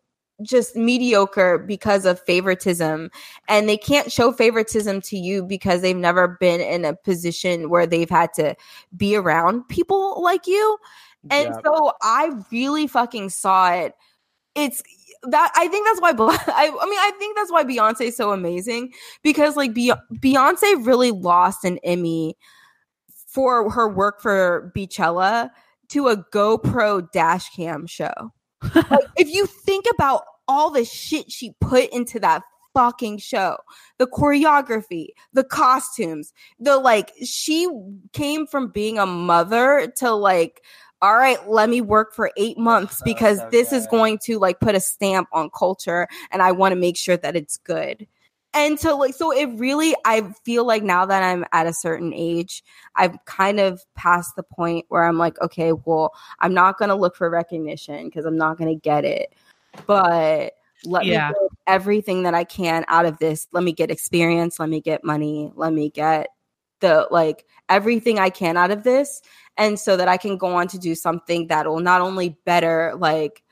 just 0.43 0.77
mediocre 0.77 1.59
because 1.59 2.05
of 2.05 2.21
favoritism. 2.21 3.11
And 3.49 3.69
they 3.69 3.77
can't 3.79 4.13
show 4.13 4.33
favoritism 4.33 5.01
to 5.03 5.17
you 5.17 5.43
because 5.43 5.81
they've 5.81 5.97
never 5.97 6.37
been 6.41 6.61
in 6.61 6.85
a 6.85 6.95
position 6.95 7.71
where 7.71 7.87
they've 7.87 8.11
had 8.11 8.35
to 8.35 8.55
be 8.97 9.17
around 9.17 9.67
people 9.69 10.23
like 10.23 10.47
you. 10.47 10.79
And 11.31 11.55
Yeah. 11.55 11.61
so 11.65 11.93
i 12.03 12.31
really 12.53 12.87
fucking 12.87 13.31
saw 13.31 13.73
it. 13.73 13.95
It's 14.55 14.83
that 15.23 15.51
i 15.57 15.67
think 15.69 15.87
that's 15.87 16.01
why 16.01 16.11
I, 16.49 16.67
I 16.69 16.87
mean 16.87 16.99
i 17.01 17.11
think 17.19 17.37
that's 17.37 17.51
why 17.51 17.65
beyonce 17.65 18.03
is 18.09 18.17
so 18.17 18.33
amazing 18.33 18.93
because 19.23 19.57
like 19.57 19.75
Be- 19.75 19.93
beyonce 20.15 20.87
really 20.87 21.11
lost 21.11 21.65
an 21.65 21.79
emmy 21.83 22.37
for 23.37 23.71
her 23.71 23.87
work 23.87 24.23
for 24.23 24.73
Beychella 24.75 25.51
to 25.91 26.09
a 26.09 26.17
GoPro 26.17 27.13
dash 27.13 27.51
cam 27.51 27.87
show. 27.87 28.33
like, 28.75 29.05
if 29.19 29.29
you 29.29 29.45
think 29.45 29.85
about 29.95 30.23
all 30.49 30.71
the 30.71 30.87
shit 30.87 31.31
she 31.31 31.53
put 31.61 31.91
into 31.91 32.19
that 32.21 32.45
fucking 32.73 33.19
show, 33.19 33.59
the 33.99 34.07
choreography, 34.07 35.09
the 35.35 35.45
costumes, 35.45 36.33
the 36.59 36.79
like, 36.79 37.13
she 37.23 37.69
came 38.15 38.47
from 38.47 38.71
being 38.71 38.99
a 38.99 39.05
mother 39.05 39.93
to 39.99 40.13
like, 40.13 40.63
all 41.03 41.19
right, 41.19 41.47
let 41.47 41.69
me 41.69 41.83
work 41.83 42.15
for 42.15 42.31
eight 42.39 42.57
months 42.57 43.01
Oh, 43.03 43.05
because 43.05 43.41
so 43.41 43.49
this 43.51 43.71
is 43.71 43.87
going 43.89 44.19
to 44.25 44.39
like 44.39 44.61
put 44.61 44.75
a 44.75 44.81
stamp 44.81 45.29
on 45.35 45.51
culture 45.51 46.09
and 46.31 46.41
I 46.41 46.53
want 46.53 46.73
to 46.73 46.77
make 46.77 46.97
sure 46.97 47.19
that 47.19 47.37
it's 47.37 47.59
good. 47.59 48.07
And 48.57 48.81
so 48.81 48.97
like 48.97 49.13
so 49.15 49.31
it 49.33 49.51
really 49.59 49.95
I 50.07 50.23
feel 50.45 50.67
like 50.67 50.83
now 50.83 51.05
that 51.05 51.23
I'm 51.23 51.45
at 51.53 51.67
a 51.67 51.75
certain 51.75 52.15
age, 52.15 52.65
I've 52.95 53.23
kind 53.27 53.61
of 53.61 53.83
past 53.95 54.35
the 54.35 54.43
point 54.43 54.87
where 54.89 55.05
I'm 55.05 55.19
like, 55.19 55.39
okay, 55.43 55.73
well, 55.73 56.15
I'm 56.41 56.55
not 56.55 56.79
going 56.79 56.89
to 56.89 56.95
look 56.95 57.17
for 57.17 57.29
recognition 57.29 58.07
because 58.07 58.25
I'm 58.25 58.39
not 58.39 58.57
going 58.57 58.75
to 58.75 58.81
get 58.81 59.05
it. 59.05 59.35
But 59.87 60.55
let 60.87 61.05
Yeah. 61.05 61.29
me 61.29 61.35
get 61.35 61.51
everything 61.67 62.23
that 62.23 62.33
I 62.35 62.45
can 62.45 62.87
out 62.89 63.05
of 63.05 63.19
this. 63.19 63.47
Let 63.53 63.63
me 63.63 63.73
get 63.73 63.91
experience, 63.91 64.59
let 64.59 64.71
me 64.71 64.81
get 64.81 65.05
money, 65.05 65.53
let 65.55 65.75
me 65.75 65.91
get 65.91 66.29
the 66.81 67.09
like 67.11 67.45
everything 67.69 68.19
I 68.19 68.31
can 68.31 68.57
out 68.57 68.71
of 68.71 68.85
this 68.85 69.21
and 69.59 69.79
so 69.79 69.97
that 69.97 70.09
I 70.09 70.17
can 70.17 70.37
go 70.39 70.55
on 70.55 70.69
to 70.69 70.79
do 70.79 70.95
something 70.95 71.49
that 71.49 71.67
will 71.67 71.81
not 71.81 72.01
only 72.01 72.39
better 72.45 72.95
like 72.97 73.43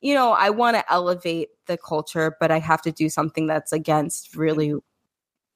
you 0.00 0.14
know, 0.14 0.32
I 0.32 0.50
want 0.50 0.76
to 0.76 0.92
elevate 0.92 1.48
the 1.66 1.76
culture, 1.76 2.36
but 2.40 2.50
I 2.50 2.58
have 2.58 2.82
to 2.82 2.92
do 2.92 3.08
something 3.08 3.46
that's 3.46 3.72
against 3.72 4.34
really 4.36 4.74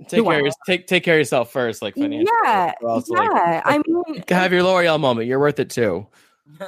Take 0.09 0.25
care, 0.25 0.39
of, 0.39 0.45
your- 0.45 0.53
take 0.67 0.87
take 0.89 1.05
care 1.05 1.15
of 1.15 1.19
yourself 1.21 1.53
first, 1.53 1.81
like 1.81 1.95
financially. 1.95 2.29
yeah, 2.45 2.73
but 2.81 2.89
also, 2.89 3.15
yeah. 3.15 3.23
like, 3.23 3.63
I 3.65 3.83
mean, 3.87 4.25
have 4.29 4.53
your 4.53 4.65
L'Oreal 4.65 4.99
moment. 4.99 5.29
You're 5.29 5.39
worth 5.39 5.61
it 5.61 5.71
too. 5.71 6.09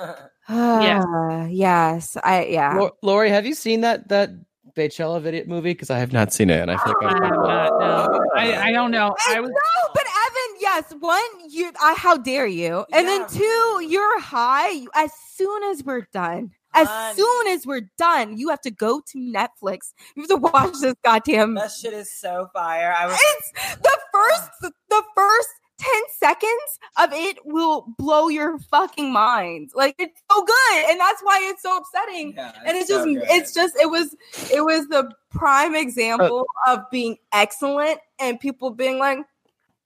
uh, 0.49 1.49
yes, 1.51 2.17
I 2.23 2.45
yeah. 2.45 2.79
Lo- 2.79 2.97
Lauri, 3.03 3.31
have 3.31 3.45
you 3.45 3.55
seen 3.55 3.81
that 3.81 4.09
that 4.09 4.31
Beychella 4.77 5.21
video 5.21 5.45
movie? 5.47 5.73
Because 5.73 5.91
I 5.91 5.99
have 5.99 6.13
not 6.13 6.33
seen 6.33 6.51
it, 6.51 6.61
and 6.61 6.71
I 6.71 6.77
feel 6.77 6.95
like 7.03 7.13
I, 7.13 7.19
I 7.19 7.27
have 7.27 7.35
not, 7.35 7.81
no. 7.81 8.21
I, 8.37 8.69
I 8.69 8.73
don't 8.73 8.93
know. 8.93 9.15
I 9.29 9.41
was 9.41 9.51
no, 9.51 9.91
but 9.93 10.05
Evan, 10.05 10.61
yes. 10.61 10.95
One, 11.01 11.51
you, 11.51 11.73
I, 11.83 11.95
how 11.99 12.17
dare 12.17 12.47
you? 12.47 12.87
And 12.93 13.09
then 13.09 13.27
two, 13.29 13.87
you're 13.89 14.21
high. 14.21 14.87
As 14.95 15.11
soon 15.33 15.65
as 15.65 15.83
we're 15.83 16.07
done, 16.13 16.53
as 16.77 16.87
Honey. 16.89 17.17
soon 17.17 17.47
as 17.49 17.67
we're 17.67 17.89
done, 17.99 18.37
you 18.39 18.49
have 18.51 18.61
to 18.63 18.71
go 18.71 19.01
to 19.01 19.19
Netflix. 19.19 19.93
You 20.15 20.23
have 20.23 20.29
to 20.29 20.37
watch 20.37 20.75
this 20.81 20.95
goddamn. 21.05 21.55
that 21.55 21.73
shit 21.73 21.93
is 21.93 22.13
so 22.13 22.49
fire. 22.53 22.95
I 22.97 23.07
was 23.07 23.19
It's 23.21 23.53
the 23.83 23.99
first, 24.13 24.51
the 24.91 25.03
first. 25.15 25.49
10 25.79 25.91
seconds 26.19 26.79
of 26.99 27.13
it 27.13 27.37
will 27.45 27.85
blow 27.99 28.29
your 28.29 28.59
fucking 28.59 29.13
mind. 29.13 29.71
Like 29.75 29.95
it's 29.99 30.19
so 30.33 30.43
good. 30.43 30.91
And 30.91 30.99
that's 30.99 31.21
why 31.23 31.39
it's 31.51 31.63
so 31.63 31.77
upsetting. 31.77 32.33
yeah, 32.35 32.53
and 32.65 32.79
it's 32.79 32.89
so 32.89 33.05
just 33.05 33.05
good. 33.05 33.25
it's 33.29 33.53
just 33.53 33.77
it 33.77 33.91
was 33.91 34.17
it 34.51 34.63
was 34.65 34.89
the 34.89 35.11
prime 35.31 35.75
uh, 35.75 35.79
example 35.81 36.47
of 36.67 36.81
being 36.91 37.19
excellent 37.35 37.99
and 38.19 38.41
people 38.41 38.71
being 38.71 38.99
like 38.99 39.19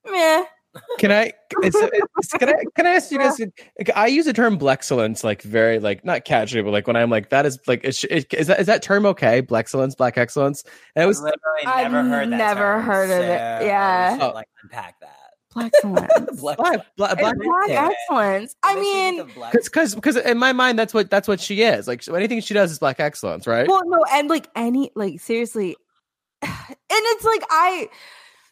meh 0.09 0.45
Can 0.99 1.11
I? 1.11 1.33
It's, 1.63 1.77
it's, 1.77 2.33
can 2.35 2.49
I? 2.49 2.63
Can 2.77 2.87
I 2.87 2.91
ask 2.91 3.11
you 3.11 3.19
guys? 3.19 3.41
I 3.97 4.07
use 4.07 4.27
the 4.27 4.33
term 4.33 4.57
blexcellence 4.59 5.25
like 5.25 5.43
very 5.43 5.81
like 5.81 6.05
not 6.05 6.25
casually, 6.25 6.63
but 6.63 6.71
like 6.71 6.87
when 6.87 6.95
I'm 6.97 7.11
like 7.11 7.31
that 7.31 7.45
is 7.45 7.59
like 7.67 7.85
is, 7.85 8.05
is 8.05 8.47
that 8.47 8.61
is 8.61 8.67
that 8.67 8.81
term 8.83 9.05
okay? 9.07 9.43
Blexcellence, 9.43 9.97
black 9.97 10.17
excellence. 10.17 10.63
And 10.95 11.03
it 11.03 11.05
I've 11.05 11.09
was 11.09 11.21
literally 11.21 11.67
I've 11.67 11.91
never 11.91 12.09
heard 12.09 12.31
that. 12.31 12.37
never 12.37 12.61
term, 12.61 12.83
heard 12.83 13.11
of 13.11 13.19
it. 13.21 13.67
Yeah. 13.67 14.13
we 14.15 14.21
should, 14.21 14.31
Oh. 14.31 14.33
like 14.35 14.49
unpack 14.63 15.01
that. 15.01 15.17
excellence 15.61 16.41
Black- 16.41 16.57
black 16.59 16.87
black 16.97 17.19
black. 17.19 17.37
Black 17.37 17.71
excellence 17.71 18.55
i 18.63 18.77
mean 18.77 19.27
think 19.27 19.51
Because 19.65 19.97
because 19.97 20.15
in 20.17 20.39
my 20.39 20.53
mind 20.53 20.79
that's 20.79 20.95
what 20.95 21.11
that's 21.11 21.27
what 21.27 21.41
she 21.41 21.63
is 21.63 21.89
like 21.89 22.05
so 22.05 22.15
anything 22.15 22.41
she 22.41 22.55
does 22.55 22.71
is 22.71 22.79
black 22.79 23.01
excellence 23.01 23.49
right 23.49 23.67
well 23.67 23.83
no 23.85 23.99
and 24.13 24.29
like 24.29 24.47
any 24.55 24.93
like 24.95 25.19
seriously 25.19 25.77
and 26.43 26.53
it's 26.89 27.25
like 27.25 27.43
i 27.51 27.89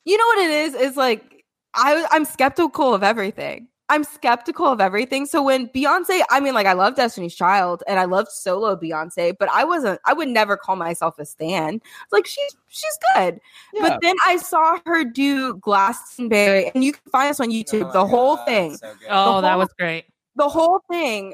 you 0.04 0.16
know 0.18 0.26
what 0.26 0.38
it 0.40 0.50
is 0.50 0.74
is 0.74 0.96
like 0.96 1.37
i 1.78 2.06
i'm 2.10 2.24
skeptical 2.24 2.92
of 2.92 3.02
everything 3.02 3.66
I'm 3.90 4.04
skeptical 4.04 4.66
of 4.66 4.80
everything. 4.80 5.24
So 5.24 5.42
when 5.42 5.68
Beyonce, 5.68 6.20
I 6.30 6.40
mean, 6.40 6.52
like 6.52 6.66
I 6.66 6.74
love 6.74 6.94
Destiny's 6.94 7.34
Child 7.34 7.82
and 7.88 7.98
I 7.98 8.04
loved 8.04 8.30
solo 8.30 8.76
Beyonce, 8.76 9.34
but 9.38 9.48
I 9.50 9.64
wasn't. 9.64 9.98
I 10.04 10.12
would 10.12 10.28
never 10.28 10.56
call 10.58 10.76
myself 10.76 11.18
a 11.18 11.24
stan. 11.24 11.80
Like 12.12 12.26
she's 12.26 12.54
she's 12.68 12.98
good. 13.14 13.40
Yeah. 13.72 13.88
But 13.88 14.00
then 14.02 14.16
I 14.26 14.36
saw 14.36 14.78
her 14.84 15.04
do 15.04 15.54
Glastonbury, 15.54 16.70
and 16.74 16.84
you 16.84 16.92
can 16.92 17.10
find 17.10 17.30
this 17.30 17.40
on 17.40 17.48
YouTube. 17.48 17.88
Oh 17.88 17.92
the 17.92 18.04
my 18.04 18.10
whole 18.10 18.36
God, 18.36 18.44
thing, 18.44 18.76
so 18.76 18.92
good. 19.00 19.08
Oh, 19.10 19.40
that 19.40 19.56
was 19.56 19.70
great. 19.78 20.04
the 20.36 20.48
whole 20.48 20.80
thing. 20.90 21.32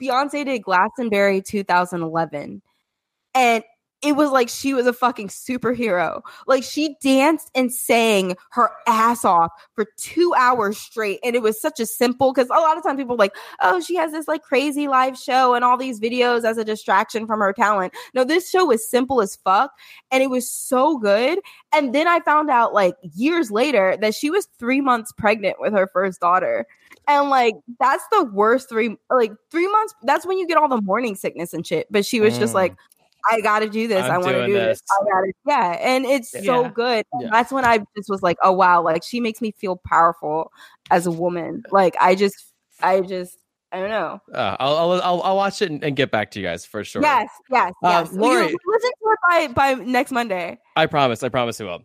Beyonce 0.00 0.44
did 0.44 0.62
Glastonbury 0.62 1.42
2011, 1.42 2.62
and 3.34 3.64
it 4.02 4.12
was 4.14 4.30
like 4.30 4.48
she 4.48 4.74
was 4.74 4.86
a 4.86 4.92
fucking 4.92 5.28
superhero. 5.28 6.20
Like 6.46 6.62
she 6.62 6.96
danced 7.02 7.50
and 7.54 7.72
sang 7.72 8.36
her 8.50 8.70
ass 8.86 9.24
off 9.24 9.50
for 9.74 9.86
two 9.96 10.34
hours 10.36 10.76
straight, 10.78 11.18
and 11.24 11.34
it 11.34 11.42
was 11.42 11.60
such 11.60 11.80
a 11.80 11.86
simple. 11.86 12.32
Because 12.32 12.48
a 12.50 12.60
lot 12.60 12.76
of 12.76 12.82
times 12.82 12.98
people 12.98 13.14
are 13.14 13.18
like, 13.18 13.34
oh, 13.62 13.80
she 13.80 13.96
has 13.96 14.12
this 14.12 14.28
like 14.28 14.42
crazy 14.42 14.86
live 14.86 15.18
show 15.18 15.54
and 15.54 15.64
all 15.64 15.76
these 15.76 15.98
videos 15.98 16.44
as 16.44 16.58
a 16.58 16.64
distraction 16.64 17.26
from 17.26 17.40
her 17.40 17.52
talent. 17.52 17.94
No, 18.14 18.22
this 18.24 18.50
show 18.50 18.66
was 18.66 18.88
simple 18.88 19.20
as 19.20 19.36
fuck, 19.36 19.72
and 20.10 20.22
it 20.22 20.30
was 20.30 20.48
so 20.50 20.98
good. 20.98 21.38
And 21.74 21.94
then 21.94 22.06
I 22.06 22.20
found 22.20 22.50
out 22.50 22.74
like 22.74 22.96
years 23.14 23.50
later 23.50 23.96
that 24.00 24.14
she 24.14 24.30
was 24.30 24.46
three 24.58 24.80
months 24.80 25.12
pregnant 25.12 25.56
with 25.58 25.72
her 25.72 25.86
first 25.92 26.20
daughter. 26.20 26.66
And 27.08 27.30
like 27.30 27.54
that's 27.78 28.04
the 28.10 28.24
worst 28.24 28.68
three 28.68 28.96
like 29.10 29.32
three 29.50 29.70
months. 29.70 29.94
That's 30.02 30.26
when 30.26 30.38
you 30.38 30.46
get 30.46 30.56
all 30.56 30.68
the 30.68 30.80
morning 30.80 31.14
sickness 31.14 31.54
and 31.54 31.66
shit. 31.66 31.86
But 31.90 32.04
she 32.04 32.20
was 32.20 32.36
just 32.38 32.52
Mm. 32.52 32.56
like, 32.56 32.76
I 33.30 33.40
gotta 33.40 33.68
do 33.68 33.88
this. 33.88 34.04
I'm 34.04 34.12
I 34.12 34.18
want 34.18 34.28
to 34.36 34.46
do 34.46 34.52
this. 34.54 34.80
this. 34.80 34.82
I 34.90 35.04
gotta 35.04 35.32
yeah. 35.46 35.78
And 35.80 36.04
it's 36.04 36.30
so 36.44 36.68
good. 36.68 37.04
Yeah. 37.20 37.28
That's 37.30 37.52
when 37.52 37.64
I 37.64 37.78
just 37.96 38.08
was 38.08 38.22
like, 38.22 38.36
oh 38.42 38.52
wow, 38.52 38.82
like 38.82 39.02
she 39.02 39.20
makes 39.20 39.40
me 39.40 39.52
feel 39.52 39.76
powerful 39.76 40.52
as 40.90 41.06
a 41.06 41.10
woman. 41.10 41.62
Like 41.70 41.96
I 42.00 42.14
just 42.14 42.36
I 42.82 43.00
just 43.00 43.36
I 43.72 43.80
don't 43.80 43.90
know. 43.90 44.20
Uh, 44.32 44.56
I'll, 44.60 44.76
I'll 44.76 44.92
I'll 45.02 45.22
I'll 45.22 45.36
watch 45.36 45.60
it 45.60 45.70
and, 45.70 45.82
and 45.82 45.96
get 45.96 46.10
back 46.10 46.30
to 46.32 46.40
you 46.40 46.46
guys 46.46 46.64
for 46.64 46.84
sure. 46.84 47.02
Yes, 47.02 47.28
yes, 47.50 47.72
Um, 47.82 47.90
yes. 47.90 48.12
You- 48.12 48.20
Lauri- 48.20 48.42
listen 48.64 48.90
to 48.90 49.10
it 49.10 49.18
by 49.28 49.48
by 49.48 49.74
next 49.84 50.12
Monday. 50.12 50.58
I 50.76 50.86
promise. 50.86 51.22
I 51.22 51.28
promise 51.28 51.58
we 51.58 51.66
will. 51.66 51.82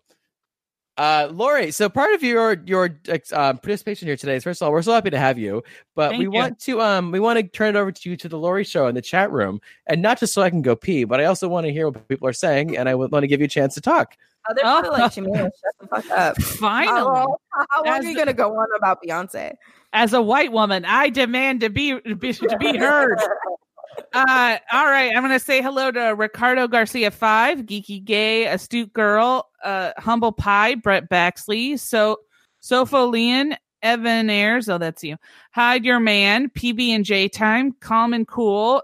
Uh, 0.98 1.30
Lauri, 1.32 1.72
so 1.72 1.88
part 1.90 2.14
of 2.14 2.22
your 2.22 2.62
your 2.66 3.00
uh, 3.34 3.54
participation 3.54 4.08
here 4.08 4.18
today 4.18 4.36
is 4.36 4.44
first 4.44 4.62
of 4.62 4.66
all, 4.66 4.72
we're 4.72 4.82
so 4.82 4.92
happy 4.94 5.10
to 5.10 5.18
have 5.18 5.40
you, 5.40 5.64
but 5.96 6.10
Thank 6.10 6.20
we 6.20 6.26
you. 6.26 6.32
want 6.32 6.60
to 6.60 6.82
um 6.82 7.12
we 7.12 7.20
want 7.20 7.38
to 7.40 7.44
turn 7.44 7.76
it 7.76 7.80
over 7.80 7.92
to 7.92 8.10
you 8.10 8.18
to 8.18 8.28
the 8.30 8.38
Lauri 8.38 8.64
show 8.66 8.88
in 8.88 8.96
the 8.96 9.02
chat 9.02 9.32
room, 9.32 9.62
and 9.88 10.02
not 10.02 10.20
just 10.20 10.34
so 10.34 10.42
I 10.42 10.50
can 10.50 10.62
go 10.62 10.76
pee, 10.76 11.06
but 11.06 11.22
I 11.22 11.26
also 11.26 11.48
want 11.48 11.66
to 11.66 11.72
hear 11.72 11.88
what 11.90 12.08
people 12.10 12.28
are 12.28 12.34
saying, 12.34 12.78
and 12.78 12.90
I 12.90 12.96
want 12.96 13.14
to 13.24 13.28
give 13.28 13.40
you 13.40 13.46
a 13.46 13.50
chance 13.50 13.74
to 13.76 13.82
talk. 13.82 14.16
Oh, 14.50 14.54
they're 14.54 14.66
Oh. 14.66 14.82
probably 14.82 15.00
like, 15.00 15.12
Shamina, 15.14 15.44
shut 15.44 15.54
the 15.80 15.88
fuck 15.88 16.10
up. 16.12 16.36
How 16.42 16.56
Finally, 16.58 17.02
long, 17.02 17.36
how 17.54 17.84
long 17.86 17.98
As 18.00 18.06
are 18.06 18.10
you 18.10 18.18
gonna 18.18 18.34
go 18.34 18.56
on 18.56 18.68
about 18.78 19.00
Beyonce? 19.02 19.54
as 19.94 20.14
a 20.14 20.22
white 20.22 20.52
woman, 20.52 20.84
I 20.86 21.10
demand 21.10 21.62
to 21.62 21.70
be, 21.70 22.00
be 22.00 22.34
to 22.34 22.58
be 22.60 22.78
heard. 22.78 23.18
Uh, 24.14 24.58
all 24.74 24.88
right, 24.88 25.16
I'm 25.16 25.24
gonna 25.24 25.40
say 25.40 25.62
hello 25.62 25.90
to 25.90 26.16
Ricardo 26.18 26.68
Garcia 26.68 27.12
Five, 27.12 27.60
Geeky 27.60 28.04
Gay, 28.04 28.46
Astute 28.46 28.92
Girl, 28.92 29.50
uh, 29.64 29.92
Humble 29.98 30.34
Pie, 30.34 30.76
Brett 30.76 31.10
Baxley, 31.10 31.80
so 31.80 32.18
Sofo 32.62 33.10
Leon, 33.10 33.56
Evan 33.82 34.30
Ayres. 34.30 34.68
Oh, 34.68 34.78
that's 34.78 35.02
you. 35.02 35.16
Hide 35.52 35.86
Your 35.86 36.02
Man, 36.02 36.50
PB 36.50 36.90
and 36.90 37.06
J 37.06 37.30
Time, 37.30 37.74
Calm 37.80 38.14
and 38.14 38.28
Cool, 38.28 38.84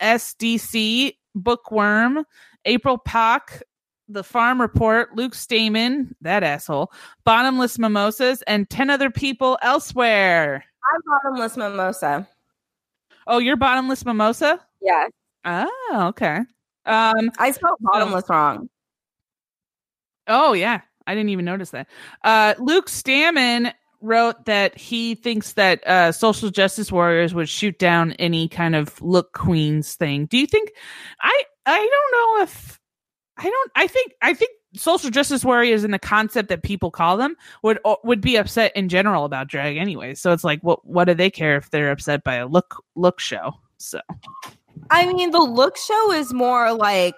SDC, 0.00 1.16
Bookworm, 1.36 2.24
April 2.64 2.98
Pock, 2.98 3.62
The 4.08 4.24
Farm 4.24 4.60
Report, 4.60 5.14
Luke 5.14 5.36
Stamen, 5.36 6.16
that 6.22 6.42
asshole, 6.42 6.90
Bottomless 7.24 7.78
Mimosas, 7.78 8.42
and 8.42 8.68
ten 8.68 8.90
other 8.90 9.10
people 9.10 9.56
elsewhere. 9.62 10.64
I'm 10.92 11.00
bottomless 11.06 11.56
mimosa. 11.56 12.28
Oh, 13.26 13.38
you're 13.38 13.56
bottomless 13.56 14.04
mimosa? 14.04 14.60
Yeah, 14.80 15.06
Oh, 15.44 16.06
okay. 16.10 16.38
Um, 16.86 17.30
I 17.38 17.50
spelled 17.50 17.78
bottomless 17.80 18.24
wrong. 18.28 18.68
oh 20.26 20.52
yeah, 20.52 20.80
I 21.06 21.14
didn't 21.14 21.30
even 21.30 21.44
notice 21.44 21.70
that. 21.70 21.88
Uh, 22.22 22.54
Luke 22.58 22.88
Stammen 22.88 23.72
wrote 24.00 24.44
that 24.44 24.76
he 24.76 25.14
thinks 25.14 25.52
that 25.54 25.86
uh, 25.86 26.12
social 26.12 26.50
justice 26.50 26.92
warriors 26.92 27.32
would 27.34 27.48
shoot 27.48 27.78
down 27.78 28.12
any 28.12 28.48
kind 28.48 28.74
of 28.76 29.00
look 29.00 29.32
queens 29.32 29.94
thing. 29.94 30.26
Do 30.26 30.36
you 30.38 30.46
think? 30.46 30.70
I 31.20 31.42
I 31.66 31.78
don't 31.78 32.38
know 32.38 32.42
if 32.44 32.78
I 33.38 33.44
don't. 33.44 33.70
I 33.74 33.86
think 33.86 34.12
I 34.22 34.34
think 34.34 34.50
social 34.74 35.10
justice 35.10 35.44
warriors 35.44 35.84
and 35.84 35.94
the 35.94 35.98
concept 35.98 36.48
that 36.48 36.62
people 36.62 36.90
call 36.90 37.16
them 37.16 37.36
would 37.62 37.78
uh, 37.84 37.96
would 38.04 38.20
be 38.20 38.36
upset 38.36 38.72
in 38.74 38.88
general 38.88 39.24
about 39.24 39.48
drag 39.48 39.76
anyway. 39.76 40.14
So 40.14 40.32
it's 40.32 40.44
like, 40.44 40.60
what 40.62 40.86
what 40.86 41.04
do 41.04 41.14
they 41.14 41.30
care 41.30 41.56
if 41.56 41.70
they're 41.70 41.90
upset 41.90 42.24
by 42.24 42.36
a 42.36 42.46
look 42.46 42.82
look 42.94 43.20
show? 43.20 43.52
So 43.78 44.00
I 44.90 45.06
mean, 45.06 45.30
the 45.30 45.40
look 45.40 45.76
show 45.76 46.12
is 46.12 46.32
more 46.32 46.72
like 46.72 47.14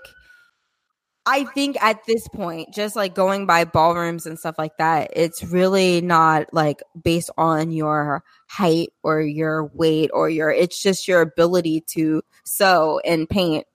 I 1.28 1.44
think 1.44 1.76
at 1.82 1.98
this 2.06 2.28
point, 2.28 2.72
just 2.72 2.94
like 2.94 3.16
going 3.16 3.46
by 3.46 3.64
ballrooms 3.64 4.26
and 4.26 4.38
stuff 4.38 4.54
like 4.58 4.76
that, 4.78 5.10
it's 5.14 5.42
really 5.42 6.00
not 6.00 6.46
like 6.54 6.82
based 7.02 7.30
on 7.36 7.72
your 7.72 8.22
height 8.48 8.90
or 9.02 9.20
your 9.20 9.66
weight 9.74 10.10
or 10.14 10.30
your 10.30 10.50
it's 10.50 10.80
just 10.80 11.08
your 11.08 11.20
ability 11.20 11.82
to 11.94 12.22
sew 12.44 13.00
and 13.04 13.28
paint. 13.28 13.66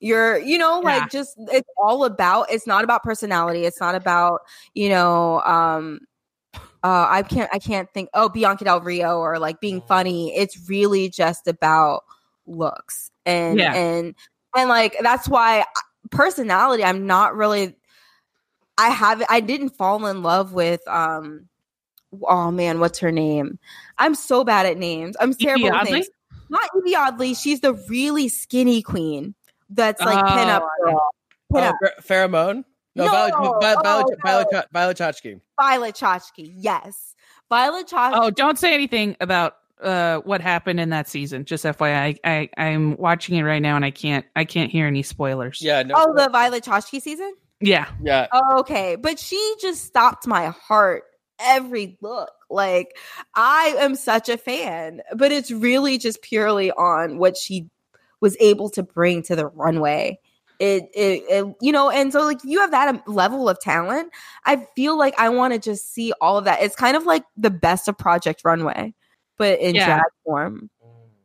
You're, 0.00 0.38
you 0.38 0.58
know, 0.58 0.80
like 0.80 1.02
Yeah. 1.02 1.08
just 1.08 1.34
it's 1.38 1.68
all 1.76 2.04
about 2.04 2.50
it's 2.50 2.66
not 2.66 2.84
about 2.84 3.02
personality. 3.02 3.64
It's 3.64 3.80
not 3.80 3.94
about, 3.94 4.40
you 4.74 4.88
know, 4.88 5.40
um 5.42 6.00
uh 6.82 7.06
I 7.08 7.22
can't 7.22 7.50
I 7.52 7.58
can't 7.58 7.88
think 7.92 8.08
oh 8.14 8.28
Bianca 8.28 8.64
Del 8.64 8.80
Rio 8.80 9.18
or 9.18 9.38
like 9.38 9.60
being 9.60 9.82
funny. 9.82 10.34
It's 10.36 10.68
really 10.68 11.08
just 11.10 11.46
about 11.46 12.04
looks 12.46 13.10
and 13.26 13.58
Yeah. 13.58 13.74
and 13.74 14.14
and 14.56 14.68
like 14.68 14.96
that's 15.02 15.28
why 15.28 15.64
personality 16.10 16.82
i'm 16.82 17.06
not 17.06 17.36
really 17.36 17.76
i 18.78 18.88
have 18.88 19.22
i 19.28 19.40
didn't 19.40 19.70
fall 19.70 20.04
in 20.06 20.22
love 20.22 20.52
with 20.52 20.86
um 20.88 21.48
oh 22.22 22.50
man 22.50 22.80
what's 22.80 22.98
her 22.98 23.12
name 23.12 23.58
i'm 23.98 24.14
so 24.14 24.42
bad 24.42 24.66
at 24.66 24.76
names 24.76 25.16
i'm 25.20 25.32
terrible 25.34 25.68
at 25.68 25.74
Oddly? 25.82 25.92
names 25.92 26.08
not 26.48 26.68
Yvie 26.74 26.96
oddly 26.96 27.34
she's 27.34 27.60
the 27.60 27.74
really 27.88 28.28
skinny 28.28 28.82
queen 28.82 29.34
that's 29.70 30.00
like 30.00 30.18
Oh, 30.18 30.28
pinup 30.28 30.68
girl 30.84 31.00
Oh, 31.52 31.56
pinup 31.56 31.74
Pher- 31.82 32.02
pheromone? 32.28 32.64
No, 32.96 33.04
No, 33.06 33.10
Violet, 33.12 33.32
Violet, 33.32 33.56
oh, 33.62 33.82
Violet, 33.82 34.06
no. 34.10 34.16
Violet, 34.30 34.66
Violet 34.72 34.96
Chachki. 34.96 35.40
violet 35.60 35.94
chachki 35.94 36.52
yes 36.56 37.14
violet 37.48 37.86
chachki 37.86 38.12
Oh, 38.14 38.30
don't 38.30 38.58
say 38.58 38.74
anything 38.74 39.16
about 39.20 39.54
uh 39.82 40.18
what 40.24 40.40
happened 40.42 40.78
in 40.80 40.90
that 40.90 41.08
season. 41.08 41.44
Just 41.46 41.64
FYI, 41.64 42.18
I, 42.22 42.48
I 42.56 42.62
I'm 42.66 42.96
watching 42.96 43.36
it 43.36 43.44
right 43.44 43.62
now 43.62 43.76
and 43.76 43.84
I 43.84 43.90
can't 43.90 44.26
I 44.36 44.44
can't 44.44 44.70
hear 44.70 44.86
any 44.86 45.02
spoilers. 45.02 45.62
Yeah, 45.62 45.82
no. 45.84 45.94
oh 45.96 46.14
the 46.14 46.28
violet 46.30 46.64
chachki 46.64 47.00
season 47.00 47.32
Yeah. 47.60 47.88
yeah. 48.02 48.26
Okay, 48.58 48.96
but 48.96 49.18
she 49.18 49.54
just 49.60 49.84
stopped 49.84 50.26
my 50.26 50.46
heart 50.48 51.04
every 51.38 51.96
look. 52.02 52.30
Like 52.50 52.94
I 53.34 53.76
am 53.78 53.94
such 53.94 54.28
a 54.28 54.36
fan, 54.36 55.00
but 55.16 55.32
it's 55.32 55.50
really 55.50 55.96
just 55.96 56.20
purely 56.22 56.70
on 56.72 57.16
what 57.18 57.36
she 57.36 57.68
was 58.20 58.36
able 58.40 58.70
to 58.70 58.82
bring 58.82 59.22
to 59.24 59.36
the 59.36 59.46
runway. 59.46 60.18
It, 60.58 60.90
it, 60.94 61.22
it 61.28 61.54
you 61.62 61.72
know, 61.72 61.88
and 61.88 62.12
so 62.12 62.20
like 62.22 62.38
you 62.44 62.60
have 62.60 62.70
that 62.72 62.88
um, 62.88 63.02
level 63.06 63.48
of 63.48 63.58
talent. 63.60 64.12
I 64.44 64.66
feel 64.76 64.98
like 64.98 65.18
I 65.18 65.30
want 65.30 65.54
to 65.54 65.58
just 65.58 65.94
see 65.94 66.12
all 66.20 66.36
of 66.36 66.44
that. 66.44 66.60
It's 66.62 66.76
kind 66.76 66.96
of 66.96 67.06
like 67.06 67.24
the 67.36 67.50
best 67.50 67.88
of 67.88 67.96
Project 67.96 68.42
Runway, 68.44 68.94
but 69.38 69.58
in 69.60 69.76
Yeah. 69.76 69.86
drag 69.86 70.02
form. 70.24 70.68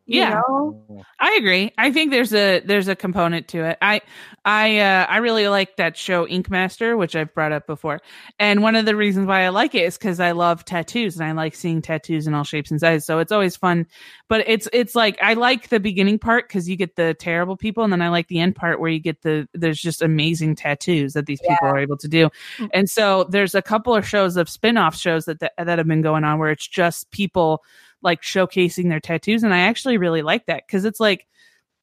You 0.05 0.19
Yeah. 0.19 0.41
know? 0.47 1.03
I 1.19 1.35
agree. 1.39 1.71
I 1.77 1.91
think 1.91 2.11
there's 2.11 2.33
a 2.33 2.59
there's 2.61 2.87
a 2.87 2.95
component 2.95 3.47
to 3.49 3.63
it. 3.63 3.77
I 3.81 4.01
I 4.43 4.79
uh, 4.79 5.05
I 5.09 5.17
really 5.17 5.47
like 5.47 5.77
that 5.77 5.97
show 5.97 6.27
Ink 6.27 6.49
Master, 6.49 6.95
which 6.95 7.15
I've 7.15 7.33
brought 7.33 7.51
up 7.51 7.65
before. 7.65 7.99
And 8.37 8.61
one 8.61 8.75
of 8.75 8.85
the 8.85 8.95
reasons 8.95 9.27
why 9.27 9.43
I 9.43 9.49
like 9.49 9.73
it 9.73 9.83
is 9.85 9.97
because 9.97 10.19
I 10.19 10.31
love 10.31 10.63
tattoos 10.65 11.15
and 11.15 11.23
I 11.27 11.31
like 11.31 11.55
seeing 11.55 11.81
tattoos 11.81 12.27
in 12.27 12.33
all 12.33 12.43
shapes 12.43 12.69
and 12.69 12.79
sizes. 12.79 13.05
So 13.05 13.19
it's 13.19 13.31
always 13.31 13.55
fun. 13.55 13.87
But 14.29 14.43
it's 14.47 14.67
it's 14.73 14.93
like 14.95 15.17
I 15.21 15.33
like 15.33 15.69
the 15.69 15.79
beginning 15.79 16.19
part 16.19 16.47
because 16.47 16.69
you 16.69 16.75
get 16.75 16.95
the 16.95 17.15
terrible 17.15 17.57
people, 17.57 17.83
and 17.83 17.91
then 17.91 18.01
I 18.01 18.09
like 18.09 18.27
the 18.27 18.39
end 18.39 18.55
part 18.55 18.79
where 18.79 18.91
you 18.91 18.99
get 18.99 19.21
the 19.23 19.47
there's 19.53 19.79
just 19.81 20.01
amazing 20.01 20.55
tattoos 20.55 21.13
that 21.13 21.25
these 21.25 21.41
people 21.41 21.67
are 21.67 21.79
able 21.79 21.97
to 21.97 22.07
do. 22.07 22.29
And 22.73 22.89
so 22.89 23.23
there's 23.25 23.55
a 23.55 23.61
couple 23.61 23.95
of 23.95 24.07
shows 24.07 24.37
of 24.37 24.49
spin-off 24.49 24.95
shows 24.95 25.25
that 25.25 25.39
that, 25.39 25.53
that 25.57 25.77
have 25.79 25.87
been 25.87 26.01
going 26.01 26.23
on 26.23 26.37
where 26.39 26.51
it's 26.51 26.67
just 26.67 27.09
people 27.11 27.63
like 28.05 28.21
showcasing 28.21 28.87
their 28.87 29.01
tattoos 29.01 29.43
and 29.43 29.53
i 29.53 29.59
actually 29.59 29.97
really 29.97 30.21
like 30.21 30.45
that 30.45 30.63
because 30.65 30.85
it's 30.85 30.99
like 31.01 31.27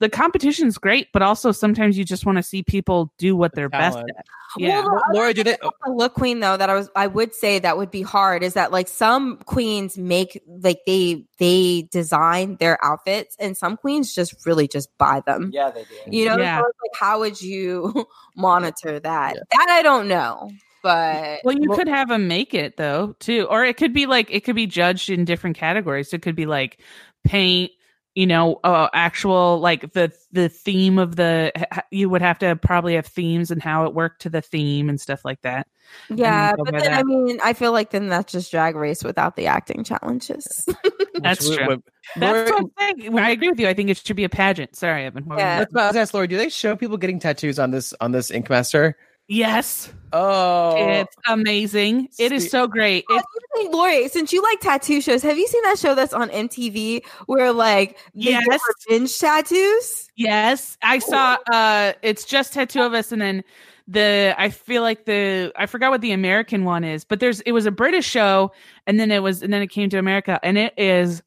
the 0.01 0.09
competition's 0.09 0.79
great 0.79 1.09
but 1.13 1.21
also 1.23 1.53
sometimes 1.53 1.99
you 1.99 2.05
just 2.05 2.25
want 2.25 2.37
to 2.37 2.43
see 2.43 2.63
people 2.63 3.13
do 3.19 3.37
what 3.37 3.55
they're 3.55 3.69
best 3.69 3.99
at 3.99 4.25
yeah 4.59 4.83
Well, 4.83 5.01
the 5.09 5.15
Laura, 5.15 5.33
do 5.35 5.45
they? 5.45 5.57
a 5.87 5.91
look 5.91 6.15
queen 6.15 6.41
though 6.41 6.57
that 6.57 6.69
I 6.69 6.75
was 6.75 6.91
I 6.97 7.07
would 7.07 7.35
say 7.35 7.59
that 7.61 7.77
would 7.79 7.91
be 7.91 8.03
hard 8.03 8.43
is 8.43 8.55
that 8.55 8.71
like 8.73 8.89
some 8.89 9.39
queens 9.47 9.97
make 9.97 10.43
like 10.47 10.81
they 10.87 11.25
they 11.39 11.89
design 11.93 12.57
their 12.61 12.83
outfits 12.85 13.37
and 13.39 13.57
some 13.57 13.77
queens 13.77 14.15
just 14.15 14.45
really 14.45 14.67
just 14.69 14.91
buy 14.99 15.23
them. 15.27 15.51
Yeah, 15.55 15.71
they 15.71 15.85
do. 15.85 16.17
You 16.17 16.27
know, 16.27 16.37
Yeah. 16.37 16.59
so 16.59 16.65
like 16.65 16.95
how 17.01 17.21
would 17.21 17.41
you 17.41 18.07
monitor 18.37 18.99
that? 19.01 19.37
Yeah. 19.37 19.43
That 19.53 19.69
I 19.71 19.83
don't 19.83 20.07
know. 20.09 20.51
But 20.83 21.41
Well, 21.45 21.57
you 21.59 21.71
could 21.71 21.89
have 21.89 22.09
them 22.09 22.27
make 22.29 22.55
it 22.55 22.77
though, 22.77 23.15
too, 23.21 23.47
or 23.51 23.65
it 23.65 23.77
could 23.77 23.93
be 23.93 24.07
like 24.07 24.29
it 24.31 24.41
could 24.45 24.57
be 24.57 24.67
judged 24.67 25.11
in 25.11 25.25
different 25.25 25.57
categories. 25.57 26.13
It 26.13 26.23
could 26.23 26.35
be 26.37 26.47
like 26.47 26.81
paint, 27.25 27.71
you 28.15 28.27
know, 28.27 28.59
uh, 28.65 28.89
actual 28.93 29.61
like 29.61 29.93
the 29.93 30.13
the 30.33 30.49
theme 30.49 30.99
of 30.99 31.17
the. 31.17 31.53
You 31.91 32.09
would 32.11 32.23
have 32.23 32.39
to 32.41 32.57
probably 32.57 32.95
have 32.95 33.07
themes 33.07 33.51
and 33.51 33.63
how 33.63 33.85
it 33.87 33.95
worked 33.95 34.23
to 34.23 34.31
the 34.31 34.41
theme 34.43 34.89
and 34.89 35.01
stuff 35.01 35.25
like 35.25 35.41
that. 35.43 35.67
yeah, 36.09 36.55
but 36.57 36.73
by 36.73 36.81
then 36.81 36.95
I 36.95 37.03
mean, 37.03 37.39
I 37.45 37.53
feel 37.53 37.71
like 37.73 37.91
then 37.91 38.09
that's 38.09 38.33
just 38.33 38.51
drag 38.51 38.75
race 38.75 39.05
without 39.05 39.37
the 39.37 39.47
acting 39.47 39.85
challenges. 39.85 40.67
That's 41.23 41.47
Which- 41.49 41.59
true. 41.59 41.67
what- 41.69 41.81
That's 42.17 42.51
Lauri- 42.51 42.65
what 42.65 42.73
I'm 42.81 42.99
saying. 43.01 43.19
I 43.19 43.31
agree 43.31 43.51
with 43.51 43.61
you. 43.61 43.69
I 43.69 43.75
think 43.75 43.91
it 43.91 43.99
should 43.99 44.17
be 44.17 44.25
a 44.25 44.29
pageant. 44.29 44.75
Sorry, 44.75 45.05
Evan. 45.05 45.25
What 45.27 45.37
were 45.37 45.43
you 45.43 45.47
Yeah. 45.47 45.55
gonna- 45.65 45.69
Let's 45.73 45.75
I 45.77 45.87
was 45.89 45.97
ask 45.97 46.15
Lauri, 46.15 46.27
do 46.27 46.37
they 46.39 46.49
show 46.49 46.75
people 46.75 46.97
getting 46.97 47.19
tattoos 47.21 47.59
on 47.61 47.71
this 47.71 47.93
on 48.01 48.11
this 48.13 48.31
Ink 48.33 48.49
Master? 48.51 48.97
Yes, 49.29 49.93
Oh, 50.15 50.75
it's 50.77 51.17
amazing. 51.27 52.09
It 52.19 52.33
is 52.33 52.51
so 52.51 52.67
great. 52.67 53.05
It, 53.09 53.73
Lauri, 53.73 54.09
since 54.09 54.31
you 54.33 54.43
like 54.43 54.61
tattoo 54.61 55.01
shows, 55.01 55.23
have 55.23 55.39
you 55.39 55.47
seen 55.47 55.63
that 55.63 55.79
show 55.79 55.95
that's 55.95 56.13
on 56.13 56.29
MTV 56.29 57.03
where 57.27 57.51
like 57.53 57.99
they 58.15 58.33
get 58.33 58.45
Yes. 58.47 58.61
revenge 58.89 59.19
tattoos? 59.19 60.11
Yes, 60.17 60.77
I 60.83 60.99
saw. 60.99 61.39
Uh, 61.51 61.95
it's 62.03 62.25
just 62.25 62.53
tattoo 62.53 62.83
of 62.83 62.93
us, 62.93 63.11
and 63.11 63.23
then 63.23 63.43
the 63.89 64.35
I 64.37 64.51
feel 64.51 64.83
like 64.83 65.07
the 65.07 65.51
I 65.57 65.65
forgot 65.65 65.91
what 65.91 66.03
the 66.03 66.13
American 66.13 66.65
one 66.65 66.85
is, 66.85 67.05
but 67.05 67.21
there's 67.21 67.41
it 67.43 67.53
was 67.53 67.65
a 67.65 67.71
British 67.73 68.07
show, 68.07 68.53
and 68.87 69.01
then 69.01 69.11
it 69.11 69.23
was 69.23 69.43
and 69.43 69.51
then 69.51 69.63
it 69.63 69.69
came 69.69 69.89
to 69.91 69.99
America, 69.99 70.39
and 70.43 70.59
it 70.59 70.75
is 70.77 71.23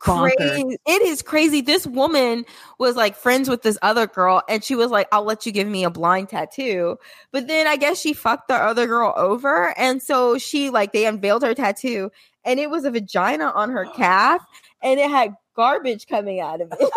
bonkers. 0.00 0.36
Crazy. 0.36 0.76
It 0.86 1.02
is 1.02 1.22
crazy. 1.22 1.60
This 1.60 1.86
woman 1.86 2.44
was 2.78 2.96
like 2.96 3.16
friends 3.16 3.48
with 3.48 3.62
this 3.62 3.78
other 3.82 4.06
girl, 4.06 4.42
and 4.48 4.62
she 4.62 4.74
was 4.74 4.90
like, 4.90 5.08
I'll 5.12 5.24
let 5.24 5.46
you 5.46 5.52
give 5.52 5.68
me 5.68 5.84
a 5.84 5.90
blind 5.90 6.28
tattoo. 6.28 6.98
But 7.32 7.48
then 7.48 7.66
I 7.66 7.76
guess 7.76 8.00
she 8.00 8.12
fucked 8.12 8.48
the 8.48 8.54
other 8.54 8.86
girl 8.86 9.12
over. 9.16 9.78
And 9.78 10.02
so 10.02 10.38
she 10.38 10.70
like 10.70 10.92
they 10.92 11.06
unveiled 11.06 11.42
her 11.42 11.54
tattoo, 11.54 12.10
and 12.44 12.60
it 12.60 12.70
was 12.70 12.84
a 12.84 12.90
vagina 12.90 13.52
on 13.54 13.70
her 13.70 13.84
calf, 13.96 14.44
and 14.82 15.00
it 15.00 15.10
had 15.10 15.34
garbage 15.54 16.06
coming 16.06 16.40
out 16.40 16.60
of 16.60 16.72
it. 16.72 16.78
and 16.80 16.88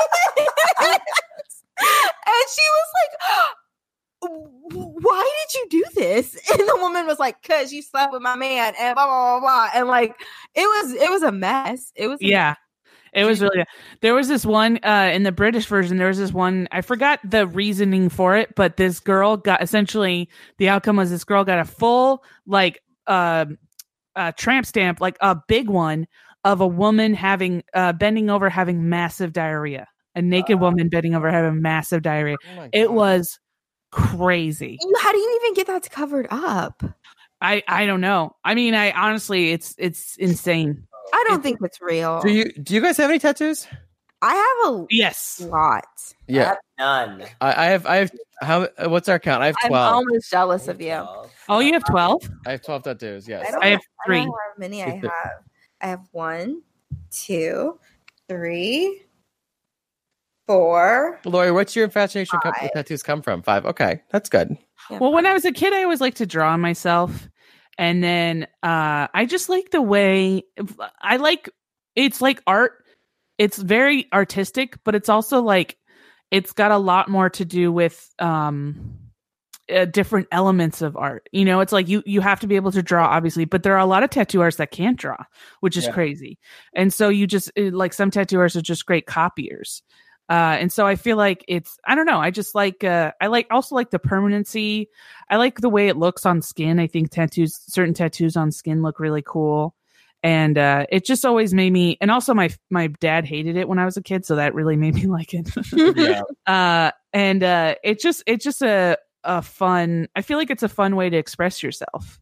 she 2.50 2.68
was 2.72 2.88
like, 3.02 3.56
why 4.22 5.32
did 5.50 5.60
you 5.60 5.68
do 5.70 5.86
this? 5.96 6.38
And 6.52 6.68
the 6.68 6.78
woman 6.78 7.08
was 7.08 7.20
like, 7.20 7.42
cause 7.44 7.72
you 7.72 7.82
slept 7.82 8.14
with 8.14 8.22
my 8.22 8.36
man 8.36 8.74
and 8.80 8.96
blah 8.96 9.06
blah 9.06 9.40
blah 9.40 9.70
blah. 9.70 9.70
And 9.74 9.88
like 9.88 10.16
it 10.54 10.62
was 10.62 10.94
it 10.94 11.10
was 11.10 11.24
a 11.24 11.32
mess. 11.32 11.92
It 11.96 12.08
was 12.08 12.20
Yeah. 12.22 12.56
It 13.14 13.26
was 13.26 13.42
really 13.42 13.66
there 14.02 14.14
was 14.14 14.28
this 14.28 14.46
one 14.46 14.80
uh 14.84 15.12
in 15.14 15.24
the 15.24 15.32
British 15.32 15.66
version 15.66 15.98
there 15.98 16.08
was 16.08 16.18
this 16.18 16.32
one 16.32 16.68
I 16.72 16.82
forgot 16.82 17.20
the 17.24 17.46
reasoning 17.46 18.10
for 18.10 18.38
it 18.38 18.56
but 18.56 18.78
this 18.78 19.00
girl 19.00 19.38
got 19.38 19.62
essentially 19.62 20.30
the 20.58 20.70
outcome 20.70 20.96
was 20.96 21.10
this 21.10 21.24
girl 21.26 21.44
got 21.44 21.60
a 21.60 21.66
full 21.66 22.24
like 22.46 22.82
um 23.08 23.58
uh 24.16 24.32
tramp 24.38 24.66
stamp 24.66 25.02
like 25.02 25.18
a 25.20 25.38
big 25.48 25.70
one 25.70 26.08
of 26.44 26.62
a 26.62 26.68
woman 26.68 27.14
having 27.14 27.64
uh 27.74 27.94
bending 27.94 28.30
over 28.30 28.50
having 28.50 28.90
massive 28.90 29.34
diarrhea. 29.34 29.88
A 30.16 30.22
naked 30.22 30.60
woman 30.60 30.90
bending 30.90 31.16
over 31.16 31.32
having 31.32 31.62
massive 31.62 32.02
diarrhea. 32.02 32.38
Oh 32.58 32.68
it 32.72 32.92
was 32.92 33.40
crazy. 33.92 34.78
How 35.00 35.12
do 35.12 35.18
you 35.18 35.40
even 35.42 35.54
get 35.54 35.68
that 35.68 35.90
covered 35.90 36.28
up? 36.30 36.84
I 37.42 37.64
I 37.68 37.86
don't 37.86 38.02
know. 38.02 38.36
I 38.44 38.56
mean 38.56 38.74
I 38.74 38.92
honestly 38.92 39.52
it's 39.52 39.76
it's 39.78 40.16
insane 40.18 40.88
I 41.14 41.26
don't 41.28 41.44
think 41.44 41.60
it's 41.64 41.82
real. 41.82 42.22
Do 42.22 42.30
you 42.32 42.52
do 42.54 42.74
you 42.74 42.82
guys 42.82 42.98
have 42.98 43.10
any 43.10 43.20
tattoos? 43.20 43.68
I 44.22 44.36
have 44.36 44.74
a 44.74 44.86
yes 44.92 45.42
lot. 45.42 45.86
I 46.30 46.34
have 46.34 46.58
none. 46.78 47.24
I, 47.42 47.66
I 47.66 47.66
have. 47.70 47.86
I 47.88 47.96
have. 47.98 48.12
How? 48.42 48.68
What's 48.88 49.10
our 49.10 49.20
count? 49.20 49.42
I 49.44 49.48
have 49.48 49.56
twelve. 49.66 49.74
I'm 49.74 49.92
twelve. 49.92 49.94
almost 50.08 50.32
jealous 50.32 50.68
of 50.68 50.82
you. 50.82 51.06
oh 51.50 51.60
you 51.60 51.74
have 51.74 51.84
12 51.86 52.30
I 52.46 52.52
have 52.52 52.62
twelve 52.64 52.84
tattoos. 52.84 53.28
Yes. 53.28 53.46
I, 53.48 53.52
don't 53.52 53.64
I 53.64 53.68
have 53.68 53.80
I 53.80 54.06
three. 54.06 54.18
don't 54.20 54.28
know 54.28 54.34
how 54.34 54.60
many 54.60 54.84
I 54.84 54.90
have. 54.90 55.12
I 55.82 55.88
have 55.88 56.08
one, 56.12 56.62
two, 57.12 57.80
three, 58.30 59.02
four. 60.48 61.20
Lauri, 61.26 61.52
what's 61.52 61.76
your 61.76 61.86
infatuation 61.86 62.40
come, 62.42 62.54
Five. 62.60 62.72
tattoos 62.74 63.04
come 63.04 63.22
from? 63.22 63.42
Five. 63.42 63.66
Okay, 63.66 64.02
that's 64.12 64.30
good. 64.30 64.56
Yeah, 64.90 65.00
Well, 65.00 65.12
when 65.12 65.26
I 65.26 65.34
was 65.34 65.46
a 65.46 65.52
kid, 65.52 65.74
I 65.74 65.84
always 65.84 66.02
liked 66.02 66.18
to 66.18 66.26
draw 66.26 66.56
myself. 66.58 67.28
And 67.78 68.04
then 68.04 68.44
uh, 68.64 69.08
I 69.14 69.26
just 69.28 69.50
like 69.50 69.72
the 69.72 69.82
way 69.82 70.44
I 71.02 71.18
like 71.18 71.50
it's 71.96 72.22
like 72.22 72.42
art. 72.46 72.84
It's 73.38 73.58
very 73.58 74.08
artistic, 74.14 74.78
but 74.84 74.94
it's 74.94 75.10
also 75.10 75.42
like 75.42 75.78
it's 76.30 76.54
got 76.54 76.72
a 76.72 76.78
lot 76.78 77.10
more 77.10 77.30
to 77.32 77.46
do 77.46 77.72
with 77.72 78.14
um 78.20 78.98
uh, 79.74 79.86
different 79.86 80.28
elements 80.32 80.82
of 80.82 80.98
art. 80.98 81.28
You 81.32 81.46
know, 81.46 81.60
it's 81.62 81.72
like 81.72 81.88
you 81.88 82.04
you 82.06 82.22
have 82.22 82.40
to 82.42 82.48
be 82.48 82.56
able 82.56 82.72
to 82.72 82.84
draw 82.84 83.08
obviously, 83.08 83.46
but 83.46 83.64
there 83.64 83.74
are 83.74 83.80
a 83.80 83.86
lot 83.86 84.04
of 84.04 84.10
tattoo 84.10 84.42
artists 84.42 84.58
that 84.58 84.72
can't 84.72 84.98
draw, 84.98 85.18
which 85.62 85.78
is 85.78 85.86
Yeah. 85.86 85.92
crazy. 85.92 86.40
And 86.76 86.94
so 86.94 87.10
you 87.10 87.26
just 87.26 87.52
like 87.58 87.94
some 87.94 88.12
tattoo 88.12 88.40
artists 88.40 88.58
are 88.58 88.62
just 88.62 88.86
great 88.86 89.06
copiers. 89.06 89.82
Uh, 90.32 90.56
and 90.62 90.72
so 90.72 90.88
I 90.88 90.96
feel 90.96 91.18
like 91.18 91.44
it's 91.50 91.78
I 91.86 91.94
don't 91.94 92.06
know 92.06 92.22
I 92.22 92.32
just 92.32 92.56
like 92.56 92.86
uh, 92.86 93.12
I 93.20 93.28
like 93.28 93.48
also 93.52 93.76
like 93.76 93.90
the 93.90 94.00
permanency. 94.00 94.88
I 95.30 95.36
like 95.36 95.60
the 95.60 95.68
way 95.68 95.90
it 95.90 95.98
looks 95.98 96.26
on 96.26 96.42
skin. 96.42 96.80
I 96.80 96.88
think 96.88 97.12
tattoos 97.12 97.60
certain 97.68 97.94
tattoos 97.94 98.38
on 98.38 98.54
skin 98.54 98.82
look 98.82 98.98
really 98.98 99.22
cool. 99.22 99.76
And 100.24 100.58
uh, 100.58 100.86
it 100.90 101.04
just 101.04 101.26
always 101.26 101.54
made 101.54 101.74
me 101.74 101.98
and 102.00 102.10
also 102.10 102.34
my 102.34 102.50
my 102.70 102.88
dad 103.02 103.26
hated 103.26 103.58
it 103.58 103.68
when 103.68 103.78
I 103.78 103.84
was 103.84 103.98
a 103.98 104.02
kid 104.02 104.26
so 104.26 104.38
that 104.38 104.54
really 104.56 104.78
made 104.78 104.96
me 104.96 105.06
like 105.08 105.34
it. 105.34 105.50
Yeah. 105.74 106.22
uh, 106.48 106.92
and 107.12 107.44
uh, 107.44 107.76
it 107.84 108.00
just 108.00 108.24
it's 108.26 108.46
just 108.46 108.62
a 108.62 108.98
a 109.26 109.42
fun 109.42 110.08
I 110.16 110.22
feel 110.22 110.38
like 110.38 110.50
it's 110.50 110.64
a 110.64 110.70
fun 110.70 110.96
way 110.96 111.10
to 111.10 111.18
express 111.18 111.62
yourself 111.62 112.22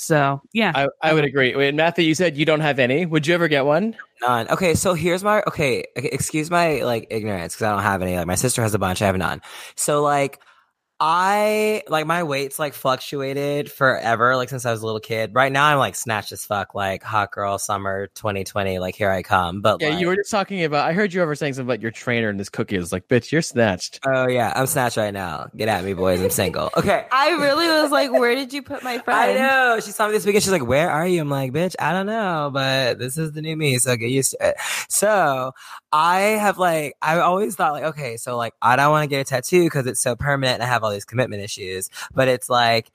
so 0.00 0.40
yeah 0.52 0.72
I, 0.74 0.88
I 1.02 1.14
would 1.14 1.24
agree. 1.24 1.54
Wait, 1.54 1.74
Matthew, 1.74 2.04
you 2.04 2.14
said 2.14 2.36
you 2.36 2.44
don't 2.44 2.60
have 2.60 2.78
any. 2.78 3.06
Would 3.06 3.26
you 3.26 3.34
ever 3.34 3.48
get 3.48 3.66
one? 3.66 3.94
None. 4.22 4.48
Okay, 4.48 4.74
so 4.74 4.94
here's 4.94 5.22
my 5.22 5.42
okay. 5.46 5.84
okay, 5.96 6.08
Excuse 6.08 6.50
my 6.50 6.82
like 6.82 7.06
ignorance 7.10 7.54
because 7.54 7.66
I 7.66 7.72
don't 7.72 7.82
have 7.82 8.02
any. 8.02 8.16
Like 8.16 8.26
my 8.26 8.34
sister 8.34 8.62
has 8.62 8.74
a 8.74 8.78
bunch. 8.78 9.02
I 9.02 9.06
have 9.06 9.16
none. 9.16 9.40
So 9.76 10.02
like. 10.02 10.40
I 11.02 11.82
like 11.88 12.06
my 12.06 12.24
weight's 12.24 12.58
like 12.58 12.74
fluctuated 12.74 13.72
forever, 13.72 14.36
like 14.36 14.50
since 14.50 14.66
I 14.66 14.70
was 14.70 14.82
a 14.82 14.84
little 14.84 15.00
kid. 15.00 15.34
Right 15.34 15.50
now, 15.50 15.64
I'm 15.64 15.78
like 15.78 15.94
snatched 15.94 16.30
as 16.32 16.44
fuck, 16.44 16.74
like 16.74 17.02
hot 17.02 17.32
girl 17.32 17.58
summer 17.58 18.08
2020. 18.08 18.78
Like 18.78 18.94
here 18.96 19.10
I 19.10 19.22
come. 19.22 19.62
But 19.62 19.80
Yeah, 19.80 19.90
like, 19.90 20.00
you 20.00 20.08
were 20.08 20.16
just 20.16 20.30
talking 20.30 20.62
about. 20.62 20.86
I 20.86 20.92
heard 20.92 21.14
you 21.14 21.22
ever 21.22 21.34
saying 21.34 21.54
something 21.54 21.66
about 21.66 21.80
your 21.80 21.90
trainer 21.90 22.28
and 22.28 22.38
this 22.38 22.50
cookie. 22.50 22.76
Is 22.76 22.92
like, 22.92 23.08
bitch, 23.08 23.32
you're 23.32 23.40
snatched. 23.40 24.00
Oh 24.06 24.28
yeah, 24.28 24.52
I'm 24.54 24.66
snatched 24.66 24.98
right 24.98 25.14
now. 25.14 25.48
Get 25.56 25.68
at 25.68 25.84
me, 25.84 25.94
boys. 25.94 26.20
I'm 26.20 26.30
single. 26.30 26.70
Okay. 26.80 27.04
I 27.12 27.32
really 27.32 27.66
was 27.66 27.90
like, 27.90 28.10
where 28.10 28.34
did 28.34 28.54
you 28.54 28.62
put 28.62 28.82
my 28.82 28.98
friend? 29.04 29.20
I 29.20 29.34
know. 29.34 29.80
She 29.80 29.90
saw 29.90 30.06
me 30.06 30.12
this 30.12 30.24
weekend. 30.24 30.42
She's 30.42 30.52
like, 30.52 30.66
"Where 30.66 30.90
are 30.90 31.06
you?" 31.06 31.20
I'm 31.20 31.28
like, 31.28 31.52
"Bitch, 31.52 31.74
I 31.78 31.92
don't 31.92 32.06
know, 32.06 32.50
but 32.52 32.98
this 32.98 33.18
is 33.18 33.32
the 33.32 33.42
new 33.42 33.54
me, 33.54 33.78
so 33.78 33.96
get 33.96 34.08
used 34.10 34.30
to 34.30 34.48
it." 34.48 34.56
So 34.88 35.52
I 35.92 36.20
have 36.20 36.58
like, 36.58 36.94
I 37.02 37.18
always 37.18 37.56
thought 37.56 37.72
like, 37.72 37.84
okay, 37.84 38.16
so 38.16 38.36
like, 38.36 38.54
I 38.62 38.76
don't 38.76 38.90
want 38.90 39.04
to 39.04 39.08
get 39.08 39.20
a 39.20 39.24
tattoo 39.24 39.64
because 39.64 39.86
it's 39.86 40.00
so 40.00 40.14
permanent 40.14 40.54
and 40.54 40.62
I 40.62 40.66
have 40.66 40.84
all 40.84 40.89
these 40.90 41.04
commitment 41.04 41.42
issues. 41.42 41.90
But 42.12 42.28
it's 42.28 42.48
like, 42.48 42.90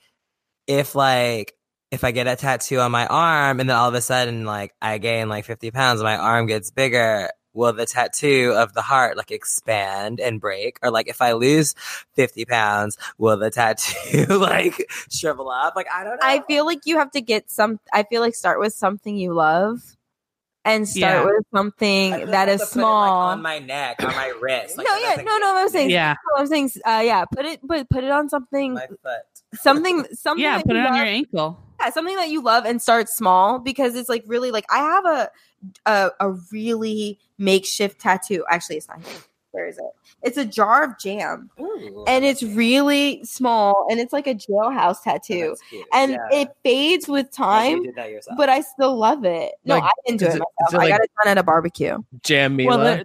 if 0.67 0.95
like, 0.95 1.53
if 1.91 2.03
I 2.03 2.11
get 2.11 2.27
a 2.27 2.35
tattoo 2.35 2.79
on 2.79 2.91
my 2.91 3.07
arm 3.07 3.59
and 3.59 3.69
then 3.69 3.77
all 3.77 3.87
of 3.87 3.93
a 3.93 4.01
sudden 4.01 4.45
like 4.45 4.73
I 4.81 4.97
gain 4.97 5.29
like 5.29 5.45
50 5.45 5.71
pounds, 5.71 6.03
my 6.03 6.17
arm 6.17 6.45
gets 6.47 6.71
bigger. 6.71 7.29
Will 7.53 7.71
the 7.71 7.85
tattoo 7.85 8.53
of 8.53 8.73
the 8.73 8.81
heart 8.81 9.15
like 9.15 9.31
expand 9.31 10.19
and 10.19 10.41
break? 10.41 10.77
Or 10.83 10.91
like 10.91 11.07
if 11.07 11.21
I 11.21 11.31
lose 11.31 11.73
50 12.15 12.43
pounds, 12.45 12.97
will 13.17 13.37
the 13.37 13.49
tattoo 13.49 14.25
like 14.29 14.85
shrivel 15.09 15.49
up? 15.49 15.73
Like 15.73 15.87
I 15.89 16.03
don't 16.03 16.17
know. 16.17 16.27
I 16.27 16.41
feel 16.41 16.65
like 16.65 16.81
you 16.85 16.97
have 16.97 17.11
to 17.11 17.21
get 17.21 17.49
some. 17.49 17.79
I 17.93 18.03
feel 18.03 18.19
like 18.19 18.35
start 18.35 18.59
with 18.59 18.73
something 18.73 19.15
you 19.15 19.33
love, 19.33 19.94
and 20.65 20.87
start 20.89 21.13
Yeah. 21.17 21.23
with 21.25 21.45
something 21.55 22.13
I 22.13 22.17
feel 22.17 22.25
like 22.25 22.31
that 22.31 22.49
I 22.49 22.51
is 22.53 22.61
have 22.61 22.69
to 22.69 22.73
put 22.73 22.79
it, 22.79 22.83
like, 22.83 22.91
small. 23.07 23.21
on 23.27 23.41
my 23.41 23.59
neck, 23.59 24.03
on 24.03 24.15
my 24.15 24.33
wrist. 24.41 24.77
Like, 24.77 24.87
no, 24.87 24.97
yeah, 24.97 25.15
no, 25.23 25.37
no. 25.37 25.55
I'm 25.57 25.69
saying, 25.69 25.89
yeah 25.91 26.15
I'm 26.37 26.47
saying, 26.47 26.71
uh, 26.85 27.01
yeah. 27.05 27.23
Put 27.25 27.45
it, 27.45 27.59
but 27.63 27.89
put 27.89 28.03
it 28.03 28.09
on 28.11 28.27
something, 28.29 28.73
my 28.73 28.87
foot. 28.87 29.21
something, 29.53 30.05
something. 30.13 30.43
yeah 30.43 30.57
put 30.61 30.71
it 30.75 30.79
on 30.79 30.85
love. 30.85 30.95
your 30.97 31.05
ankle 31.05 31.59
yeah, 31.79 31.89
something 31.91 32.15
that 32.15 32.29
you 32.29 32.41
love 32.41 32.65
and 32.65 32.81
start 32.81 33.09
small 33.09 33.59
because 33.59 33.95
it's 33.95 34.09
like 34.09 34.23
really 34.27 34.49
like 34.51 34.65
I 34.69 34.77
have 34.79 35.05
a 35.05 35.29
a, 35.85 36.11
a 36.19 36.31
really 36.51 37.19
makeshift 37.37 37.99
tattoo. 37.99 38.45
Actually, 38.49 38.77
it's 38.77 38.87
not 38.87 39.03
here. 39.03 39.17
Where 39.51 39.67
is 39.67 39.77
it? 39.77 39.83
It's 40.25 40.37
a 40.37 40.45
jar 40.45 40.83
of 40.83 40.97
jam, 40.99 41.49
Ooh. 41.59 42.03
and 42.07 42.25
it's 42.25 42.41
really 42.43 43.23
small, 43.23 43.85
and 43.89 43.99
it's 43.99 44.11
like 44.11 44.25
a 44.27 44.33
jailhouse 44.35 45.03
tattoo, 45.03 45.49
That's 45.49 45.61
cute. 45.69 45.85
and 45.93 46.11
Yeah. 46.13 46.39
it 46.39 46.49
fades 46.63 47.07
with 47.07 47.31
time. 47.31 47.77
you 47.77 47.83
did 47.85 47.95
that 47.95 48.09
yourself. 48.09 48.35
But 48.37 48.49
I 48.49 48.61
still 48.61 48.97
love 48.97 49.23
it. 49.23 49.53
No, 49.65 49.75
Like, 49.75 49.83
I 49.83 49.89
didn't 50.05 50.19
do 50.19 50.25
it 50.25 50.29
it- 50.29 50.31
myself. 50.33 50.47
is 50.69 50.73
it 50.73 50.79
I 50.79 50.89
got 50.89 51.01
it 51.01 51.11
done 51.23 51.31
at 51.31 51.37
a 51.37 51.43
barbecue. 51.43 51.97
Jam 52.23 52.55
Mila. 52.55 52.77
well 52.77 53.03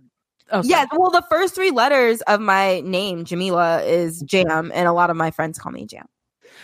oh. 0.53 0.62
Yeah, 0.64 0.87
well, 0.93 1.11
the 1.11 1.23
first 1.31 1.55
three 1.55 1.71
letters 1.71 2.23
of 2.23 2.40
my 2.40 2.81
name, 2.81 3.24
Jamela, 3.24 3.86
is 3.86 4.20
Jam, 4.23 4.73
and 4.74 4.89
a 4.89 4.93
lot 4.93 5.11
of 5.11 5.16
my 5.16 5.31
friends 5.31 5.59
call 5.59 5.73
me 5.73 5.85
Jam. 5.86 6.07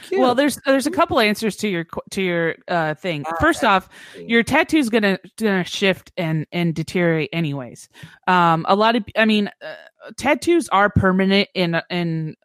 Cute. 0.08 0.20
Well, 0.20 0.34
there's 0.34 0.56
there's 0.66 0.86
a 0.86 0.90
couple 0.90 1.18
answers 1.18 1.56
to 1.56 1.68
your 1.68 1.84
to 2.10 2.22
your 2.22 2.56
uh, 2.68 2.94
thing. 2.94 3.24
First 3.40 3.64
off, 3.64 3.88
your 4.18 4.42
tattoo's 4.42 4.88
gonna 4.88 5.18
gonna 5.36 5.64
shift 5.64 6.12
and 6.16 6.46
and 6.52 6.74
deteriorate 6.74 7.30
anyways. 7.32 7.88
Um, 8.28 8.66
a 8.68 8.76
lot 8.76 8.94
of 8.94 9.04
I 9.16 9.24
mean, 9.24 9.48
uh, 9.62 9.74
tattoos 10.16 10.68
are 10.70 10.90
permanent 10.90 11.48
in 11.54 11.80
in 11.90 12.36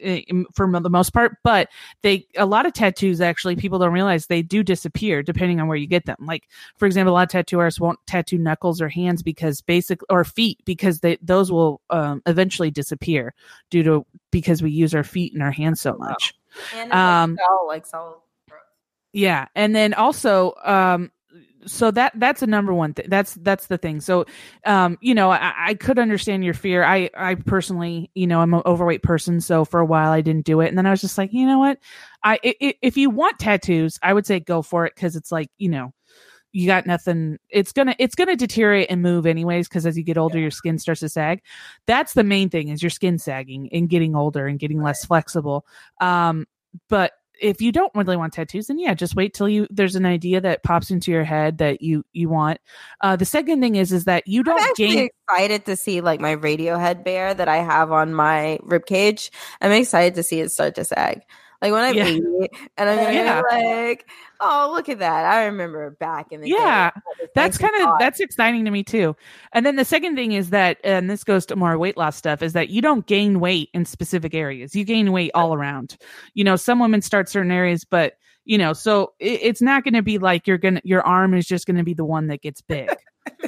eh, 0.00 0.22
for 0.54 0.70
the 0.80 0.90
most 0.90 1.10
part. 1.10 1.36
But 1.44 1.68
they 2.02 2.26
a 2.36 2.46
lot 2.46 2.66
of 2.66 2.72
tattoos 2.72 3.20
actually 3.20 3.56
people 3.56 3.78
don't 3.78 3.92
realize 3.92 4.26
they 4.26 4.42
do 4.42 4.62
disappear 4.62 5.22
depending 5.22 5.60
on 5.60 5.68
where 5.68 5.76
you 5.76 5.86
get 5.86 6.06
them. 6.06 6.16
Like 6.20 6.44
for 6.76 6.86
example, 6.86 7.12
a 7.12 7.16
lot 7.16 7.22
of 7.24 7.28
tattoo 7.30 7.58
artists 7.58 7.80
won't 7.80 7.98
tattoo 8.06 8.38
knuckles 8.38 8.80
or 8.80 8.88
hands 8.88 9.22
because 9.22 9.60
basic 9.60 10.00
or 10.08 10.24
feet 10.24 10.58
because 10.64 11.00
they 11.00 11.18
those 11.22 11.50
will 11.50 11.80
um, 11.90 12.22
eventually 12.26 12.70
disappear 12.70 13.34
due 13.70 13.82
to 13.82 14.06
because 14.30 14.62
we 14.62 14.70
use 14.70 14.94
our 14.94 15.04
feet 15.04 15.32
and 15.32 15.42
our 15.42 15.50
hands 15.50 15.80
so 15.80 15.96
much. 15.96 16.34
And 16.74 16.92
Um, 16.92 17.32
like, 17.32 17.38
cell, 17.40 17.66
like 17.66 17.86
cell 17.86 18.24
growth. 18.48 18.62
Yeah, 19.12 19.46
and 19.54 19.74
then 19.74 19.94
also, 19.94 20.54
um, 20.64 21.10
so 21.68 21.90
that 21.92 22.12
that's 22.16 22.42
a 22.42 22.46
number 22.46 22.74
one 22.74 22.94
thing. 22.94 23.06
That's 23.08 23.34
that's 23.34 23.66
the 23.66 23.78
thing. 23.78 24.00
So, 24.00 24.26
um, 24.66 24.98
you 25.00 25.14
know, 25.14 25.30
I, 25.30 25.52
I 25.56 25.74
could 25.74 25.98
understand 25.98 26.44
your 26.44 26.54
fear. 26.54 26.82
I 26.82 27.10
I 27.16 27.36
personally, 27.36 28.10
you 28.14 28.26
know, 28.26 28.40
I'm 28.40 28.54
an 28.54 28.62
overweight 28.66 29.02
person, 29.02 29.40
so 29.40 29.64
for 29.64 29.78
a 29.78 29.86
while 29.86 30.10
I 30.10 30.20
didn't 30.20 30.46
do 30.46 30.60
it, 30.60 30.68
and 30.68 30.76
then 30.76 30.86
I 30.86 30.90
was 30.90 31.00
just 31.00 31.18
like, 31.18 31.32
you 31.32 31.46
know 31.46 31.58
what, 31.58 31.78
I, 32.24 32.38
if 32.42 32.96
you 32.96 33.10
want 33.10 33.38
tattoos, 33.38 33.98
I 34.02 34.12
would 34.12 34.26
say 34.26 34.40
go 34.40 34.62
for 34.62 34.86
it 34.86 34.94
because 34.94 35.16
it's 35.16 35.30
like 35.32 35.50
you 35.58 35.68
know. 35.68 35.92
You 36.50 36.66
got 36.66 36.86
nothing. 36.86 37.36
It's 37.50 37.72
gonna 37.72 37.94
it's 37.98 38.14
gonna 38.14 38.34
deteriorate 38.34 38.90
and 38.90 39.02
move 39.02 39.26
anyways 39.26 39.68
because 39.68 39.84
as 39.84 39.98
you 39.98 40.02
get 40.02 40.16
older, 40.16 40.38
your 40.38 40.50
skin 40.50 40.78
starts 40.78 41.00
to 41.00 41.10
sag. 41.10 41.42
That's 41.86 42.14
the 42.14 42.24
main 42.24 42.48
thing 42.48 42.68
is 42.68 42.82
your 42.82 42.88
skin 42.88 43.18
sagging 43.18 43.68
and 43.70 43.86
getting 43.86 44.16
older 44.16 44.46
and 44.46 44.58
getting 44.58 44.82
less 44.82 45.04
flexible. 45.04 45.66
Um, 46.00 46.46
but 46.88 47.12
if 47.40 47.60
you 47.60 47.72
don't 47.72 47.94
really 47.94 48.16
want 48.16 48.32
tattoos, 48.32 48.66
then 48.66 48.78
yeah, 48.78 48.94
just 48.94 49.14
wait 49.16 49.34
till 49.34 49.48
you 49.48 49.66
there's 49.70 49.96
an 49.96 50.06
idea 50.06 50.40
that 50.40 50.62
pops 50.62 50.90
into 50.90 51.10
your 51.10 51.24
head 51.24 51.58
that 51.58 51.82
you 51.82 52.04
you 52.12 52.28
want. 52.28 52.60
Uh, 53.00 53.16
the 53.16 53.24
second 53.24 53.60
thing 53.60 53.76
is 53.76 53.92
is 53.92 54.04
that 54.04 54.26
you 54.26 54.40
I'm 54.40 54.44
don't 54.44 54.62
actually 54.62 54.88
gain. 54.88 55.08
excited 55.28 55.66
to 55.66 55.76
see 55.76 56.00
like 56.00 56.20
my 56.20 56.36
Radiohead 56.36 57.04
bear 57.04 57.34
that 57.34 57.48
I 57.48 57.58
have 57.58 57.92
on 57.92 58.14
my 58.14 58.58
rib 58.62 58.86
cage. 58.86 59.30
I'm 59.60 59.72
excited 59.72 60.14
to 60.16 60.22
see 60.22 60.40
it 60.40 60.50
start 60.50 60.74
to 60.76 60.84
sag. 60.84 61.22
Like 61.60 61.72
when 61.72 61.82
I'm 61.82 61.94
Yeah. 61.96 62.04
80 62.06 62.22
and 62.76 62.88
I'm 62.88 62.96
gonna 62.96 63.12
Yeah. 63.12 63.42
be 63.42 63.56
like, 63.56 64.08
oh 64.40 64.70
look 64.72 64.88
at 64.88 65.00
that. 65.00 65.24
I 65.24 65.44
remember 65.46 65.90
back 65.90 66.30
in 66.30 66.40
the. 66.40 66.48
Yeah, 66.48 66.90
this 67.18 67.28
That's 67.34 67.58
kind 67.58 67.74
of 67.82 67.94
that's 67.98 68.20
exciting 68.20 68.64
to 68.64 68.70
me 68.70 68.84
too. 68.84 69.16
And 69.52 69.66
then 69.66 69.76
the 69.76 69.84
second 69.84 70.14
thing 70.14 70.32
is 70.32 70.50
that, 70.50 70.78
and 70.84 71.10
this 71.10 71.24
goes 71.24 71.46
to 71.46 71.56
more 71.56 71.76
weight 71.76 71.96
loss 71.96 72.16
stuff, 72.16 72.42
is 72.42 72.52
that 72.52 72.68
you 72.68 72.80
don't 72.80 73.06
gain 73.06 73.40
weight 73.40 73.70
in 73.74 73.84
specific 73.84 74.34
areas. 74.34 74.74
You 74.76 74.84
gain 74.84 75.10
weight 75.10 75.32
all 75.34 75.52
around. 75.54 75.96
You 76.34 76.44
know, 76.44 76.56
some 76.56 76.78
women 76.78 77.02
start 77.02 77.28
certain 77.28 77.50
areas, 77.50 77.84
but 77.84 78.14
you 78.44 78.56
know, 78.56 78.72
so 78.72 79.12
it, 79.18 79.40
it's 79.42 79.60
not 79.60 79.84
going 79.84 79.94
to 79.94 80.02
be 80.02 80.18
like 80.18 80.46
you're 80.46 80.58
gonna 80.58 80.80
your 80.84 81.02
arm 81.02 81.34
is 81.34 81.46
just 81.46 81.66
going 81.66 81.76
to 81.76 81.84
be 81.84 81.94
the 81.94 82.04
one 82.04 82.28
that 82.28 82.40
gets 82.40 82.60
big. 82.62 82.88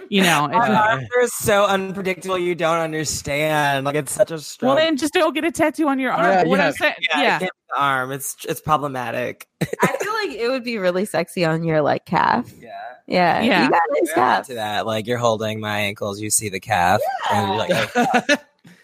You 0.08 0.22
know, 0.22 0.44
it's 0.46 0.54
My 0.56 0.68
Yeah. 0.68 0.82
arms 0.82 1.08
are 1.16 1.26
so 1.28 1.66
unpredictable. 1.66 2.38
You 2.38 2.54
don't 2.54 2.78
understand. 2.78 3.84
Like 3.86 3.94
it's 3.96 4.12
such 4.12 4.30
a 4.30 4.40
well 4.64 4.76
then 4.76 4.96
just 4.96 5.12
don't 5.14 5.34
get 5.34 5.44
a 5.44 5.50
tattoo 5.50 5.88
on 5.88 5.98
your 5.98 6.12
arm. 6.12 6.24
Yeah, 6.30 6.44
what 6.44 6.58
yeah. 6.58 6.66
I'm 6.66 6.72
saying, 6.74 6.94
yeah, 7.10 7.20
yeah. 7.22 7.38
the 7.38 7.50
arm. 7.76 8.12
It's 8.12 8.36
it's 8.48 8.60
problematic. 8.60 9.48
I 9.82 9.96
feel 10.00 10.12
like 10.12 10.38
it 10.38 10.48
would 10.48 10.64
be 10.64 10.78
really 10.78 11.04
sexy 11.06 11.44
on 11.44 11.64
your 11.64 11.80
like 11.82 12.04
calf. 12.06 12.52
Yeah. 12.60 12.70
Yeah. 13.06 13.40
Yeah. 13.42 13.64
You 13.64 13.70
got 13.70 13.82
nice 13.90 14.08
Yeah, 14.10 14.14
calf. 14.14 14.46
to 14.48 14.54
that. 14.54 14.86
Like 14.86 15.06
you're 15.06 15.18
holding 15.18 15.60
my 15.60 15.78
ankles, 15.80 16.20
you 16.20 16.30
see 16.30 16.48
the 16.48 16.60
calf, 16.60 17.00
and 17.32 17.48
you're 17.48 17.56
like, 17.58 17.90
oh, 17.96 18.06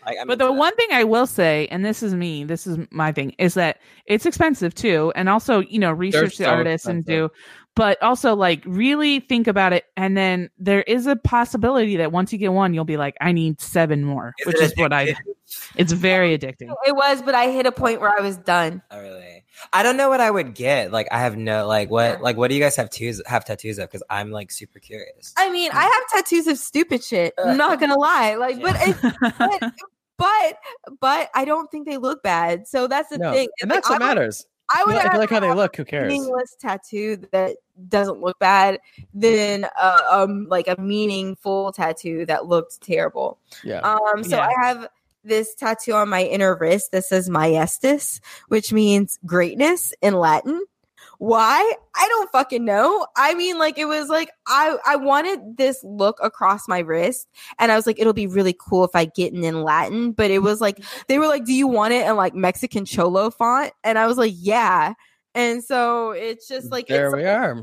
like 0.06 0.16
I'm 0.20 0.26
But 0.26 0.38
the 0.38 0.46
that. 0.46 0.52
one 0.52 0.74
thing 0.76 0.88
I 0.92 1.04
will 1.04 1.26
say, 1.26 1.68
and 1.70 1.84
this 1.84 2.02
is 2.02 2.14
me, 2.14 2.42
this 2.44 2.66
is 2.66 2.78
my 2.90 3.12
thing, 3.12 3.34
is 3.38 3.54
that 3.54 3.78
it's 4.06 4.26
expensive 4.26 4.74
too. 4.74 5.12
And 5.14 5.28
also, 5.28 5.60
you 5.60 5.78
know, 5.78 5.92
research 5.92 6.38
the 6.38 6.44
so 6.44 6.50
artists 6.50 6.86
and 6.88 7.04
do, 7.04 7.30
but 7.76 8.02
also 8.02 8.34
like 8.34 8.62
really 8.66 9.20
think 9.20 9.46
about 9.46 9.72
it. 9.72 9.84
And 9.96 10.16
then 10.16 10.50
there 10.58 10.82
is 10.82 11.06
a 11.06 11.14
possibility 11.14 11.96
that 11.98 12.10
once 12.10 12.32
you 12.32 12.38
get 12.38 12.52
one, 12.52 12.74
you'll 12.74 12.84
be 12.84 12.96
like, 12.96 13.16
I 13.20 13.30
need 13.32 13.60
seven 13.60 14.02
more, 14.02 14.34
Is 14.40 14.46
which 14.46 14.56
it 14.56 14.62
is 14.62 14.72
what 14.76 14.92
I, 14.94 15.14
it's 15.76 15.92
very 15.92 16.36
addicting. 16.36 16.72
It 16.86 16.96
was, 16.96 17.20
but 17.22 17.34
I 17.34 17.50
hit 17.50 17.66
a 17.66 17.72
point 17.72 18.00
where 18.00 18.10
I 18.10 18.22
was 18.22 18.38
done. 18.38 18.82
Oh, 18.90 19.00
really? 19.00 19.44
I 19.74 19.82
don't 19.82 19.98
know 19.98 20.08
what 20.08 20.20
I 20.22 20.30
would 20.30 20.54
get. 20.54 20.90
Like, 20.90 21.06
I 21.12 21.20
have 21.20 21.36
no 21.36 21.66
like 21.66 21.90
what 21.90 22.20
like 22.22 22.36
what 22.36 22.48
do 22.48 22.54
you 22.54 22.60
guys 22.60 22.76
have 22.76 22.90
tattoos 22.90 23.22
have 23.26 23.44
tattoos 23.44 23.78
of? 23.78 23.88
Because 23.90 24.02
I'm 24.10 24.30
like 24.30 24.50
super 24.50 24.78
curious. 24.78 25.32
I 25.36 25.50
mean, 25.50 25.70
I 25.72 25.82
have 25.82 26.24
tattoos 26.24 26.46
of 26.46 26.58
stupid 26.58 27.04
shit. 27.04 27.34
I'm 27.38 27.56
not 27.56 27.78
gonna 27.78 27.98
lie. 27.98 28.34
Like, 28.34 28.60
but 28.60 28.76
it, 28.78 28.96
but 29.38 29.72
but 30.18 30.58
but 31.00 31.30
I 31.34 31.44
don't 31.44 31.70
think 31.70 31.86
they 31.86 31.96
look 31.98 32.22
bad. 32.22 32.66
So 32.66 32.86
that's 32.86 33.08
the 33.10 33.18
no, 33.18 33.32
thing. 33.32 33.48
and 33.60 33.70
Like, 33.70 33.76
that's 33.76 33.90
what 33.90 34.02
I 34.02 34.08
would- 34.08 34.14
matters. 34.16 34.46
I 34.74 34.82
would 34.84 34.94
you 34.94 34.98
like- 34.98 35.14
like 35.14 35.30
how 35.30 35.40
they 35.40 35.52
look, 35.52 35.76
who 35.76 35.82
have 35.82 35.88
a 35.88 35.90
cares? 35.90 36.08
meaningless 36.12 36.56
tattoo 36.60 37.18
that 37.32 37.56
doesn't 37.88 38.20
look 38.20 38.38
bad 38.38 38.80
than 39.14 39.66
uh, 39.80 40.00
um 40.10 40.46
like 40.48 40.66
a 40.68 40.80
meaningful 40.80 41.72
tattoo 41.72 42.24
that 42.26 42.46
looked 42.46 42.80
terrible. 42.80 43.38
Yeah. 43.64 43.80
Um, 43.80 44.24
so 44.24 44.36
Yeah. 44.36 44.48
I 44.48 44.66
have 44.66 44.88
this 45.24 45.54
tattoo 45.54 45.92
on 45.92 46.08
my 46.08 46.22
inner 46.22 46.56
wrist 46.56 46.92
that 46.92 47.04
says 47.04 47.28
majestus, 47.28 48.20
which 48.48 48.72
means 48.72 49.18
greatness 49.26 49.92
in 50.02 50.14
Latin. 50.14 50.64
Why? 51.18 51.74
I 51.94 52.08
don't 52.08 52.30
fucking 52.30 52.64
know. 52.64 53.06
I 53.16 53.34
mean, 53.34 53.58
like 53.58 53.78
it 53.78 53.86
was 53.86 54.08
like 54.08 54.30
I 54.46 54.76
I 54.86 54.96
wanted 54.96 55.56
this 55.56 55.82
look 55.82 56.18
across 56.22 56.68
my 56.68 56.80
wrist, 56.80 57.28
and 57.58 57.72
I 57.72 57.76
was 57.76 57.86
like, 57.86 57.98
it'll 57.98 58.12
be 58.12 58.26
really 58.26 58.56
cool 58.58 58.84
if 58.84 58.94
I 58.94 59.06
get 59.06 59.34
it 59.34 59.44
in 59.44 59.62
Latin. 59.62 60.12
But 60.12 60.30
it 60.30 60.40
was 60.40 60.60
like 60.60 60.82
they 61.08 61.18
were 61.18 61.28
like, 61.28 61.44
do 61.44 61.54
you 61.54 61.66
want 61.66 61.94
it 61.94 62.06
in 62.06 62.16
like 62.16 62.34
Mexican 62.34 62.84
cholo 62.84 63.30
font? 63.30 63.72
And 63.84 63.98
I 63.98 64.06
was 64.06 64.18
like, 64.18 64.34
yeah. 64.36 64.94
And 65.34 65.62
so 65.62 66.10
it's 66.10 66.48
just 66.48 66.70
like 66.70 66.86
there 66.86 67.06
it's 67.06 67.16
we 67.16 67.24
are. 67.24 67.62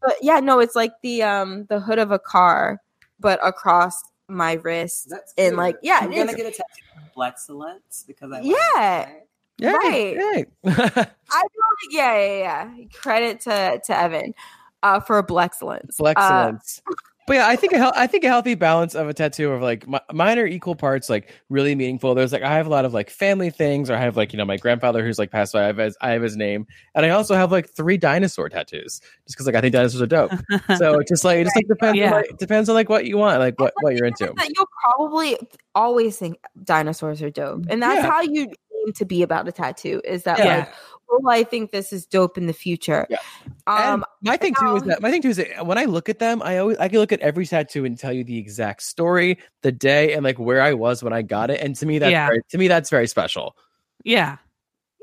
but 0.00 0.14
yeah, 0.20 0.40
no, 0.40 0.60
it's 0.60 0.76
like 0.76 0.92
the 1.02 1.22
um 1.22 1.66
the 1.66 1.80
hood 1.80 1.98
of 1.98 2.10
a 2.10 2.18
car, 2.18 2.80
but 3.20 3.38
across 3.46 4.02
my 4.28 4.54
wrist. 4.54 5.08
That's 5.10 5.32
And, 5.36 5.56
like, 5.56 5.76
yeah, 5.82 5.98
I'm 6.02 6.10
gonna 6.10 6.34
get 6.34 6.46
a 6.46 6.50
tattoo 6.50 6.62
of 6.96 7.14
Flexilence 7.14 8.06
because 8.06 8.32
I 8.32 8.40
Yeah. 8.40 9.10
Yeah, 9.58 9.72
Right. 9.72 10.16
yeah. 10.16 10.42
I 10.64 10.72
feel 10.74 11.04
like 11.04 11.90
yeah, 11.90 12.16
yeah, 12.18 12.38
yeah. 12.38 12.70
Credit 12.94 13.40
to 13.42 13.80
to 13.84 13.96
Evan 13.98 14.34
uh 14.82 15.00
for 15.00 15.18
a 15.18 15.34
excellence. 15.40 16.00
Uh, 16.00 16.06
excellence. 16.08 16.82
but 17.28 17.34
yeah, 17.34 17.46
I 17.46 17.54
think 17.54 17.72
a 17.72 17.78
hel- 17.78 17.92
I 17.94 18.08
think 18.08 18.24
a 18.24 18.28
healthy 18.28 18.56
balance 18.56 18.96
of 18.96 19.08
a 19.08 19.14
tattoo 19.14 19.52
of 19.52 19.62
like 19.62 19.86
mine 20.12 20.38
are 20.40 20.46
equal 20.46 20.74
parts 20.74 21.08
like 21.08 21.30
really 21.50 21.76
meaningful. 21.76 22.14
There's 22.16 22.32
like 22.32 22.42
I 22.42 22.54
have 22.54 22.66
a 22.66 22.70
lot 22.70 22.84
of 22.84 22.92
like 22.92 23.10
family 23.10 23.50
things, 23.50 23.88
or 23.90 23.94
I 23.94 24.00
have 24.00 24.16
like 24.16 24.32
you 24.32 24.36
know 24.38 24.44
my 24.44 24.56
grandfather 24.56 25.04
who's 25.04 25.18
like 25.20 25.30
passed 25.30 25.54
away. 25.54 25.62
I 25.62 25.66
have 25.68 25.76
his, 25.76 25.96
I 26.00 26.10
have 26.10 26.22
his 26.22 26.36
name, 26.36 26.66
and 26.96 27.06
I 27.06 27.10
also 27.10 27.36
have 27.36 27.52
like 27.52 27.70
three 27.70 27.96
dinosaur 27.96 28.48
tattoos, 28.48 29.00
just 29.00 29.36
because 29.36 29.46
like 29.46 29.54
I 29.54 29.60
think 29.60 29.72
dinosaurs 29.74 30.02
are 30.02 30.06
dope. 30.06 30.32
So 30.76 30.98
it 30.98 31.06
just 31.06 31.24
like 31.24 31.38
it 31.38 31.44
just 31.44 31.54
like 31.56 31.68
depends 31.68 31.96
Yeah. 31.98 32.06
on, 32.08 32.12
like, 32.22 32.38
depends 32.38 32.68
on 32.68 32.74
like 32.74 32.88
what 32.88 33.04
you 33.06 33.16
want, 33.18 33.38
like 33.38 33.60
what 33.60 33.72
what 33.82 33.94
you're 33.94 34.06
into. 34.06 34.32
you'll 34.56 34.68
probably 34.82 35.38
always 35.76 36.16
think 36.18 36.38
dinosaurs 36.64 37.22
are 37.22 37.30
dope. 37.30 37.66
And 37.70 37.80
that's 37.80 38.02
Yeah. 38.02 38.10
how 38.10 38.22
you 38.22 38.52
aim 38.86 38.92
to 38.94 39.04
be 39.04 39.22
about 39.22 39.48
a 39.48 39.52
tattoo 39.52 40.00
is 40.04 40.22
that 40.24 40.38
Yeah. 40.38 40.56
like, 40.58 40.72
oh, 41.10 41.28
I 41.28 41.44
think 41.44 41.70
this 41.70 41.92
is 41.92 42.06
dope 42.06 42.38
in 42.38 42.46
the 42.46 42.52
future. 42.52 43.06
Yeah. 43.10 43.18
Um 43.66 44.04
my 44.22 44.36
thing 44.36 44.54
too 44.58 44.76
is 44.76 44.82
that 44.84 45.02
my 45.02 45.10
thing 45.10 45.22
too 45.22 45.28
is 45.30 45.36
that 45.36 45.66
when 45.66 45.78
I 45.78 45.84
look 45.84 46.08
at 46.08 46.18
them, 46.18 46.42
I 46.42 46.58
always 46.58 46.78
I 46.78 46.88
can 46.88 46.98
look 46.98 47.12
at 47.12 47.20
every 47.20 47.46
tattoo 47.46 47.84
and 47.84 47.98
tell 47.98 48.12
you 48.12 48.24
the 48.24 48.38
exact 48.38 48.82
story, 48.82 49.38
the 49.62 49.72
day, 49.72 50.12
and 50.14 50.24
like 50.24 50.38
where 50.38 50.62
I 50.62 50.72
was 50.74 51.02
when 51.02 51.12
I 51.12 51.22
got 51.22 51.50
it. 51.50 51.60
And 51.60 51.76
to 51.76 51.86
me, 51.86 51.98
that's 51.98 52.10
Yeah. 52.10 52.26
very, 52.28 52.40
to 52.50 52.58
me 52.58 52.68
that's 52.68 52.90
very 52.90 53.06
special. 53.06 53.56
yeah. 54.04 54.36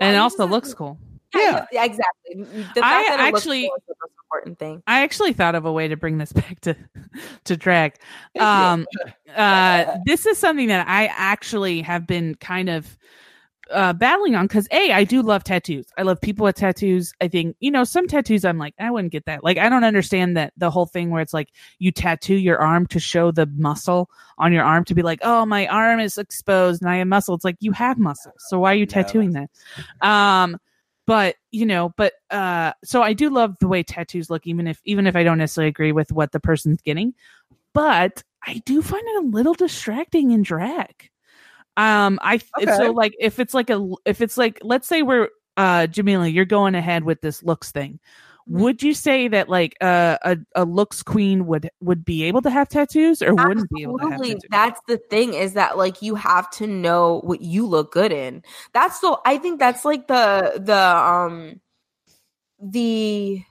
Yeah, 0.01 0.07
And 0.07 0.15
it 0.15 0.19
also 0.19 0.43
just- 0.43 0.51
looks 0.51 0.73
cool. 0.73 0.97
yeah, 1.35 1.65
yeah, 1.73 1.83
exactly. 1.83 2.35
The 2.35 2.63
fact 2.63 2.77
I 2.77 3.03
that 3.09 3.19
it 3.19 3.23
looks 3.33 3.37
actually- 3.41 3.67
cool 3.67 3.75
is 3.77 3.83
the 3.87 3.95
most 4.01 4.13
important 4.23 4.59
thing. 4.59 4.83
I 4.87 5.01
actually 5.03 5.33
thought 5.33 5.55
of 5.55 5.65
a 5.65 5.71
way 5.73 5.87
to 5.89 5.97
bring 5.97 6.17
this 6.17 6.31
back 6.41 6.59
to 6.61 6.75
to 7.43 7.57
drag. 7.57 7.95
Um, 8.39 8.87
uh, 9.35 9.97
this 10.05 10.25
is 10.25 10.37
something 10.37 10.67
that 10.69 10.87
I 10.87 11.07
actually 11.07 11.81
have 11.81 12.07
been 12.07 12.35
kind 12.35 12.69
of 12.69 12.97
uh, 13.71 13.93
battling 13.93 14.35
on 14.35 14.47
because 14.47 14.67
a 14.71 14.91
I 14.91 15.03
do 15.03 15.21
love 15.21 15.43
tattoos. 15.43 15.85
I 15.97 16.03
love 16.03 16.19
people 16.21 16.43
with 16.43 16.55
tattoos. 16.55 17.13
I 17.21 17.27
think 17.27 17.55
you 17.59 17.71
know 17.71 17.83
some 17.83 18.07
tattoos. 18.07 18.45
I'm 18.45 18.57
like 18.57 18.73
I 18.79 18.91
wouldn't 18.91 19.11
get 19.11 19.25
that. 19.25 19.43
Like 19.43 19.57
I 19.57 19.69
don't 19.69 19.83
understand 19.83 20.37
that 20.37 20.53
the 20.57 20.71
whole 20.71 20.85
thing 20.85 21.09
where 21.09 21.21
it's 21.21 21.33
like 21.33 21.49
you 21.79 21.91
tattoo 21.91 22.35
your 22.35 22.57
arm 22.59 22.87
to 22.87 22.99
show 22.99 23.31
the 23.31 23.45
muscle 23.57 24.09
on 24.37 24.53
your 24.53 24.63
arm 24.63 24.85
to 24.85 24.95
be 24.95 25.01
like 25.01 25.19
oh 25.23 25.45
my 25.45 25.67
arm 25.67 25.99
is 25.99 26.17
exposed 26.17 26.81
and 26.81 26.89
I 26.89 26.97
have 26.97 27.07
muscle. 27.07 27.35
It's 27.35 27.45
like 27.45 27.57
you 27.59 27.71
have 27.73 27.97
muscle, 27.97 28.33
so 28.37 28.59
why 28.59 28.71
are 28.71 28.77
you 28.77 28.85
Yeah, 28.85 28.87
tattooing 28.87 29.33
that? 29.33 29.49
Um, 30.01 30.57
but 31.05 31.37
you 31.49 31.65
know 31.65 31.91
but 31.97 32.13
uh 32.29 32.71
so 32.83 33.01
i 33.01 33.13
do 33.13 33.31
love 33.31 33.55
the 33.59 33.67
way 33.67 33.81
tattoos 33.81 34.29
look 34.29 34.45
even 34.45 34.67
if 34.67 34.79
even 34.85 35.07
if 35.07 35.15
i 35.15 35.23
don't 35.23 35.39
necessarily 35.39 35.67
agree 35.67 35.91
with 35.91 36.11
what 36.11 36.31
the 36.31 36.39
person's 36.39 36.83
getting 36.83 37.15
but 37.73 38.23
i 38.45 38.61
do 38.63 38.79
find 38.83 39.01
it 39.07 39.23
a 39.23 39.27
little 39.27 39.55
distracting 39.55 40.29
in 40.29 40.43
drag 40.43 41.09
um 41.77 42.19
i 42.21 42.39
Okay. 42.57 42.75
so 42.75 42.91
like 42.91 43.15
if 43.19 43.39
it's 43.39 43.53
like 43.53 43.69
a 43.69 43.89
if 44.05 44.21
it's 44.21 44.37
like 44.37 44.59
let's 44.63 44.87
say 44.87 45.01
we're 45.01 45.29
uh 45.57 45.87
Jamela 45.87 46.31
you're 46.31 46.45
going 46.45 46.75
ahead 46.75 47.03
with 47.03 47.21
this 47.21 47.43
looks 47.43 47.71
thing 47.71 47.99
would 48.49 48.81
you 48.81 48.93
say 48.95 49.27
that 49.27 49.47
like 49.47 49.75
uh, 49.79 50.17
a 50.23 50.37
a 50.55 50.65
looks 50.65 51.03
queen 51.03 51.45
would 51.45 51.69
would 51.81 52.03
be 52.03 52.23
able 52.23 52.41
to 52.41 52.49
have 52.49 52.67
tattoos 52.67 53.21
or 53.21 53.35
wouldn't 53.35 53.69
be 53.69 53.83
able 53.83 53.99
to 53.99 54.09
have 54.09 54.21
tattoos? 54.21 54.41
That's 54.49 54.81
the 54.87 54.97
thing 54.97 55.35
is 55.35 55.53
that 55.53 55.77
like 55.77 56.01
you 56.01 56.15
have 56.15 56.49
to 56.51 56.65
know 56.65 57.21
what 57.23 57.41
you 57.41 57.67
look 57.67 57.91
good 57.91 58.11
in. 58.11 58.43
That's 58.73 58.99
so 58.99 59.21
I 59.23 59.37
think 59.37 59.59
that's 59.59 59.85
like 59.85 60.07
the 60.07 60.53
the 60.57 60.75
um 60.75 61.61
the 62.59 63.43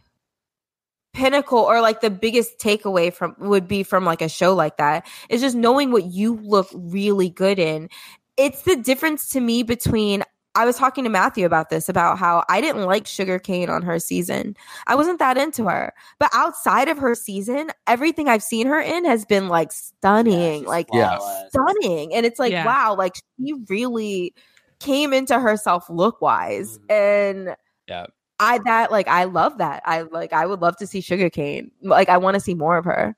pinnacle 1.19 1.59
or 1.59 1.81
like 1.81 2.01
the 2.01 2.11
biggest 2.11 2.59
takeaway 2.59 3.13
from 3.13 3.35
would 3.39 3.67
be 3.67 3.83
from 3.83 4.05
like 4.05 4.23
a 4.23 4.29
show 4.29 4.55
like 4.55 4.77
that 4.77 5.07
is 5.29 5.41
just 5.41 5.57
knowing 5.57 5.91
what 5.91 6.05
you 6.07 6.37
look 6.43 6.69
really 6.73 7.29
good 7.29 7.59
in. 7.59 7.89
It's 8.37 8.63
the 8.63 8.77
difference 8.77 9.29
to 9.31 9.41
me 9.41 9.63
between 9.65 10.23
I 10.55 10.65
was 10.65 10.77
talking 10.77 11.05
to 11.05 11.11
Matthew 11.11 11.45
about 11.47 11.71
this 11.71 11.89
about 11.89 12.19
how 12.19 12.43
I 12.49 12.61
didn't 12.61 12.87
like 12.87 13.05
Shuga 13.05 13.41
Cain 13.41 13.69
on 13.71 13.83
her 13.83 13.99
season. 14.01 14.57
I 14.89 14.95
wasn't 14.97 15.19
that 15.21 15.37
into 15.37 15.69
her. 15.69 15.93
But 16.19 16.31
outside 16.33 16.89
of 16.89 16.99
her 16.99 17.15
season, 17.15 17.71
everything 17.87 18.29
I've 18.29 18.43
seen 18.43 18.67
her 18.67 18.81
in 18.81 19.05
has 19.05 19.25
been 19.25 19.49
like 19.49 19.71
stunning, 19.73 20.61
she's 20.61 20.69
like 20.69 20.89
Yeah. 20.93 21.19
stunning. 21.49 22.15
And 22.15 22.27
it's 22.27 22.39
like, 22.41 22.53
Yeah. 22.53 22.65
wow, 22.65 22.97
like 22.97 23.15
she 23.39 23.55
really 23.69 24.35
came 24.81 25.13
into 25.13 25.39
herself 25.39 25.85
look 25.91 26.21
wise. 26.21 26.79
Mhm. 26.79 26.93
And 26.93 27.57
Yeah. 27.87 28.07
I 28.41 28.59
that 28.65 28.91
like 28.93 29.09
I 29.09 29.25
love 29.25 29.59
that. 29.59 29.83
I 29.85 30.03
like 30.03 30.33
I 30.33 30.47
would 30.47 30.61
love 30.61 30.77
to 30.79 30.87
see 30.87 31.01
Shuga 31.01 31.33
Cain. 31.33 31.71
Like 31.83 32.09
I 32.09 32.19
want 32.19 32.35
to 32.35 32.41
see 32.41 32.55
more 32.55 32.77
of 32.77 32.85
her. 32.85 33.17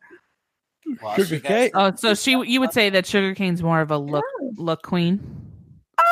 Well, 1.03 1.15
Sugar 1.15 1.37
she 1.37 1.41
cane? 1.41 1.71
Oh, 1.75 1.93
so 1.95 2.15
she 2.15 2.33
you 2.33 2.59
would 2.61 2.73
say 2.73 2.91
that 2.91 3.05
Shuga 3.05 3.37
Cain's 3.37 3.63
more 3.63 3.81
of 3.81 3.91
a 3.91 3.99
look 3.99 4.25
look 4.57 4.83
queen. 4.83 5.21
Uh, 5.99 6.03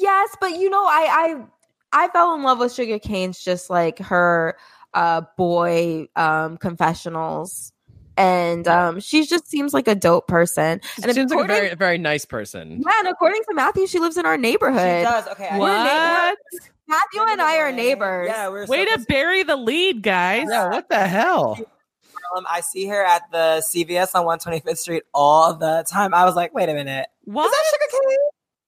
yes, 0.00 0.36
but 0.40 0.58
you 0.58 0.68
know, 0.68 0.84
I 0.84 1.44
I 1.92 2.04
I 2.04 2.08
fell 2.08 2.34
in 2.34 2.42
love 2.42 2.58
with 2.58 2.72
Shuga 2.72 3.00
Cain's 3.00 3.38
just 3.42 3.70
like 3.70 3.98
her 4.00 4.56
uh 4.94 5.22
boy 5.36 6.08
um 6.16 6.56
confessionals. 6.56 7.70
And 8.16 8.68
um 8.68 9.00
she 9.00 9.24
just 9.26 9.48
seems 9.48 9.72
like 9.74 9.88
a 9.88 9.94
dope 9.94 10.28
person. 10.28 10.80
She 10.96 11.02
And 11.02 11.12
seems 11.14 11.32
like 11.32 11.44
a 11.44 11.46
very 11.48 11.74
very 11.74 11.98
nice 11.98 12.24
person. 12.24 12.82
Yeah, 12.84 12.92
and 12.98 13.08
according 13.08 13.42
to 13.48 13.54
Matthew, 13.54 13.86
she 13.86 13.98
lives 14.00 14.16
in 14.16 14.26
our 14.26 14.36
She 14.36 14.42
neighborhood. 14.42 15.04
does. 15.04 15.26
Okay. 15.28 15.48
I- 15.48 15.58
We're 15.58 15.68
What? 15.78 16.38
Matthew 16.86 17.22
and 17.22 17.40
I 17.40 17.58
are 17.58 17.72
neighbors. 17.72 18.28
Yeah, 18.28 18.48
we're 18.48 18.66
Way 18.66 18.84
to 18.84 19.04
bury 19.08 19.42
the 19.42 19.56
lead, 19.56 20.02
guys. 20.02 20.46
Yeah, 20.50 20.68
what 20.70 20.88
the 20.88 21.06
hell? 21.06 21.58
Um, 22.36 22.44
I 22.48 22.60
see 22.60 22.86
her 22.86 23.04
at 23.04 23.22
the 23.32 23.62
CVS 23.72 24.14
on 24.14 24.24
125th 24.26 24.78
Street 24.78 25.02
all 25.14 25.54
the 25.54 25.84
time. 25.88 26.12
I 26.14 26.24
was 26.24 26.34
like, 26.34 26.52
wait 26.54 26.68
a 26.68 26.74
minute. 26.74 27.06
What 27.24 27.46
Is 27.46 27.52
that 27.52 27.64
Shuga 27.72 27.90
Cain? 28.10 28.18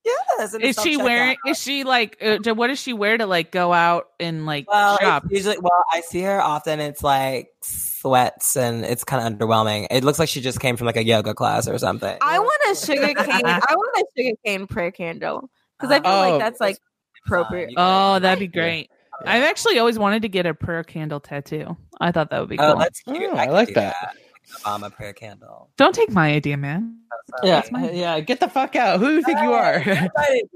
Yes. 0.05 0.55
is 0.55 0.61
she 0.61 0.73
self-checkout. 0.95 1.05
wearing? 1.05 1.37
Is 1.49 1.59
she 1.61 1.83
like? 1.85 2.17
Uh, 2.23 2.39
j- 2.39 2.53
what 2.53 2.69
does 2.69 2.79
she 2.79 2.93
wear 2.93 3.19
to 3.19 3.27
like 3.27 3.51
go 3.51 3.73
out 3.73 4.07
and 4.21 4.47
like 4.47 4.71
Well, 4.71 4.97
shop? 4.99 5.25
usually, 5.31 5.59
well, 5.59 5.85
I 5.93 6.01
see 6.01 6.21
her 6.23 6.41
often. 6.41 6.79
It's 6.79 7.03
like 7.03 7.49
sweats 7.61 8.57
and 8.57 8.85
it's 8.85 9.03
kind 9.03 9.27
of 9.27 9.33
underwhelming. 9.39 9.89
It 9.91 10.05
looks 10.05 10.21
like 10.21 10.29
she 10.29 10.41
just 10.41 10.61
came 10.61 10.77
from 10.77 10.87
like 10.87 10.97
a 10.97 11.05
yoga 11.05 11.35
class 11.35 11.67
or 11.67 11.77
something. 11.79 12.17
I 12.21 12.39
want 12.39 12.61
a 12.69 12.71
Shuga 12.71 13.17
Cain. 13.17 13.43
I 13.47 13.61
want 13.75 13.97
a 13.99 14.21
Shuga 14.21 14.33
Cain 14.45 14.67
prayer 14.69 14.93
candle. 14.93 15.51
Because 15.79 15.91
I 15.93 16.01
feel 16.01 16.13
Oh. 16.13 16.31
like 16.31 16.41
that's 16.41 16.61
like 16.61 16.79
appropriate. 17.27 17.75
Oh, 17.77 18.19
that'd 18.19 18.39
be 18.39 18.47
great. 18.49 18.91
I've 19.25 19.43
actually 19.45 19.79
always 19.79 19.99
wanted 19.99 20.23
to 20.23 20.29
get 20.29 20.45
a 20.47 20.55
prayer 20.55 20.85
candle 20.85 21.21
tattoo. 21.21 21.77
I 22.01 22.13
thought 22.13 22.31
that 22.31 22.41
would 22.41 22.51
be 22.51 22.59
cool. 22.59 22.67
Oh, 22.67 22.79
that's 22.79 23.01
cute. 23.01 23.23
Oh, 23.33 23.37
I 23.37 23.47
could 23.47 23.53
like 23.53 23.69
do 23.69 23.75
that. 23.75 23.97
Like 24.03 24.63
Obama 24.63 24.95
prayer 24.95 25.13
candle. 25.13 25.71
Don't 25.77 25.95
take 25.95 26.11
my 26.13 26.33
idea, 26.33 26.57
man. 26.57 26.99
Yeah, 27.43 27.57
That's 27.57 27.73
mine. 27.73 27.97
yeah. 27.97 28.21
Get 28.21 28.41
the 28.41 28.49
fuck 28.49 28.77
out. 28.77 29.01
Who 29.01 29.07
do 29.09 29.15
you 29.15 29.23
think 29.23 29.41
you 29.41 29.53
are? 29.55 29.83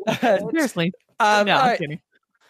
Seriously. 0.52 0.92
um, 1.18 1.46
no, 1.46 1.56
all 1.56 1.62
I'm 1.70 1.76
kidding. 1.78 2.00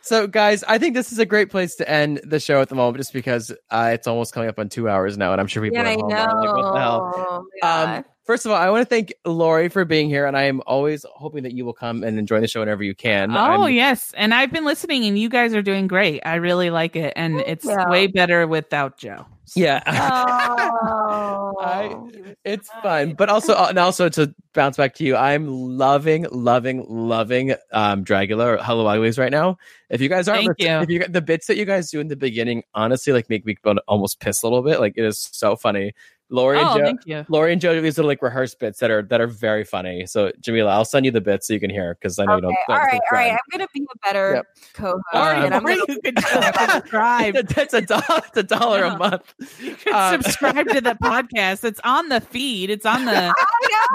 So, 0.03 0.27
guys, 0.27 0.65
I 0.65 0.79
think 0.79 0.95
this 0.95 1.13
is 1.13 1.19
a 1.19 1.27
great 1.27 1.51
place 1.51 1.77
to 1.77 1.89
end 1.89 2.21
the 2.25 2.41
show 2.41 2.61
at 2.61 2.69
the 2.71 2.75
moment, 2.75 2.97
just 2.99 3.13
because 3.13 3.53
uh, 3.71 3.91
it's 3.93 4.07
almost 4.07 4.33
coming 4.33 4.49
up 4.49 4.59
on 4.59 4.69
two 4.69 4.89
hours 4.89 5.17
now, 5.19 5.33
and 5.33 5.41
I'm 5.41 5.47
sure 5.47 5.63
people 5.63 5.77
yeah, 5.79 5.85
are 5.85 5.87
I 5.89 5.93
I 5.93 5.95
home 5.95 6.09
know. 6.09 6.17
are 6.17 6.41
like, 6.57 6.57
what 6.65 6.73
the 6.73 6.81
hell? 6.81 7.13
Oh 7.15 7.37
Um, 7.37 7.45
God. 7.63 8.05
First 8.31 8.47
of 8.47 8.53
all, 8.53 8.59
I 8.59 8.71
want 8.71 8.83
to 8.83 8.85
thank 8.89 9.13
Lauri 9.25 9.69
for 9.69 9.85
being 9.85 10.09
here, 10.09 10.25
and 10.25 10.37
I 10.37 10.45
am 10.45 10.63
always 10.65 11.05
hoping 11.17 11.43
that 11.43 11.51
you 11.53 11.65
will 11.65 11.73
come 11.73 12.05
and 12.05 12.17
enjoy 12.17 12.41
the 12.41 12.47
show 12.47 12.61
whenever 12.61 12.85
you 12.85 12.95
can. 12.95 13.33
Oh 13.33 13.65
I'm- 13.65 13.73
yes, 13.73 14.15
and 14.17 14.33
I've 14.33 14.53
been 14.53 14.65
listening, 14.65 15.05
and 15.05 15.19
you 15.19 15.29
guys 15.29 15.53
are 15.53 15.63
doing 15.63 15.89
great. 15.89 16.21
I 16.25 16.37
really 16.37 16.71
like 16.71 16.95
it, 16.95 17.13
and 17.17 17.41
it's 17.41 17.65
you. 17.65 17.77
way 17.89 18.07
better 18.07 18.47
without 18.47 18.99
Joe. 18.99 19.27
yeah. 19.57 19.83
Oh. 20.83 21.55
I, 21.61 21.97
it's 22.45 22.71
fun, 22.83 23.15
but 23.15 23.29
also 23.29 23.55
uh, 23.55 23.67
and 23.71 23.79
also 23.79 24.09
to 24.09 24.33
bounce 24.55 24.77
back 24.77 24.95
to 24.95 25.05
you, 25.05 25.17
I'm 25.17 25.49
loving, 25.49 26.27
loving, 26.31 26.87
loving 26.89 27.53
um 27.73 28.05
Dragula 28.05 28.55
or 28.55 28.57
Hello 28.59 28.87
Always 28.87 29.19
right 29.19 29.33
now. 29.33 29.59
If 29.91 30.01
you 30.01 30.09
guys 30.09 30.29
aren't, 30.29 30.57
Thank 30.57 30.61
you. 30.61 30.69
if 30.69 30.89
you 30.89 31.09
the 31.09 31.21
bits 31.21 31.49
that 31.49 31.57
you 31.57 31.65
guys 31.65 31.91
do 31.91 31.99
in 31.99 32.07
the 32.07 32.17
beginning, 32.17 32.63
honestly, 32.75 33.13
like 33.13 33.29
make 33.29 33.45
me 33.45 33.57
almost 33.89 34.21
piss 34.21 34.43
a 34.43 34.47
little 34.47 34.63
bit. 34.63 34.79
Like 34.79 34.95
it 34.97 35.05
is 35.05 35.29
so 35.33 35.57
funny. 35.57 35.93
Lauri 36.31 36.59
Oh, 36.59 36.75
and 36.75 36.79
Joe, 36.81 36.85
thank. 37.15 37.29
Lauri 37.29 37.53
and 37.53 37.61
Joe 37.61 37.75
do 37.75 37.81
these 37.81 37.97
little 37.99 38.09
like 38.09 38.23
rehearsed 38.23 38.59
bits 38.61 38.79
that 38.81 38.91
are 38.91 39.03
that 39.03 39.21
are 39.21 39.27
very 39.27 39.65
funny. 39.65 40.07
So 40.07 40.31
Jamela, 40.41 40.69
I'll 40.69 40.85
send 40.85 41.05
you 41.05 41.11
the 41.13 41.21
bits 41.21 41.47
so 41.49 41.53
you 41.55 41.61
can 41.61 41.71
hear 41.71 41.95
because 42.01 42.19
I 42.19 42.25
know 42.25 42.37
you 42.37 42.41
don't. 42.43 42.53
Okay, 42.53 42.59
all 42.69 42.77
don't 42.77 42.85
right, 42.87 43.01
all 43.13 43.19
right. 43.19 43.33
I'm 43.33 43.39
gonna 43.51 43.67
be 43.75 43.83
a 43.83 43.99
better 44.07 44.35
Yep. 44.37 44.47
co-host. 44.75 45.05
Or 45.13 45.19
and 45.19 45.55
I'm 45.55 45.63
gonna 45.63 45.77
you 45.89 45.99
could 46.05 46.19
subscribe. 46.21 47.35
That's 47.49 47.75
a 47.75 47.81
dollar. 47.83 48.03
It's 48.27 48.37
a 48.37 48.43
dollar 48.43 48.81
Yeah. 48.81 48.95
a 48.95 48.99
month. 48.99 49.35
You 49.61 49.75
could 49.75 49.93
Um, 49.93 50.23
subscribe 50.23 50.69
to 50.69 50.81
the 50.81 50.95
podcast. 51.03 51.65
It's 51.65 51.81
on 51.85 52.09
the 52.09 52.21
feed. 52.21 52.71
It's 52.71 52.87
on 52.87 53.05
the 53.05 53.35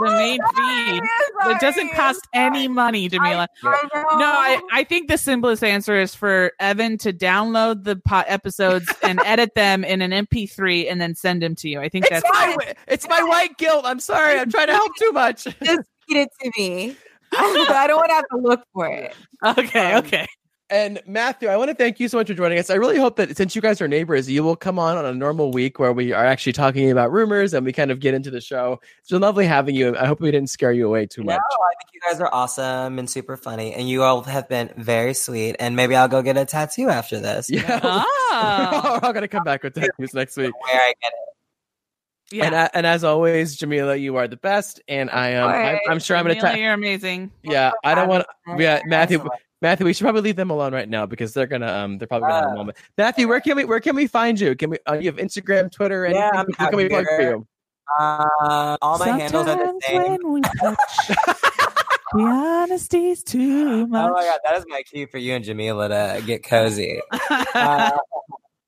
the 0.02 0.12
main 0.12 0.40
feed. 0.56 1.02
It 1.52 1.60
doesn't 1.62 1.90
cost 1.94 2.28
any 2.34 2.68
money, 2.68 3.10
Jamela. 3.10 3.48
I 3.64 3.88
know. 3.94 4.18
No, 4.18 4.26
I, 4.26 4.62
I 4.72 4.84
think 4.84 5.08
the 5.10 5.18
simplest 5.18 5.64
answer 5.64 6.00
is 6.00 6.14
for 6.16 6.52
Evan 6.60 6.98
to 7.00 7.14
download 7.14 7.84
the 7.86 7.96
po- 7.96 8.24
episodes 8.28 8.92
and 9.04 9.20
edit 9.26 9.56
them 9.56 9.84
in 9.86 10.02
an 10.02 10.12
MP3 10.12 10.92
and 10.92 11.00
then 11.00 11.16
send 11.16 11.42
them 11.42 11.56
to 11.56 11.70
you. 11.70 11.80
I 11.80 11.88
think 11.90 12.06
It's 12.06 12.12
that's 12.22 12.25
my 12.32 12.74
it's 12.88 13.08
my 13.08 13.22
white 13.24 13.58
guilt. 13.58 13.86
I'm 13.86 14.00
sorry. 14.00 14.40
I'm 14.40 14.50
trying 14.50 14.68
to 14.68 14.74
help 14.74 14.92
too 15.00 15.12
much. 15.12 15.44
just 15.64 15.88
feed 16.08 16.18
it 16.18 16.30
to 16.42 16.52
me. 16.58 16.96
I 17.34 17.86
don't 17.88 17.98
want 17.98 18.10
to 18.10 18.16
have 18.16 18.28
to 18.32 18.38
look 18.38 18.62
for 18.74 18.88
it. 18.88 19.16
okay. 19.46 19.94
Um, 19.94 20.06
Okay. 20.06 20.28
And 20.68 21.00
Matthew, 21.06 21.48
I 21.48 21.58
want 21.58 21.70
to 21.70 21.76
thank 21.76 22.00
you 22.00 22.08
so 22.08 22.18
much 22.18 22.26
for 22.26 22.34
joining 22.34 22.58
us. 22.58 22.72
I 22.72 22.74
really 22.76 22.98
hope 22.98 23.18
that 23.18 23.38
since 23.38 23.56
you 23.56 23.62
guys 23.62 23.82
are 23.82 23.88
neighbors, 23.88 24.28
you 24.28 24.44
will 24.44 24.56
come 24.56 24.80
on 24.80 24.98
on 24.98 25.06
a 25.06 25.14
normal 25.14 25.52
week 25.52 25.78
where 25.78 25.94
we 25.94 26.12
are 26.12 26.26
actually 26.26 26.54
talking 26.54 26.90
about 26.90 27.12
rumors 27.12 27.54
and 27.54 27.64
we 27.64 27.72
kind 27.72 27.92
of 27.92 28.00
get 28.00 28.16
into 28.16 28.32
the 28.32 28.42
show. 28.42 28.82
It's 29.00 29.12
been 29.12 29.22
lovely 29.22 29.46
having 29.46 29.76
you. 29.76 29.96
I 29.96 30.08
hope 30.08 30.20
we 30.20 30.32
didn't 30.32 30.50
scare 30.50 30.72
you 30.72 30.88
away 30.88 31.06
too 31.06 31.22
No, 31.22 31.34
much. 31.34 31.38
I 31.40 31.74
think 31.84 31.94
you 31.94 32.00
guys 32.10 32.20
are 32.20 32.34
awesome 32.34 32.98
and 32.98 33.08
super 33.08 33.38
funny, 33.38 33.76
and 33.76 33.88
you 33.88 34.02
all 34.02 34.24
have 34.24 34.50
been 34.50 34.72
very 34.76 35.14
sweet. 35.14 35.56
And 35.60 35.76
maybe 35.76 35.96
I'll 35.96 36.08
go 36.08 36.24
get 36.24 36.36
a 36.36 36.46
tattoo 36.46 36.90
after 36.90 37.20
this. 37.20 37.48
Yeah. 37.48 37.80
Oh. 37.84 38.82
We're 39.02 39.08
all 39.08 39.14
going 39.14 39.22
to 39.22 39.28
come 39.28 39.44
back 39.44 39.62
with 39.62 39.76
tattoos 39.76 40.16
next 40.16 40.36
week. 40.36 40.52
Where 40.64 40.82
I 40.82 40.94
get 41.00 41.12
it. 41.14 41.35
Yeah. 42.32 42.46
And, 42.46 42.56
uh, 42.56 42.70
and 42.74 42.86
as 42.88 43.04
always, 43.04 43.56
Jamela, 43.58 44.00
you 44.00 44.16
are 44.16 44.28
the 44.28 44.38
best. 44.38 44.82
And 44.88 45.10
I 45.12 45.30
am, 45.30 45.48
I, 45.48 45.80
I'm 45.90 46.00
sure 46.00 46.18
I'm 46.18 46.26
going 46.26 46.36
to, 46.36 46.42
Jamela, 46.42 46.52
ta- 46.52 46.58
you're 46.58 46.74
amazing. 46.74 47.32
yeah, 47.44 47.72
I 47.84 47.94
don't 47.96 48.08
want 48.08 48.26
yeah, 48.58 48.82
Matthew, 48.86 49.18
Excellent. 49.18 49.42
Matthew, 49.62 49.86
we 49.86 49.94
should 49.94 50.04
probably 50.04 50.22
leave 50.22 50.36
them 50.36 50.50
alone 50.50 50.74
right 50.74 50.90
now 50.90 51.06
because 51.06 51.34
they're 51.34 51.48
gonna 51.48 51.72
um 51.72 51.98
they're 51.98 52.08
probably 52.08 52.28
gonna 52.28 52.42
have 52.42 52.50
a 52.50 52.54
Uh, 52.54 52.56
moment. 52.56 52.78
Matthew, 52.98 53.28
where 53.28 53.40
can 53.40 53.56
we 53.58 53.66
where 53.66 53.80
can 53.80 53.96
we 53.96 54.06
find 54.08 54.40
you? 54.40 54.56
Can 54.56 54.70
we 54.72 54.78
uh, 54.88 54.94
you 54.96 55.06
have 55.12 55.16
Instagram, 55.18 55.72
Twitter, 55.72 56.06
anything? 56.06 56.22
Yeah, 56.22 56.32
I'm 56.40 56.46
Who 56.48 56.54
can 56.54 56.76
we 56.76 56.84
out 56.86 56.90
plug 56.90 57.06
for 57.06 57.22
you? 57.22 57.48
Uh, 58.00 58.78
all 58.82 58.98
my 59.00 59.08
handles 59.18 59.48
are 59.48 59.56
the 59.58 59.66
Sometimes 59.66 59.86
same. 59.86 60.12
when 60.24 60.32
we 60.34 60.42
touch, 60.42 60.78
the 61.08 62.20
honesty's 62.20 63.24
too 63.24 63.88
much. 63.88 64.10
Oh 64.10 64.14
my 64.14 64.24
god, 64.24 64.40
that 64.44 64.58
is 64.58 64.66
my 64.68 64.82
cue 64.84 65.08
for 65.08 65.18
you 65.20 65.34
and 65.36 65.46
Jamela 65.46 66.18
to 66.20 66.26
get 66.26 66.44
cozy. 66.44 67.00
Uh, 67.54 67.92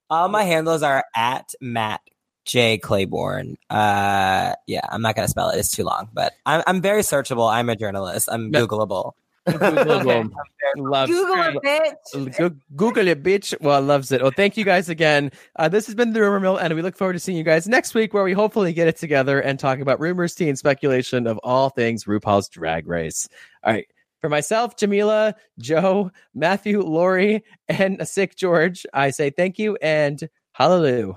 all 0.09 0.29
my 0.29 0.43
handles 0.43 0.83
are 0.83 1.03
at 1.15 1.53
Matt 1.59 2.01
J 2.47 2.79
Claiborne. 2.79 3.57
Uh, 3.69 4.53
yeah, 4.65 4.81
I'm 4.89 5.01
not 5.03 5.15
gonna 5.15 5.27
spell 5.27 5.49
it; 5.49 5.59
it's 5.59 5.69
too 5.69 5.83
long. 5.83 6.09
But 6.13 6.33
I'm 6.45 6.63
I'm 6.65 6.81
very 6.81 7.01
searchable. 7.01 7.51
I'm 7.51 7.69
a 7.69 7.75
journalist. 7.75 8.27
I'm 8.31 8.51
Yeah. 8.53 8.61
Googleable. 8.61 9.11
Google, 9.47 10.29
loves 10.75 11.09
Google 11.09 11.35
Right. 11.35 11.55
it, 11.63 11.95
bitch. 12.13 12.37
Go- 12.37 12.55
Google 12.75 13.07
it, 13.07 13.23
bitch. 13.23 13.53
Well, 13.61 13.81
loves 13.81 14.11
it. 14.11 14.21
Well, 14.21 14.33
thank 14.35 14.57
you 14.57 14.65
guys 14.65 14.89
again. 14.89 15.31
Uh, 15.55 15.69
this 15.69 15.85
has 15.85 15.95
been 15.95 16.11
the 16.11 16.19
Rumor 16.19 16.41
Mill, 16.41 16.57
and 16.57 16.73
we 16.75 16.81
look 16.81 16.97
forward 16.97 17.13
to 17.13 17.19
seeing 17.19 17.37
you 17.37 17.45
guys 17.45 17.65
next 17.65 17.93
week, 17.95 18.13
where 18.13 18.25
we 18.25 18.33
hopefully 18.33 18.73
get 18.73 18.89
it 18.89 18.97
together 18.97 19.39
and 19.39 19.57
talk 19.57 19.79
about 19.79 20.01
rumors, 20.01 20.35
tea, 20.35 20.49
and 20.49 20.59
speculation 20.59 21.27
of 21.27 21.37
all 21.43 21.69
things 21.69 22.03
RuPaul's 22.03 22.49
Drag 22.49 22.87
Race. 22.87 23.29
All 23.63 23.71
right. 23.71 23.87
For 24.19 24.27
myself, 24.29 24.75
Jamela, 24.75 25.35
Joe, 25.59 26.11
Matthew, 26.35 26.81
Lauri, 26.81 27.43
and 27.69 28.01
a 28.01 28.05
sick 28.05 28.33
Jorge, 28.37 28.81
I 28.93 29.11
say 29.11 29.29
thank 29.29 29.59
you 29.59 29.77
and 29.81 30.27
hallelujah. 30.51 31.13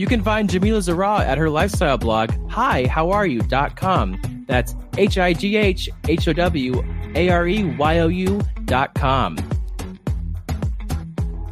You 0.00 0.06
can 0.06 0.22
find 0.22 0.48
Jamela 0.48 0.80
Zara 0.80 1.18
at 1.18 1.36
her 1.36 1.50
lifestyle 1.50 1.98
blog, 1.98 2.30
highhowareyou.com. 2.48 4.44
That's 4.48 4.74
H 4.96 5.18
I 5.18 5.34
G 5.34 5.56
H 5.56 5.90
H 6.08 6.26
O 6.26 6.32
W 6.32 6.82
A 7.14 7.28
R 7.28 7.46
E 7.46 7.64
Y 7.64 7.98
O 7.98 8.08
U 8.08 8.40
dot 8.64 8.94
com. 8.94 9.36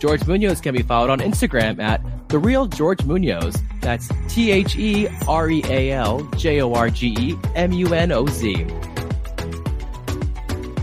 Jorge 0.01 0.25
Munoz 0.27 0.63
can 0.63 0.75
be 0.75 0.81
followed 0.81 1.11
on 1.11 1.19
Instagram 1.19 1.79
at 1.79 2.01
The 2.31 2.39
Real 2.39 2.67
Jorge 2.73 3.05
Munoz. 3.05 3.55
That's 3.83 4.09
T 4.29 4.51
H 4.51 4.77
E 4.79 5.09
R 5.29 5.51
E 5.51 5.63
A 5.67 5.93
L 5.93 6.23
J 6.39 6.63
O 6.63 6.73
R 6.73 6.89
G 6.89 7.15
E 7.19 7.39
M 7.55 7.71
U 7.73 7.93
N 7.93 8.11
O 8.13 8.25
Z. 8.29 8.67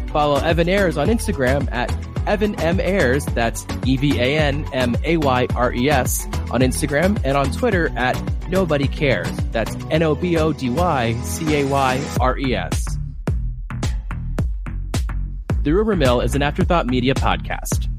Follow 0.09 0.35
Evan 0.35 0.69
Ayres 0.69 0.99
on 0.99 1.07
Instagram 1.07 1.67
at 1.71 1.89
Evan 2.27 2.59
M. 2.61 2.79
Ayres, 2.79 3.25
that's 3.27 3.65
E 3.85 3.97
V 3.97 4.19
A 4.19 4.37
N 4.37 4.67
M 4.73 4.95
A 5.03 5.17
Y 5.17 5.47
R 5.55 5.73
E 5.73 5.89
S, 5.89 6.25
on 6.51 6.61
Instagram 6.61 7.19
and 7.23 7.37
on 7.37 7.51
Twitter 7.51 7.89
at 7.97 8.21
Nobody 8.49 8.87
Cares. 8.87 9.35
That's 9.51 9.75
N 9.91 10.03
O 10.03 10.15
B 10.15 10.37
O 10.37 10.53
D 10.53 10.69
Y 10.69 11.13
C 11.23 11.61
A 11.61 11.65
Y 11.65 12.03
R 12.19 12.37
E 12.37 12.55
S. 12.55 12.97
The 15.63 15.71
Rumor 15.71 15.95
Mill 15.95 16.21
is 16.21 16.35
an 16.35 16.43
Afterthought 16.43 16.85
Media 16.85 17.15
podcast. 17.15 17.89